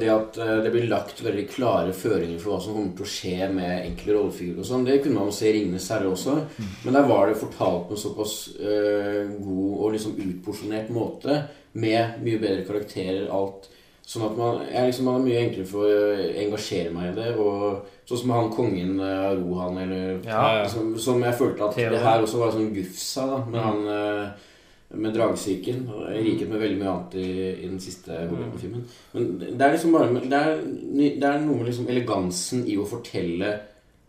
det 0.00 0.08
at 0.10 0.38
eh, 0.42 0.56
det 0.64 0.72
blir 0.74 0.88
lagt 0.90 1.22
veldig 1.22 1.46
klare 1.52 1.92
føringer 1.94 2.40
for 2.42 2.50
hva 2.56 2.60
som 2.64 2.74
kommer 2.74 2.96
til 2.98 3.06
å 3.06 3.12
skje 3.14 3.48
med 3.54 3.86
enkle 3.86 4.16
rollefigurer 4.18 4.58
og 4.58 4.66
sånn, 4.66 4.84
det 4.84 4.98
kunne 5.04 5.14
man 5.20 5.30
jo 5.30 5.36
se 5.38 5.46
i 5.48 5.52
'Ringenes 5.54 5.88
herre' 5.94 6.10
også. 6.10 6.34
Men 6.84 6.94
der 6.98 7.06
var 7.06 7.26
det 7.28 7.36
fortalt 7.38 7.86
på 7.88 7.94
en 7.94 8.04
såpass 8.04 8.34
uh, 8.58 9.30
god 9.38 9.74
og 9.84 9.92
liksom 9.92 10.16
utporsjonert 10.18 10.90
måte, 10.90 11.44
med 11.74 12.18
mye 12.24 12.38
bedre 12.42 12.64
karakterer, 12.66 13.28
alt. 13.30 13.68
Sånn 14.10 14.24
at 14.26 14.34
man, 14.34 14.56
jeg 14.66 14.88
liksom, 14.88 15.06
man 15.06 15.20
er 15.20 15.26
mye 15.28 15.40
enklere 15.44 15.70
for 15.70 15.86
å 15.86 16.14
engasjere 16.42 16.90
meg 16.90 17.12
i 17.12 17.16
det. 17.20 17.28
Og 17.38 18.06
sånn 18.08 18.22
som 18.24 18.32
han 18.34 18.48
kongen 18.50 18.96
av 19.06 19.38
Rohan, 19.38 19.78
eller 19.84 20.16
Ja, 20.26 20.40
ja. 20.58 20.64
Som, 20.68 20.96
som 20.98 21.22
jeg 21.22 21.36
følte 21.38 21.68
at 21.68 21.76
Theodor. 21.78 21.94
det 21.94 22.00
her 22.08 22.24
også 22.24 22.40
var 22.40 22.56
sånn 22.56 22.72
gufsa, 22.74 23.26
da, 23.30 23.38
med 23.46 23.62
han 23.62 23.84
eh, 23.94 24.48
med 24.98 25.14
dragsyken. 25.14 25.84
I 26.10 26.24
likhet 26.26 26.50
med 26.50 26.58
veldig 26.58 26.80
mye 26.80 26.90
annet 26.90 27.14
i, 27.22 27.28
i 27.52 27.68
den 27.68 27.78
siste 27.82 28.16
Hobbiten-filmen. 28.24 28.82
Men 29.14 29.30
det 29.38 29.62
er 29.62 29.76
liksom 29.76 29.94
bare 29.94 30.10
det 30.24 30.40
er, 30.40 30.58
det 30.98 31.30
er 31.30 31.44
noe 31.44 31.60
med 31.60 31.70
liksom 31.70 31.86
elegansen 31.94 32.66
i 32.66 32.74
å 32.82 32.88
fortelle 32.90 33.52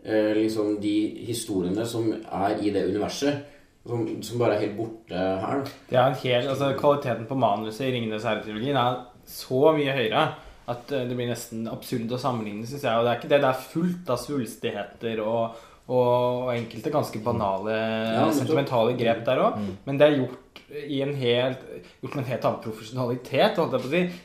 eh, 0.02 0.32
liksom 0.40 0.80
de 0.82 0.96
historiene 1.28 1.86
som 1.86 2.10
er 2.10 2.58
i 2.58 2.74
det 2.74 2.88
universet, 2.90 3.46
som, 3.86 4.02
som 4.22 4.42
bare 4.42 4.58
er 4.58 4.66
helt 4.66 4.76
borte 4.78 5.14
her. 5.46 5.62
Det 5.90 5.98
er 5.98 6.10
en 6.10 6.20
hel, 6.24 6.50
altså 6.50 6.74
Kvaliteten 6.78 7.30
på 7.30 7.38
manuset 7.38 7.86
i 7.86 7.94
'Ringenes 7.94 8.26
herre'-trilogien 8.26 8.78
er 8.78 9.00
så 9.28 9.72
mye 9.76 9.94
høyere 9.96 10.24
at 10.70 10.94
eh, 10.94 11.04
det 11.08 11.18
blir 11.18 11.30
nesten 11.30 11.66
absurd 11.70 12.12
å 12.14 12.20
sammenligne, 12.20 12.66
syns 12.68 12.86
jeg. 12.86 12.94
Og 12.94 13.06
det 13.06 13.12
er 13.12 13.20
ikke 13.20 13.32
det. 13.32 13.42
Det 13.42 13.50
er 13.50 13.68
fullt 13.74 14.12
av 14.14 14.22
svulstigheter 14.22 15.22
og, 15.24 15.58
og, 15.88 16.52
enkelte 16.54 16.94
ganske 16.94 17.22
banale, 17.24 17.76
ja, 18.18 18.24
sentimentale 18.34 18.96
grep 18.98 19.24
der 19.26 19.42
òg. 19.42 19.60
Men 19.86 20.00
det 20.00 20.08
er 20.08 20.18
gjort 20.20 20.62
i 20.72 21.02
en 21.04 21.12
helt 21.18 21.64
gjort 22.00 22.14
med 22.14 22.22
en 22.22 22.30
helt 22.30 22.48
annen 22.48 22.64
profesjonalitet. 22.64 23.60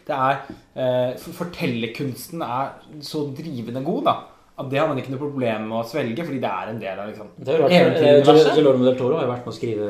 Det 0.07 0.15
er 0.15 0.41
eh, 0.77 1.29
Fortellerkunsten 1.39 2.43
er 2.45 2.77
så 3.03 3.27
drivende 3.36 3.83
god, 3.86 4.03
da. 4.07 4.17
At 4.58 4.70
det 4.72 4.80
har 4.82 4.88
man 4.89 4.98
ikke 4.98 5.12
noe 5.13 5.20
problem 5.22 5.67
med 5.70 5.78
å 5.78 5.84
svelge, 5.86 6.24
fordi 6.26 6.39
det 6.41 6.50
er 6.50 6.70
en 6.72 6.80
del 6.82 7.00
av 7.00 7.10
liksom 7.12 7.28
er 7.46 7.60
eh, 7.67 7.76
eventyruniverset. 7.78 8.56
Guillermo 8.58 8.86
del 8.88 8.96
Toro 8.98 9.17
har 9.20 9.28
jo 9.28 9.30
vært 9.30 9.43
med 9.46 9.52
å 9.54 9.58
skrive 9.58 9.89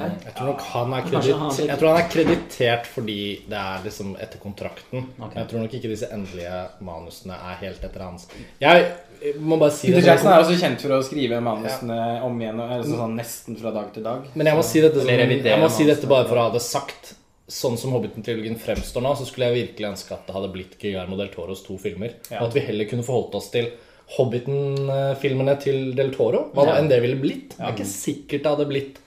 her. 0.00 0.16
Jeg 0.24 0.32
tror 0.34 0.48
nok 0.48 0.64
han 0.72 0.94
er, 0.96 1.04
kredit, 1.06 1.60
jeg 1.68 1.78
tror 1.78 1.88
han 1.92 2.00
er 2.00 2.08
kreditert 2.10 2.88
fordi 2.90 3.18
det 3.52 3.60
er 3.60 3.84
liksom 3.84 4.16
etter 4.18 4.42
kontrakten. 4.42 5.06
Ok. 5.22 5.36
Jeg 5.38 5.50
tror 5.52 5.62
nok 5.62 5.76
ikke 5.78 5.92
disse 5.92 6.08
endelige 6.14 6.58
manusene 6.90 7.38
er 7.38 7.60
helt 7.62 7.86
etter 7.86 8.02
hans. 8.02 8.26
Jeg 8.58 9.34
må 9.38 9.58
bare 9.62 9.74
si 9.74 9.88
Peter 9.92 10.00
det 10.02 10.10
Jackson 10.10 10.32
er 10.32 10.42
også 10.42 10.58
kjent 10.58 10.82
for 10.82 10.96
å 10.98 11.00
skrive 11.06 11.38
manusene 11.42 12.00
om 12.26 12.42
igjen, 12.42 12.58
og- 12.62 12.74
altså 12.80 12.98
sånn 12.98 13.16
nesten 13.18 13.56
fra 13.62 13.70
dag 13.78 13.92
til 13.94 14.02
dag. 14.02 14.26
Men 14.34 14.46
jeg 14.50 14.56
må 14.58 14.66
si 14.66 14.80
dette, 14.82 15.00
som, 15.00 15.08
jeg 15.08 15.58
må 15.62 15.70
si 15.70 15.84
dette 15.86 16.06
bare 16.10 16.26
for 16.26 16.34
å 16.38 16.48
ha 16.48 16.50
det 16.54 16.62
sagt. 16.66 17.14
Sånn 17.48 17.78
som 17.80 17.94
Hobbiten-trilogien 17.96 18.58
fremstår 18.60 19.00
nå, 19.02 19.14
så 19.16 19.24
skulle 19.24 19.48
jeg 19.48 19.68
virkelig 19.70 19.86
ønske 19.88 20.12
at 20.12 20.26
det 20.28 20.34
hadde 20.36 20.50
blitt 20.52 20.74
Guillermo 20.80 21.16
del 21.16 21.30
Toros 21.32 21.62
to 21.64 21.78
filmer. 21.80 22.12
Ja. 22.30 22.42
Og 22.42 22.50
at 22.50 22.54
vi 22.58 22.60
heller 22.66 22.84
kunne 22.90 23.06
forholdt 23.06 23.34
oss 23.40 23.48
til 23.54 23.70
Hobbiten-filmene 24.18 25.54
til 25.60 25.92
del 25.96 26.12
Toro. 26.14 26.50
Hva 26.54 26.66
Ja. 26.66 26.76
enn 26.78 26.88
det 26.88 27.00
ville 27.02 27.16
blitt. 27.20 27.56
Det 27.56 27.60
er 27.60 27.72
ikke 27.72 27.86
sikkert 27.88 28.42
det 28.42 28.50
hadde 28.52 28.68
blitt 28.68 28.98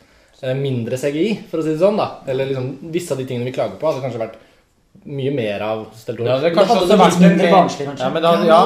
eh, 0.42 0.54
mindre 0.54 0.98
CGI, 0.98 1.44
for 1.50 1.60
å 1.60 1.64
si 1.64 1.70
det 1.70 1.80
sånn. 1.80 1.98
da 1.98 2.22
Eller 2.28 2.48
liksom 2.48 2.92
visse 2.92 3.12
av 3.12 3.18
de 3.18 3.26
tingene 3.26 3.46
vi 3.46 3.52
klager 3.54 3.78
på, 3.78 3.88
hadde 3.92 4.02
kanskje 4.02 4.20
vært 4.26 4.38
mye 5.06 5.32
mer 5.34 5.62
av 5.66 5.86
del 6.06 6.18
Toro. 6.18 6.28
Ja, 6.30 6.38
det 6.44 6.52
kanskje 6.54 6.76
hadde 6.76 6.82
også 6.86 6.92
det 6.92 7.00
vært 7.02 7.16
litt 7.16 7.24
mindre 7.26 7.46
mer- 7.48 7.56
barnslig, 7.56 7.86
kanskje. 7.88 8.06
Ja, 8.06 8.10
men 8.14 8.22
da, 8.26 8.32
det 8.38 8.50
ja, 8.52 8.58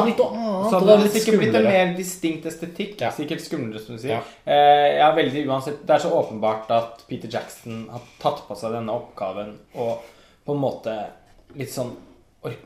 så 0.66 0.74
hadde 0.80 0.88
det 0.90 0.98
det 1.06 1.12
sikkert 1.14 1.40
blitt 1.40 1.56
en 1.60 1.68
mer 1.70 1.94
distinkt 1.96 2.46
estetikk. 2.50 2.96
Ja. 3.02 3.12
Sikkert 3.16 3.42
skumlere, 3.46 3.80
som 3.84 3.96
du 3.96 4.02
sier. 4.02 4.18
Ja. 4.18 4.22
Eh, 4.46 4.98
ja, 5.00 5.12
veldig 5.16 5.46
uansett. 5.48 5.80
Det 5.88 5.96
er 5.96 6.04
så 6.04 6.12
åpenbart 6.12 6.72
at 6.76 7.06
Peter 7.08 7.32
Jackson 7.32 7.86
har 7.94 8.04
tatt 8.22 8.44
på 8.48 8.58
seg 8.60 8.76
denne 8.76 8.92
oppgaven 8.92 9.56
og 9.76 10.04
på 10.46 10.54
en 10.58 10.62
måte 10.62 10.98
litt 11.56 11.72
sånn 11.72 11.94
or- 12.44 12.60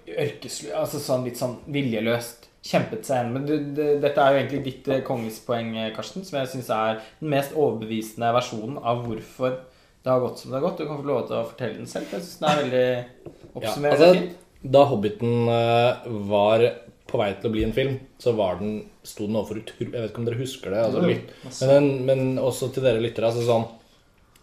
Altså 0.75 0.99
sånn 0.99 1.23
litt 1.29 1.37
sånn 1.37 1.57
viljeløst 1.69 2.47
kjempet 2.65 3.05
seg 3.07 3.15
igjen. 3.21 3.33
Men 3.33 3.45
du, 3.45 3.53
det, 3.77 4.01
dette 4.01 4.19
er 4.19 4.33
jo 4.33 4.39
egentlig 4.41 4.63
ditt 4.65 4.87
eh, 4.91 5.01
konges 5.05 5.37
poeng, 5.45 5.75
eh, 5.77 5.93
Karsten, 5.95 6.25
som 6.27 6.39
jeg 6.41 6.49
syns 6.55 6.69
er 6.75 6.99
den 7.21 7.29
mest 7.29 7.53
overbevisende 7.55 8.33
versjonen 8.35 8.81
av 8.83 9.05
hvorfor 9.05 9.59
det 10.03 10.09
har 10.13 10.21
gått 10.23 10.39
som 10.39 10.51
det 10.51 10.57
har 10.59 10.65
gått. 10.67 10.77
Du 10.79 10.87
kan 10.87 10.99
få 11.01 11.07
lov 11.09 11.25
til 11.27 11.35
å 11.39 11.47
fortelle 11.49 11.79
den 11.81 11.89
selv. 11.91 12.11
Jeg 12.13 12.23
syns 12.23 12.37
den 12.39 12.49
er 12.49 12.61
veldig 12.63 12.83
Ja, 12.85 13.41
oppsummerende 13.59 13.97
altså, 13.97 14.13
fint. 14.19 14.37
da 14.75 14.83
Hobbiten 14.89 15.51
eh, 15.55 16.07
var 16.29 16.63
på 17.09 17.17
vei 17.17 17.31
til 17.41 17.49
å 17.49 17.53
bli 17.55 17.63
en 17.65 17.73
film, 17.73 17.95
så 18.21 18.31
var 18.37 18.59
den, 18.61 18.75
sto 19.03 19.25
den 19.25 19.35
overfor 19.39 19.59
utrolig 19.63 19.89
Jeg 19.89 20.03
vet 20.03 20.11
ikke 20.11 20.21
om 20.21 20.27
dere 20.29 20.39
husker 20.43 20.75
det. 20.75 20.81
Altså, 20.85 21.05
litt, 21.09 21.31
men, 21.71 21.87
men 22.05 22.25
også 22.39 22.69
til 22.75 22.85
dere 22.85 23.01
lyttere. 23.01 23.31
Altså, 23.31 23.45
sånn, 23.47 23.65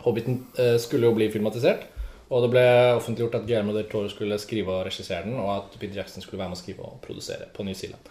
Hobbiten 0.07 0.41
eh, 0.61 0.77
skulle 0.83 1.09
jo 1.09 1.15
bli 1.17 1.31
filmatisert. 1.33 1.87
Og 2.27 2.43
det 2.43 2.51
ble 2.51 2.63
offentliggjort 2.97 3.37
at 3.39 3.45
Guillermo 3.47 3.75
del 3.77 3.87
Toro 3.87 4.09
skulle 4.11 4.35
skrive 4.43 4.73
og 4.75 4.85
regissere 4.89 5.23
den, 5.29 5.37
og 5.39 5.51
at 5.53 5.77
Peter 5.79 6.01
Jackson 6.01 6.25
skulle 6.25 6.41
være 6.43 6.51
med 6.51 6.59
å 6.59 6.63
skrive 6.65 6.83
og 6.89 6.97
produsere 7.05 7.47
på 7.55 7.63
New 7.67 7.77
Zealand. 7.79 8.03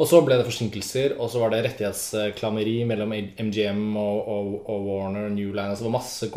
Og 0.00 0.08
så 0.08 0.22
ble 0.24 0.38
det 0.40 0.46
forsinkelser, 0.46 1.12
og 1.20 1.28
så 1.28 1.42
var 1.42 1.52
det 1.52 1.58
rettighetsklammeri 1.66 2.78
mellom 2.88 3.12
MGM 3.12 3.82
og, 4.00 4.20
og, 4.32 4.54
og 4.72 4.86
Warner 4.86 5.26
New 5.28 5.50
Line. 5.52 5.74
Altså 5.74 5.84
det 5.84 5.90
var 5.90 5.98
masse, 5.98 6.28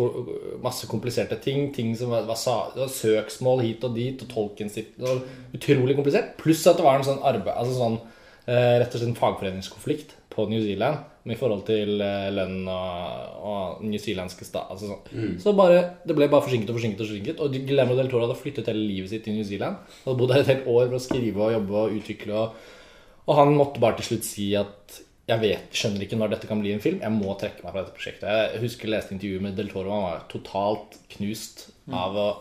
masse 0.65 0.89
kompliserte 0.91 1.38
ting. 1.39 1.69
Ting 1.76 1.93
som 1.95 2.12
var, 2.12 2.28
var, 2.28 2.41
var 2.76 2.91
søksmål 2.91 3.63
hit 3.63 3.86
og 3.88 3.95
dit, 3.95 4.26
og 4.28 4.60
var 5.06 5.23
utrolig 5.56 5.95
komplisert. 5.95 6.36
Pluss 6.41 6.65
at 6.67 6.82
det 6.82 6.84
var 6.84 6.99
en 6.99 7.08
sånn 7.08 7.23
arbeid 7.23 7.56
Altså 7.56 7.78
sånn 7.78 7.97
eh, 8.02 8.82
rett 8.82 8.91
og 8.91 8.99
slett 8.99 9.13
en 9.13 9.21
fagforeningskonflikt 9.21 10.17
på 10.34 10.49
New 10.52 10.60
Zealand 10.65 11.32
i 11.32 11.39
forhold 11.39 11.63
til 11.69 12.04
eh, 12.04 12.28
lønn 12.36 12.67
og, 12.67 13.41
og 13.47 13.88
newzealandske 13.88 14.43
stat. 14.49 14.76
Altså 14.76 14.91
sånn. 14.91 15.39
Så 15.39 15.56
bare, 15.56 15.80
det 16.04 16.19
ble 16.19 16.28
bare 16.28 16.43
forsinket 16.43 16.73
og 16.73 16.82
forsinket. 16.82 16.99
Og 16.99 17.13
forsinket 17.13 17.43
Og 17.47 17.60
Guillermo 17.63 17.95
del 17.95 18.12
Toro 18.12 18.28
hadde 18.28 18.39
flyttet 18.43 18.67
hele 18.73 18.84
livet 18.89 19.13
sitt 19.13 19.23
til 19.23 19.39
New 19.39 19.47
Zealand. 19.47 19.80
Hadde 20.04 20.19
bodd 20.19 20.36
der 20.36 20.43
et 20.43 20.52
helt 20.52 20.67
år 20.67 20.89
for 20.89 20.99
å 20.99 21.06
skrive 21.08 21.47
og 21.47 21.60
jobbe 21.62 21.84
og 21.86 21.99
utvikle. 22.02 22.43
Og, 22.43 22.80
og 23.28 23.36
han 23.40 23.56
måtte 23.56 23.82
bare 23.84 24.00
til 24.00 24.12
slutt 24.12 24.28
si 24.28 24.52
at 24.60 25.02
jeg 25.30 25.40
vet, 25.40 25.68
skjønner 25.72 26.04
ikke 26.04 26.18
når 26.20 26.34
dette 26.34 26.48
kan 26.50 26.60
bli 26.60 26.74
en 26.76 26.82
film. 26.84 26.98
Jeg 27.00 27.16
må 27.16 27.32
trekke 27.40 27.64
meg 27.64 27.72
fra 27.72 27.84
dette 27.84 27.96
prosjektet. 27.96 28.28
Jeg 28.28 28.64
husker 28.66 28.90
jeg 28.90 28.92
leste 28.92 29.14
intervjuet 29.16 29.46
med 29.46 29.56
Del 29.56 29.70
Toro. 29.72 29.94
Han 29.96 30.04
var 30.04 30.26
totalt 30.32 30.98
knust 31.16 31.70
av 31.92 32.18
å 32.20 32.32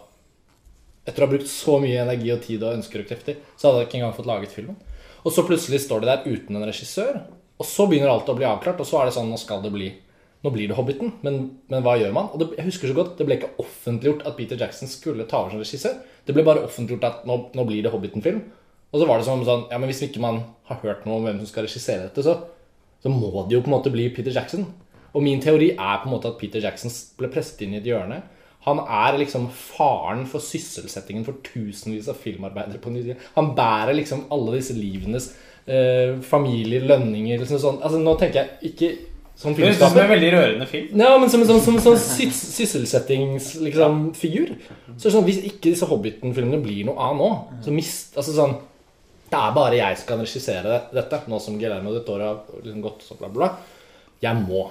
Etter 1.03 1.25
å 1.25 1.27
ha 1.27 1.33
brukt 1.33 1.49
så 1.51 1.81
mye 1.83 1.99
energi 1.99 2.29
og 2.31 2.45
tid 2.45 2.63
og 2.63 2.77
ønsker 2.77 3.03
og 3.03 3.09
krefter, 3.09 3.41
så 3.59 3.67
hadde 3.67 3.81
jeg 3.81 3.89
ikke 3.89 3.97
engang 3.99 4.13
fått 4.15 4.29
laget 4.29 4.53
filmen. 4.55 4.77
Og 5.27 5.35
så 5.35 5.43
plutselig 5.43 5.81
står 5.83 6.05
det 6.05 6.11
der 6.13 6.29
uten 6.31 6.59
en 6.59 6.67
regissør, 6.69 7.17
og 7.59 7.67
så 7.67 7.89
begynner 7.91 8.13
alt 8.13 8.31
å 8.31 8.37
bli 8.39 8.47
avklart. 8.47 8.79
Og 8.79 8.87
så 8.87 9.01
er 9.01 9.09
det 9.09 9.17
sånn 9.17 9.27
Nå 9.33 9.39
skal 9.41 9.65
det 9.65 9.73
bli 9.75 9.89
Nå 10.43 10.51
blir 10.51 10.71
det 10.71 10.75
Hobbiten, 10.75 11.13
men, 11.23 11.37
men 11.71 11.83
hva 11.83 11.97
gjør 11.99 12.15
man? 12.15 12.31
Og 12.35 12.39
det, 12.39 12.49
jeg 12.59 12.67
husker 12.67 12.91
så 12.91 12.97
godt, 12.97 13.13
det 13.19 13.27
ble 13.29 13.37
ikke 13.39 13.53
offentliggjort 13.63 14.25
at 14.27 14.35
Peter 14.39 14.59
Jackson 14.59 14.91
skulle 14.91 15.27
ta 15.31 15.39
over 15.39 15.55
som 15.55 15.63
regissør. 15.63 16.01
Det 16.27 16.35
ble 16.35 16.43
bare 16.47 16.65
offentliggjort 16.67 17.07
at 17.07 17.27
nå, 17.27 17.37
nå 17.55 17.67
blir 17.69 17.83
det 17.83 17.93
Hobbiten-film. 17.93 18.41
Og 18.93 19.01
så 19.01 19.09
var 19.09 19.19
det 19.19 19.27
sånn, 19.27 19.45
sånn 19.49 19.67
Ja, 19.73 19.79
men 19.81 19.89
hvis 19.91 20.03
ikke 20.07 20.23
man 20.23 20.43
har 20.69 20.81
hørt 20.85 21.07
noe 21.09 21.19
om 21.19 21.27
hvem 21.27 21.41
som 21.41 21.49
skal 21.49 21.67
regissere 21.67 22.07
dette, 22.07 22.25
så, 22.25 22.37
så 23.03 23.13
må 23.13 23.33
det 23.49 23.57
jo 23.57 23.63
på 23.65 23.73
en 23.73 23.77
måte 23.79 23.93
bli 23.93 24.11
Peter 24.15 24.35
Jackson. 24.35 24.67
Og 25.13 25.25
min 25.25 25.41
teori 25.45 25.73
er 25.73 26.01
på 26.01 26.09
en 26.09 26.15
måte 26.15 26.31
at 26.31 26.39
Peter 26.41 26.63
Jackson 26.63 26.93
ble 27.19 27.29
presset 27.33 27.65
inn 27.65 27.75
i 27.77 27.81
et 27.81 27.89
hjørne. 27.89 28.23
Han 28.67 28.79
er 28.85 29.19
liksom 29.19 29.49
faren 29.51 30.23
for 30.31 30.45
sysselsettingen 30.45 31.25
for 31.27 31.41
tusenvis 31.45 32.09
av 32.13 32.21
filmarbeidere 32.23 32.79
på 32.83 32.93
New 32.95 33.03
Zealand. 33.03 33.25
Han 33.35 33.55
bærer 33.59 33.97
liksom 33.99 34.29
alle 34.33 34.55
disse 34.61 34.77
livenes 34.77 35.33
eh, 35.67 36.21
familier, 36.23 36.85
lønninger 36.87 37.43
liksom 37.43 37.59
sånn. 37.63 37.81
Altså 37.83 37.99
Nå 37.99 38.15
tenker 38.21 38.39
jeg 38.45 38.73
ikke 38.73 38.93
som 39.43 39.57
ut 39.57 39.75
som 39.81 39.99
en 39.99 40.11
veldig 40.13 40.31
rørende 40.35 40.67
film. 40.71 41.01
Ja, 41.01 41.17
men 41.19 41.31
som 41.33 41.43
en 41.43 41.49
sånn, 41.49 41.63
som, 41.65 41.79
som 41.83 41.97
sysselsettingsfigur. 41.99 43.67
Liksom, 43.67 44.95
så 45.01 45.11
sånn, 45.11 45.27
Hvis 45.27 45.41
ikke 45.49 45.73
disse 45.73 45.89
Hobbiten-filmene 45.89 46.61
blir 46.63 46.85
noe 46.87 47.01
av 47.01 47.17
nå, 47.19 47.31
så 47.65 47.75
mist 47.75 48.15
Altså 48.21 48.37
sånn 48.37 48.55
Det 49.33 49.41
er 49.41 49.57
bare 49.57 49.79
jeg 49.79 49.97
som 49.97 50.09
kan 50.11 50.21
regissere 50.21 50.79
dette, 50.93 51.23
nå 51.33 51.39
som 51.41 51.57
Guillermo 51.57 51.95
del 51.95 52.05
Toro 52.05 52.27
har 52.29 52.61
liksom 52.61 52.85
gått 52.85 53.07
så 53.07 53.17
bla, 53.17 53.31
bla. 53.33 53.49
Jeg 54.21 54.37
må. 54.45 54.67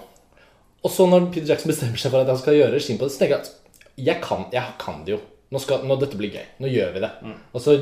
Og 0.82 0.94
så 0.94 1.08
når 1.10 1.32
Peter 1.34 1.50
Jackson 1.50 1.72
bestemmer 1.74 2.02
seg 2.02 2.14
for 2.14 2.22
at 2.22 2.30
han 2.30 2.40
skal 2.40 2.58
gjøre 2.60 2.76
regien 2.76 3.00
på 3.02 3.08
det, 3.08 3.16
så 3.16 3.24
tenker 3.24 3.40
jeg 3.40 3.46
at 3.48 3.98
jeg 4.02 4.22
kan, 4.24 4.46
jeg 4.54 4.76
kan 4.82 5.02
det 5.06 5.16
jo. 5.16 5.20
Nå, 5.52 5.60
skal, 5.60 5.82
nå 5.84 5.98
Dette 6.00 6.16
blir 6.16 6.32
gøy. 6.32 6.46
Nå 6.64 6.70
gjør 6.72 6.94
vi 6.96 7.02
det. 7.04 7.10
Og 7.52 7.64
så 7.64 7.74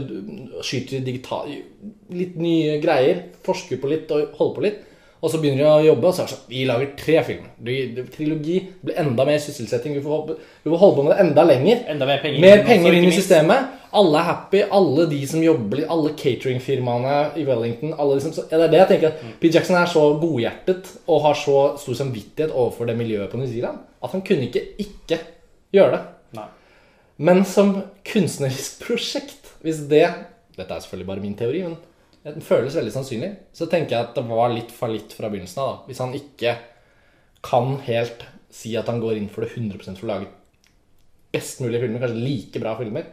skyter 0.65 0.95
vi 0.95 1.01
digital, 1.05 1.51
litt 2.15 2.39
nye 2.41 2.79
greier. 2.81 3.27
Forsker 3.45 3.77
på 3.81 3.91
litt 3.91 4.09
og 4.15 4.33
holder 4.39 4.55
på 4.55 4.63
litt. 4.65 4.79
Og 5.21 5.29
så 5.31 5.37
begynner 5.41 5.57
de 5.65 5.69
å 5.69 5.83
jobbe, 5.83 6.07
og 6.07 6.13
så 6.15 6.21
er 6.21 6.27
det 6.29 6.31
sånn 6.35 6.47
Vi 6.47 6.65
lager 6.65 6.91
tre 6.97 7.23
filmer. 7.27 7.49
Det- 7.61 7.95
det- 7.95 8.11
Trilogi 8.13 8.67
blir 8.85 8.95
enda 8.97 9.25
mer 9.25 9.37
sysselsetting. 9.37 9.93
Vi 9.93 10.01
får, 10.01 10.09
holde- 10.15 10.37
vi 10.63 10.69
får 10.71 10.77
holde 10.79 10.95
på 10.95 11.03
med 11.03 11.11
det 11.17 11.19
enda 11.25 11.43
lenger. 11.43 11.83
Enda 11.89 12.05
mer 12.05 12.19
penger. 12.21 12.39
Mer 12.39 12.63
penger 12.63 12.93
inn 12.93 13.03
i 13.03 13.11
systemet. 13.11 13.67
Alle 13.91 14.17
er 14.19 14.23
happy. 14.23 14.61
Alle 14.71 15.09
de 15.09 15.25
som 15.27 15.41
jobber, 15.43 15.83
alle 15.89 16.09
cateringfirmaene 16.15 17.37
i 17.37 17.43
Wellington 17.45 17.93
alle 17.99 18.15
de 18.15 18.21
som, 18.21 18.31
så- 18.31 18.49
ja, 18.51 18.57
Det 18.57 18.67
er 18.67 18.71
det 18.71 18.87
jeg 18.87 19.01
tenker. 19.01 19.11
Mm. 19.23 19.33
Pete 19.41 19.53
Jackson 19.53 19.75
er 19.75 19.85
så 19.85 20.19
godhjertet 20.21 20.97
og 21.07 21.21
har 21.21 21.33
så 21.33 21.77
stor 21.79 21.93
samvittighet 21.93 22.51
overfor 22.51 22.85
det 22.87 22.97
miljøet 22.97 23.29
på 23.29 23.37
New 23.37 23.47
Zealand 23.47 23.77
at 24.01 24.11
han 24.11 24.21
kunne 24.21 24.47
ikke 24.47 24.61
ikke 24.79 25.19
gjøre 25.73 25.91
det. 25.91 26.01
Nei. 26.33 26.45
Men 27.17 27.43
som 27.45 27.83
kunstnerisk 28.05 28.79
prosjekt, 28.85 29.51
hvis 29.63 29.87
det 29.89 30.07
Dette 30.57 30.71
er 30.75 30.79
selvfølgelig 30.79 31.07
bare 31.07 31.21
min 31.21 31.35
teori, 31.35 31.61
men 31.63 31.77
det 32.23 32.43
føles 32.43 32.75
veldig 32.75 32.91
sannsynlig. 32.93 33.29
Så 33.55 33.69
tenker 33.71 33.95
jeg 33.95 34.07
at 34.09 34.17
det 34.17 34.25
var 34.27 34.51
litt 34.51 34.73
fallitt 34.75 35.13
fra 35.15 35.29
begynnelsen 35.31 35.61
av. 35.63 35.77
Hvis 35.87 36.01
han 36.03 36.15
ikke 36.17 36.57
kan 37.45 37.77
helt 37.85 38.25
si 38.51 38.73
at 38.75 38.89
han 38.91 38.99
går 38.99 39.19
inn 39.19 39.29
for 39.31 39.45
det 39.45 39.53
100 39.53 39.95
for 39.95 40.07
å 40.07 40.11
lage 40.11 40.27
best 41.31 41.61
mulige 41.63 41.83
filmer, 41.85 42.01
kanskje 42.01 42.25
like 42.25 42.61
bra 42.61 42.75
filmer. 42.79 43.07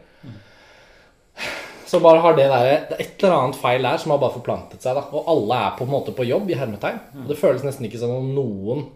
Så 1.87 2.01
bare 2.03 2.19
har 2.19 2.35
det 2.35 2.49
der, 2.51 2.65
det 2.89 2.97
er 2.97 3.03
et 3.05 3.23
eller 3.23 3.37
annet 3.37 3.59
feil 3.61 3.85
der 3.85 3.99
som 4.01 4.11
har 4.11 4.19
bare 4.19 4.35
forplantet 4.35 4.83
seg. 4.83 4.97
da 4.97 5.05
Og 5.15 5.29
alle 5.31 5.59
er 5.63 5.75
på 5.77 5.85
en 5.85 5.93
måte 5.93 6.11
på 6.15 6.25
jobb, 6.27 6.49
i 6.51 6.57
hermetegn. 6.59 6.97
Og 7.23 7.29
det 7.31 7.39
føles 7.39 7.63
nesten 7.63 7.87
ikke 7.87 8.01
som 8.01 8.11
om 8.17 8.33
noen 8.35 8.89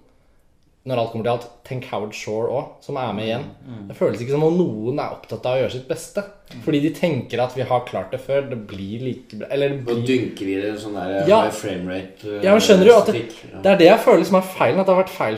når 0.86 0.98
alt 0.98 1.12
kommer 1.12 1.24
til 1.28 1.32
alt, 1.36 1.44
tenk 1.68 1.86
Howard 1.92 2.14
Shore 2.18 2.48
òg, 2.58 2.70
som 2.82 2.98
er 2.98 3.12
med 3.14 3.28
igjen. 3.28 3.44
Det 3.88 3.96
føles 4.00 4.22
ikke 4.24 4.32
som 4.34 4.44
om 4.48 4.56
noen 4.58 4.98
er 5.00 5.12
opptatt 5.14 5.46
av 5.46 5.58
å 5.58 5.62
gjøre 5.62 5.72
sitt 5.76 5.88
beste. 5.88 6.24
Fordi 6.66 6.80
de 6.82 6.90
tenker 6.98 7.40
at 7.44 7.54
vi 7.56 7.62
har 7.70 7.84
klart 7.86 8.10
det 8.12 8.20
før. 8.20 8.50
Det 8.50 8.58
blir 8.68 9.00
like 9.06 9.38
bra 9.38 9.48
Eller 9.52 9.70
det 9.78 9.88
Og 9.94 10.02
dynker 10.08 10.50
i 10.50 10.56
det 10.62 10.72
sånn 10.82 10.98
der 10.98 11.28
Ja. 11.30 11.42
high 11.44 11.52
frame 11.52 11.88
rate. 11.88 12.26
eh, 12.26 12.42
Ja, 12.44 12.52
men 12.52 12.62
skjønner 12.66 12.86
du 12.86 12.94
at 12.96 13.06
det, 13.14 13.22
det 13.64 13.72
er 13.72 13.78
det 13.78 13.88
jeg 13.88 14.00
føler 14.00 14.26
som 14.26 14.36
er 14.42 14.42
feilen. 14.58 14.80
At 14.80 14.86
det 14.88 14.96
har 14.96 15.04
vært 15.04 15.16
feil. 15.16 15.38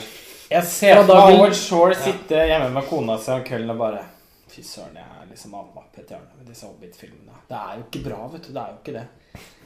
Jeg 0.49 0.63
ser 0.63 0.95
meg 1.03 1.07
Howard 1.09 1.53
Shore 1.55 1.93
sitte 1.95 2.35
hjemme 2.47 2.71
med 2.73 2.87
kona 2.87 3.17
si 3.17 3.31
om 3.31 3.43
kvelden 3.43 3.69
og 3.71 3.77
bare 3.77 4.05
Fy 4.53 4.61
søren, 4.61 4.93
jeg 4.93 5.03
er 5.03 5.25
liksom 5.31 5.53
avmappet 5.57 6.03
i 6.11 6.13
hjørne 6.13 6.37
med 6.37 6.47
disse 6.47 6.67
Hobbit-filmene. 6.67 7.33
Det 7.49 7.57
er 7.57 7.77
jo 7.79 7.83
ikke 7.89 8.03
bra, 8.07 8.27
vet 8.29 8.43
du. 8.47 8.53
Det 8.53 8.61
er 8.61 8.67
jo 8.69 8.77
ikke 8.83 8.93
det. 8.99 9.07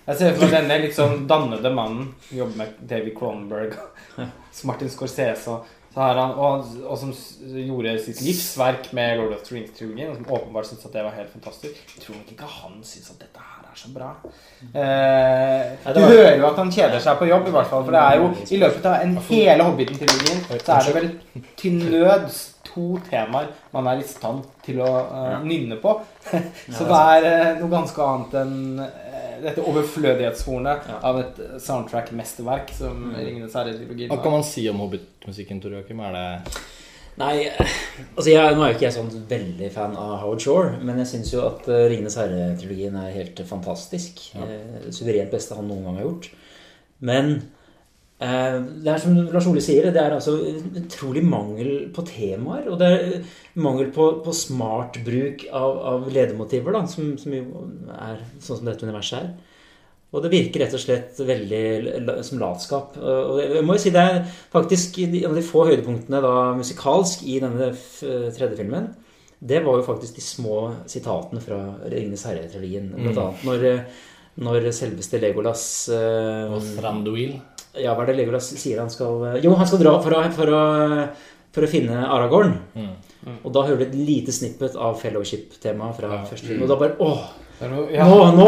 Jeg 0.07 0.19
ser 0.21 0.37
for 0.37 0.47
meg 0.47 0.69
denne 0.71 0.91
sånn 0.95 1.25
dannede 1.27 1.71
mannen 1.75 2.13
jobber 2.31 2.61
med 2.61 2.77
David 2.87 3.15
Cronenberg 3.17 3.73
og 3.75 4.21
Martin 4.69 4.91
Scorsese 4.91 5.57
han, 5.97 6.33
og, 6.37 6.65
og 6.85 6.97
som 6.99 7.11
gjorde 7.49 7.95
sitt 8.03 8.19
livsverk 8.21 8.91
med 8.93 9.17
Lord 9.17 9.33
of 9.33 9.43
the 9.47 9.55
Rings-trilogien, 9.55 10.11
og 10.11 10.19
som 10.19 10.27
åpenbart 10.37 10.69
syntes 10.69 10.85
at 10.85 10.93
det 10.93 11.05
var 11.07 11.15
helt 11.17 11.31
fantastisk. 11.33 11.79
Jeg 11.95 12.03
tror 12.03 12.19
nok 12.19 12.33
ikke 12.35 12.49
han 12.51 12.75
syns 12.85 13.09
at 13.13 13.23
dette 13.23 13.45
her 13.47 13.63
er 13.71 13.79
så 13.79 13.93
bra. 13.95 14.11
Eh, 14.67 15.95
du 15.95 16.01
hører 16.03 16.37
jo 16.37 16.49
at 16.51 16.61
han 16.61 16.73
kjeder 16.73 17.01
seg 17.03 17.17
på 17.17 17.29
jobb, 17.31 17.49
i 17.49 17.55
hvert 17.55 17.71
fall. 17.71 17.85
For 17.87 17.97
det 17.97 18.03
er 18.03 18.21
jo 18.21 18.29
i 18.45 18.61
løpet 18.61 18.85
av 18.91 19.07
en 19.07 19.17
hele 19.31 19.67
Hobbiten-trilogien 19.71 20.45
så 20.53 20.77
er 20.77 20.85
det 20.87 20.95
vel 20.99 21.09
til 21.57 21.81
nøds 21.81 22.39
to 22.67 22.99
temaer 23.09 23.49
man 23.73 23.89
er 23.91 24.01
i 24.01 24.07
stand 24.07 24.45
til 24.65 24.81
å 24.85 24.91
eh, 25.03 25.35
nynne 25.45 25.79
på. 25.81 25.95
så 26.75 26.87
det 26.87 27.01
er 27.17 27.27
eh, 27.31 27.51
noe 27.61 27.71
ganske 27.71 28.07
annet 28.07 28.39
enn 28.43 28.55
uh, 28.83 29.03
dette 29.43 29.65
overflødighetshornet 29.69 30.87
av 30.97 31.21
et 31.21 31.43
soundtrack-mesterverk 31.61 32.73
som 32.77 33.11
Ringenes 33.13 33.53
herre-trilogien 33.57 34.09
Hva 34.09 34.17
kan 34.23 34.33
man 34.39 34.45
si 34.47 34.65
om 34.71 34.81
Hobbit-musikken, 34.81 35.61
Tor 35.61 35.77
Joakim? 35.77 36.01
Er 36.07 36.17
det 36.17 36.27
Nei, 37.17 37.47
altså 38.13 38.29
jeg, 38.29 38.53
nå 38.53 38.61
er 38.61 38.69
jo 38.69 38.75
ikke 38.75 38.85
jeg 38.85 38.93
sånn 38.93 39.07
veldig 39.29 39.69
fan 39.73 39.95
av 39.97 40.19
Howard 40.21 40.43
Shore, 40.43 40.75
men 40.85 40.99
jeg 41.01 41.09
syns 41.09 41.31
jo 41.33 41.41
at 41.47 41.65
uh, 41.65 41.85
Ringenes 41.89 42.17
herre-trilogien 42.19 42.97
er 43.01 43.15
helt 43.15 43.41
fantastisk. 43.49 44.21
Eh, 44.37 44.91
suverent 44.93 45.33
beste 45.33 45.57
han 45.57 45.65
noen 45.65 45.87
gang 45.87 45.97
har 45.97 46.05
gjort. 46.05 46.27
Men 47.09 47.31
det 48.17 48.89
er 48.89 49.01
som 49.01 49.13
Lars 49.29 49.45
Ole 49.45 49.61
sier, 49.61 49.91
det 49.93 50.01
er 50.01 50.15
altså 50.15 50.33
utrolig 50.79 51.21
mangel 51.21 51.91
på 51.93 52.01
temaer. 52.07 52.65
Og 52.71 52.79
det 52.81 52.87
er 52.87 53.27
mangel 53.61 53.91
på, 53.93 54.07
på 54.25 54.33
smart 54.33 54.97
bruk 55.05 55.45
av, 55.51 55.81
av 55.91 56.07
ledemotiver, 56.09 56.73
da, 56.73 56.85
som, 56.89 57.13
som 57.21 57.35
jo 57.35 57.67
er 57.93 58.23
sånn 58.41 58.61
som 58.61 58.71
dette 58.71 58.87
universet 58.87 59.19
er. 59.21 59.29
Og 60.15 60.23
det 60.23 60.31
virker 60.31 60.63
rett 60.63 60.73
og 60.73 60.81
slett 60.81 61.19
veldig 61.19 61.63
som 62.25 62.39
latskap. 62.41 62.95
Og 62.97 63.41
jeg 63.43 63.65
må 63.67 63.75
jo 63.75 63.83
si 63.83 63.91
det 63.93 64.05
er 64.07 64.21
faktisk 64.53 65.01
en 65.03 65.17
av 65.29 65.35
de 65.35 65.43
få 65.45 65.65
høydepunktene 65.67 66.21
da 66.23 66.31
musikalsk 66.57 67.25
i 67.27 67.41
denne 67.43 67.73
tredje 67.75 68.55
filmen. 68.55 68.87
Det 69.37 69.59
var 69.65 69.77
jo 69.77 69.85
faktisk 69.85 70.17
de 70.17 70.23
små 70.23 70.61
sitatene 70.89 71.43
fra 71.43 71.59
Ringenes 71.91 72.23
herre-trilogien. 72.25 72.87
Blant 72.95 73.19
annet 73.21 73.43
når, 73.45 73.67
når 74.47 74.71
selveste 74.73 75.19
Legolas 75.21 75.67
eh, 75.93 76.55
Og 76.55 76.65
Thranduil? 76.79 77.35
Ja, 77.81 77.93
hva 77.95 78.03
er 78.05 78.11
det 78.11 78.17
Legolas 78.21 78.47
sier 78.59 78.79
han 78.81 78.89
skal 78.93 79.41
Jo, 79.43 79.53
han 79.59 79.67
skal 79.69 79.79
dra 79.83 79.95
for 80.03 80.15
å, 80.17 80.21
for 80.35 80.53
å, 80.53 80.61
for 81.55 81.65
å 81.67 81.69
finne 81.71 82.05
Aragorn. 82.07 82.55
Og 83.43 83.51
da 83.51 83.63
hører 83.67 83.81
du 83.81 83.85
et 83.89 83.95
lite 84.07 84.31
snippet 84.31 84.75
av 84.79 84.95
fellowship-temaet 85.01 85.97
fra 85.99 86.21
første 86.29 86.47
film. 86.47 86.63
Og 86.63 86.69
da 86.71 86.77
bare 86.79 86.95
Åh! 87.03 87.27
Noe- 87.57 87.87
ja. 87.89 88.05
Nå, 88.05 88.17
nå, 88.37 88.47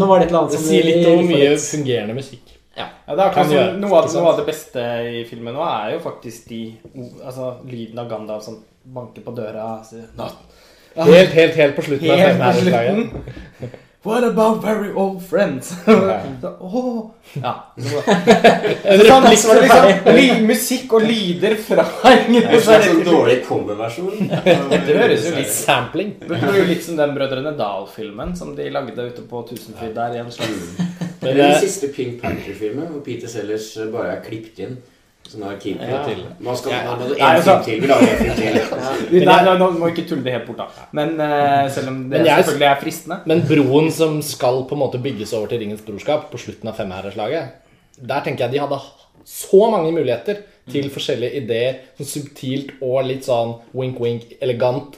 nå 0.00 0.06
var 0.08 0.18
det 0.22 0.26
et 0.26 0.30
eller 0.32 0.40
annet 0.46 0.54
Det 0.54 0.58
som 0.62 0.68
sier 0.70 0.86
litt 0.86 1.06
om 1.10 1.26
mye 1.28 1.50
litt. 1.52 1.60
fungerende 1.60 2.14
musikk. 2.16 2.54
Ja. 2.76 2.86
Ja, 3.06 3.14
det 3.14 3.20
er 3.22 3.28
akkurat 3.28 3.50
som 3.52 3.80
noe 3.82 3.98
av, 4.00 4.08
noe 4.14 4.30
av 4.32 4.38
det 4.40 4.46
beste 4.48 4.82
i 5.12 5.20
filmen 5.28 5.54
nå 5.56 5.62
er 5.64 5.92
jo 5.94 6.00
faktisk 6.04 6.48
de 6.48 6.62
Altså 7.24 7.50
lyden 7.68 8.00
av 8.00 8.08
Gandalf 8.10 8.42
som 8.48 8.56
banker 8.96 9.22
på 9.24 9.34
døra. 9.36 9.68
Så. 9.84 10.00
Helt, 10.96 11.32
helt, 11.36 11.54
helt 11.60 11.76
på 11.76 11.84
slutten 11.84 12.16
Helt 12.16 12.40
på 12.40 12.52
slutten. 12.64 13.76
What 14.06 14.22
about 14.24 14.62
very 14.62 14.92
old 14.92 15.22
friends? 15.22 15.74
Så, 16.40 16.56
åh. 16.60 17.10
Ja. 17.32 17.72
Så, 17.76 17.88
så, 17.88 19.36
så 19.36 19.48
var 19.48 19.54
det 19.54 19.62
liksom 19.62 20.14
ly, 20.16 20.46
musikk 20.46 20.92
og 20.92 21.02
lyder 21.02 21.56
fra 21.58 21.82
er 22.12 22.22
en 22.30 22.60
sånn 22.62 23.02
dårlig 23.02 23.40
coverversjon. 23.48 24.30
Det 24.30 24.94
høres 24.94 25.26
jo 25.26 25.34
litt 25.34 25.50
Sampling. 25.50 26.14
Det 26.20 26.38
høres 26.38 26.60
jo 26.60 26.68
litt 26.70 26.86
som 26.86 27.00
den 27.00 27.16
Brødrene 27.18 27.56
Dal-filmen 27.58 28.36
som 28.38 28.54
de 28.54 28.68
lagde 28.70 29.08
ute 29.10 29.26
på 29.26 29.42
Tusenfryd 29.50 29.96
der 29.98 30.14
i 30.14 30.22
en 30.22 30.30
slags 30.30 30.76
Det 31.20 31.32
er 31.32 31.40
den 31.42 31.58
siste 31.64 31.90
Pink 31.90 32.20
Panther-filmen, 32.22 32.86
hvor 32.92 33.02
Peter 33.02 33.30
Sellers 33.32 33.72
bare 33.90 34.20
er 34.20 34.22
klippet 34.22 34.62
inn. 34.68 34.78
Sånn 35.26 35.42
arkiv 35.48 35.80
Ja. 35.80 36.04
til. 36.06 36.20
Man 36.40 36.56
skal 36.56 36.70
Ja. 36.72 36.82
man 36.96 36.98
må 37.00 37.18
Nei, 37.18 37.36
en 37.36 37.42
film 37.42 37.62
til. 37.64 37.80
Vi 37.80 37.86
lager 37.86 38.08
en 38.08 38.18
film 38.18 38.36
til. 38.36 39.24
Nei, 39.26 39.38
nei, 39.44 39.54
nå 39.58 39.70
må 39.78 39.88
ikke 39.90 40.06
tulle 40.08 40.22
det 40.24 40.32
helt 40.32 40.46
bort, 40.46 40.56
da. 40.58 40.66
Men 40.92 41.14
uh, 41.20 41.68
selv 41.68 41.88
om 41.88 42.08
det 42.10 42.24
jeg- 42.26 42.44
selvfølgelig 42.44 42.68
er 42.70 42.80
fristende. 42.82 43.18
Men 43.26 43.40
broen 43.42 43.90
som 43.92 44.20
skal 44.22 44.62
på 44.64 44.72
en 44.72 44.78
måte 44.84 45.02
bygges 45.02 45.32
over 45.34 45.48
til 45.48 45.58
Ringens 45.60 45.82
brorskap 45.82 46.30
på 46.30 46.38
slutten 46.38 46.68
av 46.68 46.76
femherreslaget, 46.76 47.48
der 48.06 48.20
tenker 48.22 48.44
jeg 48.46 48.52
de 48.52 48.58
hadde 48.60 48.80
så 49.26 49.70
mange 49.70 49.90
muligheter 49.92 50.42
til 50.70 50.88
forskjellige 50.90 51.34
ideer. 51.42 51.80
Sånn 51.98 52.06
subtilt 52.06 52.70
og 52.80 53.04
litt 53.04 53.24
sånn 53.26 53.56
wink-wink, 53.74 54.36
elegant. 54.40 54.96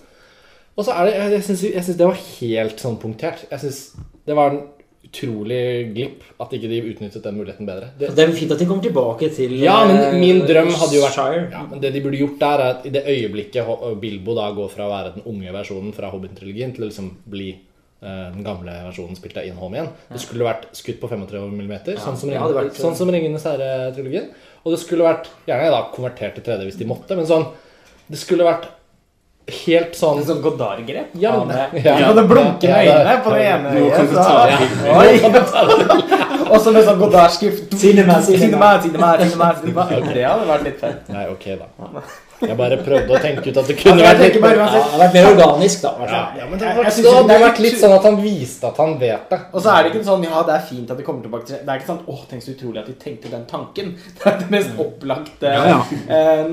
Og 0.76 0.84
så 0.84 0.92
er 0.92 1.04
det 1.06 1.14
Jeg 1.32 1.42
syns, 1.42 1.62
jeg 1.62 1.84
syns 1.84 1.96
det 1.96 2.06
var 2.06 2.18
helt 2.40 2.76
sånn 2.78 2.98
punktert. 3.00 3.46
Jeg 3.50 3.60
syns 3.60 3.96
det 4.26 4.36
var 4.36 4.50
en 4.50 4.60
utrolig 5.08 5.94
glipp 5.94 6.24
at 6.42 6.52
ikke 6.54 6.68
de 6.70 6.78
utnyttet 6.92 7.22
den 7.24 7.36
muligheten 7.38 7.66
bedre. 7.68 7.88
Det, 7.98 8.10
Det 8.16 8.24
er 8.24 8.32
fint 8.36 8.52
at 8.52 8.58
de 8.60 8.66
kommer 8.68 8.82
tilbake 8.84 9.30
til 9.34 9.54
ja, 9.62 9.84
men 9.88 9.96
eh, 10.02 10.16
min 10.20 10.42
drøm 10.46 10.68
hadde 10.76 10.96
jo 10.98 11.04
vært 11.04 11.52
ja, 11.52 11.62
men 11.70 11.80
Det 11.80 11.92
de 11.94 12.02
burde 12.04 12.20
gjort 12.20 12.38
der, 12.42 12.58
er 12.64 12.74
at 12.76 12.86
i 12.86 12.92
det 12.94 13.04
øyeblikket 13.06 14.00
Bilbo 14.00 14.34
da 14.36 14.50
går 14.56 14.68
fra 14.72 14.86
å 14.86 14.92
være 14.92 15.14
den 15.16 15.26
unge 15.32 15.52
versjonen 15.54 15.94
fra 15.96 16.10
Hobbit-trilogien 16.12 16.74
til 16.76 16.84
å 16.84 16.90
liksom 16.90 17.10
bli 17.26 17.48
eh, 17.54 18.28
den 18.34 18.44
gamle 18.46 18.74
versjonen 18.88 19.16
spilt 19.18 19.38
av 19.40 19.48
Ian 19.48 19.58
Holm 19.60 19.74
igjen. 19.78 19.90
Det 20.12 20.20
skulle 20.22 20.46
vært 20.48 20.68
skutt 20.76 21.00
på 21.00 21.10
35 21.10 21.48
mm, 21.48 21.76
sånn, 21.96 22.16
som 22.20 22.30
Ringen- 22.30 22.58
vært- 22.60 22.78
sånn 22.78 22.96
som 22.98 23.10
Ringenes 23.14 23.48
herre-trilogien. 23.48 24.28
Og 24.64 24.74
det 24.74 24.82
skulle 24.82 25.06
vært 25.08 25.30
gjerne 25.48 25.72
da 25.72 25.84
konvertert 25.94 26.36
til 26.38 26.44
3D 26.44 26.68
hvis 26.68 26.78
de 26.80 26.88
måtte, 26.88 27.16
men 27.16 27.26
sånn 27.28 27.48
Det 28.08 28.16
skulle 28.16 28.44
vært 28.46 28.64
helt 29.48 29.96
sånn 29.96 30.22
sånn 30.26 30.40
Godard-grep. 30.44 31.14
Ja, 31.14 31.32
men- 31.44 31.56
eh, 31.56 31.84
ja. 31.84 32.12
det 32.12 32.24
blunkende 32.28 32.84
Ja, 32.84 33.02
ja, 33.12 33.16
på 33.24 33.30
det 33.30 33.44
ene 33.46 33.68
øyet. 33.74 33.98
Og 36.52 36.60
så 36.60 36.72
med 36.72 36.84
sånn 36.84 36.98
Godard-skrift. 37.00 37.74
Cinema, 37.78 38.20
cinema, 38.22 38.78
cinema, 38.82 39.16
cinema. 39.60 39.88
Det 40.14 40.24
hadde 40.24 40.48
vært 40.48 40.64
litt 40.64 40.80
fett. 40.80 41.08
Nei, 41.12 41.26
ok, 41.32 41.44
da. 41.60 41.66
Jeg 42.40 42.54
bare 42.56 42.76
prøvde 42.86 43.10
å 43.16 43.18
tenke 43.20 43.50
ut 43.50 43.56
at 43.58 43.66
det 43.66 43.74
kunne 43.80 44.02
vært 44.04 44.20
litt 44.22 44.36
bare 44.42 44.56
Ja, 44.56 44.66
det 44.70 44.98
vært 45.00 45.14
mer 45.16 45.26
organisk, 45.32 45.80
da. 45.82 45.90
ja, 46.06 46.20
ja, 46.38 46.44
men 46.46 46.58
det 46.58 46.66
Jeg- 46.68 46.76
jeg 46.76 46.84
vært, 46.84 46.96
det 46.96 47.26
det 47.28 47.36
er 47.36 47.42
vært 47.48 47.58
litt 47.64 47.78
sånn 47.80 47.94
at 47.96 48.02
han 48.06 48.16
viste 48.22 48.64
at 48.68 48.76
han 48.76 48.98
vet 48.98 49.30
det. 49.30 49.40
Og 49.52 49.62
så 49.62 49.68
er 49.74 49.82
det 49.82 49.92
ikke 49.92 50.04
sånn 50.04 50.22
Ja, 50.28 50.42
det 50.46 50.54
er 50.54 50.66
fint 50.68 50.90
at 50.90 50.96
de 50.96 51.02
kommer 51.02 51.22
tilbake 51.22 51.46
til 51.46 51.56
det. 51.56 51.68
Er 51.68 51.78
ikke 51.80 51.86
sånn 51.90 52.04
Åh, 52.08 52.20
tenk 52.30 52.42
så 52.42 52.54
utrolig 52.54 52.78
at 52.78 52.86
de 52.86 52.92
tenkte 52.94 53.30
den 53.30 53.44
tanken. 53.46 53.96
Det 54.18 54.26
er 54.26 54.38
det 54.38 54.50
mest 54.50 54.70
opplagte 54.78 55.42
Ja, 55.42 55.64
ja. 55.66 55.80
eh, 56.08 56.44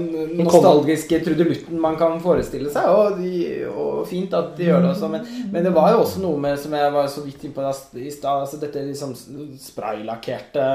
nostalgiske 0.41 1.23
trudelutten 1.23 1.79
man 1.79 1.95
kan 1.97 2.19
forestille 2.21 2.71
seg. 2.71 2.85
Og, 2.89 3.17
de, 3.19 3.65
og 3.69 4.07
fint 4.07 4.33
at 4.33 4.55
de 4.57 4.65
gjør 4.71 4.81
det 4.81 4.89
også. 4.95 5.09
Men, 5.11 5.27
men 5.51 5.63
det 5.63 5.73
var 5.73 5.91
jo 5.91 6.01
også 6.01 6.19
noe 6.21 6.37
med, 6.37 6.57
som 6.59 6.71
jeg 6.73 6.91
var 6.93 7.07
så 7.07 7.21
vidt 7.25 7.43
innpå 7.45 7.61
i 7.95 8.09
stad, 8.09 8.41
altså 8.41 8.59
dette 8.59 8.81
liksom 8.85 9.13
spraylakkerte 9.59 10.65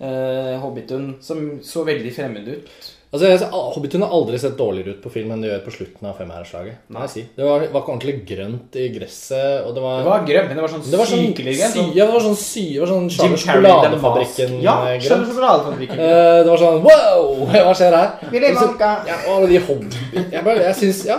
eh, 0.00 0.56
Hobbitun 0.62 1.16
som 1.20 1.60
så 1.62 1.84
veldig 1.84 2.12
fremmed 2.14 2.48
ut. 2.48 2.68
Altså, 3.10 3.26
jeg, 3.26 3.46
Hobbitun 3.50 4.04
har 4.06 4.12
aldri 4.14 4.38
sett 4.38 4.52
dårligere 4.54 4.92
ut 4.94 4.98
på 5.02 5.10
film 5.10 5.32
enn 5.34 5.40
det 5.42 5.48
gjør 5.50 5.62
på 5.64 5.72
slutten 5.74 6.06
av 6.06 6.12
Femherreslaget. 6.14 6.76
Si. 7.10 7.24
Det 7.34 7.42
var, 7.42 7.64
var 7.72 7.82
ikke 7.82 7.90
ordentlig 7.96 8.14
grønt 8.28 8.76
i 8.78 8.84
gresset, 8.94 9.64
og 9.66 9.72
det 9.74 9.82
var 9.82 9.96
Det 10.04 10.10
var 10.12 10.26
grønt, 10.28 10.46
men 10.52 10.60
det 10.60 10.62
var 10.62 10.70
sånn 10.70 10.84
det 10.86 11.00
var 11.00 11.10
sånn, 11.10 11.24
sykelig 11.24 11.54
grønt. 11.58 11.72
sy, 11.74 11.80
Sånn 11.80 11.90
ja, 11.96 12.06
det 12.06 12.14
var 12.14 12.24
sånn 12.28 12.38
sy, 12.38 12.62
det 12.76 12.84
var 12.84 12.92
sånn 12.92 13.08
Jim 13.10 13.18
Charles 13.18 13.46
Carrey, 13.48 13.64
den 13.66 13.74
Sjokoladefabrikken 13.96 14.54
mask. 14.54 14.62
Ja, 14.68 14.76
eh, 14.86 15.00
grønt. 15.02 15.26
sjokoladefabrikken. 15.32 16.04
Eh, 16.06 16.38
det 16.44 16.52
var 16.52 16.62
sånn 16.62 16.80
Wow! 16.86 17.26
Hva 17.66 17.74
skjer 17.80 17.98
her? 17.98 18.14
Så-. 18.60 18.70
Ja, 19.10 19.18
og 19.34 19.48
de 19.50 19.58
hobb... 19.66 19.84
Jeg, 20.14 20.44
bare, 20.46 20.62
jeg 20.70 20.78
synes, 20.84 21.02
Ja. 21.10 21.18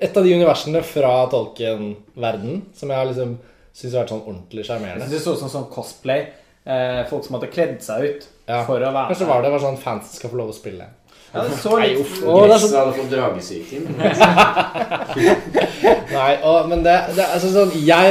Et 0.00 0.16
av 0.16 0.22
de 0.24 0.32
universene 0.32 0.80
fra 0.86 1.12
Tolkien-verden 1.32 2.62
som 2.78 2.88
jeg 2.92 2.98
har 3.00 3.08
liksom 3.08 3.36
syns 3.76 3.92
har 3.94 4.04
vært 4.04 4.12
sånn 4.14 4.24
ordentlig 4.26 4.64
sjarmerende. 4.66 5.08
Det 5.10 5.20
så 5.22 5.34
ut 5.34 5.40
som 5.42 5.50
sånn 5.52 5.68
cosplay. 5.72 6.28
Eh, 6.68 7.02
folk 7.10 7.24
som 7.26 7.36
hadde 7.38 7.50
kledd 7.52 7.78
seg 7.84 8.04
ut 8.04 8.26
Ja. 8.48 8.62
for 8.64 8.80
å 8.80 8.92
være 8.92 9.10
Kanskje 9.12 9.26
var 9.28 9.42
det 9.44 9.50
var 9.52 9.62
sånn 9.62 9.78
fans 9.80 10.14
skal 10.18 10.30
få 10.32 10.36
lov 10.40 10.50
å 10.52 10.56
spille. 10.56 10.86
Ja, 11.32 11.42
det 11.44 11.56
så 11.60 11.76
Nei, 11.76 11.88
litt 11.90 12.00
uff. 12.02 12.14
Å, 12.24 12.26
det 12.40 12.48
Gresset 12.48 12.70
så 12.72 12.78
hadde 12.80 12.96
fått 12.96 13.12
dragesyken. 13.12 13.82
Nei, 16.16 16.32
og, 16.40 16.56
men 16.70 16.80
det, 16.86 16.96
det 17.18 17.24
altså 17.26 17.48
sånn 17.52 17.72
jeg, 17.84 18.06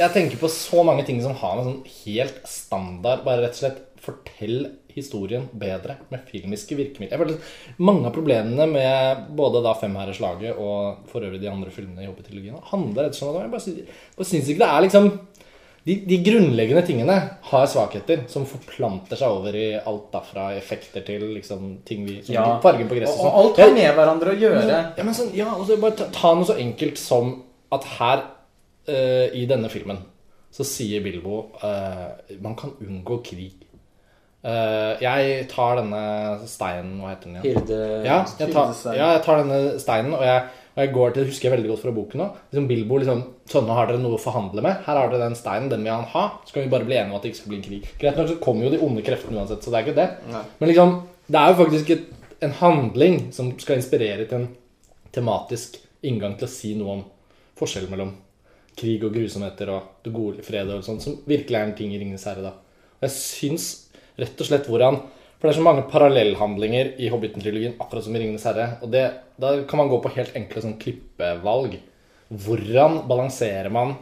jeg 0.00 0.10
tenker 0.16 0.36
på 0.40 0.48
så 0.50 0.78
mange 0.86 1.04
ting 1.06 1.18
som 1.22 1.34
har 1.38 1.54
med 1.58 1.66
sånn 1.68 1.84
helt 2.00 2.38
standard 2.48 3.22
Bare 3.26 3.42
rett 3.44 3.56
og 3.58 3.62
slett 3.62 3.80
fortell 4.00 4.58
historien 4.94 5.48
bedre 5.54 5.96
med 6.10 6.20
filmiske 6.26 6.74
virkemidler. 6.74 7.14
Jeg 7.14 7.20
føler 7.20 7.36
Mange 7.86 8.08
av 8.08 8.14
problemene 8.14 8.66
med 8.66 9.16
både 9.38 9.62
da 9.64 9.74
Femherreslaget 9.78 10.58
og 10.58 10.96
for 11.10 11.20
øvrig 11.26 11.40
de 11.42 11.50
andre 11.50 11.70
filmene 11.74 12.02
i 12.04 12.08
Hobbit-trilogien 12.08 12.58
handler 12.72 13.02
rett 13.06 13.14
og 13.14 13.18
slett 13.20 13.30
om 13.30 13.36
at 13.38 13.44
jeg 13.46 13.54
bare, 13.54 13.74
bare 14.18 14.30
syns 14.32 14.48
ikke 14.50 14.64
det 14.64 14.70
er 14.70 14.80
liksom 14.86 15.04
de, 15.90 15.96
de 16.06 16.18
grunnleggende 16.22 16.82
tingene 16.86 17.14
har 17.50 17.64
svakheter 17.70 18.22
som 18.30 18.44
forplanter 18.46 19.18
seg 19.18 19.32
over 19.40 19.56
i 19.58 19.68
alt 19.78 20.10
da 20.12 20.20
fra 20.22 20.50
effekter 20.54 21.02
til 21.06 21.24
liksom 21.34 21.80
ting 21.88 22.04
vi 22.06 22.20
som 22.22 22.34
Ja. 22.36 22.44
Fargen 22.62 22.86
på 22.90 22.98
gresset 22.98 23.18
Og, 23.18 23.24
og 23.26 23.30
sånn. 23.30 23.38
alt 23.40 23.62
har 23.64 23.72
med 23.74 23.96
hverandre 23.96 24.34
å 24.34 24.38
gjøre. 24.38 24.82
Ja, 24.98 25.06
men 25.06 25.16
sånn, 25.16 25.32
ja, 25.34 25.48
altså 25.56 25.80
bare 25.82 25.98
ta, 25.98 26.06
ta 26.14 26.30
noe 26.36 26.46
så 26.46 26.54
enkelt 26.62 27.00
som 27.00 27.32
at 27.74 27.88
her 27.96 28.22
uh, 28.90 29.26
i 29.34 29.42
denne 29.50 29.70
filmen 29.72 29.98
så 30.54 30.66
sier 30.66 31.02
Bilbo 31.02 31.40
uh, 31.62 32.14
man 32.42 32.54
kan 32.58 32.72
unngå 32.82 33.20
krig. 33.26 33.66
Uh, 34.40 34.94
jeg 35.02 35.48
tar 35.50 35.76
denne 35.82 36.00
steinen 36.48 36.94
Hva 37.02 37.10
heter 37.12 37.28
den 37.28 37.42
igjen? 37.42 37.58
Hilde, 37.58 37.80
Ja, 38.06 38.22
jeg 38.40 38.54
tar, 38.54 38.70
ja, 38.96 39.10
jeg 39.18 39.22
tar 39.26 39.42
denne 39.42 39.58
steinen, 39.82 40.14
og 40.16 40.24
jeg, 40.24 40.46
og 40.70 40.80
jeg 40.80 40.92
går 40.94 41.10
til 41.12 41.20
Det 41.20 41.32
husker 41.34 41.48
jeg 41.50 41.56
veldig 41.58 41.72
godt 41.74 41.82
fra 41.84 41.92
boken 41.98 42.22
nå. 42.22 42.28
Liksom 42.48 42.68
Bilbo 42.70 43.00
liksom 43.02 43.20
Sånn, 43.50 43.66
nå 43.66 43.74
har 43.74 43.88
dere 43.90 43.98
noe 43.98 44.14
å 44.14 44.22
forhandle 44.22 44.62
med. 44.62 44.84
Her 44.86 44.94
har 44.94 45.10
dere 45.10 45.24
den 45.24 45.34
steinen, 45.38 45.66
den 45.72 45.82
vil 45.82 45.90
han 45.90 46.06
ha. 46.12 46.24
Så 46.46 46.54
kan 46.54 46.62
vi 46.62 46.70
bare 46.70 46.86
bli 46.86 46.94
enige 46.94 47.10
om 47.10 47.18
at 47.18 47.24
det 47.26 47.32
ikke 47.32 47.40
skal 47.40 47.50
bli 47.50 47.58
en 47.58 47.66
krig. 47.66 47.88
Greit 47.98 48.18
nok 48.20 48.30
så 48.30 48.38
kommer 48.44 48.66
jo 48.66 48.72
de 48.76 48.82
onde 48.86 49.02
kreftene 49.06 49.40
uansett, 49.40 49.64
så 49.64 49.72
det 49.72 49.80
er 49.80 49.88
ikke 49.88 49.98
det. 49.98 50.08
Nei. 50.30 50.42
Men 50.60 50.70
liksom, 50.70 50.96
det 51.26 51.40
er 51.40 51.50
jo 51.50 51.60
faktisk 51.64 51.94
et, 51.96 52.08
en 52.46 52.56
handling 52.60 53.20
som 53.34 53.50
skal 53.58 53.80
inspirere 53.80 54.28
til 54.30 54.38
en 54.38 54.48
tematisk 55.10 55.80
inngang 56.06 56.38
til 56.38 56.46
å 56.46 56.52
si 56.52 56.74
noe 56.78 56.94
om 56.94 57.06
forskjellen 57.58 57.90
mellom 57.92 58.14
krig 58.78 59.02
og 59.04 59.14
grusomheter 59.18 59.74
og 59.74 60.04
det 60.06 60.12
gode 60.14 60.44
fred 60.46 60.70
og 60.72 60.86
sånt, 60.86 61.02
som 61.04 61.18
virkelig 61.28 61.58
er 61.58 61.66
en 61.66 61.76
ting 61.76 61.90
i 61.92 61.98
Ringenes 62.00 62.26
herre, 62.30 62.46
da. 62.46 62.54
Og 63.00 63.08
jeg 63.08 63.16
syns 63.16 63.66
rett 64.20 64.38
og 64.40 64.48
slett 64.48 64.68
hvordan 64.70 65.00
For 65.40 65.48
det 65.48 65.54
er 65.54 65.56
så 65.56 65.64
mange 65.64 65.86
parallellhandlinger 65.88 66.88
i 67.00 67.06
Hobbiten-trilogien, 67.08 67.78
akkurat 67.80 68.04
som 68.04 68.12
i 68.12 68.20
Ringenes 68.20 68.42
herre. 68.44 68.74
Og 68.84 68.90
det, 68.92 69.06
da 69.40 69.54
kan 69.64 69.80
man 69.80 69.88
gå 69.88 69.96
på 70.04 70.10
helt 70.12 70.34
enkle 70.36 70.60
sånn 70.60 70.74
klippevalg. 70.76 71.78
Hvordan 72.30 73.02
balanserer 73.10 73.70
man 73.74 73.96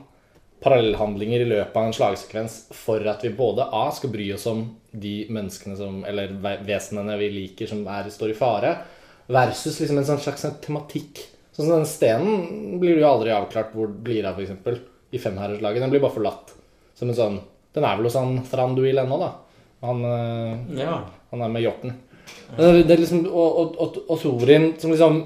parallellhandlinger 0.62 1.40
i 1.44 1.48
løpet 1.48 1.76
av 1.76 1.86
en 1.86 1.94
slagsekvens 1.96 2.56
for 2.74 3.04
at 3.08 3.22
vi 3.24 3.30
både 3.36 3.64
A 3.72 3.86
skal 3.94 4.10
bry 4.12 4.26
oss 4.34 4.46
om 4.50 4.64
de 4.90 5.14
menneskene 5.30 5.76
som 5.78 6.00
Eller 6.08 6.32
vesenene 6.66 7.16
vi 7.20 7.30
liker 7.30 7.70
som 7.70 7.84
er, 7.86 8.10
står 8.10 8.34
i 8.34 8.38
fare, 8.38 8.72
versus 9.28 9.78
liksom 9.80 10.00
en 10.00 10.08
sånn 10.08 10.22
slags 10.24 10.44
sånn 10.44 10.58
tematikk. 10.64 11.22
Sånn 11.54 11.66
som 11.68 11.74
den 11.76 11.88
stenen 11.90 12.78
blir 12.80 12.96
det 12.96 13.04
jo 13.04 13.10
aldri 13.12 13.34
avklart 13.34 13.72
hvor 13.76 13.90
det 13.90 14.02
blir 14.06 14.28
av, 14.28 14.38
f.eks. 14.40 14.80
I 15.12 15.20
Femherreslaget. 15.22 15.82
Den 15.82 15.92
blir 15.92 16.02
bare 16.04 16.16
forlatt. 16.16 16.52
Som 16.98 17.10
en 17.12 17.16
sånn 17.18 17.40
Den 17.76 17.84
er 17.84 17.96
vel 17.98 18.08
hos 18.08 18.16
han 18.18 18.38
Thranduil 18.48 18.98
ennå, 18.98 19.18
da. 19.20 19.32
Han 19.86 20.04
øh, 20.04 20.78
Ja. 20.80 21.00
han 21.30 21.42
er 21.44 21.48
med 21.52 21.62
hjorten. 21.62 21.92
Det, 22.56 22.82
det 22.88 22.96
liksom, 22.98 23.26
og, 23.28 23.58
og, 23.60 23.76
og, 23.78 23.98
og 24.08 24.18
Thorin 24.20 24.72
som 24.80 24.90
liksom 24.90 25.20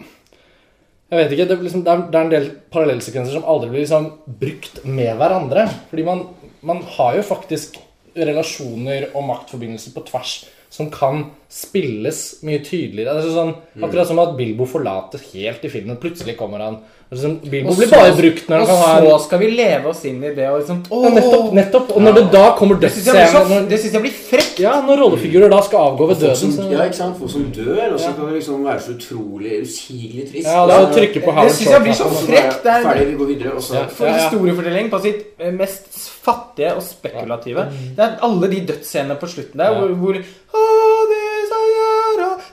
Jeg 1.13 1.21
vet 1.21 1.33
ikke, 1.35 1.45
det, 1.45 1.57
er 1.59 1.65
liksom, 1.67 1.83
det, 1.85 1.93
er, 1.93 2.23
en 2.25 2.31
del 2.33 2.47
parallellsekvenser 2.73 3.35
som 3.37 3.49
aldri 3.53 3.69
blir 3.69 3.83
liksom 3.83 4.07
brukt 4.41 4.79
med 4.89 5.11
hverandre. 5.21 5.67
Fordi 5.91 6.07
man, 6.07 6.23
man 6.65 6.81
har 6.95 7.19
jo 7.19 7.25
faktisk 7.29 7.77
relasjoner 8.17 9.11
og 9.13 9.27
maktforbindelser 9.29 9.93
på 9.93 10.07
tvers 10.09 10.33
som 10.73 10.89
kan 10.91 11.27
spilles 11.53 12.19
mye 12.49 12.63
tydeligere. 12.65 13.19
Det 13.21 13.29
er 13.29 13.37
sånn, 13.37 13.55
akkurat 13.85 14.09
som 14.09 14.19
at 14.23 14.33
Bilbo 14.39 14.65
forlater 14.65 15.21
helt 15.35 15.65
i 15.69 15.71
filmen. 15.73 15.99
Plutselig 16.01 16.39
kommer 16.39 16.65
han 16.65 16.79
det 17.13 17.19
sånn, 17.21 17.35
Bilbo 17.45 17.75
Og 17.75 17.77
blir 17.77 17.89
så- 17.91 17.99
bare 17.99 18.15
brukt 18.17 18.47
når 18.49 18.57
han 18.57 18.67
kan 18.67 18.77
ha 18.77 18.93
Og 19.05 19.21
så 19.21 19.27
skal 19.27 19.39
vi 19.43 19.51
leve 19.51 19.85
oss 19.91 20.03
inn 20.09 20.25
i 20.25 20.31
det 20.35 20.49
og 20.49 20.61
liksom 20.63 20.79
ja, 20.89 21.11
nettopp, 21.11 21.53
nettopp. 21.53 21.91
Og 21.95 22.01
når 22.01 22.15
det 22.15 22.33
da 22.33 22.57
kommer 22.57 22.81
Det 22.81 22.91
syns 22.91 23.05
jeg, 23.05 23.15
dødsscenen 23.15 23.69
det 23.69 23.81
synes 23.81 23.93
jeg 23.93 24.03
blir 24.03 24.17
frekt. 24.31 24.59
Ja, 24.61 24.81
når 24.81 24.97
rollefigurer 25.03 25.51
da 25.51 25.61
skal 25.61 25.79
avgå 25.93 26.09
ved 26.09 26.17
døden, 26.25 26.53
som, 26.57 26.71
ja, 26.73 26.79
ikke 26.89 26.95
sant? 26.95 27.19
Folk 27.19 27.31
som 27.31 27.45
dør, 27.53 27.93
og 27.93 28.01
så 28.01 28.07
Ja. 28.07 28.13
kan 28.13 28.27
det 28.33 28.35
liksom 28.41 28.65
være 28.65 28.81
så 28.81 28.97
utrolig 28.97 29.61
usigelig 29.61 30.33
trist. 30.33 30.47
Ja, 30.49 30.67
da 30.67 30.87
trykke 30.89 31.21
på 31.21 31.27
Det 31.29 31.35
Howard 31.35 31.51
syns 31.51 31.71
jeg 31.71 31.83
blir 31.83 31.93
så 32.01 32.09
frekt. 32.09 32.63
Det 32.63 32.73
Ferdig, 32.81 33.03
er 33.03 33.11
vi 33.13 33.17
går 33.21 33.27
videre, 33.27 33.53
og 33.53 33.61
så 33.63 33.75
Ja. 33.75 33.87
for 33.89 34.07
historiefortelling 34.07 34.91
på 34.91 35.03
sitt 35.03 35.39
mest 35.39 35.83
mest 35.93 36.12
fattige 36.23 36.75
og 36.77 36.83
spekulative. 36.87 37.65
Det 37.97 38.05
er 38.05 38.19
alle 38.23 38.51
de 38.51 38.61
dødsscenene 38.67 39.17
på 39.21 39.27
slutten 39.27 39.59
der 39.59 39.75
hvor, 39.79 39.89
hvor 39.89 40.15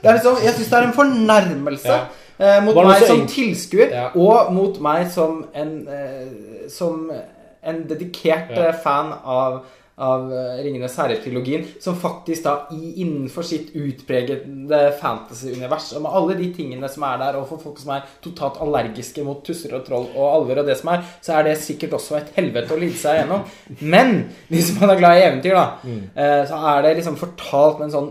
er 0.09 0.13
liksom, 0.13 0.37
Jeg 0.43 0.53
syns 0.53 0.67
det 0.67 0.77
er 0.77 0.87
en 0.87 0.93
fornærmelse. 0.93 1.99
Eh, 2.39 2.63
mot 2.63 2.77
meg 2.87 3.01
som 3.07 3.25
tilskuer, 3.27 3.89
Ja. 3.91 4.05
og 4.15 4.53
mot 4.53 4.77
meg 4.81 5.09
som 5.11 5.45
en, 5.55 5.87
eh, 5.91 6.69
som 6.71 7.11
en 7.67 7.83
dedikert 7.89 8.49
Ja. 8.55 8.67
eh, 8.69 8.73
fan 8.83 9.11
av, 9.25 9.61
av 10.03 10.29
eh, 10.33 10.61
Ringenes 10.63 10.95
herre-trilogien, 10.99 11.65
som 11.83 11.97
faktisk 11.99 12.45
da 12.45 12.53
i, 12.75 12.93
innenfor 13.03 13.45
sitt 13.47 13.73
utpregede 13.77 14.79
fantasy-univers, 15.01 15.91
og 15.97 16.05
med 16.05 16.17
alle 16.19 16.37
de 16.39 16.49
tingene 16.55 16.89
som 16.91 17.05
er 17.09 17.19
der, 17.23 17.39
og 17.39 17.49
for 17.51 17.63
folk 17.63 17.81
som 17.81 17.93
er 17.97 18.07
totalt 18.23 18.61
allergiske 18.63 19.25
mot 19.27 19.43
tusser 19.45 19.75
og 19.77 19.83
troll 19.87 20.07
og 20.13 20.29
alver 20.29 20.63
og 20.63 20.71
det 20.71 20.77
som 20.79 20.93
er, 20.93 21.03
så 21.25 21.35
er 21.37 21.49
det 21.49 21.57
sikkert 21.63 21.97
også 21.99 22.19
et 22.19 22.31
helvete 22.37 22.75
å 22.75 22.79
lide 22.79 22.99
seg 22.99 23.21
gjennom. 23.21 23.45
Men 23.81 24.15
hvis 24.51 24.71
man 24.79 24.93
er 24.93 25.03
glad 25.03 25.19
i 25.19 25.27
eventyr, 25.27 25.59
da, 25.59 25.67
mm. 25.83 26.01
så 26.49 26.63
er 26.73 26.81
det 26.85 26.95
liksom 26.99 27.19
fortalt 27.19 27.79
med 27.79 27.89
en 27.89 27.95
sånn 27.97 28.09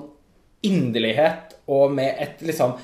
inderlighet 0.69 1.59
og 1.71 1.93
med 1.95 2.21
et 2.23 2.41
liksom 2.45 2.77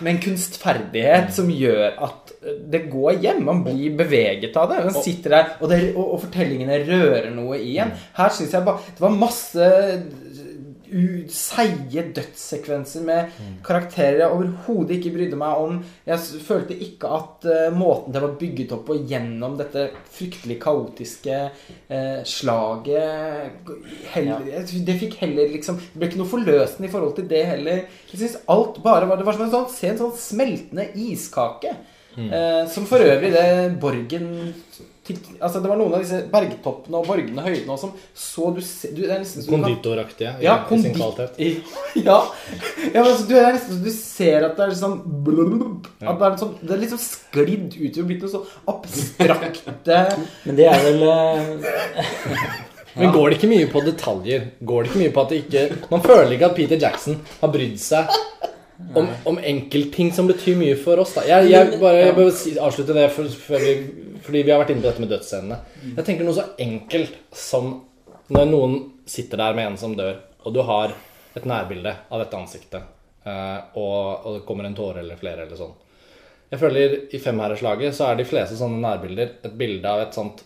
med 0.00 0.14
en 0.14 0.22
kunstferdighet 0.24 1.32
som 1.34 1.50
gjør 1.52 1.98
at 2.06 2.34
det 2.70 2.84
går 2.92 3.20
hjem. 3.24 3.42
Man 3.46 3.62
blir 3.64 3.96
beveget 3.98 4.56
av 4.60 4.70
det. 4.70 4.82
Man 4.88 4.98
sitter 5.04 5.36
der, 5.36 5.52
og, 5.60 5.68
det, 5.72 5.80
og, 5.94 6.14
og 6.16 6.22
fortellingene 6.26 6.82
rører 6.84 7.30
noe 7.34 7.58
i 7.60 7.76
en. 7.82 7.94
Her 8.18 8.34
syns 8.34 8.54
jeg 8.54 8.66
bare 8.66 8.94
Det 8.94 9.04
var 9.04 9.16
masse 9.16 9.70
seige 11.32 12.04
dødssekvenser 12.16 13.04
med 13.06 13.38
karakterer 13.66 14.20
jeg 14.22 14.36
overhodet 14.36 14.98
ikke 14.98 15.14
brydde 15.16 15.38
meg 15.40 15.62
om. 15.64 15.80
Jeg 16.06 16.42
følte 16.46 16.76
ikke 16.86 17.10
at 17.18 17.48
uh, 17.48 17.76
måten 17.76 18.14
det 18.14 18.22
var 18.24 18.36
bygget 18.40 18.74
opp 18.76 18.84
på 18.88 18.98
gjennom 19.10 19.56
dette 19.58 19.88
fryktelig 20.14 20.58
kaotiske 20.62 21.40
uh, 21.50 22.20
slaget 22.28 23.74
heller, 24.14 24.46
ja. 24.50 24.62
Det 24.64 24.98
fikk 25.00 25.18
heller 25.22 25.50
liksom 25.52 25.76
Det 25.80 25.98
ble 25.98 26.08
ikke 26.10 26.20
noe 26.20 26.30
forløsende 26.30 26.88
i 26.88 26.92
forhold 26.92 27.16
til 27.18 27.28
det 27.30 27.42
heller. 27.50 27.84
Jeg 28.12 28.20
synes 28.20 28.38
alt 28.52 28.80
bare 28.84 29.08
var 29.10 29.20
Det 29.20 29.26
var 29.26 29.38
som 29.38 29.48
en 29.48 29.54
sånn, 29.58 29.68
se 29.72 29.90
en 29.90 30.00
sånn 30.04 30.16
smeltende 30.18 30.88
iskake. 30.94 31.74
Eh, 32.14 32.68
som 32.70 32.86
for 32.86 33.02
øvrig 33.02 33.32
det 33.34 33.78
Borgen 33.82 34.54
Altså 35.04 35.60
Det 35.60 35.68
var 35.68 35.76
noen 35.76 35.92
av 35.92 36.00
disse 36.00 36.22
bergtoppene 36.32 37.00
og 37.00 37.08
borgene 37.08 37.42
høydene 37.44 37.74
og 37.74 37.80
som 37.80 37.90
så 38.16 38.48
du, 38.56 38.60
du 38.64 39.02
Det 39.02 39.10
er 39.10 39.20
nesten 39.20 39.44
så 39.44 39.52
Konditoraktige 39.52 40.32
ja, 40.40 40.56
i 40.64 40.78
sin 40.80 40.96
kondi-. 40.96 41.50
Ja. 42.08 42.18
ja 42.88 43.02
men 43.02 43.10
altså, 43.10 43.26
du 43.28 43.34
er 43.36 43.52
nesten 43.52 43.76
så 43.76 43.80
du 43.84 43.90
ser 43.92 44.48
at 44.48 44.56
det 44.56 44.64
er 44.64 44.72
liksom 44.72 44.96
blub, 45.26 45.88
At 46.00 46.20
det 46.20 46.28
er, 46.30 46.38
sånn, 46.40 46.54
det 46.62 46.76
er 46.76 46.84
liksom 46.86 47.02
sklidd 47.04 47.76
utover, 47.76 48.08
blitt 48.08 48.24
noe 48.24 48.32
så 48.32 48.44
abstrakte 48.72 50.00
Men 50.46 50.60
det 50.60 50.70
er 50.72 50.86
vel 50.88 51.04
uh... 51.04 52.46
Men 52.94 53.10
går 53.10 53.32
det 53.32 53.38
ikke 53.40 53.50
mye 53.50 53.68
på 53.72 53.80
detaljer? 53.82 54.42
Går 54.62 54.84
det 54.84 54.90
ikke 54.92 55.00
mye 55.02 55.12
på 55.14 55.22
at 55.24 55.32
det 55.32 55.38
ikke 55.42 55.62
Man 55.90 56.04
føler 56.04 56.36
ikke 56.36 56.50
at 56.52 56.58
Peter 56.60 56.80
Jackson 56.80 57.18
har 57.40 57.50
brydd 57.52 57.80
seg 57.82 58.12
om, 58.94 59.08
om 59.24 59.38
enkeltting 59.38 60.12
som 60.14 60.26
betyr 60.30 60.56
mye 60.58 60.76
for 60.78 61.02
oss. 61.02 61.14
da 61.16 61.24
Jeg, 61.28 61.50
jeg 61.52 61.78
bare 61.80 62.00
jeg 62.00 62.16
bør 62.16 62.30
avslutte 62.66 62.96
det 62.96 63.06
før 63.14 63.62
vi, 63.62 63.74
fordi 64.24 64.42
vi 64.42 64.52
har 64.52 64.60
vært 64.62 64.72
inne 64.74 64.82
på 64.82 64.88
dette 64.88 65.04
med 65.04 65.12
dødsscenene. 65.12 65.58
Jeg 65.96 66.06
tenker 66.06 66.26
noe 66.26 66.36
så 66.36 66.46
enkelt 66.64 67.18
som 67.36 67.74
når 68.32 68.48
noen 68.48 68.76
sitter 69.06 69.40
der 69.40 69.56
med 69.56 69.68
en 69.68 69.78
som 69.80 69.96
dør, 69.96 70.16
og 70.44 70.54
du 70.54 70.62
har 70.64 70.94
et 71.36 71.46
nærbilde 71.48 71.92
av 72.08 72.22
dette 72.22 72.38
ansiktet, 72.38 72.86
eh, 73.26 73.58
og, 73.76 74.28
det 74.38 74.44
kommer 74.48 74.68
en 74.68 74.76
tåre 74.76 75.02
eller 75.02 75.20
flere 75.20 75.44
eller 75.44 75.58
sånn. 75.58 75.74
Jeg 76.50 76.60
føler 76.60 76.96
I 77.16 77.18
Femherreslaget 77.18 77.96
så 77.96 78.10
er 78.10 78.18
de 78.20 78.26
fleste 78.28 78.56
sånne 78.56 78.80
nærbilder 78.84 79.38
et 79.44 79.56
bilde 79.58 79.90
av 79.90 80.04
et 80.04 80.14
sånt 80.14 80.44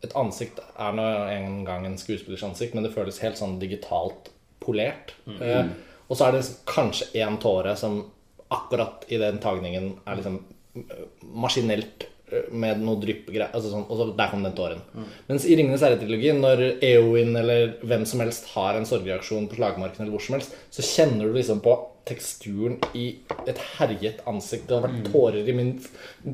Et 0.00 0.14
ansikt 0.16 0.60
er 0.80 0.94
nå 0.96 1.04
en 1.28 1.56
gang 1.66 1.82
en 1.84 1.98
skuespillers 2.00 2.40
ansikt, 2.46 2.72
men 2.72 2.86
det 2.86 2.94
føles 2.94 3.18
helt 3.20 3.36
sånn 3.36 3.58
digitalt 3.60 4.30
polert. 4.64 5.12
Eh, 5.28 5.66
Og 6.08 6.16
så 6.16 6.26
er 6.26 6.32
det 6.38 6.46
kanskje 6.66 7.10
én 7.20 7.36
tåre 7.38 7.76
som 7.76 8.00
akkurat 8.50 9.04
i 9.12 9.18
den 9.20 9.38
tagningen 9.38 9.92
er 10.06 10.16
liksom 10.18 10.38
øh, 10.74 11.04
maskinelt 11.22 12.08
med 12.50 12.82
noe 12.84 13.00
dryppgreier. 13.02 13.50
Altså 13.50 13.72
sånn, 13.72 13.86
og 13.86 13.98
så 13.98 14.08
der 14.16 14.32
kom 14.32 14.42
den 14.46 14.56
tåren. 14.56 14.82
Mens 15.28 15.46
i 15.46 15.56
'Ringenes 15.56 15.84
herre'-trilogien, 15.84 16.40
når 16.42 16.82
Eowyn 16.86 17.36
eller 17.36 17.76
hvem 17.82 18.06
som 18.06 18.22
helst 18.24 18.50
har 18.54 18.78
en 18.78 18.88
sorgreaksjon 18.88 19.48
på 19.50 19.58
slagmarken, 19.58 20.04
eller 20.04 20.14
hvor 20.14 20.24
som 20.24 20.38
helst, 20.38 20.54
så 20.70 20.84
kjenner 20.86 21.28
du 21.28 21.38
liksom 21.38 21.62
på 21.64 21.76
teksturen 22.08 22.78
i 22.96 23.06
et 23.48 23.60
herjet 23.76 24.22
ansikt. 24.30 24.66
Det 24.68 24.76
har 24.76 24.86
vært 24.88 25.12
tårer 25.12 25.46
i 25.48 25.54
min, 25.54 25.74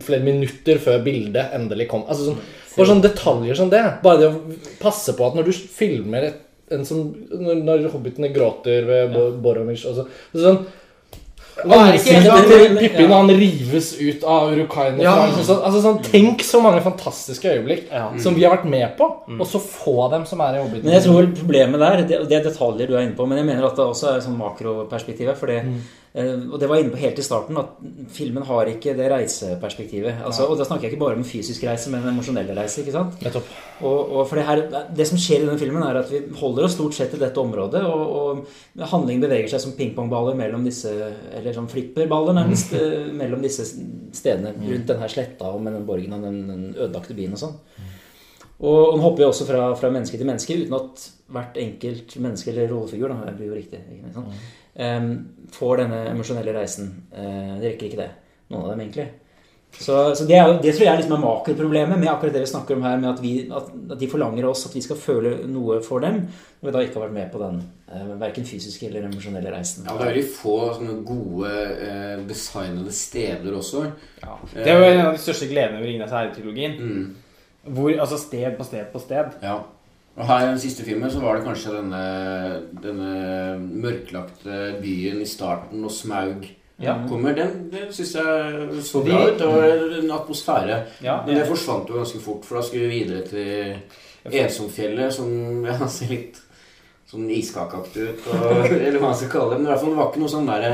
flere 0.01 0.24
minutter 0.24 0.80
før 0.82 1.03
bildet 1.05 1.55
endelig 1.57 1.88
kom. 1.92 2.07
Altså 2.09 2.30
sånn, 2.30 2.40
Bare 2.76 2.90
sånne 2.90 3.09
detaljer 3.09 3.57
som 3.57 3.70
det. 3.72 3.84
Bare 4.03 4.20
det 4.20 4.26
å 4.28 4.57
passe 4.82 5.14
på 5.16 5.26
at 5.26 5.36
når 5.36 5.49
du 5.49 5.53
filmer 5.53 6.28
et, 6.28 6.42
en 6.74 6.82
sånn 6.82 7.12
Når, 7.30 7.61
når 7.62 7.84
hobbitene 7.92 8.32
gråter 8.34 8.88
ved 8.88 9.14
ja. 9.14 9.28
Boromir 9.38 9.78
og 9.86 10.01
så, 10.01 10.05
sånn 10.34 10.64
Pippin 12.79 13.13
han 13.13 13.31
rives 13.31 13.95
ut 14.01 14.25
av 14.25 14.53
Urukaina. 14.53 15.03
Ja. 15.03 15.15
Altså, 15.25 15.57
altså, 15.57 15.81
sånn, 15.85 16.01
tenk 16.05 16.45
så 16.45 16.61
mange 16.61 16.83
fantastiske 16.85 17.49
øyeblikk 17.49 17.87
Ja. 17.91 18.11
som 18.21 18.37
vi 18.37 18.45
har 18.45 18.57
vært 18.57 18.69
med 18.69 18.97
på, 18.99 19.09
og 19.39 19.47
så 19.49 19.61
få 19.61 20.11
dem 20.13 20.27
som 20.29 20.41
er 20.45 20.59
i. 20.61 20.65
Men 20.83 20.93
jeg 20.93 21.07
tror 21.07 21.31
problemet 21.39 21.81
der, 21.81 22.03
det, 22.03 22.29
det 22.29 22.41
er 22.41 22.45
detaljer 22.51 22.87
du 22.91 22.97
er 22.97 23.07
inne 23.07 23.17
på, 23.17 23.27
men 23.27 23.39
jeg 23.41 23.47
mener 23.47 23.65
at 23.71 23.77
det 23.79 23.87
også 23.87 24.17
er 24.17 24.21
sånn 24.27 24.37
makroperspektivet. 24.37 25.37
For 25.37 25.47
det, 25.47 25.63
eh, 25.65 25.95
og 26.17 26.55
det 26.57 26.69
var 26.71 26.81
inne 26.81 26.93
på 26.95 27.01
helt 27.01 27.19
i 27.21 27.25
starten, 27.25 27.59
at 27.61 27.75
filmen 28.17 28.45
har 28.49 28.71
ikke 28.71 28.95
det 28.97 29.09
reiseperspektivet. 29.12 30.23
Altså, 30.25 30.47
og 30.49 30.57
da 30.57 30.64
snakker 30.64 30.87
jeg 30.87 30.95
ikke 30.95 31.03
bare 31.03 31.19
om 31.19 31.25
fysisk 31.29 31.67
reise, 31.69 31.91
men 31.93 32.01
en 32.01 32.14
emosjonell 32.14 32.49
reise. 32.57 32.81
ikke 32.81 32.95
sant? 32.95 33.19
Nettopp. 33.27 33.51
Og, 33.83 34.14
og 34.17 34.23
for 34.31 34.41
det, 34.41 34.47
her, 34.49 34.62
det 34.97 35.07
som 35.11 35.21
skjer 35.21 35.43
i 35.43 35.49
denne 35.49 35.61
filmen, 35.61 35.85
er 35.85 36.01
at 36.01 36.09
vi 36.12 36.23
holder 36.41 36.64
oss 36.64 36.77
stort 36.79 36.97
sett 36.97 37.12
i 37.12 37.21
dette 37.21 37.43
området. 37.43 37.85
Og, 37.85 38.17
og 38.17 38.87
handlingen 38.95 39.27
beveger 39.27 39.53
seg 39.53 39.67
som 39.67 39.77
pingpongballer 39.77 40.39
mellom 40.39 40.64
disse 40.64 40.95
Eller 41.37 41.53
som 41.53 41.69
flipperballer, 41.69 42.39
nærmest. 42.41 42.73
eh, 42.81 43.12
mellom 43.12 43.45
disse 43.45 43.69
stedene 44.17 44.57
rundt 44.57 44.89
denne 44.89 45.12
sletta 45.12 45.53
og 45.53 45.61
med 45.67 45.77
den 45.77 45.85
borgen 45.89 46.17
og 46.17 46.25
den, 46.25 46.43
den 46.49 46.67
ødelagte 46.79 47.17
byen 47.19 47.37
og 47.37 47.45
sånn. 47.45 47.57
Og 48.64 48.95
den 48.95 49.03
hopper 49.05 49.27
jo 49.27 49.35
også 49.35 49.45
fra, 49.51 49.67
fra 49.77 49.93
menneske 49.93 50.17
til 50.17 50.29
menneske 50.29 50.57
uten 50.62 50.79
at 50.79 51.11
hvert 51.35 51.59
enkelt 51.61 52.14
menneske 52.17 52.55
eller 52.55 52.71
rollefigur 52.73 53.12
da, 53.12 53.35
blir 53.37 53.51
jo 53.51 53.59
riktig, 53.59 53.83
ikke 53.99 54.14
sant? 54.17 54.47
Får 55.57 55.83
denne 55.83 56.01
emosjonelle 56.11 56.53
reisen. 56.53 56.91
det 57.11 57.61
de 57.62 57.70
rekker 57.70 57.89
ikke 57.89 58.03
det. 58.03 58.11
Noen 58.51 58.66
av 58.66 58.74
dem, 58.74 58.83
egentlig. 58.85 59.07
Så, 59.79 60.14
så 60.14 60.24
det, 60.24 60.37
er 60.39 60.47
jo, 60.49 60.55
det 60.62 60.72
tror 60.72 60.87
jeg 60.87 61.01
liksom 61.01 61.14
er 61.16 61.20
makroproblemet 61.20 62.01
med 62.01 62.09
akkurat 62.09 62.33
det 62.33 62.45
vi 62.47 62.49
snakker 62.49 62.79
om 62.79 62.85
her, 62.87 62.97
med 63.01 63.11
at, 63.11 63.18
vi, 63.20 63.33
at, 63.53 63.66
at 63.93 64.01
de 64.01 64.09
forlanger 64.09 64.47
oss 64.49 64.64
at 64.68 64.77
vi 64.77 64.83
skal 64.85 64.97
føle 65.01 65.35
noe 65.53 65.79
for 65.85 66.01
dem, 66.05 66.22
når 66.62 66.70
vi 66.70 66.74
da 66.74 66.85
ikke 66.85 66.97
har 66.97 67.05
vært 67.05 67.16
med 67.18 67.29
på 67.35 67.43
den 67.43 67.59
eh, 67.93 68.14
verken 68.22 68.49
fysiske 68.49 68.89
eller 68.89 69.05
emosjonelle 69.11 69.53
reisen. 69.53 69.85
Ja, 69.85 69.99
det 69.99 70.07
er 70.07 70.12
veldig 70.14 70.24
få 70.33 70.57
sånne 70.79 70.97
gode 71.07 71.53
eh, 71.74 72.24
designede 72.29 72.95
steder 72.97 73.59
også. 73.59 73.85
Ja. 74.22 74.39
Det 74.55 74.64
er 74.72 74.81
jo 74.81 74.89
en 74.95 75.05
av 75.05 75.12
de 75.18 75.24
største 75.27 75.51
gledene 75.51 75.83
ved 75.83 75.91
Ringenes 75.91 76.16
herre-trilogien. 76.16 76.81
Mm. 76.81 77.72
Hvor 77.77 77.93
altså 77.93 78.20
sted 78.22 78.49
på 78.57 78.64
sted 78.64 78.89
på 78.95 79.03
sted. 79.03 79.37
Ja. 79.45 79.59
Og 80.17 80.25
her 80.25 80.47
i 80.47 80.51
den 80.51 80.61
siste 80.62 80.85
filmen 80.87 81.11
så 81.12 81.21
var 81.21 81.37
det 81.37 81.45
kanskje 81.45 81.75
denne, 81.77 82.05
denne 82.81 83.11
mørklagte 83.61 84.61
byen 84.81 85.21
i 85.21 85.29
starten, 85.29 85.85
og 85.85 85.93
Smaug 85.93 86.47
Ja. 86.81 86.95
kommer. 87.09 87.33
Den, 87.37 87.71
den 87.73 87.93
syns 87.93 88.14
jeg 88.17 88.83
så 88.85 89.01
bra 89.05 89.23
ut. 89.29 89.39
Det 89.41 89.47
var 89.49 89.95
en 90.01 90.11
atmosfære. 90.12 90.81
Ja. 91.05 91.19
Men 91.27 91.37
det 91.39 91.47
forsvant 91.49 91.89
jo 91.89 91.97
ganske 92.01 92.21
fort, 92.21 92.45
for 92.45 92.57
da 92.59 92.62
skulle 92.67 92.89
vi 92.89 92.99
videre 93.05 93.23
til 93.29 93.77
Ensomfjellet, 94.33 95.12
som 95.14 95.64
ja, 95.64 95.77
ser 95.99 96.11
litt 96.12 96.41
sånn 97.07 97.29
iskakeaktig 97.31 98.09
ut, 98.11 98.27
og, 98.35 98.64
eller 98.73 98.99
hva 98.99 99.12
man 99.12 99.19
skal 99.21 99.31
kalle 99.37 99.53
det. 99.55 99.61
Men 99.62 99.69
i 99.69 99.73
hvert 99.75 99.85
fall, 99.85 99.93
det 99.95 100.01
var 100.01 100.11
ikke 100.11 100.25
noe 100.25 100.33
sånn 100.33 100.49
derre 100.51 100.73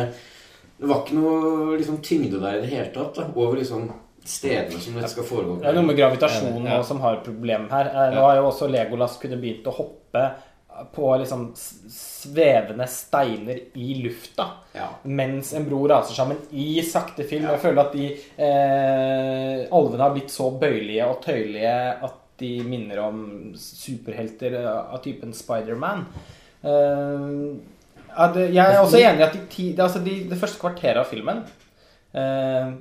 Det 0.83 0.89
var 0.91 1.03
ikke 1.05 1.19
noe 1.21 1.77
liksom, 1.79 1.99
tyngde 2.03 2.41
der 2.43 2.57
i 2.59 2.63
det 2.65 2.71
hele 2.73 2.89
tatt. 2.95 3.19
Da, 3.19 3.27
over 3.39 3.59
liksom 3.61 3.91
stedene 4.25 4.81
som 4.81 4.95
dette 4.95 5.11
skal 5.13 5.25
foregå 5.27 5.59
Det 5.63 5.69
er 5.71 5.75
noe 5.79 5.89
med 5.89 5.97
gravitasjonen 5.99 6.67
Ja. 6.71 6.83
som 6.87 7.01
har 7.01 7.21
problem 7.25 7.69
her. 7.71 7.91
Eh, 7.91 8.15
Nå 8.15 8.21
har 8.27 8.37
jo 8.37 8.49
også 8.51 8.69
Legolas 8.71 9.19
kunnet 9.19 9.41
begynt 9.43 9.67
å 9.67 9.75
hoppe 9.77 10.25
på 10.95 11.09
liksom 11.21 11.51
svevende 11.55 12.87
steiner 12.89 13.59
i 13.77 13.95
lufta. 14.03 14.47
Ja. 14.73 14.87
Mens 15.05 15.53
en 15.53 15.67
bro 15.69 15.83
raser 15.91 16.15
sammen 16.17 16.39
i 16.51 16.81
sakte 16.83 17.27
film. 17.29 17.45
Jeg 17.51 17.61
føler 17.61 17.83
at 17.83 17.93
de 17.93 18.07
eh, 18.41 19.67
alvene 19.71 20.03
har 20.07 20.15
blitt 20.15 20.33
så 20.33 20.49
bøyelige 20.59 21.07
og 21.11 21.21
tøyelige 21.27 21.75
at 22.09 22.19
de 22.41 22.53
minner 22.65 23.03
om 23.05 23.53
superhelter 23.59 24.57
eh, 24.63 24.71
av 24.95 25.03
typen 25.05 25.35
Spiderman. 25.37 26.07
Eh, 26.63 27.37
jeg 28.13 28.61
er 28.65 28.81
også 28.81 29.01
enig 29.01 29.21
i 29.23 29.27
at 29.29 29.37
de, 29.37 29.45
ti, 29.53 29.69
altså 29.81 30.01
de, 30.05 30.17
det 30.31 30.39
første 30.41 30.61
kvarteret 30.61 31.01
av 31.01 31.09
filmen 31.09 31.45
eh, 32.13 32.73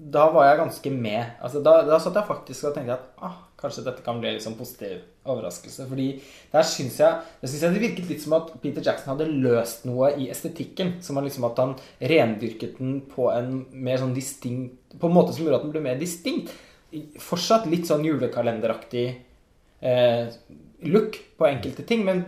da 0.00 0.26
var 0.32 0.46
jeg 0.48 0.60
ganske 0.62 0.90
med. 0.94 1.32
Altså, 1.44 1.60
da, 1.64 1.80
da 1.84 1.98
satt 2.00 2.16
jeg 2.16 2.28
faktisk 2.28 2.68
og 2.68 2.76
tenkte 2.76 2.96
at 2.96 3.24
ah, 3.26 3.36
kanskje 3.60 3.84
dette 3.84 4.04
kan 4.04 4.20
bli 4.20 4.30
en 4.30 4.38
liksom 4.38 4.56
positiv 4.56 5.02
overraskelse. 5.28 5.84
Fordi 5.90 6.06
der 6.52 6.66
syns 6.66 6.96
jeg, 7.02 7.26
synes 7.44 7.64
jeg 7.66 7.74
det 7.74 7.82
virket 7.82 8.08
litt 8.08 8.22
som 8.24 8.36
at 8.38 8.48
Peter 8.62 8.84
Jackson 8.84 9.12
hadde 9.12 9.28
løst 9.28 9.84
noe 9.88 10.14
i 10.16 10.30
estetikken. 10.32 10.96
Som 11.04 11.20
liksom 11.20 11.44
at 11.50 11.60
han 11.60 11.76
rendyrket 12.00 12.80
den 12.80 13.02
på 13.12 13.28
en 13.34 13.66
mer 13.72 14.00
sånn 14.00 14.16
distinkt 14.16 14.96
På 15.00 15.10
en 15.10 15.14
måte 15.14 15.36
som 15.36 15.44
gjorde 15.44 15.60
at 15.60 15.66
den 15.66 15.74
ble 15.74 15.84
mer 15.84 16.00
distinkt. 16.00 16.54
Fortsatt 17.22 17.68
litt 17.70 17.86
sånn 17.86 18.02
julekalenderaktig 18.08 19.04
eh, 19.86 20.32
look 20.88 21.20
på 21.38 21.46
enkelte 21.46 21.84
ting, 21.86 22.02
men 22.08 22.24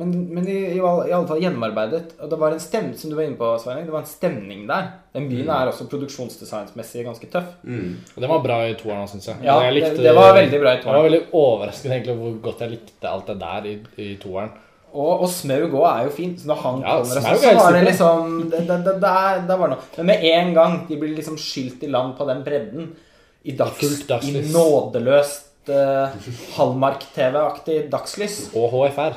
men, 0.00 0.14
men 0.34 0.46
i, 0.48 0.56
i, 0.76 0.80
alle 0.80 1.26
fall 1.28 1.42
gjennomarbeidet. 1.42 2.14
Og 2.20 2.30
det 2.32 2.38
var 2.40 2.54
en 2.56 2.62
stem, 2.62 2.88
som 2.98 3.12
du 3.12 3.16
var 3.18 3.26
inne 3.28 3.38
på, 3.38 3.50
Sveining, 3.62 3.84
det 3.88 3.94
var 3.94 4.04
en 4.04 4.08
stemning 4.10 4.64
der. 4.70 4.88
Den 5.16 5.28
byen 5.30 5.52
er 5.52 5.70
også 5.70 5.86
produksjonsdesignsmessig 5.92 7.04
ganske 7.06 7.28
tøff. 7.32 7.52
Mm. 7.62 7.98
Og 8.14 8.24
den 8.24 8.32
var 8.32 8.42
bra 8.44 8.58
i 8.70 8.74
toeren 8.80 9.08
syns 9.10 9.28
jeg. 9.30 9.42
Ja, 9.44 9.58
jeg 9.66 9.82
det- 9.84 10.02
det 10.08 10.14
var 10.16 10.34
veldig 10.38 10.60
bra 10.62 10.72
i 10.74 10.80
toeren. 10.82 10.96
Jeg 10.96 11.02
var 11.02 11.08
veldig 11.10 11.22
overrasket 11.44 11.92
egentlig 11.92 12.16
hvor 12.22 12.40
godt 12.48 12.64
jeg 12.64 12.70
likte 12.76 13.12
alt 13.12 13.26
det 13.30 13.38
der 13.40 13.70
i, 13.70 13.76
i 14.06 14.16
toeren. 14.22 14.50
Og, 14.90 15.20
og 15.22 15.28
Smaug 15.30 15.70
òg 15.78 15.84
er 15.86 16.08
jo 16.08 16.14
fin. 16.16 16.32
Så 16.38 16.48
når 16.50 16.62
han 16.64 16.80
Ja, 16.82 16.96
kommer, 16.98 17.20
så, 17.20 17.36
så 17.38 17.52
var 17.54 17.76
det 17.76 17.84
liksom 17.86 18.50
det, 18.50 18.64
det, 18.66 18.78
det, 18.86 18.96
der, 19.02 19.44
der 19.46 19.60
var 19.60 19.68
noe. 19.68 19.84
Men 19.98 20.06
med 20.06 20.24
en 20.32 20.54
gang 20.56 20.80
de 20.88 20.96
blir 20.98 21.14
liksom 21.14 21.38
skylt 21.38 21.84
i 21.86 21.90
land 21.92 22.16
på 22.18 22.26
den 22.26 22.42
bredden, 22.46 22.90
i, 23.44 23.54
dags, 23.56 23.82
i 24.28 24.42
nådeløst 24.52 25.70
uh, 25.70 26.10
Hallmark-TV-aktig 26.56 27.86
dagslys 27.92 28.50
Og 28.54 28.66
HFR. 28.74 29.14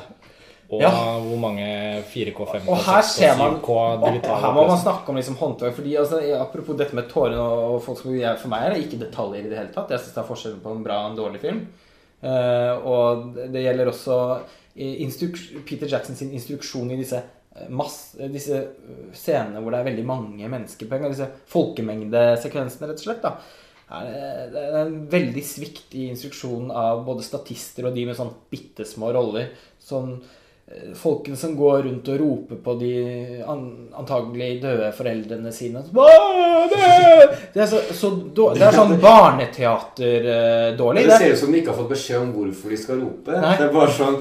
Og 0.74 0.82
Ja. 0.82 0.90
hvor 1.20 1.38
mange 1.40 1.66
4K, 2.10 2.46
5K, 2.52 2.68
Og 2.68 2.76
her 2.86 3.02
6K, 3.02 3.12
ser 3.14 3.34
7K 3.38 3.68
og, 3.68 4.02
og 4.02 4.08
digitale 4.12 4.40
her 4.42 4.52
må 4.56 4.66
man 4.68 4.78
snakke 4.82 5.08
om 5.12 5.16
liksom 5.20 5.36
håndverk. 5.40 5.74
Fordi 5.78 5.94
altså, 6.00 6.20
Apropos 6.40 6.76
dette 6.76 6.94
med 6.98 7.08
tårene 7.10 7.38
og, 7.40 7.82
folk 7.84 7.98
som 8.02 8.14
jeg, 8.16 8.38
For 8.42 8.48
meg 8.52 8.66
er 8.66 8.74
det 8.74 8.84
ikke 8.86 9.00
detaljer 9.04 9.46
i 9.46 9.48
det 9.52 9.58
hele 9.58 9.72
tatt. 9.74 9.90
Jeg 9.90 10.00
syns 10.04 10.14
det 10.14 10.22
er 10.24 10.28
forskjellen 10.32 10.60
på 10.64 10.74
en 10.74 10.84
bra 10.84 11.00
og 11.04 11.10
en 11.12 11.18
dårlig 11.22 11.40
film. 11.40 11.64
Uh, 12.24 12.86
og 12.88 13.34
det- 13.36 13.64
gjelder 13.66 13.90
også 13.90 14.18
Peter 15.66 15.86
Jackson 15.86 16.16
sin 16.16 16.30
instruksjon 16.32 16.90
i 16.90 16.96
disse 16.96 17.20
masse, 17.68 18.16
eh, 18.18 18.28
disse 18.28 18.56
eh, 18.56 19.12
scenene 19.14 19.60
hvor 19.62 19.70
det 19.70 19.78
er 19.80 19.90
veldig 19.90 20.04
mange 20.04 20.48
mennesker 20.50 20.88
på 20.88 20.96
en 20.96 21.02
gang. 21.04 21.12
Disse 21.12 21.28
folkemengdesekvensene, 21.52 22.88
rett 22.88 22.98
og 22.98 23.04
slett. 23.04 23.22
da 23.22 23.36
det- 24.02 24.56
er 24.56 24.86
en 24.86 25.06
veldig 25.08 25.42
svikt 25.44 25.94
i 25.94 26.08
instruksjonen 26.10 26.70
av 26.74 27.04
både 27.06 27.22
statister 27.22 27.86
og 27.86 27.94
de 27.94 28.06
med 28.06 28.16
sånn 28.16 28.32
bitte 28.50 28.84
små 28.84 29.12
roller. 29.12 29.50
Sånn 29.80 30.14
eh, 30.20 30.24
Folkene 30.96 31.36
som 31.36 31.52
går 31.56 31.82
rundt 31.84 32.06
og 32.08 32.20
roper 32.22 32.56
på 32.64 32.74
de 32.80 32.92
antagelig 33.44 34.62
døde 34.62 34.86
foreldrene 34.96 35.52
sine. 35.52 35.82
Det 35.84 37.60
er, 37.60 37.66
så, 37.68 37.82
så, 37.92 38.10
dårlig, 38.10 38.62
det 38.62 38.70
er 38.70 38.78
sånn 38.78 38.96
barneteater-dårlig. 39.02 41.04
Det 41.04 41.20
ser 41.20 41.36
ut 41.36 41.42
som 41.42 41.52
de 41.52 41.60
ikke 41.60 41.74
har 41.74 41.80
fått 41.82 41.92
beskjed 41.92 42.22
om 42.22 42.32
hvorfor 42.38 42.72
de 42.72 42.80
skal 42.80 43.02
rope. 43.02 43.36
Nei. 43.44 43.52
Det 43.60 43.68
er 43.68 43.76
bare 43.76 43.96
sånn 43.98 44.16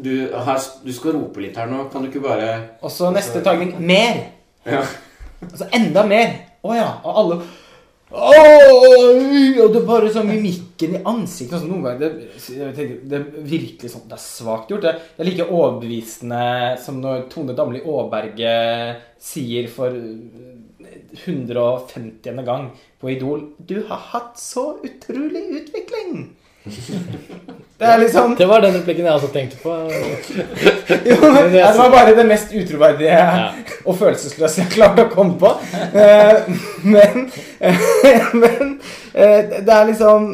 du, 0.00 0.12
her, 0.30 0.62
du 0.86 0.92
skal 0.94 1.18
rope 1.18 1.42
litt 1.42 1.58
her 1.58 1.66
nå. 1.68 1.82
Kan 1.92 2.06
du 2.06 2.12
ikke 2.12 2.22
bare 2.24 2.52
Og 2.80 2.94
så 2.94 3.10
neste 3.14 3.42
tagning 3.44 3.74
mer! 3.82 4.22
Ja. 4.64 4.84
Altså 5.50 5.66
enda 5.74 6.06
mer! 6.06 6.36
Å 6.62 6.76
ja. 6.76 6.88
Og 7.02 7.20
alle 7.24 7.40
Og 8.10 9.70
det 9.70 9.78
er 9.78 9.84
bare 9.86 10.10
sånn 10.10 10.26
mimikken 10.26 10.96
i 10.98 11.00
ansiktet 11.06 11.54
altså, 11.54 11.70
Noen 11.70 11.84
ganger 11.84 12.00
det, 12.00 12.10
det 13.06 13.16
er 13.20 13.26
virkelig 13.46 13.90
sånn 13.92 14.08
Det 14.10 14.16
er 14.16 14.24
svakt 14.24 14.70
gjort. 14.72 14.82
Det, 14.82 14.92
det 15.14 15.22
er 15.22 15.28
like 15.28 15.46
overbevisende 15.46 16.74
som 16.82 16.98
når 17.02 17.28
Tone 17.30 17.54
Damli 17.54 17.80
Aaberge 17.84 18.54
sier 19.20 19.68
for 19.70 19.90
150. 19.94 22.44
gang 22.46 22.70
på 22.98 23.10
Idol 23.14 23.40
Du 23.58 23.86
har 23.86 23.98
hatt 24.10 24.38
så 24.40 24.78
utrolig 24.82 25.44
utvikling! 25.60 26.36
Det 27.80 27.86
er 27.88 27.98
liksom 27.98 28.34
Det 28.36 28.44
var 28.44 28.60
den 28.60 28.74
replikken 28.76 29.06
jeg 29.08 29.14
også 29.14 29.30
tenkte 29.32 29.56
på. 29.62 29.72
jo, 31.08 31.16
men, 31.32 31.54
ja, 31.56 31.70
Det 31.72 31.78
var 31.78 31.94
bare 31.94 32.12
det 32.18 32.26
mest 32.28 32.52
utroverdige 32.52 33.22
og 33.86 33.96
følelsesløse 33.96 34.66
jeg 34.66 34.74
klarte 34.74 35.06
å 35.06 35.12
komme 35.14 35.38
på. 35.40 35.54
Eh, 35.96 36.50
Men, 36.84 37.26
men 38.36 38.76
eh, 39.14 39.58
det 39.64 39.74
er 39.74 39.88
liksom 39.88 40.30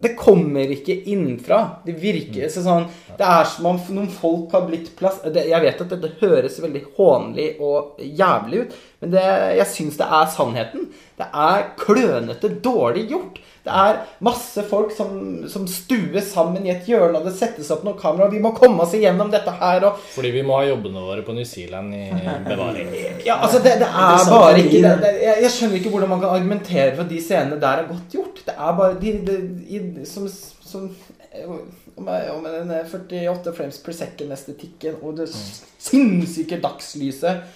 det 0.00 0.14
kommer 0.16 0.70
ikke 0.72 0.94
innenfra. 1.12 1.58
Det 1.84 1.92
virker 2.00 2.48
så 2.48 2.62
sånn 2.64 2.86
Det 3.18 3.26
er 3.26 3.44
som 3.44 3.66
om 3.68 3.80
noen 3.92 4.08
folk 4.08 4.54
har 4.56 4.62
blitt 4.64 4.94
plass 4.96 5.18
det, 5.26 5.42
Jeg 5.50 5.60
vet 5.60 5.82
at 5.84 5.92
dette 5.92 6.14
høres 6.22 6.56
veldig 6.62 6.82
hånlig 6.96 7.48
og 7.60 8.00
jævlig 8.00 8.62
ut, 8.62 8.78
men 9.02 9.12
det, 9.12 9.26
jeg 9.58 9.68
syns 9.74 10.00
det 10.00 10.08
er 10.08 10.32
sannheten. 10.32 10.88
Det 11.20 11.28
er 11.28 11.66
klønete, 11.80 12.52
dårlig 12.64 13.10
gjort. 13.12 13.42
Det 13.70 13.80
er 13.86 13.98
masse 14.26 14.62
folk 14.66 14.90
som, 14.96 15.10
som 15.50 15.66
stues 15.70 16.32
sammen 16.32 16.64
i 16.66 16.72
et 16.72 16.88
hjørne, 16.90 17.20
og 17.20 17.28
det 17.28 17.36
settes 17.38 17.70
opp 17.70 17.84
noen 17.86 17.98
kamera, 18.00 18.26
og 18.26 18.34
vi 18.34 18.42
må 18.42 18.50
komme 18.56 18.82
oss 18.82 18.96
igjennom 18.98 19.30
dette 19.30 19.52
her, 19.60 19.86
og 19.86 20.00
Fordi 20.16 20.32
vi 20.34 20.42
må 20.46 20.56
ha 20.58 20.64
jobbene 20.66 21.04
våre 21.06 21.22
på 21.26 21.36
New 21.36 21.46
Zealand 21.46 21.94
i 21.94 22.08
bevaring. 22.50 22.90
Ja, 23.26 23.38
altså, 23.38 23.62
det, 23.62 23.76
det 23.84 23.90
er 23.90 24.18
Det 24.18 24.34
bare 24.34 24.58
ikke 24.64 24.82
det, 24.88 24.96
det, 25.04 25.12
jeg, 25.22 25.44
jeg 25.46 25.54
skjønner 25.56 25.80
ikke 25.80 25.94
hvordan 25.94 26.12
man 26.16 26.24
kan 26.24 26.34
argumentere 26.40 26.90
for 26.96 27.04
at 27.06 27.14
de 27.14 27.22
scenene 27.22 27.60
der 27.62 27.84
er 27.84 27.88
godt 27.92 28.16
gjort. 28.18 28.42
Det 28.48 28.56
er 28.56 28.76
bare 28.82 28.98
de, 29.00 29.14
de, 29.28 29.38
de 30.00 30.06
som, 30.08 30.26
som 30.66 30.90
om, 31.96 32.48
den 32.50 32.74
48 32.74 33.54
frames 33.54 33.78
per 33.84 33.94
second-estetikken 33.94 34.98
og 35.04 35.20
det 35.20 35.28
sinnssyke 35.30 36.58
dagslyset 36.62 37.46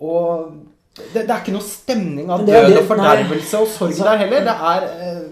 og 0.00 0.50
det, 0.96 1.22
det 1.22 1.30
er 1.30 1.38
ikke 1.38 1.54
noe 1.54 1.64
stemning 1.64 2.32
av 2.34 2.42
død 2.46 2.74
og 2.80 2.88
fordervelse 2.88 3.60
og 3.60 3.68
sorg 3.70 3.92
Altså- 3.92 4.08
der 4.08 4.16
heller. 4.24 4.40
Det 4.48 4.56
er 4.72 4.88
eh, 5.06 5.22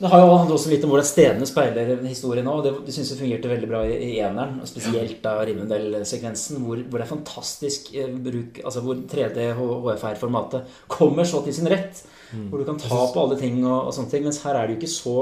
Det 0.00 0.08
har 0.08 0.22
jo 0.22 0.28
handlet 0.32 0.54
også 0.54 0.70
litt 0.72 0.84
om 0.86 0.94
hvordan 0.94 1.08
stedene 1.08 1.46
speiler 1.48 1.90
historien 2.06 2.46
òg. 2.48 2.62
Det, 2.64 2.70
det 2.86 2.94
syns 2.96 3.10
jeg 3.12 3.20
fungerte 3.20 3.50
veldig 3.50 3.68
bra 3.68 3.82
i, 3.84 3.98
i 4.06 4.12
eneren. 4.24 4.56
og 4.62 4.70
Spesielt 4.70 5.18
da 5.24 5.34
Rivendell-sekvensen, 5.44 6.62
hvor, 6.64 6.80
hvor 6.88 7.02
det 7.02 7.04
er 7.04 7.10
fantastisk 7.10 7.92
eh, 7.92 8.08
bruk 8.08 8.62
Altså 8.64 8.80
hvor 8.84 9.02
3D 9.12 9.50
HFR-formatet 9.58 10.80
kommer 10.88 11.28
så 11.28 11.42
til 11.44 11.56
sin 11.58 11.68
rett. 11.68 12.00
Hvor 12.30 12.62
du 12.62 12.64
kan 12.64 12.80
ta 12.80 13.04
på 13.12 13.22
alle 13.26 13.36
ting 13.40 13.60
og, 13.66 13.90
og 13.90 13.94
sånne 13.94 14.14
ting. 14.14 14.24
Mens 14.24 14.40
her 14.46 14.56
er 14.56 14.66
det 14.66 14.76
jo 14.76 14.80
ikke 14.80 14.92
så 14.94 15.16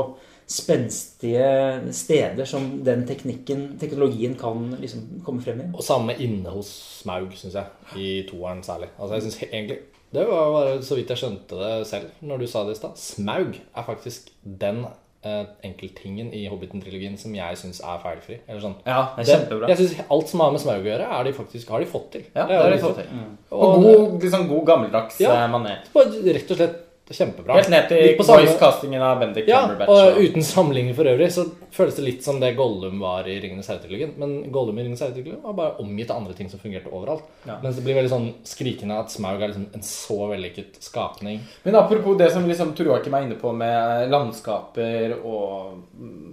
spenstige 0.49 1.93
steder 1.93 2.47
som 2.49 2.70
den 2.85 3.03
teknikken, 3.09 3.74
teknologien 3.81 4.39
kan 4.39 4.76
liksom 4.81 5.20
komme 5.26 5.43
frem 5.45 5.61
i. 5.61 5.68
Og 5.74 5.85
samme 5.85 6.14
inne 6.22 6.55
hos 6.55 6.70
Smaug, 7.03 7.35
syns 7.37 7.59
jeg. 7.59 7.99
I 7.99 8.09
toeren 8.31 8.62
særlig. 8.64 8.89
Altså, 8.97 9.18
jeg 9.18 9.26
synes 9.26 9.43
egentlig 9.51 9.79
Det 10.12 10.24
var 10.28 10.52
bare 10.54 10.78
så 10.82 10.96
vidt 10.96 11.11
jeg 11.12 11.18
skjønte 11.20 11.59
det 11.61 11.86
selv 11.86 12.11
når 12.24 12.38
du 12.38 12.46
sa 12.48 12.64
det 12.64 12.76
i 12.76 12.80
stad. 12.80 12.96
Smaug 12.96 13.59
er 13.76 13.84
faktisk 13.84 14.30
den 14.42 14.86
eh, 15.24 15.44
enkelttingen 15.66 16.30
i 16.32 16.46
Hobbiten-trilogien 16.48 17.18
som 17.20 17.34
jeg 17.36 17.59
syns 17.61 17.80
er 17.84 17.98
feilfri. 18.00 18.38
Eller 18.48 18.62
sånn. 18.62 18.76
Ja, 18.86 19.02
det 19.16 19.24
er 19.24 19.28
Det- 19.28 19.34
kjempebra. 19.36 19.68
Jeg 19.68 19.76
synes 19.82 20.11
Alt 20.11 20.28
som 20.28 20.40
har 20.40 20.50
med 20.52 20.61
Smaug 20.61 20.80
å 20.80 20.88
gjøre, 20.88 21.11
er 21.20 21.24
de 21.24 21.32
faktisk, 21.36 21.68
har 21.68 21.80
de 21.80 21.86
fått 21.86 22.11
til. 22.12 22.24
Ja, 22.34 22.46
det 22.46 22.56
har 22.56 22.70
de 22.70 22.78
fått 22.78 22.96
til. 23.02 23.06
Og 23.52 23.62
Og 23.68 23.82
god, 23.84 24.22
liksom 24.22 24.48
god 24.48 24.64
gammeldags 24.66 25.20
Ja. 25.20 25.44
eh, 25.44 25.78
Rett 25.94 26.50
og 26.50 26.56
slett 26.56 26.84
kjempebra. 27.14 27.54
Helt 27.56 27.70
ned 27.72 27.88
til 27.88 28.18
voice-castingen 28.18 29.02
av 29.02 29.20
Bendik 29.20 29.48
Ja, 29.48 29.62
Cumberbatch. 29.66 29.88
og 29.88 30.09
og- 30.09 30.22
uten 30.22 30.42
sammenligning 30.42 30.94
for 30.94 31.04
øvrig 31.04 31.30
så 31.32 31.44
føles 31.72 31.96
det 31.96 32.04
litt 32.04 32.22
som 32.24 32.40
det 32.40 32.56
Gollum 32.56 32.98
var 33.00 33.26
i 33.28 33.40
Ringenes 33.40 33.68
herre-trilogien. 33.68 34.12
Men 34.18 34.52
Gollum 34.52 34.78
i 34.78 34.82
Ringenes 34.82 35.00
herre-trilogien 35.00 35.42
var 35.42 35.52
bare 35.54 35.76
omgitt 35.78 36.11
av 36.11 36.16
andre 36.18 36.34
ting 36.34 36.48
som 36.50 36.61
fungerte 36.61 36.92
overalt. 36.92 37.22
Ja. 37.46 37.59
Mens 37.62 37.76
det 37.76 37.84
blir 37.84 37.94
veldig 37.94 38.11
sånn 38.11 38.34
skrikende 38.44 38.98
at 38.98 39.11
Smaug 39.11 39.40
er 39.42 39.48
liksom 39.48 39.66
en 39.74 39.82
så 39.82 40.28
vellykket 40.28 40.80
skapning. 40.80 41.40
Men 41.64 41.74
apropos 41.74 42.18
det 42.18 42.32
som 42.32 42.46
liksom 42.48 42.74
Tor 42.74 42.98
er 42.98 43.22
inne 43.22 43.38
på 43.40 43.52
med 43.54 44.11
landskaper 44.11 45.24
og, 45.24 45.82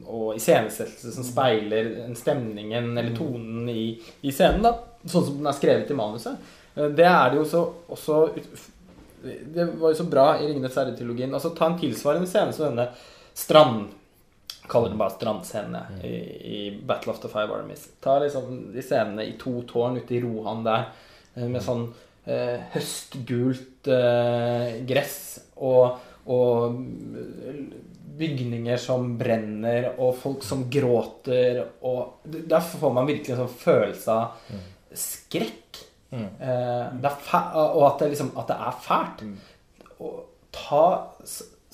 og 0.08 0.36
iscenesettelse 0.36 1.14
som 1.14 1.24
speiler 1.24 2.14
stemningen 2.16 2.98
eller 2.98 3.16
tonen 3.16 3.70
i, 3.70 4.00
i 4.24 4.32
scenen, 4.32 4.62
da, 4.66 4.76
sånn 5.06 5.26
som 5.26 5.38
den 5.38 5.48
er 5.48 5.58
skrevet 5.58 5.92
i 5.92 5.98
manuset, 5.98 6.38
eh, 6.76 6.90
det 6.90 7.06
er 7.06 7.30
det 7.32 7.40
jo 7.40 7.46
så 7.50 7.64
også 7.96 8.20
Det 9.26 9.68
var 9.80 9.94
jo 9.94 10.00
så 10.00 10.08
bra 10.10 10.26
i 10.40 10.48
'Ringenes 10.48 10.78
herre'-trilogien. 10.78 11.34
Altså, 11.34 11.54
ta 11.56 11.70
en 11.70 11.80
tilsvarende 11.80 12.30
scene 12.30 12.54
som 12.54 12.72
denne 12.72 12.90
strand... 13.34 13.94
Kaller 14.66 14.90
den 14.90 14.98
bare 14.98 15.14
strandscene 15.14 15.80
i, 16.02 16.16
i 16.58 16.60
Battle 16.82 17.12
of 17.14 17.20
the 17.22 17.30
Five 17.30 17.54
Armies. 17.54 17.84
Ta 18.02 18.18
liksom 18.20 18.72
de 18.74 18.82
scenene 18.82 19.28
i 19.30 19.36
to 19.38 19.60
tårn 19.70 20.00
ute 20.00 20.16
i 20.18 20.22
Rohan 20.24 20.64
der, 20.66 20.88
eh, 21.36 21.46
med 21.46 21.62
sånn 21.62 21.84
eh, 22.26 22.64
høstgult 22.74 23.86
eh, 23.94 24.80
gress 24.90 25.20
og, 25.62 26.00
og 26.26 26.80
bygninger 28.18 28.82
som 28.82 29.12
brenner, 29.20 29.92
og 30.00 30.16
folk 30.18 30.44
som 30.46 30.66
gråter, 30.72 31.62
og 31.86 32.26
Der 32.26 32.62
får 32.66 32.94
man 32.94 33.06
virkelig 33.06 33.36
en 33.36 33.44
sånn 33.46 33.60
følelse 33.62 34.16
av 34.16 34.64
skrekk. 34.96 35.85
Mm. 36.16 36.30
Eh, 36.40 37.10
og 37.60 37.84
at 37.90 38.00
det, 38.00 38.14
liksom, 38.14 38.32
at 38.40 38.48
det 38.52 38.56
er 38.56 38.80
fælt. 38.86 39.26
Og 40.00 40.24
ta 40.56 40.86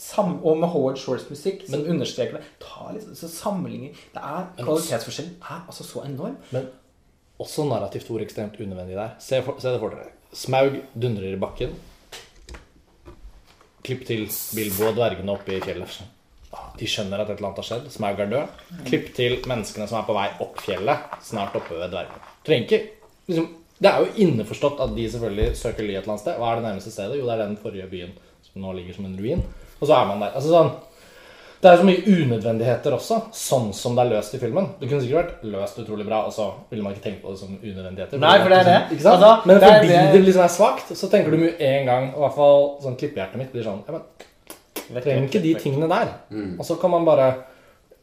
sam 0.01 0.39
og 0.41 0.57
med 0.57 0.71
Howard 0.73 0.97
Shores 0.97 1.27
musikk, 1.29 1.67
som 1.69 1.83
understreker 1.85 2.39
det. 2.39 2.45
Ta 2.63 2.89
liksom, 2.93 3.15
så 3.15 3.29
sammenligning 3.29 3.93
Det 4.13 4.21
er 4.21 4.47
Kvalitetsforskjellen 4.57 5.35
er 5.41 5.59
altså 5.67 5.85
så 5.85 6.05
enorm. 6.07 6.39
Men 6.49 6.71
også 7.41 7.65
narrativt 7.69 8.09
hvor 8.09 8.23
ekstremt 8.23 8.57
unødvendig 8.59 8.97
det 8.97 9.03
er. 9.03 9.13
Se, 9.19 9.41
for, 9.45 9.61
se 9.61 9.73
det 9.73 9.81
for 9.81 9.93
dere. 9.93 10.09
Smaug 10.33 10.79
dundrer 10.95 11.35
i 11.35 11.39
bakken. 11.39 11.75
Klipp 13.85 14.05
til 14.07 14.27
Bilbo 14.55 14.89
og 14.89 14.97
dvergene 14.97 15.33
oppe 15.33 15.57
i 15.57 15.61
fjellet. 15.63 16.01
De 16.77 16.87
skjønner 16.89 17.21
at 17.21 17.29
et 17.29 17.39
eller 17.39 17.49
annet 17.49 17.61
har 17.63 17.67
skjedd. 17.67 17.87
Smaug 17.93 18.21
er 18.21 18.29
død. 18.31 18.59
Klipp 18.89 19.09
til 19.17 19.37
menneskene 19.49 19.87
som 19.89 20.01
er 20.01 20.07
på 20.07 20.15
vei 20.17 20.27
opp 20.43 20.61
fjellet, 20.61 21.17
snart 21.25 21.57
oppe 21.57 21.77
ved 21.77 21.93
dvergene. 21.93 22.21
Trenger 22.45 22.67
ikke 22.67 22.81
liksom, 23.29 23.49
Det 23.81 23.89
er 23.89 24.03
jo 24.03 24.11
innforstått 24.27 24.79
at 24.85 24.93
de 24.95 25.07
selvfølgelig 25.09 25.55
søker 25.57 25.83
ly 25.87 25.95
et 25.95 26.03
eller 26.03 26.13
annet 26.13 26.21
sted. 26.21 26.37
Hva 26.37 26.51
er 26.51 26.59
det 26.61 26.67
nærmeste 26.67 26.91
stedet? 26.93 27.17
Jo, 27.17 27.25
det 27.25 27.33
er 27.33 27.43
den 27.47 27.57
forrige 27.57 27.87
byen 27.89 28.11
som 28.45 28.61
nå 28.61 28.73
ligger 28.77 28.93
som 28.99 29.05
en 29.09 29.17
ruin. 29.17 29.41
Og 29.81 29.87
så 29.89 29.95
er 29.97 30.05
man 30.11 30.21
der. 30.21 30.35
Altså 30.37 30.53
sånn 30.53 30.71
det 31.61 31.69
er 31.69 31.77
så 31.77 31.85
mye 31.85 32.01
unødvendigheter 32.09 32.93
også, 32.95 33.19
sånn 33.37 33.67
som 33.77 33.93
det 33.93 34.01
er 34.01 34.09
løst 34.15 34.33
i 34.33 34.39
filmen. 34.41 34.71
Det 34.79 34.87
kunne 34.89 35.03
sikkert 35.03 35.27
vært 35.27 35.43
løst 35.53 35.75
utrolig 35.77 36.07
bra, 36.07 36.23
og 36.25 36.33
så 36.33 36.47
ville 36.71 36.81
man 36.81 36.95
ikke 36.95 37.03
tenkt 37.03 37.19
på 37.21 37.29
det 37.35 37.37
som 37.37 37.51
unødvendigheter. 37.53 38.17
Nei, 38.17 38.31
for 38.41 38.49
det 38.49 38.57
er 38.63 38.65
det. 38.65 38.77
Ikke 38.95 39.03
sant? 39.05 39.21
Altså, 39.21 39.45
men 39.45 39.59
det 39.61 39.67
er 39.67 39.75
fordi 39.75 39.91
det, 39.91 39.99
det- 40.15 40.23
liksom 40.25 40.43
er 40.47 40.53
svakt, 40.55 40.89
så 40.97 41.09
tenker 41.11 41.29
du 41.29 41.37
med 41.37 41.61
en 41.61 41.85
gang, 41.85 42.07
i 42.15 42.17
hvert 42.23 42.33
fall 42.39 42.65
sånn 42.81 42.97
klippehjertet 42.97 43.37
mitt 43.37 43.51
blir 43.53 43.67
sånn 43.67 43.83
ja, 43.85 43.93
men 43.93 45.03
Trenger 45.05 45.27
ikke 45.29 45.41
de 45.43 45.53
tingene 45.61 45.87
der. 45.93 46.09
Og 46.57 46.65
så 46.65 46.79
kan 46.81 46.89
man 46.95 47.05
bare 47.05 47.27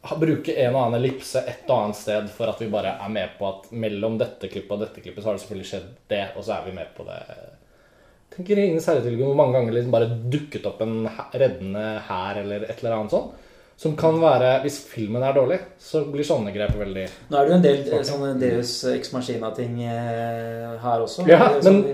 bruke 0.02 0.54
en 0.62 0.74
og 0.76 0.80
annen 0.86 1.00
ellipse 1.00 1.40
et 1.42 1.66
og 1.68 1.82
annet 1.82 1.96
sted 1.98 2.28
for 2.30 2.48
at 2.52 2.60
vi 2.62 2.68
bare 2.72 2.94
er 3.02 3.10
med 3.12 3.32
på 3.38 3.48
at 3.48 3.70
mellom 3.72 4.18
dette 4.20 4.48
klippet 4.48 4.76
og 4.76 4.84
dette 4.84 5.02
klippet 5.02 5.22
så 5.24 5.30
har 5.32 5.36
det 5.38 5.42
selvfølgelig 5.42 5.70
skjedd 5.72 5.88
det, 6.12 6.22
og 6.36 6.44
så 6.46 6.54
er 6.58 6.68
vi 6.68 6.76
med 6.76 6.92
på 6.96 7.04
det. 7.08 7.18
Tenk 8.36 8.50
i 8.52 8.56
Ringenes 8.60 8.86
herre-trilogien 8.86 9.26
hvor 9.32 9.38
mange 9.40 9.56
ganger 9.58 9.74
liksom 9.74 9.94
bare 9.94 10.08
dukket 10.30 10.66
opp 10.70 10.80
en 10.84 10.96
reddende 11.34 11.84
hær 12.08 12.38
eller 12.44 12.68
et 12.68 12.78
eller 12.82 12.98
annet 12.98 13.14
sånt. 13.16 13.44
Som 13.78 13.92
kan 13.94 14.16
være 14.18 14.56
Hvis 14.64 14.80
filmen 14.90 15.22
er 15.22 15.36
dårlig, 15.36 15.60
så 15.78 16.00
blir 16.10 16.26
sånne 16.26 16.50
grep 16.50 16.72
veldig 16.74 17.04
Nå 17.30 17.36
er 17.38 17.44
det 17.46 17.52
jo 17.52 17.56
en 17.58 17.62
del 17.62 17.76
eh, 17.94 18.00
sånne 18.08 18.30
Deus 18.40 18.72
Ex 18.90 19.12
Machina-ting 19.14 19.76
eh, 19.86 20.72
her 20.82 21.04
også. 21.04 21.26
Ja, 21.30 21.44
men 21.52 21.62
som- 21.62 21.84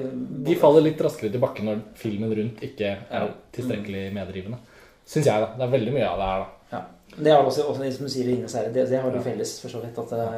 de 0.44 0.55
faller 0.61 0.84
litt 0.84 1.00
raskere 1.00 1.30
til 1.32 1.40
bakken 1.40 1.68
når 1.68 1.82
filmen 1.96 2.32
rundt 2.36 2.61
ikke 2.64 2.88
er 3.09 3.28
tilstrekkelig 3.52 4.07
medrivende. 4.16 4.59
Syns 5.09 5.28
jeg, 5.28 5.40
da. 5.44 5.50
Det 5.57 5.64
er 5.66 5.72
veldig 5.76 5.92
mye 5.94 6.09
av 6.09 6.18
det 6.20 6.26
her, 6.30 6.42
da. 6.44 6.48
Ja. 6.75 6.83
Det 7.14 7.31
er 7.31 7.39
også, 7.39 7.68
også 7.70 7.91
som 7.95 8.09
du 8.09 8.11
sier 8.11 8.27
Ringenes 8.27 8.55
herre, 8.59 8.72
det, 8.75 8.89
det 8.91 9.01
har 9.03 9.12
du 9.14 9.20
felles 9.22 9.59
for 9.62 9.70
så 9.70 9.83
vidt. 9.85 9.99
At 10.03 10.11
det, 10.11 10.29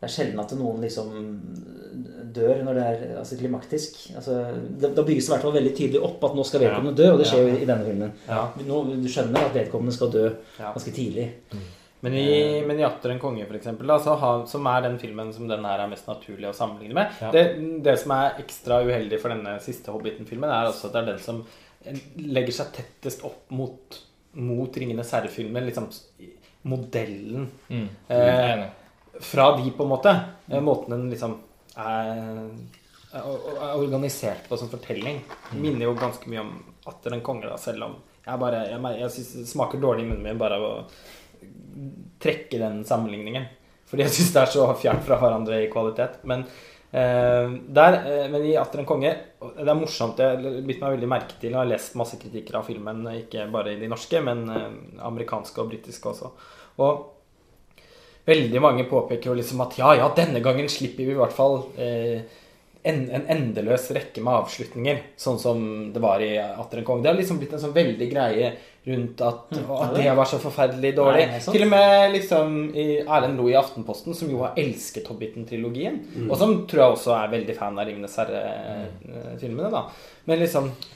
det 0.00 0.08
er 0.08 0.12
sjelden 0.12 0.40
at 0.40 0.52
noen 0.56 0.80
liksom 0.84 1.10
dør 2.36 2.62
når 2.64 2.78
det 2.78 2.84
er 2.90 3.02
altså, 3.20 3.36
klimaktisk. 3.40 3.98
Altså, 4.16 4.36
da, 4.80 4.90
da 4.96 5.04
bygges 5.06 5.26
det 5.26 5.30
i 5.30 5.34
hvert 5.34 5.46
fall 5.46 5.56
veldig 5.56 5.72
tydelig 5.78 6.02
opp 6.08 6.24
at 6.28 6.36
nå 6.36 6.44
skal 6.48 6.62
vedkommende 6.64 6.96
dø, 7.00 7.08
og 7.14 7.20
det 7.22 7.28
skjer 7.30 7.42
jo 7.46 7.56
i 7.56 7.68
denne 7.68 7.86
filmen. 7.88 8.12
Ja. 8.28 8.42
Nå, 8.68 8.82
du 9.04 9.08
skjønner 9.12 9.48
at 9.48 9.56
vedkommende 9.56 9.96
skal 9.96 10.12
dø 10.14 10.24
Ja. 10.58 10.72
ganske 10.76 10.94
tidlig. 10.96 11.26
Men 12.04 12.14
i, 12.14 12.60
men 12.68 12.78
i 12.78 12.84
'Atter 12.84 13.10
en 13.10 13.18
konge', 13.18 13.46
for 13.48 13.56
eksempel, 13.56 13.88
da, 13.88 13.96
så 13.98 14.14
har, 14.20 14.42
som 14.46 14.66
er 14.68 14.82
den 14.84 14.98
filmen 15.00 15.32
som 15.32 15.48
den 15.48 15.64
her 15.64 15.80
er 15.80 15.88
mest 15.90 16.06
naturlig 16.06 16.50
å 16.50 16.54
sammenligne 16.54 16.94
med 16.94 17.22
Ja. 17.22 17.30
det, 17.32 17.44
det 17.82 17.98
som 17.98 18.12
er 18.12 18.36
ekstra 18.42 18.82
uheldig 18.84 19.18
for 19.20 19.32
denne 19.32 19.56
siste 19.64 19.90
Hobbiten-filmen, 19.94 20.50
er 20.50 20.68
også 20.68 20.86
at 20.90 20.92
det 20.92 21.02
er 21.02 21.08
den 21.14 21.18
som 21.24 21.40
legger 22.20 22.52
seg 22.52 22.72
tettest 22.76 23.24
opp 23.24 23.50
mot, 23.50 23.98
mot 24.36 24.76
'Ringenes 24.76 25.12
herre'-filmen. 25.12 25.64
Liksom 25.66 25.88
modellen 26.66 27.48
Mm. 27.68 27.88
Er 28.08 28.70
fra 29.20 29.56
de, 29.56 29.70
på 29.70 29.82
en 29.82 29.88
måte. 29.88 30.12
Eh, 30.48 30.60
Måten 30.60 30.90
den 30.90 31.10
liksom 31.10 31.38
er, 31.76 32.50
er 33.12 33.22
er 33.22 33.76
organisert 33.78 34.48
på 34.48 34.58
som 34.58 34.68
fortelling. 34.68 35.22
Minner 35.56 35.86
jo 35.86 35.94
ganske 35.94 36.28
mye 36.28 36.40
om 36.40 36.52
'Atter 36.86 37.12
en 37.12 37.22
konge', 37.22 37.48
da, 37.48 37.56
selv 37.56 37.84
om 37.84 37.96
jeg 38.26 38.38
bare 38.38 38.66
Jeg, 38.68 39.00
jeg 39.00 39.10
synes 39.10 39.32
det 39.32 39.48
smaker 39.48 39.80
dårlig 39.80 40.04
i 40.04 40.08
munnen 40.08 40.22
min 40.22 40.38
bare 40.38 40.54
av 40.54 40.62
å 40.62 40.84
trekke 42.20 42.58
den 42.58 42.84
sammenligningen. 42.84 43.46
Fordi 43.86 44.06
jeg 44.06 44.14
syns 44.16 44.32
det 44.34 44.42
er 44.42 44.54
så 44.54 44.68
fjernt 44.78 45.04
fra 45.06 45.18
hverandre 45.20 45.62
i 45.62 45.70
kvalitet. 45.72 46.20
Men 46.26 46.44
eh, 46.90 47.56
der, 47.78 47.98
eh, 48.02 48.28
men 48.32 48.44
i 48.44 48.56
'Atter 48.58 48.82
en 48.82 48.88
konge' 48.88 49.16
Det 49.56 49.68
er 49.68 49.78
morsomt. 49.78 50.18
Jeg 50.18 50.40
har 50.42 50.62
bitt 50.66 50.80
meg 50.80 50.96
veldig 50.96 51.08
merke 51.08 51.40
til 51.40 51.54
og 51.54 51.62
har 51.62 51.70
lest 51.70 51.94
masse 51.94 52.18
kritikker 52.18 52.58
av 52.58 52.66
filmen. 52.66 53.04
Ikke 53.14 53.46
bare 53.52 53.74
i 53.74 53.80
de 53.80 53.88
norske, 53.88 54.20
men 54.20 54.48
eh, 54.50 55.04
amerikanske 55.06 55.60
og 55.62 55.70
britiske 55.70 56.14
også. 56.14 56.32
Og 56.78 57.12
Veldig 58.26 58.58
mange 58.58 58.84
påpeker 58.90 59.30
jo 59.30 59.36
liksom 59.38 59.60
at 59.62 59.76
ja, 59.78 59.92
ja, 60.00 60.08
denne 60.16 60.40
gangen 60.42 60.66
slipper 60.66 61.06
vi 61.06 61.12
i 61.14 61.18
hvert 61.18 61.34
fall 61.34 61.60
eh, 61.78 62.24
en, 62.86 63.02
en 63.10 63.26
endeløs 63.34 63.88
rekke 63.96 64.22
med 64.22 64.44
avslutninger, 64.44 65.02
sånn 65.18 65.38
som 65.42 65.60
det 65.94 66.02
var 66.02 66.22
i 66.22 66.32
Atter 66.38 66.82
en 66.82 66.86
konge. 66.86 67.02
Det 67.04 67.10
har 67.10 67.18
liksom 67.18 67.40
blitt 67.40 67.54
en 67.56 67.62
sånn 67.64 67.74
veldig 67.74 68.08
greie 68.12 68.52
rundt 68.86 69.22
at, 69.26 69.48
mm, 69.50 69.70
at 69.82 69.94
det 69.96 70.12
var 70.14 70.28
så 70.30 70.38
forferdelig 70.38 70.92
dårlig. 70.94 71.24
Nei. 71.32 71.40
Til 71.42 71.64
og 71.66 71.72
med 71.72 72.12
liksom 72.14 72.58
i 72.70 72.86
Erlend 73.02 73.40
Lo 73.40 73.48
i 73.50 73.56
Aftenposten, 73.58 74.14
som 74.14 74.30
jo 74.30 74.44
har 74.44 74.58
elsket 74.62 75.08
Hobbiten-trilogien, 75.10 75.98
og 76.28 76.36
som 76.38 76.54
tror 76.70 76.84
jeg 76.84 76.98
også 76.98 77.16
er 77.16 77.32
veldig 77.34 77.56
fan 77.58 77.80
av 77.80 77.90
Ringenes 77.90 78.14
herre-filmene, 78.22 79.72
da. 79.74 79.82
Men 80.30 80.42
liksom 80.44 80.70
eh, 80.70 80.92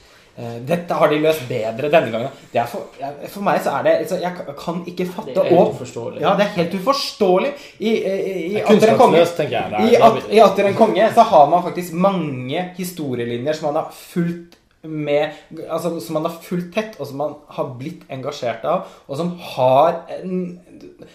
dette 0.65 0.93
har 0.95 1.11
de 1.11 1.17
løst 1.21 1.41
bedre 1.49 1.89
denne 1.91 2.11
gangen. 2.13 2.29
Det 2.53 2.63
for, 2.71 2.87
for 3.27 3.43
meg 3.45 3.59
så 3.65 3.73
er 3.79 3.83
det 3.83 3.95
så 4.09 4.19
Jeg 4.21 4.31
kan 4.57 4.79
ikke 4.87 5.05
fatte 5.11 5.33
Det 5.35 5.43
er 5.43 5.49
helt 5.51 5.75
uforståelig. 5.75 6.21
Ja, 6.23 6.31
det 6.39 6.45
er 6.45 6.55
helt 6.55 6.77
uforståelig. 6.79 7.51
I, 7.79 7.91
i, 7.91 8.15
i, 8.45 8.61
Atter 8.63 8.93
en 8.93 8.97
konge 9.01 9.25
tenker 9.37 9.57
jeg. 9.57 9.69
Det 9.75 9.83
er- 9.83 9.91
i, 9.91 9.99
at, 10.07 10.31
I 10.31 10.41
Atter 10.45 10.71
en 10.71 10.79
konge 10.79 11.11
så 11.13 11.27
har 11.33 11.51
man 11.51 11.63
faktisk 11.67 11.93
mange 11.93 12.63
historielinjer 12.79 13.59
som 13.59 13.69
man 13.73 13.83
har 13.83 13.91
fulgt 13.91 14.57
med 14.81 15.35
Altså 15.69 15.99
som 16.01 16.15
man 16.17 16.23
har 16.25 16.39
fulgt 16.41 16.71
tett, 16.73 16.95
og 16.97 17.05
som 17.05 17.19
man 17.21 17.35
har 17.53 17.67
blitt 17.77 18.01
engasjert 18.09 18.63
av, 18.65 18.87
og 19.07 19.17
som 19.19 19.35
har 19.51 19.99
en 20.15 20.59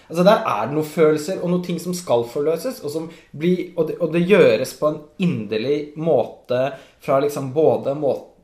Altså 0.06 0.22
Der 0.22 0.44
er 0.46 0.68
det 0.68 0.76
noen 0.76 0.86
følelser 0.86 1.40
og 1.42 1.50
noen 1.50 1.64
ting 1.66 1.80
som 1.82 1.94
skal 1.96 2.22
forløses, 2.30 2.78
og, 2.84 2.92
som 2.94 3.08
blir, 3.34 3.72
og, 3.76 3.88
det, 3.88 3.96
og 3.98 4.12
det 4.14 4.22
gjøres 4.28 4.76
på 4.78 4.92
en 4.92 5.00
inderlig 5.18 5.80
måte 5.98 6.68
fra 7.02 7.18
liksom 7.24 7.50
både 7.56 7.96
måte 7.98 8.35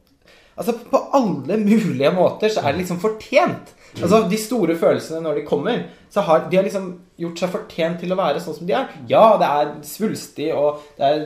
Altså 0.56 0.74
På 0.90 1.00
alle 1.16 1.56
mulige 1.60 2.12
måter 2.14 2.52
så 2.52 2.62
er 2.62 2.72
det 2.72 2.82
liksom 2.82 3.00
fortjent. 3.02 3.72
Altså 4.00 4.22
De 4.28 4.38
store 4.40 4.76
følelsene 4.80 5.20
når 5.24 5.40
de 5.40 5.46
kommer, 5.46 5.82
så 6.12 6.22
har 6.24 6.46
de 6.48 6.56
har 6.56 6.64
liksom 6.64 6.86
gjort 7.20 7.40
seg 7.40 7.50
fortjent 7.52 8.00
til 8.00 8.12
å 8.12 8.16
være 8.18 8.40
sånn 8.40 8.56
som 8.56 8.68
de 8.68 8.74
er. 8.76 8.88
Ja, 9.08 9.36
det 9.40 9.48
er 9.48 9.72
svulstig 9.86 10.48
og 10.56 10.80
det 10.96 11.08
er 11.08 11.22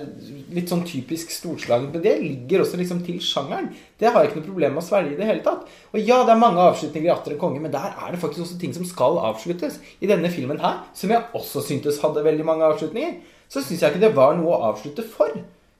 litt 0.54 0.70
sånn 0.70 0.84
typisk 0.86 1.30
storslagent, 1.34 1.94
men 1.94 2.04
det 2.04 2.16
ligger 2.22 2.64
også 2.64 2.78
liksom 2.80 3.04
til 3.06 3.20
sjangeren. 3.22 3.70
Det 3.98 4.10
har 4.10 4.22
jeg 4.22 4.32
ikke 4.32 4.42
noe 4.42 4.48
problem 4.50 4.76
med 4.76 4.82
å 4.82 4.86
svelge 4.86 5.14
i 5.14 5.18
det 5.20 5.30
hele 5.30 5.46
tatt. 5.46 5.66
Og 5.92 6.00
ja, 6.02 6.20
det 6.26 6.34
er 6.34 6.42
mange 6.42 6.66
avslutninger 6.66 7.08
i 7.08 7.14
Atter 7.14 7.36
en 7.36 7.42
konge, 7.42 7.62
men 7.62 7.74
der 7.74 7.94
er 7.94 8.14
det 8.14 8.22
faktisk 8.22 8.46
også 8.46 8.60
ting 8.62 8.74
som 8.76 8.86
skal 8.86 9.18
avsluttes. 9.30 9.80
I 10.02 10.10
denne 10.10 10.30
filmen 10.34 10.62
her, 10.62 10.82
som 10.94 11.14
jeg 11.14 11.26
også 11.38 11.64
syntes 11.66 12.02
hadde 12.02 12.26
veldig 12.26 12.46
mange 12.46 12.66
avslutninger, 12.66 13.20
så 13.50 13.62
syns 13.62 13.82
jeg 13.82 13.94
ikke 13.94 14.08
det 14.08 14.16
var 14.18 14.34
noe 14.38 14.54
å 14.54 14.72
avslutte 14.72 15.06
for. 15.06 15.34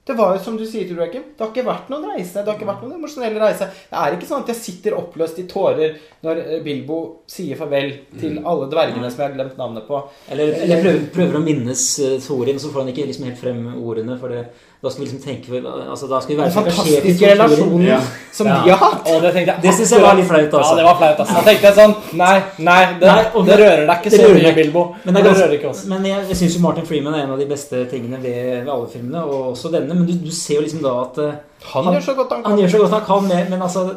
Det 0.07 0.15
var 0.15 0.37
jo 0.37 0.43
som 0.43 0.55
du 0.55 0.63
sier, 0.63 0.87
Tor 0.87 1.01
Joakim, 1.01 1.23
det 1.35 1.43
har 1.43 1.49
ikke 1.51 1.67
vært 1.67 1.89
noen 1.91 2.05
reise. 2.13 2.39
Det 2.39 2.47
har 2.47 2.55
ikke 2.55 2.69
vært 2.69 2.83
noen 2.85 2.95
emosjonell 2.95 3.35
reise. 3.41 3.67
Det 3.89 3.99
er 3.99 4.15
ikke 4.15 4.29
sånn 4.29 4.45
at 4.45 4.51
jeg 4.53 4.59
sitter 4.61 4.95
oppløst 4.95 5.41
i 5.41 5.47
tårer 5.51 5.97
når 6.23 6.39
eh, 6.45 6.61
Bilbo 6.63 6.99
sier 7.27 7.59
farvel 7.59 7.91
til 8.15 8.39
alle 8.39 8.69
dvergene 8.71 9.11
som 9.11 9.23
jeg 9.23 9.27
har 9.27 9.35
glemt 9.35 9.59
navnet 9.59 9.87
på. 9.89 9.99
Eller, 10.31 10.55
eller 10.63 10.85
prøver, 10.85 11.03
prøver 11.17 11.39
å 11.39 11.43
minnes 11.43 11.83
uh, 11.99 12.15
Thorin, 12.23 12.61
så 12.63 12.71
får 12.71 12.85
han 12.85 12.93
ikke 12.93 13.09
liksom 13.09 13.27
helt 13.27 13.41
frem 13.41 13.61
ordene. 13.75 14.15
For 14.21 14.31
det, 14.31 14.45
da 14.83 14.89
skal 14.89 15.01
vi 15.03 15.05
liksom 15.09 15.21
tenke 15.23 15.57
altså, 15.89 16.07
Da 16.07 16.19
skal 16.21 16.35
vi 16.35 16.37
være 16.37 16.51
Den 16.51 16.53
fantastiske 16.53 17.29
relasjonen 17.31 17.85
Ja. 17.87 17.99
som 18.31 18.47
Ja. 18.47 18.57
de 18.63 18.69
har 18.69 18.77
hatt. 18.77 19.07
Og 19.09 19.21
det 19.23 19.31
tenkte 19.33 19.53
jeg 19.53 19.61
Det 19.63 19.73
synes 19.73 19.91
jeg 19.91 20.01
var 20.01 20.13
litt 20.13 20.27
flaut, 20.27 20.53
altså. 20.53 20.69
Ja, 20.71 20.75
det 20.77 20.85
var 20.85 20.97
flaut, 20.99 21.19
altså. 21.23 21.33
Da 21.33 21.41
tenkte 21.47 21.65
jeg 21.67 21.75
sånn 21.79 21.95
Nei, 22.17 22.35
nei, 22.59 22.83
det, 22.99 23.07
Nei, 23.07 23.23
og- 23.33 23.45
det 23.47 23.57
rører 23.59 23.85
deg 23.87 23.97
ikke 23.97 24.09
det 24.13 24.19
så 24.21 24.27
mye, 24.33 24.43
ikke, 24.43 24.55
Bilbo. 24.55 24.83
Men, 25.03 25.13
det, 25.13 25.23
det 25.23 25.31
ganske- 25.31 25.43
rører 25.47 25.53
ikke 25.57 25.69
oss. 25.69 25.85
men 25.85 26.05
jeg, 26.05 26.19
jeg 26.29 26.37
syns 26.37 26.55
jo 26.55 26.61
Martin 26.61 26.85
Freeman 26.85 27.13
er 27.15 27.23
en 27.23 27.31
av 27.31 27.39
de 27.39 27.45
beste 27.45 27.85
tingene 27.89 28.21
ved, 28.21 28.63
ved 28.65 28.71
alle 28.75 28.87
filmene, 28.93 29.23
og 29.25 29.51
også 29.55 29.71
denne. 29.71 29.93
Men 29.95 30.05
du, 30.05 30.13
du 30.13 30.31
ser 30.31 30.55
jo 30.55 30.61
liksom 30.61 30.81
da 30.83 30.93
at 31.01 31.17
uh, 31.17 31.33
Han, 31.73 31.93
gjør 31.95 32.01
så 32.11 32.13
godt 32.15 32.31
han 32.31 32.43
kan. 32.43 32.51
han 32.51 32.59
gjør 32.61 32.69
så 32.69 32.77
godt 32.77 32.91
han 32.91 33.05
kan, 33.05 33.27
med, 33.27 33.49
men 33.49 33.61
altså 33.61 33.89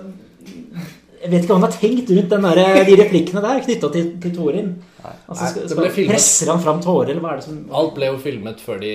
Jeg 1.20 1.30
vet 1.32 1.42
ikke 1.42 1.52
hva 1.52 1.58
han 1.58 1.66
har 1.66 1.74
tenkt 1.76 2.10
rundt 2.16 2.32
den 2.32 2.46
der, 2.46 2.60
de 2.88 2.96
replikkene 2.96 3.42
der 3.44 3.62
knytta 3.64 3.90
til, 3.92 4.06
til 4.22 4.32
Thorin. 4.36 4.70
Altså, 5.04 5.50
skal, 5.52 5.68
skal, 5.68 5.88
presser 6.08 6.50
han 6.52 6.62
fram 6.64 6.80
tårer, 6.84 7.12
eller 7.12 7.24
hva 7.24 7.34
er 7.34 7.40
det 7.40 7.46
som 7.46 7.58
Alt 7.76 7.94
ble 7.96 8.08
jo 8.08 8.20
filmet 8.22 8.60
før 8.64 8.80
de 8.82 8.92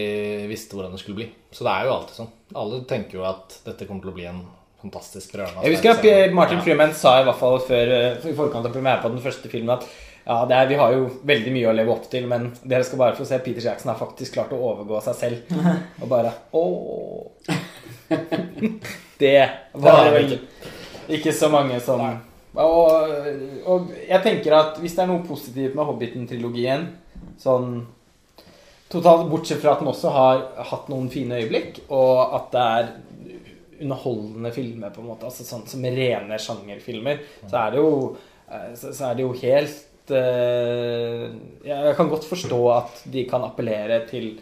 visste 0.50 0.78
hvordan 0.78 0.96
det 0.96 1.02
skulle 1.04 1.20
bli. 1.22 1.28
Så 1.54 1.68
det 1.68 1.74
er 1.74 1.88
jo 1.88 1.96
alltid 1.96 2.20
sånn. 2.20 2.32
Alle 2.62 2.82
tenker 2.90 3.20
jo 3.20 3.28
at 3.30 3.60
dette 3.66 3.88
kommer 3.88 4.06
til 4.06 4.14
å 4.14 4.18
bli 4.18 4.28
en 4.30 4.42
fantastisk 4.82 5.38
rørende 5.38 5.66
Jeg 5.66 5.78
husker 5.78 5.96
at. 5.96 6.34
Martin 6.36 6.60
Ja. 6.60 6.66
Freeman 6.66 6.94
sa 6.98 7.20
i 7.22 7.26
hvert 7.28 7.40
fall 7.40 7.62
før 7.66 7.94
eh, 8.00 8.28
i 8.30 8.36
forkant 8.38 8.68
av 8.68 8.74
premieren 8.74 9.02
på 9.06 9.14
den 9.14 9.24
første 9.24 9.52
filmen 9.52 9.78
at 9.78 9.88
ja, 10.26 10.40
det 10.50 10.56
er, 10.58 10.70
vi 10.72 10.78
har 10.80 10.94
jo 10.96 11.04
veldig 11.30 11.52
mye 11.54 11.70
å 11.70 11.74
leve 11.78 11.94
opp 11.94 12.08
til, 12.10 12.26
men 12.30 12.48
dere 12.66 12.86
skal 12.86 12.98
bare 12.98 13.18
få 13.18 13.28
se 13.30 13.38
Peter 13.46 13.62
Jackson 13.62 13.92
har 13.92 14.00
faktisk 14.00 14.34
klart 14.34 14.56
å 14.58 14.62
overgå 14.72 14.98
seg 15.06 15.20
selv. 15.20 15.58
Og 16.02 16.10
bare 16.10 16.34
Åh. 16.58 17.54
Det 19.22 19.38
var 19.80 20.02
det 20.04 20.16
vel 20.16 20.34
ikke 20.34 20.74
så 21.36 21.49
mange 21.53 21.80
som 21.84 22.01
og, 22.56 23.18
og 23.68 23.89
jeg 24.08 24.22
tenker 24.24 24.53
at 24.56 24.78
hvis 24.80 24.95
det 24.95 25.03
er 25.03 25.10
noe 25.12 25.26
positivt 25.28 25.76
med 25.76 25.88
Hobbiten-trilogien 25.89 26.88
sånn 27.41 27.82
Totalt 28.86 29.26
bortsett 29.28 29.60
fra 29.64 29.74
at 29.74 29.82
den 29.82 29.89
også 29.89 30.12
har 30.14 30.41
hatt 30.70 30.91
noen 30.91 31.08
fine 31.12 31.39
øyeblikk, 31.41 31.80
og 31.89 32.36
at 32.38 32.51
det 32.53 32.66
er 32.78 32.91
underholdende 33.82 34.51
filmer, 34.53 34.91
på 34.93 35.01
en 35.01 35.10
måte, 35.10 35.26
altså 35.26 35.43
sånn 35.43 35.66
som 35.68 35.84
rene 35.84 36.38
sjangerfilmer, 36.39 37.24
så 37.49 37.64
er 37.64 37.74
det 37.74 37.82
jo, 37.82 37.95
eh, 38.45 38.70
så, 38.78 38.93
så 38.93 39.08
er 39.10 39.18
det 39.18 39.26
jo 39.26 39.32
helt 39.41 40.14
uh, 40.14 41.26
Jeg 41.66 41.95
kan 41.97 42.12
godt 42.14 42.30
forstå 42.30 42.62
at 42.76 43.01
de 43.12 43.26
kan 43.28 43.43
appellere 43.49 44.03
til 44.12 44.36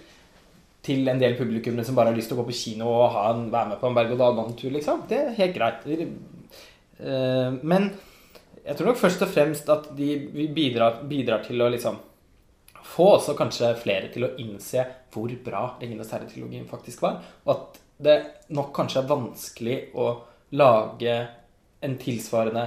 til 0.84 1.07
en 1.07 1.20
del 1.20 1.38
publikummere 1.39 1.88
som 1.88 1.95
bare 1.95 2.11
har 2.11 2.18
lyst 2.18 2.28
til 2.28 2.36
å 2.36 2.41
gå 2.41 2.49
på 2.49 2.57
kino 2.57 2.89
og 2.91 3.14
ha 3.14 3.30
en, 3.32 3.45
være 3.53 3.70
med 3.70 3.78
på 3.80 3.88
en 3.88 3.93
berg-og-dal-banetur, 3.95 4.74
liksom. 4.76 5.05
Det 5.07 5.16
er 5.16 5.38
helt 5.38 5.55
greit. 5.55 5.86
Eh, 7.00 7.52
Men 7.62 7.91
jeg 8.64 8.78
tror 8.78 8.91
nok 8.91 9.00
først 9.02 9.22
og 9.26 9.32
fremst 9.34 9.70
at 9.70 9.89
de 9.98 10.16
bidrar, 10.56 11.04
bidrar 11.10 11.44
til 11.46 11.62
å 11.62 11.70
liksom 11.74 12.00
få 12.84 13.08
også 13.18 13.36
kanskje 13.38 13.74
flere 13.80 14.12
til 14.14 14.28
å 14.28 14.34
innse 14.44 14.84
hvor 15.14 15.32
bra 15.44 15.64
Ringenes 15.82 16.12
herre-trilogien 16.14 16.68
faktisk 16.70 17.02
var. 17.06 17.22
Og 17.46 17.54
at 17.56 17.82
det 18.04 18.18
nok 18.56 18.74
kanskje 18.76 19.02
er 19.02 19.10
vanskelig 19.10 19.78
å 19.96 20.08
lage 20.60 21.16
en 21.84 21.98
tilsvarende 22.00 22.66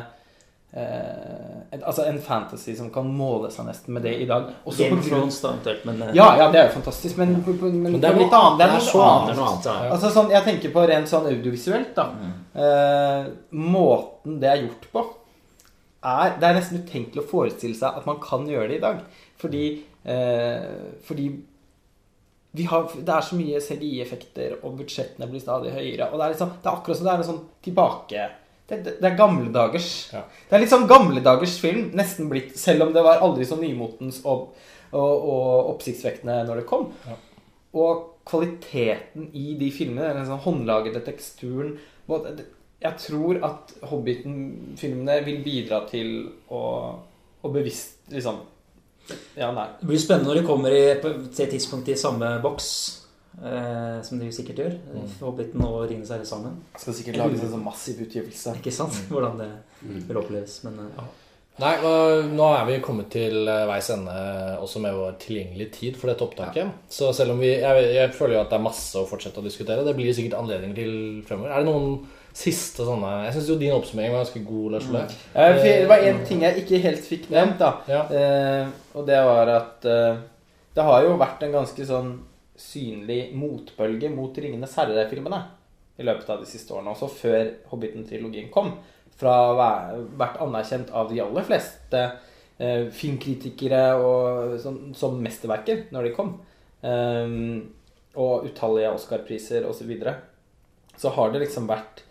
eh, 0.73 1.79
Altså 1.83 2.05
en 2.07 2.19
fantasy 2.23 2.75
som 2.79 2.89
kan 2.95 3.09
måle 3.12 3.51
seg 3.53 3.67
nesten 3.69 3.95
med 3.97 4.07
det 4.07 4.14
i 4.23 4.27
dag. 4.29 4.49
Også 4.64 4.85
Game 4.85 4.99
of 4.99 5.09
Thrones, 5.09 5.41
da, 5.43 5.53
eventuelt. 5.55 5.85
Men, 5.89 6.03
eh, 6.03 6.14
ja, 6.17 6.29
ja, 6.41 6.49
det 6.53 6.61
er 6.61 6.69
jo 6.69 6.77
fantastisk, 6.79 7.19
men, 7.21 7.37
men, 7.45 7.79
men, 7.83 7.99
det 8.01 8.11
er 8.11 8.21
litt 8.21 8.39
annet. 8.39 8.59
Det 8.59 8.67
er 8.67 8.75
det 8.75 8.81
er 8.81 8.89
noe 8.89 9.11
annet. 9.11 9.31
er 9.31 9.41
noe 9.41 9.51
annet, 9.51 9.69
ja. 9.71 9.91
Altså 9.97 10.12
sånn, 10.14 10.33
Jeg 10.35 10.47
tenker 10.49 10.75
på 10.75 10.87
rent 10.91 11.12
sånn 11.12 11.29
audiovisuelt, 11.33 11.93
da. 11.99 12.09
Eh, 12.67 13.29
måten 13.57 14.41
det 14.43 14.53
er 14.53 14.64
gjort 14.64 14.89
på, 14.95 15.05
er 16.07 16.37
Det 16.41 16.47
er 16.49 16.55
nesten 16.55 16.83
utenkelig 16.85 17.25
å 17.25 17.29
forestille 17.29 17.75
seg 17.75 17.99
at 17.99 18.07
man 18.07 18.19
kan 18.23 18.47
gjøre 18.47 18.71
det 18.71 18.81
i 18.81 18.85
dag. 18.85 19.05
Fordi, 19.43 19.67
eh, 20.07 20.67
fordi 21.05 21.29
vi 22.57 22.64
har, 22.64 22.89
det 22.95 23.12
er 23.12 23.25
så 23.25 23.37
mye 23.37 23.61
CDI-effekter, 23.61 24.59
og 24.64 24.79
budsjettene 24.79 25.29
blir 25.29 25.43
stadig 25.43 25.75
høyere. 25.75 26.09
Og 26.09 26.19
det 26.19 26.25
er, 26.25 26.33
liksom, 26.33 26.53
det 26.62 26.71
er 26.71 26.79
akkurat 26.79 26.99
som 26.99 27.09
det 27.09 27.12
er 27.12 27.23
en 27.23 27.31
sånn 27.31 27.43
tilbake 27.67 28.29
Det, 28.67 28.81
det, 28.83 28.97
det 28.99 29.07
er 29.07 29.19
gamledagers. 29.19 29.91
Ja. 30.11 30.25
Det 30.49 30.57
er 30.57 30.64
litt 30.64 30.73
sånn 30.73 30.89
gamledagers 30.91 31.55
film, 31.62 31.93
nesten 31.95 32.31
blitt, 32.31 32.57
selv 32.59 32.89
om 32.89 32.97
det 32.97 33.05
var 33.07 33.23
aldri 33.23 33.47
så 33.47 33.59
nymotens 33.61 34.25
og, 34.27 34.57
og, 34.91 35.12
og 35.14 35.71
oppsiktsvekkende 35.77 36.41
når 36.49 36.62
det 36.62 36.67
kom. 36.71 36.89
Ja. 37.07 37.19
Og 37.77 38.05
kvaliteten 38.27 39.31
i 39.37 39.55
de 39.61 39.71
filmene, 39.75 40.14
den 40.17 40.27
sånn 40.27 40.43
håndlagede 40.43 41.05
teksturen 41.07 41.77
Jeg 42.07 42.99
tror 43.03 43.39
at 43.47 43.73
Hobbiten-filmene 43.87 45.21
vil 45.27 45.41
bidra 45.45 45.85
til 45.91 46.29
å, 46.51 46.62
å 47.43 47.53
bevisst 47.55 48.11
liksom 48.11 48.43
Ja, 49.39 49.53
nei. 49.55 49.69
Det 49.79 49.87
blir 49.87 50.03
spennende 50.03 50.33
når 50.33 50.41
de 50.41 50.47
kommer 50.49 50.75
i, 50.75 50.85
til 50.99 51.45
et 51.45 51.53
tidspunkt 51.55 51.89
i 51.93 51.99
samme 51.99 52.37
boks, 52.43 52.69
eh, 53.43 54.01
som 54.07 54.18
de 54.20 54.30
sikkert 54.32 54.62
gjør. 54.62 54.74
Mm. 54.95 55.05
Hobbiten 55.20 55.66
og 55.66 55.78
Ringenes 55.91 56.12
herre 56.14 56.26
sammen. 56.28 56.59
Skal 56.78 56.97
sikkert 56.97 57.20
lages 57.22 57.45
en 57.45 57.55
sånn 57.57 57.66
massiv 57.66 58.03
utgivelse. 58.07 58.57
Ikke 58.61 58.74
sant? 58.74 58.99
Hvordan 59.12 59.39
det 59.43 59.53
vil 60.09 60.20
oppleves. 60.20 60.59
Men 60.66 60.82
ja. 60.97 61.07
Nei, 61.57 61.72
nå 62.37 62.47
er 62.53 62.66
vi 62.68 62.80
kommet 62.84 63.09
til 63.14 63.47
eh, 63.49 63.62
veis 63.70 63.87
ende 63.95 64.14
også 64.61 64.82
med 64.84 64.93
vår 64.99 65.14
tilgjengelige 65.22 65.72
tid 65.78 65.97
for 65.97 66.12
dette 66.12 66.26
opptaket. 66.26 66.84
Så 66.93 67.09
selv 67.16 67.32
om 67.32 67.41
vi 67.41 67.55
jeg, 67.55 67.87
jeg 67.97 68.12
føler 68.16 68.37
jo 68.37 68.43
at 68.43 68.53
det 68.53 68.59
er 68.59 68.66
masse 68.66 69.01
å 69.01 69.09
fortsette 69.09 69.41
å 69.41 69.47
diskutere. 69.47 69.87
Det 69.87 69.97
blir 69.97 70.12
sikkert 70.16 70.37
anledning 70.43 70.74
til 70.76 70.93
fremover. 71.24 71.55
Er 71.57 71.64
det 71.64 71.70
noen 71.70 71.97
siste 72.37 72.84
sånne 72.84 73.11
Jeg 73.24 73.32
syns 73.39 73.47
jo 73.49 73.55
din 73.57 73.72
oppsummering 73.72 74.12
var 74.12 74.26
ganske 74.26 74.43
god, 74.45 74.74
Lars. 74.74 75.12
Eh, 75.32 75.62
Det 75.64 75.89
var 75.89 76.05
én 76.05 76.20
ting 76.28 76.45
jeg 76.45 76.64
ikke 76.66 76.82
helt 76.84 77.09
fikk 77.09 77.30
nevnt, 77.32 77.57
da. 77.62 77.72
Ja. 77.89 78.03
Eh, 78.12 78.74
og 78.93 79.07
det 79.09 79.20
var 79.24 79.53
at 79.55 79.89
eh, 79.89 80.18
det 80.76 80.84
har 80.84 81.07
jo 81.07 81.16
vært 81.16 81.47
en 81.47 81.57
ganske 81.57 81.87
sånn 81.89 82.11
synlig 82.61 83.30
motbølge 83.36 84.11
mot 84.12 84.36
Ringenes 84.38 84.76
herre-filmene 84.78 85.40
i 85.96 86.04
løpet 86.04 86.30
av 86.32 86.42
de 86.42 86.48
siste 86.48 86.74
årene. 86.74 86.92
Også 86.92 87.09
før 87.12 87.50
Hobbiten-trilogien 87.70 88.50
kom. 88.52 88.74
Fra 89.16 89.34
å 89.48 89.57
vært 90.18 90.40
anerkjent 90.44 90.92
av 90.92 91.09
de 91.12 91.22
aller 91.24 91.46
fleste 91.48 92.02
eh, 92.02 92.88
filmkritikere 92.92 93.84
og, 93.96 94.57
som, 94.61 94.80
som 94.96 95.16
mesterverker 95.24 95.86
når 95.94 96.09
de 96.09 96.16
kom. 96.16 96.34
Um, 96.86 97.62
og 98.16 98.48
utallige 98.48 98.92
Oscar-priser 98.96 99.64
osv. 99.68 99.80
Så, 99.80 99.88
videre. 99.88 100.16
så 101.00 101.12
har 101.16 101.32
det 101.32 101.42
liksom 101.44 101.68
vært 101.68 102.04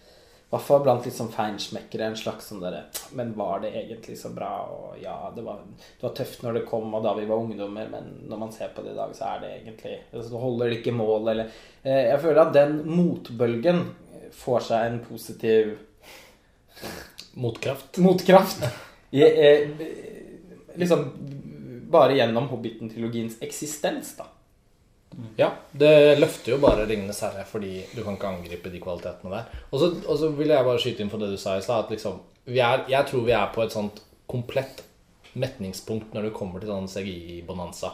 hvert 0.54 0.66
fall 0.68 0.84
blant 0.86 1.08
sånn 1.12 1.32
feinschmeckere 1.34 2.06
en 2.06 2.18
slags 2.20 2.52
sånn 2.52 2.62
derre 2.62 2.84
Men 3.18 3.34
var 3.38 3.64
det 3.64 3.72
egentlig 3.76 4.18
så 4.20 4.30
bra? 4.36 4.52
Og 4.72 5.02
ja, 5.02 5.16
det 5.36 5.44
var, 5.46 5.64
det 5.66 6.06
var 6.06 6.14
tøft 6.18 6.44
når 6.46 6.60
det 6.60 6.66
kom, 6.70 6.94
og 6.94 7.04
da 7.04 7.16
vi 7.18 7.26
var 7.30 7.42
ungdommer, 7.42 7.90
men 7.92 8.12
når 8.30 8.42
man 8.44 8.54
ser 8.54 8.72
på 8.76 8.86
det 8.86 8.94
i 8.94 9.00
dag, 9.00 9.16
så 9.18 9.32
er 9.34 9.44
det 9.44 9.52
egentlig 9.58 9.98
Så 10.30 10.42
holder 10.42 10.70
det 10.70 10.80
ikke 10.80 10.96
mål, 10.96 11.32
eller 11.34 11.50
eh, 11.84 12.12
Jeg 12.12 12.22
føler 12.24 12.44
at 12.44 12.54
den 12.56 12.78
motbølgen 12.90 13.84
får 14.36 14.70
seg 14.70 14.88
en 14.90 15.02
positiv 15.06 15.76
Motkraft. 17.36 17.98
motkraft. 18.04 18.64
I, 19.16 19.22
eh, 19.24 19.70
liksom 20.76 21.06
bare 21.92 22.16
gjennom 22.18 22.48
Hobbiten-trilogiens 22.52 23.38
eksistens, 23.44 24.16
da. 24.18 24.28
Ja, 25.38 25.52
det 25.72 26.20
løfter 26.20 26.56
jo 26.56 26.58
bare 26.64 26.86
'Ringenes 26.86 27.22
herre' 27.24 27.46
fordi 27.48 27.84
du 27.96 28.04
kan 28.04 28.18
ikke 28.18 28.28
angripe 28.28 28.72
de 28.72 28.80
kvalitetene 28.84 29.32
der. 29.32 29.46
Og 29.72 29.80
så, 29.80 30.30
vil 30.30 30.52
jeg 30.52 30.66
bare 30.66 30.80
skyte 30.80 31.04
inn 31.04 31.12
på 31.12 31.20
det 31.20 31.30
du 31.32 31.38
sa 31.38 31.58
i 31.58 31.62
stad, 31.62 31.86
at 31.86 31.92
liksom 31.92 32.20
er, 32.48 32.86
Jeg 32.90 33.06
tror 33.08 33.26
vi 33.26 33.32
er 33.32 33.54
på 33.54 33.64
et 33.64 33.72
sånt 33.72 34.02
komplett 34.28 34.84
metningspunkt 35.34 36.14
når 36.14 36.22
det 36.22 36.34
kommer 36.34 36.60
til 36.60 36.70
sånn 36.70 36.88
CGI-bonanza. 36.88 37.92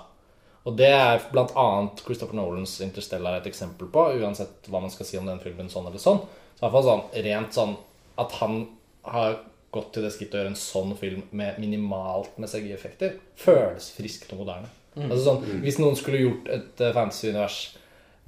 Og 0.65 0.77
det 0.77 0.89
er 0.89 1.21
annet 1.33 2.03
Christopher 2.05 2.35
Nolans 2.35 2.81
'Interstellar' 2.81 3.37
et 3.37 3.47
eksempel 3.47 3.87
på, 3.87 4.21
uansett 4.21 4.67
hva 4.67 4.81
man 4.81 4.89
skal 4.89 5.05
si 5.05 5.17
om 5.17 5.25
den 5.25 5.39
filmen 5.39 5.69
sånn 5.69 5.87
eller 5.87 5.99
sånn. 5.99 6.21
Så 6.55 6.59
i 6.59 6.69
hvert 6.69 6.71
fall 6.71 6.83
sånn 6.83 7.23
rent 7.23 7.53
sånn 7.53 7.77
at 8.17 8.31
han 8.31 8.67
har 9.03 9.39
gått 9.71 9.93
til 9.93 10.03
det 10.03 10.11
skrittet 10.11 10.35
å 10.35 10.37
gjøre 10.37 10.53
en 10.53 10.55
sånn 10.55 10.97
film 10.97 11.23
med 11.31 11.57
minimalt 11.59 12.37
med 12.37 12.49
CGI-effekter, 12.49 13.17
føles 13.35 13.89
friskt 13.95 14.33
og 14.33 14.39
moderne. 14.43 14.69
Altså 14.95 15.23
sånn, 15.23 15.61
Hvis 15.63 15.79
noen 15.79 15.95
skulle 15.95 16.19
gjort 16.19 16.49
et 16.51 16.81
eh, 16.83 16.93
fantasy-univers 16.95 17.59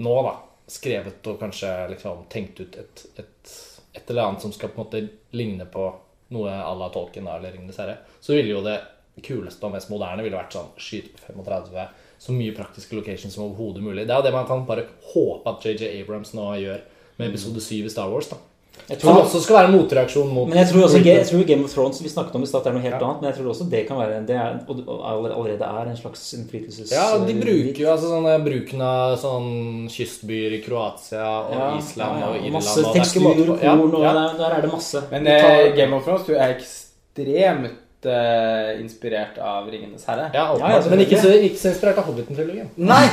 nå, 0.03 0.13
da, 0.25 0.37
skrevet 0.71 1.27
og 1.27 1.41
kanskje 1.41 1.69
liksom 1.91 2.23
tenkt 2.31 2.61
ut 2.63 2.77
et, 2.79 3.03
et, 3.19 3.53
et 3.93 4.09
eller 4.09 4.29
annet 4.29 4.45
som 4.45 4.53
skal 4.55 4.71
på 4.71 4.79
en 4.79 4.85
måte 4.85 5.01
ligne 5.35 5.67
på 5.69 5.89
noe 6.33 6.53
à 6.55 6.71
la 6.77 6.87
Tolkien 6.89 7.27
eller 7.27 7.51
Ringenes 7.53 7.77
herre, 7.81 7.99
så 8.23 8.33
ville 8.33 8.55
jo 8.55 8.63
det 8.65 8.79
kuleste 9.21 9.67
og 9.67 9.75
mest 9.75 9.91
moderne 9.91 10.23
ville 10.25 10.39
vært 10.39 10.55
sånn 10.55 10.71
skyt 10.81 11.11
på 11.13 11.27
35, 11.35 11.99
så 12.23 12.33
mye 12.33 12.55
praktiske 12.55 12.95
locations 12.97 13.35
som 13.35 13.45
overhodet 13.45 13.83
mulig. 13.83 14.07
Det 14.07 14.15
er 14.15 14.23
jo 14.23 14.25
det 14.25 14.33
man 14.33 14.47
kan 14.49 14.63
bare 14.65 14.87
håpe 15.11 15.51
at 15.51 15.67
JJ 15.67 15.91
Abrams 15.99 16.33
nå 16.33 16.47
gjør 16.63 16.81
med 17.19 17.29
episode 17.29 17.61
7 17.61 17.83
i 17.83 17.91
Star 17.91 18.09
Wars. 18.09 18.31
da. 18.31 18.39
Jeg 18.83 18.99
tror 18.99 19.15
det 19.15 19.21
også 19.23 19.39
skal 19.39 19.55
være 19.55 19.69
en 19.69 19.75
motreaksjon 19.77 20.31
mot 20.33 20.49
men 20.49 20.57
jeg 20.59 20.67
tror 20.67 20.83
også 20.87 20.99
jeg 21.05 21.27
tror 21.29 21.43
Game 21.47 21.63
of 21.63 21.71
Thrones 21.71 22.01
vi 22.03 22.09
snakket 22.11 22.35
om 22.35 22.43
i 22.43 22.49
stad, 22.49 22.65
er 22.67 22.75
noe 22.75 22.83
helt 22.83 22.97
annet. 22.97 23.21
Men 23.21 23.29
jeg 23.29 23.37
tror 23.37 23.51
også 23.53 23.67
det 23.71 23.83
kan 23.87 23.99
være 24.01 24.17
det 24.27 24.35
er, 24.35 24.57
allerede 24.67 25.69
er 25.69 25.91
en 25.91 25.99
slags 25.99 26.23
innflytelses... 26.35 26.91
Ja, 26.91 27.05
de 27.21 27.35
bruker 27.39 27.79
jo 27.79 27.91
altså 27.93 28.11
sånne 28.11 28.33
bruken 28.43 28.83
av 28.83 29.15
sånn 29.21 29.53
kystbyer 29.93 30.57
i 30.57 30.61
Kroatia 30.65 31.23
og 31.23 31.55
Ja, 31.55 31.69
Island 31.79 32.19
ja, 32.19 32.25
ja, 32.25 32.31
og 32.33 32.41
Irland 32.41 32.57
Masse 32.57 32.75
og 32.75 32.89
det 32.89 32.91
er 32.91 32.99
tekstur, 32.99 33.29
korn, 33.29 33.53
og 33.53 33.63
ja, 33.63 33.77
ja. 34.03 34.13
der, 34.19 34.35
der 34.41 34.57
er 34.57 34.67
det 34.67 34.73
masse. 34.73 35.05
Men 35.13 35.31
eh, 35.31 35.69
Game 35.79 35.95
of 35.95 36.09
Thrones 36.09 36.27
du 36.27 36.35
er 36.35 36.57
ekstremt 36.57 37.79
eh, 38.09 38.79
inspirert 38.81 39.37
av 39.39 39.67
'Ringenes 39.69 40.05
herre'. 40.07 40.29
Ja, 40.33 40.45
Ja, 40.59 40.71
ja, 40.75 40.81
men 40.89 41.03
ikke 41.05 41.19
så, 41.21 41.31
ikke 41.33 41.59
så 41.59 41.71
inspirert 41.71 41.97
av 42.01 42.09
Hobbiten-trilogien. 42.09 42.69
Nei! 42.77 43.03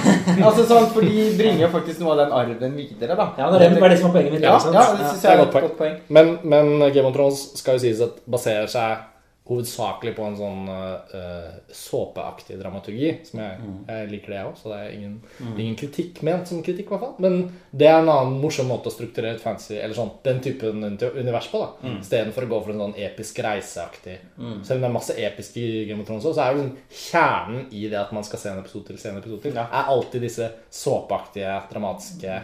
altså 0.47 0.65
sånn, 0.69 0.89
For 0.95 1.07
de 1.07 1.29
bringer 1.39 1.67
jo 1.67 1.71
faktisk 1.75 2.01
noe 2.01 2.17
av 2.17 2.23
den 2.25 2.35
arven 2.41 2.77
videre, 2.77 3.17
da. 3.17 3.31
Ja, 3.39 3.51
det 3.51 3.61
er 3.67 3.89
det, 3.89 3.99
som 4.01 4.11
er 4.11 4.17
poenget 4.19 4.33
mitt. 4.33 4.43
Ja, 4.43 4.57
ja, 4.59 4.87
det 4.97 5.07
synes 5.07 5.25
er 5.25 5.31
jeg 5.31 5.39
er 5.39 5.47
et 5.47 5.61
godt 5.69 5.79
poeng. 5.79 5.97
Men, 6.09 6.39
men 6.43 6.93
Game 6.93 7.07
of 7.09 7.15
Thrones 7.15 7.47
skal 7.61 7.79
jo 7.79 7.85
sies 7.87 8.03
at 8.05 8.21
baserer 8.31 8.71
seg 8.71 9.10
hovedsakelig 9.51 10.15
på 10.17 10.25
en 10.29 10.37
sånn 10.39 10.69
uh, 10.71 11.59
såpeaktig 11.75 12.57
dramaturgi. 12.61 13.11
Som 13.27 13.43
jeg, 13.43 13.59
jeg 13.89 14.11
liker 14.13 14.33
det, 14.33 14.39
jeg 14.39 14.49
òg, 14.51 14.57
så 14.61 14.71
det 14.73 14.79
er 14.81 14.95
ingen, 14.95 15.17
ingen 15.57 15.77
kritikk 15.81 16.23
ment 16.27 16.49
som 16.49 16.63
kritikk, 16.63 16.93
i 16.95 17.01
hvert. 17.03 17.19
Men 17.23 17.41
det 17.75 17.89
er 17.91 17.99
en 17.99 18.13
annen 18.13 18.39
morsom 18.41 18.71
måte 18.71 18.89
å 18.91 18.95
strukturere 18.95 19.35
et 19.37 19.43
fancy 19.43 19.75
eller 19.81 19.97
sånn, 19.99 20.13
den 20.25 20.41
typen 20.45 20.87
univers 20.87 21.51
på. 21.51 21.61
da 21.65 21.71
Mm. 21.81 22.01
Istedenfor 22.03 22.45
å 22.45 22.49
gå 22.51 22.59
for 22.65 22.73
en 22.75 22.81
sånn 22.83 22.97
episk 23.01 23.39
reiseaktig 23.45 24.17
Selv 24.37 24.75
om 24.77 24.83
det 24.83 24.89
er 24.89 24.93
masse 24.95 25.15
episk 25.17 25.57
i 25.57 25.85
Game 25.89 26.03
of 26.03 26.07
Thrones, 26.09 26.27
òg, 26.29 26.35
så 26.37 26.43
er 26.45 26.53
jo 26.53 26.59
liksom 26.61 26.99
kjernen 27.11 27.63
i 27.73 27.87
det 27.89 27.99
at 28.01 28.13
man 28.13 28.27
skal 28.27 28.43
se 28.43 28.51
en 28.51 28.61
episode 28.61 28.87
til, 28.91 28.99
se 29.01 29.09
en 29.11 29.19
episode 29.21 29.43
til, 29.43 29.55
Ja. 29.57 29.65
er 29.81 29.89
alltid 29.95 30.23
disse 30.23 30.51
såpeaktige, 30.71 31.55
dramatiske 31.73 32.41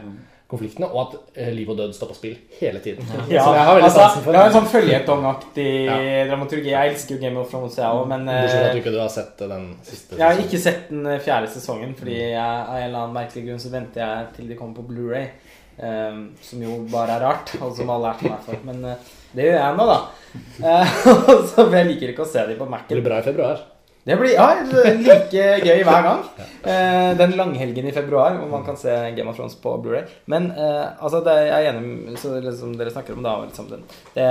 konfliktene, 0.47 0.87
og 0.87 1.01
at 1.03 1.41
eh, 1.43 1.49
liv 1.55 1.71
og 1.73 1.79
død 1.81 1.95
står 1.97 2.11
på 2.13 2.17
spill 2.21 2.37
hele 2.61 2.79
tiden. 2.85 3.07
Ja, 3.33 3.43
så 3.43 3.55
jeg 3.57 3.65
har 3.67 3.75
veldig 3.75 3.89
altså, 3.89 4.03
sansen 4.05 4.23
for. 4.23 4.37
Det 4.37 4.41
er 4.41 4.51
en 4.51 4.55
sånn 4.57 4.69
føljetongaktig 4.71 5.67
Ja. 5.89 5.99
dramaturgi. 6.31 6.71
Jeg 6.71 6.93
elsker 6.93 7.17
jo 7.17 7.23
Game 7.25 7.41
of 7.43 7.51
Thrones, 7.51 7.79
jeg 7.81 7.99
òg, 7.99 8.07
men 8.13 8.29
Bortsett 8.31 8.55
fra 8.55 8.63
at 8.63 8.71
eh, 8.71 8.77
du 8.77 8.83
ikke 8.85 8.95
har 9.01 9.13
sett 9.17 9.43
eh, 9.43 9.51
den 9.51 9.67
siste. 9.89 10.21
jeg 10.21 10.27
har 10.27 10.45
ikke 10.47 10.63
sett 10.69 10.89
den 10.93 11.11
eh, 11.11 11.21
fjerde 11.27 11.51
sesongen, 11.51 11.97
fordi 11.99 12.17
jeg, 12.21 12.39
av 12.39 12.77
en 12.77 12.87
eller 12.87 13.03
annen 13.03 13.19
merkelig 13.19 13.47
grunn 13.49 13.63
så 13.67 13.75
venter 13.75 14.05
jeg 14.05 14.33
til 14.39 14.53
de 14.53 14.59
kommer 14.61 14.79
på 14.79 14.89
Blu-ray 14.93 15.29
Um, 15.77 16.31
som 16.41 16.63
jo 16.65 16.79
bare 16.89 17.19
er 17.19 17.21
rart, 17.21 17.51
og 17.61 17.75
som 17.77 17.91
alle 17.93 18.09
er 18.09 18.21
til 18.23 18.31
meg 18.33 18.45
for. 18.47 18.61
Men 18.65 18.79
uh, 18.81 19.11
det 19.37 19.45
gjør 19.45 19.59
jeg 19.61 19.77
nå, 19.77 19.89
da. 19.91 19.99
Uh, 20.57 21.43
så 21.51 21.67
for 21.67 21.77
jeg 21.77 21.89
liker 21.91 22.15
ikke 22.15 22.25
å 22.25 22.31
se 22.31 22.47
dem 22.49 22.57
på 22.57 22.69
Mac-en. 22.69 22.95
blir 22.95 23.05
bra 23.05 23.21
i 23.21 23.27
februar. 23.27 23.61
Det 24.07 24.15
blir 24.21 24.37
ja, 24.37 24.53
like 24.63 25.47
gøy 25.67 25.81
hver 25.83 26.05
gang. 26.07 26.21
Eh, 26.63 27.09
den 27.19 27.33
langhelgen 27.39 27.89
i 27.91 27.95
februar 27.95 28.37
hvor 28.39 28.51
man 28.53 28.63
kan 28.67 28.79
se 28.79 28.93
Game 29.17 29.33
of 29.33 29.39
Thrones 29.39 29.57
på 29.59 29.73
Blu-ray. 29.83 30.05
Men 30.31 30.53
eh, 30.55 30.85
altså, 31.03 31.25
det 31.27 31.35
jeg 31.49 31.57
er 31.57 31.73
enig 31.73 31.83
med 31.89 32.21
så 32.23 32.37
det 32.43 32.55
som 32.59 32.77
dere 32.79 32.93
snakker 32.95 33.17
om 33.17 33.27
da. 33.27 33.35
Liksom 33.49 33.67
den, 33.73 33.83
det, 34.15 34.29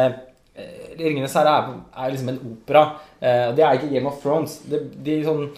eh, 0.56 0.96
'Ringenes 0.96 1.36
herre' 1.36 1.58
er, 1.58 1.74
er 1.92 2.14
liksom 2.14 2.30
en 2.32 2.40
opera. 2.54 2.86
Eh, 3.20 3.50
det 3.58 3.66
er 3.66 3.76
ikke 3.76 3.92
Game 3.92 4.08
of 4.08 4.22
Thrones. 4.24 4.62
Det, 4.72 4.80
de, 5.04 5.18
sånn, 5.28 5.50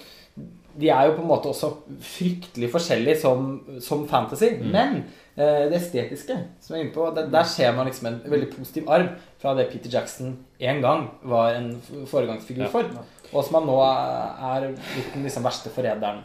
de 0.82 0.90
er 0.90 1.06
jo 1.12 1.16
på 1.20 1.22
en 1.22 1.30
måte 1.30 1.54
også 1.54 1.70
fryktelig 2.02 2.72
forskjellige 2.74 3.20
som, 3.22 3.54
som 3.86 4.08
fantasy. 4.10 4.50
Men 4.64 5.04
eh, 5.38 5.68
det 5.70 5.78
estetiske 5.78 6.40
som 6.62 6.74
jeg 6.74 6.82
er 6.82 6.86
inne 6.88 6.96
på, 6.98 7.06
der, 7.14 7.30
der 7.34 7.46
ser 7.54 7.78
man 7.78 7.86
liksom 7.90 8.10
en 8.10 8.20
veldig 8.26 8.50
positiv 8.56 8.90
arv 8.90 9.14
fra 9.38 9.54
det 9.54 9.70
Peter 9.70 9.94
Jackson 9.94 10.34
en 10.58 10.82
gang 10.82 11.06
var 11.22 11.54
en 11.54 11.70
foregangsfigur 11.86 12.10
foregangsfigur 12.10 12.66
Ja. 12.66 12.74
for. 12.74 13.06
Og 13.34 13.44
som 13.46 13.60
han 13.60 13.70
nå 13.70 13.78
er 13.84 14.72
blitt 14.72 15.14
den 15.14 15.28
liksom 15.28 15.46
verste 15.48 15.72
forræderen. 15.74 16.24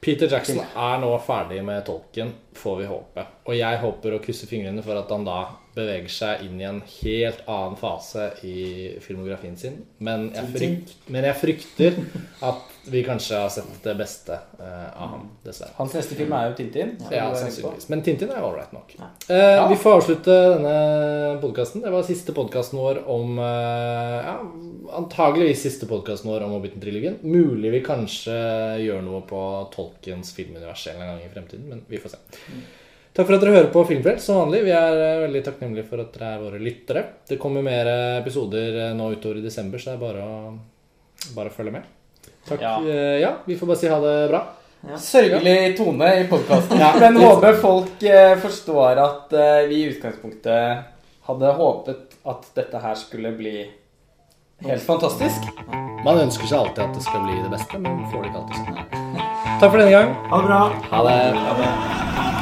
Peter 0.00 0.30
Jackson 0.30 0.60
er 0.62 1.00
nå 1.02 1.10
ferdig 1.26 1.58
med 1.66 1.82
tolken, 1.88 2.30
får 2.54 2.76
vi 2.78 2.84
håpe. 2.86 3.24
Og 3.50 3.56
jeg 3.58 3.80
håper 3.82 4.14
å 4.14 4.20
krysse 4.22 4.46
fingrene 4.46 4.84
for 4.86 4.98
at 5.00 5.10
han 5.10 5.26
da 5.26 5.40
beveger 5.74 6.12
seg 6.12 6.44
inn 6.46 6.60
i 6.60 6.66
en 6.68 6.78
helt 7.00 7.42
annen 7.50 7.74
fase 7.80 8.28
i 8.46 8.58
filmografien 9.02 9.58
sin. 9.58 9.80
Men 9.98 10.28
jeg, 10.36 10.52
frykt, 10.54 10.94
men 11.10 11.26
jeg 11.26 11.40
frykter 11.40 11.98
at 12.46 12.77
vi 12.90 13.02
kanskje 13.06 13.38
har 13.40 13.48
sett 13.52 13.68
det 13.84 13.94
beste 13.98 14.32
eh, 14.60 14.88
av 15.02 15.12
ham, 15.14 15.26
dessverre. 15.44 15.74
Hans 15.76 15.94
neste 15.96 16.16
film 16.18 16.32
er 16.36 16.48
jo 16.50 16.56
Tintin. 16.58 16.94
Ja, 17.12 17.26
sannsynligvis. 17.36 17.88
Men 17.92 18.02
Tintin 18.06 18.30
er 18.34 18.44
ålreit 18.46 18.72
nok. 18.76 18.94
Eh, 19.28 19.60
Vi 19.70 19.76
får 19.82 19.98
avslutte 20.00 20.36
denne 20.54 20.74
podkasten. 21.42 21.84
Det 21.84 21.92
var 21.92 22.06
siste 22.08 22.34
podkasten 22.36 22.80
vår 22.80 23.02
om 23.10 23.38
eh, 23.38 24.18
ja, 24.24 24.36
Antageligvis 24.98 25.60
siste 25.66 25.86
podkasten 25.90 26.30
vår 26.30 26.46
om 26.46 26.54
Hobbiten-trilogien. 26.56 27.18
Mulig 27.28 27.74
vi 27.74 27.82
kanskje 27.84 28.36
gjør 28.86 29.02
noe 29.04 29.20
på 29.28 29.40
Tolkens 29.74 30.32
filmunivers 30.36 30.86
en 30.94 31.02
gang 31.04 31.18
i 31.24 31.28
fremtiden, 31.32 31.66
men 31.68 31.82
vi 31.92 32.00
får 32.00 32.14
se. 32.16 32.22
Takk 33.18 33.26
for 33.26 33.34
at 33.34 33.42
dere 33.42 33.54
hører 33.56 33.70
på 33.74 33.82
Filmfrelst 33.88 34.28
som 34.30 34.36
vanlig. 34.38 34.62
Vi 34.68 34.72
er 34.78 35.24
veldig 35.26 35.40
takknemlige 35.44 35.88
for 35.90 36.00
at 36.04 36.12
dere 36.14 36.32
er 36.36 36.42
våre 36.44 36.60
lyttere. 36.62 37.02
Det 37.28 37.38
kommer 37.42 37.64
mer 37.66 37.88
episoder 38.20 38.94
nå 38.96 39.10
utover 39.16 39.40
i 39.40 39.44
desember, 39.44 39.82
så 39.82 39.90
det 39.90 39.96
er 39.98 40.02
bare 40.04 40.24
å, 40.24 40.52
bare 41.36 41.50
å 41.50 41.56
følge 41.56 41.74
med. 41.74 41.94
Takk. 42.48 42.62
Ja. 42.62 42.76
Eh, 42.82 43.18
ja, 43.22 43.32
vi 43.44 43.56
får 43.58 43.66
bare 43.72 43.80
si 43.80 43.90
ha 43.92 43.98
det 44.02 44.14
bra. 44.32 44.42
Sørgelig 45.02 45.76
tone 45.78 46.12
i 46.20 46.28
podkasten. 46.30 46.78
Ja, 46.82 46.92
men 47.00 47.16
håper 47.16 47.58
folk 47.62 48.02
eh, 48.02 48.36
forstår 48.38 49.00
at 49.02 49.32
eh, 49.34 49.66
vi 49.70 49.82
i 49.82 49.88
utgangspunktet 49.90 50.86
hadde 51.28 51.52
håpet 51.58 52.16
at 52.28 52.48
dette 52.56 52.80
her 52.82 52.94
skulle 52.96 53.32
bli 53.36 53.56
helt 54.64 54.82
fantastisk. 54.82 55.50
Man 56.04 56.18
ønsker 56.24 56.46
seg 56.46 56.58
alltid 56.62 56.84
at 56.86 56.96
det 56.96 57.04
skal 57.04 57.26
bli 57.26 57.38
det 57.42 57.52
beste, 57.52 57.82
men 57.82 58.04
får 58.12 58.24
det 58.24 58.30
ikke 58.32 58.42
alltid 58.42 58.56
sånn. 58.62 59.22
Takk 59.58 59.70
for 59.70 59.78
denne 59.82 59.94
gang. 59.94 60.14
Ha 60.30 60.42
det 60.42 60.50
bra. 60.50 60.62
Ha 60.92 61.06
det. 61.08 61.18
Ha 61.42 61.56
det. 61.62 62.37